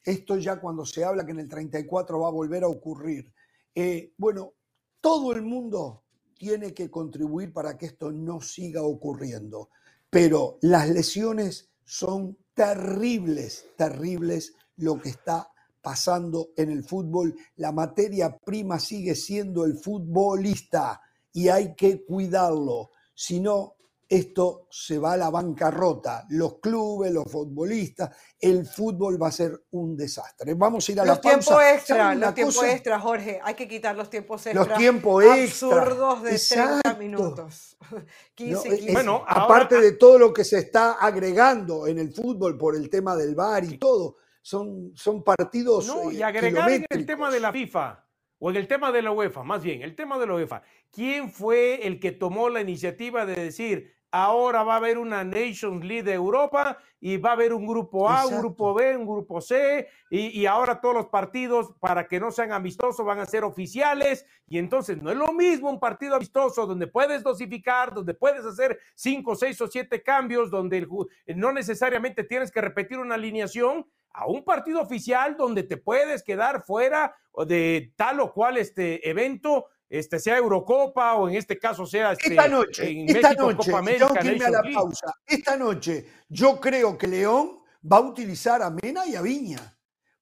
Esto 0.06 0.38
ya 0.38 0.62
cuando 0.62 0.86
se 0.86 1.04
habla 1.04 1.26
que 1.26 1.32
en 1.32 1.40
el 1.40 1.50
34 1.50 2.20
va 2.20 2.28
a 2.28 2.32
volver 2.32 2.64
a 2.64 2.68
ocurrir. 2.68 3.34
Eh, 3.74 4.14
bueno, 4.18 4.54
todo 5.02 5.34
el 5.34 5.42
mundo 5.42 6.04
tiene 6.38 6.74
que 6.74 6.92
contribuir 6.92 7.52
para 7.52 7.76
que 7.76 7.88
esto 7.88 8.12
no 8.12 8.40
siga 8.40 8.84
ocurriendo, 8.84 9.70
pero 10.10 10.60
las 10.62 10.90
lesiones 10.90 11.72
son 11.84 12.38
terribles, 12.54 13.66
terribles 13.76 14.54
lo 14.78 15.00
que 15.02 15.10
está 15.10 15.50
pasando 15.82 16.50
en 16.56 16.72
el 16.72 16.84
fútbol. 16.84 17.36
La 17.58 17.72
materia 17.72 18.38
prima 18.38 18.80
sigue 18.80 19.16
siendo 19.16 19.66
el 19.66 19.78
futbolista 19.78 21.02
y 21.34 21.50
hay 21.50 21.76
que 21.76 22.04
cuidarlo. 22.06 22.92
Si 23.14 23.40
no, 23.40 23.75
esto 24.08 24.68
se 24.70 25.00
va 25.00 25.14
a 25.14 25.18
la 25.18 25.30
bancarrota. 25.30 26.26
Los 26.30 26.60
clubes, 26.60 27.12
los 27.12 27.32
futbolistas, 27.32 28.16
el 28.40 28.66
fútbol 28.66 29.22
va 29.22 29.30
a 29.30 29.32
ser 29.32 29.66
un 29.72 29.98
desastre. 29.98 30.54
Vamos 30.54 30.88
a 30.88 30.92
ir 30.92 31.00
a 31.00 31.06
los 31.06 31.16
la 31.16 31.22
pausa. 31.22 31.40
Tiempo 31.40 31.62
extra, 31.62 32.16
los 32.16 32.34
tiempos 32.34 32.64
extra, 32.64 33.00
Jorge. 33.00 33.40
Hay 33.44 33.54
que 33.56 33.68
quitar 33.68 33.96
los 33.96 34.10
tiempos 34.10 34.46
extra. 34.46 34.66
Los 34.66 34.78
tiempos 34.78 35.24
extra. 35.24 35.68
Absurdos 35.68 36.24
de 36.24 36.40
30 36.40 36.94
minutos. 37.00 37.78
15, 38.36 38.70
15. 38.70 38.92
Bueno, 38.94 39.24
aparte 39.28 39.80
de 39.80 39.94
todo 39.94 40.20
lo 40.20 40.34
que 40.34 40.44
se 40.44 40.60
está 40.60 40.94
agregando 40.94 41.88
en 41.88 42.00
el 42.00 42.14
fútbol 42.14 42.58
por 42.58 42.76
el 42.76 42.90
tema 42.90 43.16
del 43.16 43.36
VAR 43.36 43.64
y 43.64 43.78
todo, 43.78 44.18
son, 44.42 44.92
son 44.96 45.24
partidos. 45.24 45.88
No, 45.88 46.12
y 46.12 46.18
eh, 46.18 46.24
agregar 46.24 46.70
en 46.70 46.86
el 46.90 47.06
tema 47.06 47.32
de 47.32 47.40
la 47.40 47.52
FIFA 47.52 48.06
o 48.38 48.50
en 48.50 48.58
el 48.58 48.68
tema 48.68 48.92
de 48.92 49.02
la 49.02 49.12
UEFA, 49.12 49.44
más 49.44 49.64
bien, 49.64 49.82
el 49.82 49.96
tema 49.96 50.20
de 50.20 50.28
la 50.28 50.36
UEFA. 50.36 50.62
¿Quién 50.92 51.32
fue 51.32 51.88
el 51.88 52.00
que 52.00 52.12
tomó 52.12 52.50
la 52.50 52.62
iniciativa 52.62 53.26
de 53.26 53.36
decir, 53.36 53.95
ahora 54.12 54.64
va 54.64 54.74
a 54.74 54.78
haber 54.78 54.98
una 54.98 55.24
Nations 55.24 55.84
League 55.84 56.04
de 56.04 56.14
Europa 56.14 56.78
y 57.02 57.18
va 57.18 57.32
a 57.32 57.34
haber 57.34 57.54
un 57.54 57.68
grupo 57.68 58.10
A, 58.10 58.26
un 58.26 58.40
grupo 58.40 58.74
B, 58.74 58.96
un 58.96 59.06
grupo 59.06 59.42
C, 59.42 59.88
y, 60.10 60.46
ahora 60.46 60.80
todos 60.80 60.96
los 60.96 61.08
partidos, 61.08 61.74
para 61.80 62.08
que 62.08 62.20
no 62.20 62.32
sean 62.32 62.52
amistosos, 62.52 63.06
van 63.06 63.20
a 63.20 63.26
ser 63.26 63.44
oficiales, 63.44 64.26
y 64.48 64.58
entonces 64.58 65.02
no 65.02 65.12
es 65.12 65.18
lo 65.18 65.34
mismo 65.34 65.70
un 65.70 65.80
partido 65.80 66.16
amistoso 66.16 66.66
donde 66.66 66.88
puedes 66.88 67.22
dosificar, 67.22 67.94
donde 67.94 68.14
puedes 68.14 68.46
hacer 68.46 68.80
cinco, 68.96 69.36
seis 69.36 69.60
o 69.62 69.68
siete 69.68 70.02
cambios, 70.02 70.50
donde 70.50 70.88
no 71.36 71.52
necesariamente 71.52 72.24
tienes 72.24 72.52
que 72.52 72.62
repetir 72.62 72.98
una 72.98 73.16
alineación, 73.16 73.86
a 74.16 74.28
un 74.28 74.46
partido 74.46 74.82
oficial 74.82 75.36
donde 75.36 75.64
te 75.64 75.76
puedes 75.76 76.24
quedar 76.24 76.64
fuera 76.64 77.14
de 77.46 77.92
tal 77.98 78.22
o 78.22 78.32
cual 78.32 78.56
este 78.56 79.08
evento 79.10 79.66
este, 79.90 80.20
sea 80.20 80.38
Eurocopa 80.38 81.16
o 81.16 81.30
en 81.30 81.36
este 81.36 81.58
caso 81.58 81.86
sea 81.86 82.14
este, 82.14 82.30
esta 82.30 82.48
noche, 82.48 82.90
en 82.90 83.10
esta 83.10 83.34
noche, 83.34 83.72
Copa 83.72 83.80
América, 83.80 84.48
a 84.48 84.52
la 84.52 84.64
pausa. 84.74 85.14
Esta 85.26 85.56
noche 85.56 86.06
yo 86.30 86.60
creo 86.60 86.98
que 86.98 87.08
León 87.08 87.60
va 87.92 87.98
a 87.98 88.02
utilizar 88.02 88.62
a 88.62 88.70
Mena 88.70 89.06
y 89.06 89.16
a 89.16 89.22
Viña. 89.22 89.72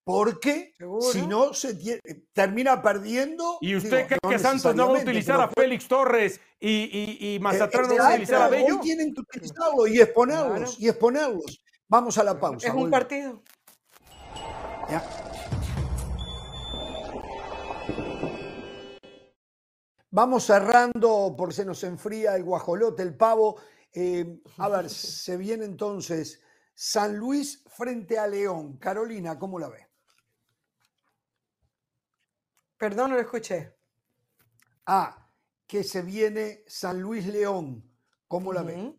Porque 0.06 0.74
si 1.14 1.26
no 1.26 1.54
se 1.54 2.02
termina 2.34 2.82
perdiendo. 2.82 3.58
¿Y 3.62 3.78
usted 3.78 4.06
cree 4.06 4.20
que 4.30 4.38
Santos 4.38 4.76
no 4.76 4.92
va 4.92 5.00
a 5.00 5.02
utilizar 5.02 5.40
a 5.40 5.48
Félix 5.48 5.88
Torres 5.88 6.42
y, 6.60 6.70
y, 7.22 7.36
y 7.36 7.40
Mazatlán 7.40 7.88
no 7.88 7.96
va 7.96 8.08
a 8.08 8.10
utilizar 8.10 8.42
a 8.42 8.48
Bello? 8.50 8.82
tienen 8.82 9.14
que 9.14 9.22
utilizarlo 9.22 9.88
y 9.88 10.02
exponerlos, 10.02 10.78
y 10.78 10.90
exponerlos. 10.90 11.64
Vamos 11.88 12.18
a 12.18 12.24
la 12.26 12.38
pausa. 12.38 12.68
Es 12.68 12.74
un 12.74 12.92
partido. 12.92 13.42
Ya. 14.90 15.23
Vamos 20.16 20.44
cerrando 20.44 21.34
porque 21.36 21.56
se 21.56 21.66
nos 21.66 21.84
enfría 21.84 22.36
el 22.36 22.44
guajolote, 22.44 23.02
el 23.02 23.18
pavo. 23.18 23.60
Eh, 23.92 24.42
a 24.60 24.70
ver, 24.70 24.88
se 24.90 25.38
viene 25.38 25.66
entonces 25.66 26.40
San 26.76 27.18
Luis 27.18 27.64
frente 27.68 28.20
a 28.20 28.28
León. 28.28 28.78
Carolina, 28.78 29.40
¿cómo 29.40 29.58
la 29.58 29.70
ve? 29.70 29.88
Perdón, 32.78 33.10
no 33.10 33.16
lo 33.16 33.22
escuché. 33.24 33.76
Ah, 34.86 35.28
que 35.66 35.84
se 35.84 36.04
viene 36.04 36.64
San 36.68 37.02
Luis 37.02 37.26
León. 37.26 37.84
¿Cómo 38.28 38.54
la 38.54 38.62
ve? 38.62 38.96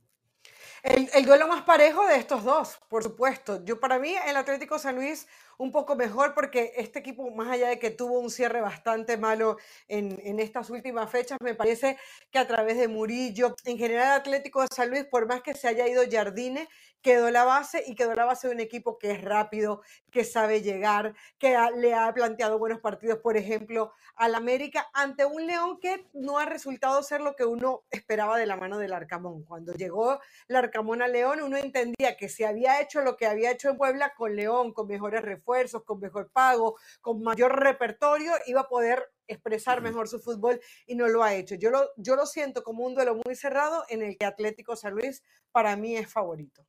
El, 0.82 1.09
el, 1.15 1.24
duelo 1.24 1.47
más 1.47 1.62
parejo 1.62 2.05
de 2.09 2.16
estos 2.16 2.43
dos, 2.43 2.81
por 2.89 3.05
supuesto. 3.05 3.65
Yo 3.65 3.78
para 3.78 4.01
mí 4.01 4.16
el 4.27 4.36
Atlético 4.36 4.81
San 4.81 4.97
Luis 4.97 5.28
un 5.59 5.72
poco 5.72 5.97
mejor 5.97 6.35
porque 6.35 6.72
este 6.76 6.98
equipo, 6.98 7.31
más 7.31 7.48
allá 7.48 7.68
de 7.68 7.78
que 7.78 7.90
tuvo 7.90 8.18
un 8.18 8.31
cierre 8.31 8.60
bastante 8.60 9.16
malo 9.16 9.56
en, 9.89 10.20
en, 10.24 10.40
estas 10.40 10.70
últimas 10.70 11.10
fechas, 11.10 11.39
me 11.40 11.55
parece 11.55 11.97
que 12.31 12.39
a 12.39 12.47
través 12.47 12.78
de 12.78 12.89
Murillo, 12.89 13.55
en 13.64 13.78
general 13.78 14.12
Atlético 14.12 14.62
de 14.62 14.68
San 14.74 14.90
Luis, 14.90 15.05
por 15.05 15.26
más 15.26 15.43
que 15.43 15.55
se 15.55 15.68
haya 15.68 15.86
ido 15.89 16.02
Jardine, 16.10 16.68
quedó 17.05 17.31
la 17.31 17.44
base 17.44 17.85
y 17.86 17.94
quedó 17.94 18.14
la 18.14 18.24
base 18.24 18.48
de 18.48 18.55
un 18.55 18.60
equipo 18.60 18.98
que 18.98 19.10
es 19.10 19.22
rápido, 19.22 19.82
que 20.10 20.24
sabe 20.24 20.62
llegar, 20.62 21.14
que 21.39 21.55
le 21.76 21.93
ha 21.93 22.12
planteado 22.14 22.59
buenos 22.59 22.81
partidos, 22.81 23.18
por 23.18 23.36
ejemplo, 23.36 23.93
al 24.16 24.35
América 24.35 24.89
ante 24.94 25.26
un 25.26 25.47
León 25.47 25.78
que 25.81 26.06
no 26.14 26.39
ha 26.39 26.47
resultado 26.47 27.02
ser 27.02 27.20
lo 27.20 27.36
que 27.36 27.44
uno 27.44 27.82
esperaba 27.90 28.39
de 28.39 28.47
la 28.47 28.56
mano 28.56 28.78
del 28.78 28.94
Arcamón. 28.94 29.44
Cuando 29.44 29.74
llegó 29.74 30.18
el 30.48 30.56
Arcamón 30.56 31.02
a 31.02 31.09
León, 31.09 31.43
uno 31.43 31.59
entendía 31.59 32.16
que 32.16 32.31
se 32.31 32.47
había 32.47 32.81
hecho 32.81 33.02
lo 33.02 33.16
que 33.16 33.26
había 33.26 33.51
hecho 33.51 33.68
en 33.68 33.76
Puebla 33.76 34.14
con 34.16 34.35
León, 34.35 34.72
con 34.72 34.86
mejores 34.86 35.20
refuerzos, 35.20 35.43
con 35.84 36.00
mejor 36.00 36.30
pago, 36.30 36.76
con 37.00 37.22
mayor 37.22 37.58
repertorio, 37.58 38.32
iba 38.46 38.62
a 38.62 38.68
poder 38.68 39.12
expresar 39.26 39.80
mejor 39.80 40.08
su 40.08 40.20
fútbol 40.20 40.60
y 40.86 40.94
no 40.94 41.08
lo 41.08 41.22
ha 41.22 41.34
hecho. 41.34 41.54
Yo 41.54 41.70
lo, 41.70 41.90
yo 41.96 42.16
lo 42.16 42.26
siento 42.26 42.62
como 42.62 42.84
un 42.84 42.94
duelo 42.94 43.16
muy 43.24 43.34
cerrado 43.34 43.84
en 43.88 44.02
el 44.02 44.16
que 44.16 44.24
Atlético 44.26 44.76
San 44.76 44.94
Luis 44.94 45.22
para 45.52 45.76
mí 45.76 45.96
es 45.96 46.10
favorito 46.10 46.66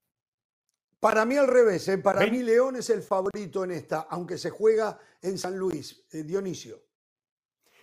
Para 0.99 1.25
mí 1.25 1.37
al 1.37 1.47
revés, 1.47 1.87
¿eh? 1.87 1.97
para 1.97 2.25
mí 2.27 2.43
León 2.43 2.75
es 2.75 2.89
el 2.89 3.01
favorito 3.01 3.63
en 3.63 3.71
esta, 3.71 4.01
aunque 4.01 4.37
se 4.37 4.49
juega 4.49 4.97
en 5.21 5.37
San 5.37 5.57
Luis. 5.57 6.05
Eh, 6.11 6.23
Dionisio. 6.23 6.83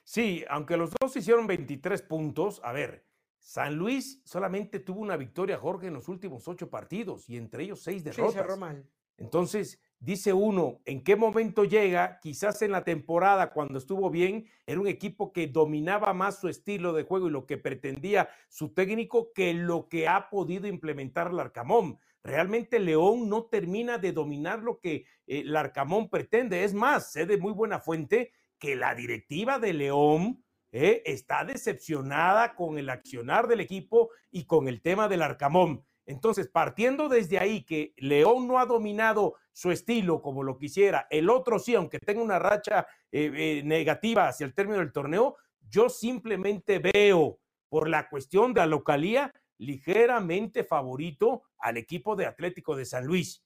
Sí, 0.04 0.44
aunque 0.48 0.76
los 0.76 0.90
dos 1.00 1.16
hicieron 1.16 1.46
23 1.46 2.02
puntos, 2.02 2.60
a 2.64 2.72
ver, 2.72 3.06
San 3.38 3.74
Luis 3.74 4.22
solamente 4.24 4.80
tuvo 4.80 5.00
una 5.00 5.16
victoria, 5.16 5.58
Jorge, 5.58 5.88
en 5.88 5.94
los 5.94 6.08
últimos 6.08 6.46
ocho 6.48 6.70
partidos 6.70 7.28
y 7.28 7.36
entre 7.36 7.64
ellos 7.64 7.82
seis 7.82 8.04
derrotas. 8.04 8.46
Sí, 8.46 8.88
Entonces, 9.18 9.80
dice 10.02 10.32
uno, 10.32 10.80
¿en 10.84 11.04
qué 11.04 11.14
momento 11.14 11.64
llega? 11.64 12.18
Quizás 12.20 12.60
en 12.62 12.72
la 12.72 12.82
temporada, 12.82 13.52
cuando 13.52 13.78
estuvo 13.78 14.10
bien, 14.10 14.46
era 14.66 14.80
un 14.80 14.88
equipo 14.88 15.32
que 15.32 15.46
dominaba 15.46 16.12
más 16.12 16.40
su 16.40 16.48
estilo 16.48 16.92
de 16.92 17.04
juego 17.04 17.28
y 17.28 17.30
lo 17.30 17.46
que 17.46 17.56
pretendía 17.56 18.28
su 18.48 18.74
técnico 18.74 19.32
que 19.32 19.54
lo 19.54 19.88
que 19.88 20.08
ha 20.08 20.28
podido 20.28 20.66
implementar 20.66 21.28
el 21.30 21.38
Arcamón. 21.38 22.00
Realmente 22.24 22.80
León 22.80 23.28
no 23.28 23.44
termina 23.44 23.98
de 23.98 24.12
dominar 24.12 24.58
lo 24.58 24.80
que 24.80 25.04
el 25.26 25.54
Arcamón 25.56 26.08
pretende. 26.10 26.64
Es 26.64 26.74
más, 26.74 27.12
sé 27.12 27.24
de 27.24 27.36
muy 27.36 27.52
buena 27.52 27.78
fuente 27.78 28.32
que 28.58 28.74
la 28.74 28.94
directiva 28.96 29.60
de 29.60 29.72
León 29.72 30.44
eh, 30.72 31.02
está 31.04 31.44
decepcionada 31.44 32.54
con 32.54 32.76
el 32.78 32.90
accionar 32.90 33.46
del 33.46 33.60
equipo 33.60 34.10
y 34.32 34.46
con 34.46 34.66
el 34.66 34.82
tema 34.82 35.08
del 35.08 35.22
Arcamón. 35.22 35.84
Entonces, 36.06 36.48
partiendo 36.48 37.08
desde 37.08 37.38
ahí 37.38 37.62
que 37.62 37.94
León 37.98 38.48
no 38.48 38.58
ha 38.58 38.66
dominado 38.66 39.34
su 39.52 39.70
estilo 39.70 40.22
como 40.22 40.42
lo 40.42 40.58
quisiera, 40.58 41.06
el 41.10 41.28
otro 41.30 41.58
sí, 41.58 41.74
aunque 41.74 41.98
tenga 41.98 42.22
una 42.22 42.38
racha 42.38 42.86
eh, 43.10 43.30
eh, 43.34 43.62
negativa 43.64 44.28
hacia 44.28 44.46
el 44.46 44.54
término 44.54 44.78
del 44.78 44.92
torneo, 44.92 45.36
yo 45.68 45.88
simplemente 45.88 46.78
veo 46.78 47.38
por 47.68 47.88
la 47.88 48.08
cuestión 48.08 48.52
de 48.54 48.60
la 48.60 48.66
localía 48.66 49.32
ligeramente 49.58 50.64
favorito 50.64 51.42
al 51.58 51.76
equipo 51.76 52.16
de 52.16 52.26
Atlético 52.26 52.76
de 52.76 52.84
San 52.84 53.06
Luis. 53.06 53.44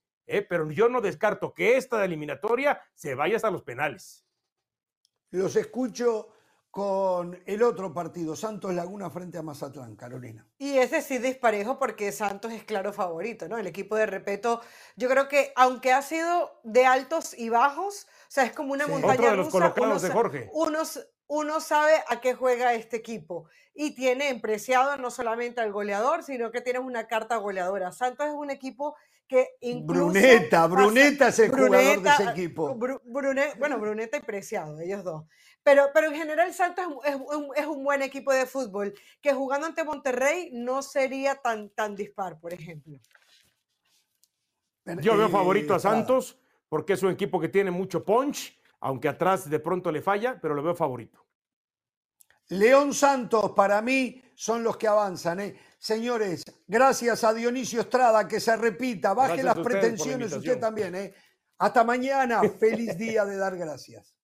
pero 0.48 0.70
yo 0.72 0.88
no 0.88 1.00
descarto 1.00 1.54
que 1.54 1.76
esta 1.76 2.04
eliminatoria 2.04 2.80
se 2.94 3.14
vaya 3.14 3.36
hasta 3.36 3.50
los 3.50 3.62
penales. 3.62 4.26
Los 5.30 5.54
escucho 5.56 6.35
con 6.76 7.42
el 7.46 7.62
otro 7.62 7.94
partido, 7.94 8.36
Santos 8.36 8.74
Laguna 8.74 9.08
frente 9.08 9.38
a 9.38 9.42
Mazatlán, 9.42 9.96
Carolina. 9.96 10.46
Y 10.58 10.76
ese 10.76 11.00
sí 11.00 11.16
disparejo 11.16 11.78
porque 11.78 12.12
Santos 12.12 12.52
es 12.52 12.64
claro 12.64 12.92
favorito, 12.92 13.48
¿no? 13.48 13.56
El 13.56 13.66
equipo 13.66 13.96
de 13.96 14.04
Repeto, 14.04 14.60
yo 14.94 15.08
creo 15.08 15.26
que 15.26 15.54
aunque 15.56 15.94
ha 15.94 16.02
sido 16.02 16.60
de 16.64 16.84
altos 16.84 17.32
y 17.32 17.48
bajos, 17.48 18.04
o 18.04 18.26
sea, 18.28 18.44
es 18.44 18.52
como 18.52 18.74
una 18.74 18.86
montaña 18.86 19.14
Otro 19.14 19.30
de 19.30 19.36
los 19.38 19.48
colocados 19.48 20.02
de 20.02 20.10
Jorge. 20.10 20.50
Unos, 20.52 21.00
uno 21.28 21.60
sabe 21.60 21.94
a 22.08 22.20
qué 22.20 22.34
juega 22.34 22.74
este 22.74 22.98
equipo 22.98 23.48
y 23.72 23.94
tiene 23.94 24.28
empreciado 24.28 24.98
no 24.98 25.10
solamente 25.10 25.62
al 25.62 25.72
goleador, 25.72 26.24
sino 26.24 26.50
que 26.50 26.60
tiene 26.60 26.80
una 26.80 27.06
carta 27.06 27.36
goleadora. 27.36 27.90
Santos 27.90 28.26
es 28.26 28.34
un 28.34 28.50
equipo 28.50 28.96
que 29.26 29.48
incluso... 29.62 30.10
Bruneta, 30.10 30.66
Bruneta 30.66 31.28
es 31.28 31.38
el 31.38 31.50
jugador 31.50 32.02
de 32.02 32.10
ese 32.10 32.24
equipo. 32.24 32.74
bueno, 32.76 33.78
Bruneta 33.78 34.18
y 34.18 34.20
Preciado, 34.20 34.78
ellos 34.78 35.02
dos. 35.04 35.24
Pero, 35.66 35.90
pero 35.92 36.06
en 36.06 36.14
general 36.14 36.54
Santos 36.54 36.86
es, 37.04 37.16
es, 37.56 37.66
un 37.66 37.82
buen 37.82 38.00
equipo 38.00 38.32
de 38.32 38.46
fútbol, 38.46 38.94
que 39.20 39.32
jugando 39.34 39.66
ante 39.66 39.82
Monterrey 39.82 40.50
no 40.52 40.80
sería 40.80 41.34
tan, 41.34 41.70
tan 41.70 41.96
dispar, 41.96 42.38
por 42.38 42.54
ejemplo. 42.54 43.00
Yo 45.00 45.16
veo 45.16 45.28
favorito 45.28 45.74
a 45.74 45.80
Santos 45.80 46.38
porque 46.68 46.92
es 46.92 47.02
un 47.02 47.10
equipo 47.10 47.40
que 47.40 47.48
tiene 47.48 47.72
mucho 47.72 48.04
punch, 48.04 48.56
aunque 48.78 49.08
atrás 49.08 49.50
de 49.50 49.58
pronto 49.58 49.90
le 49.90 50.02
falla, 50.02 50.38
pero 50.40 50.54
lo 50.54 50.62
veo 50.62 50.76
favorito. 50.76 51.26
León 52.50 52.94
Santos 52.94 53.50
para 53.50 53.82
mí 53.82 54.22
son 54.36 54.62
los 54.62 54.76
que 54.76 54.86
avanzan. 54.86 55.40
¿eh? 55.40 55.58
Señores, 55.80 56.44
gracias 56.68 57.24
a 57.24 57.34
Dionisio 57.34 57.80
Estrada, 57.80 58.28
que 58.28 58.38
se 58.38 58.54
repita, 58.56 59.14
baje 59.14 59.42
las 59.42 59.58
pretensiones 59.58 60.32
usted 60.32 60.60
también. 60.60 60.94
¿eh? 60.94 61.12
Hasta 61.58 61.82
mañana, 61.82 62.40
feliz 62.60 62.96
día 62.96 63.24
de 63.24 63.36
dar 63.36 63.56
gracias. 63.56 64.15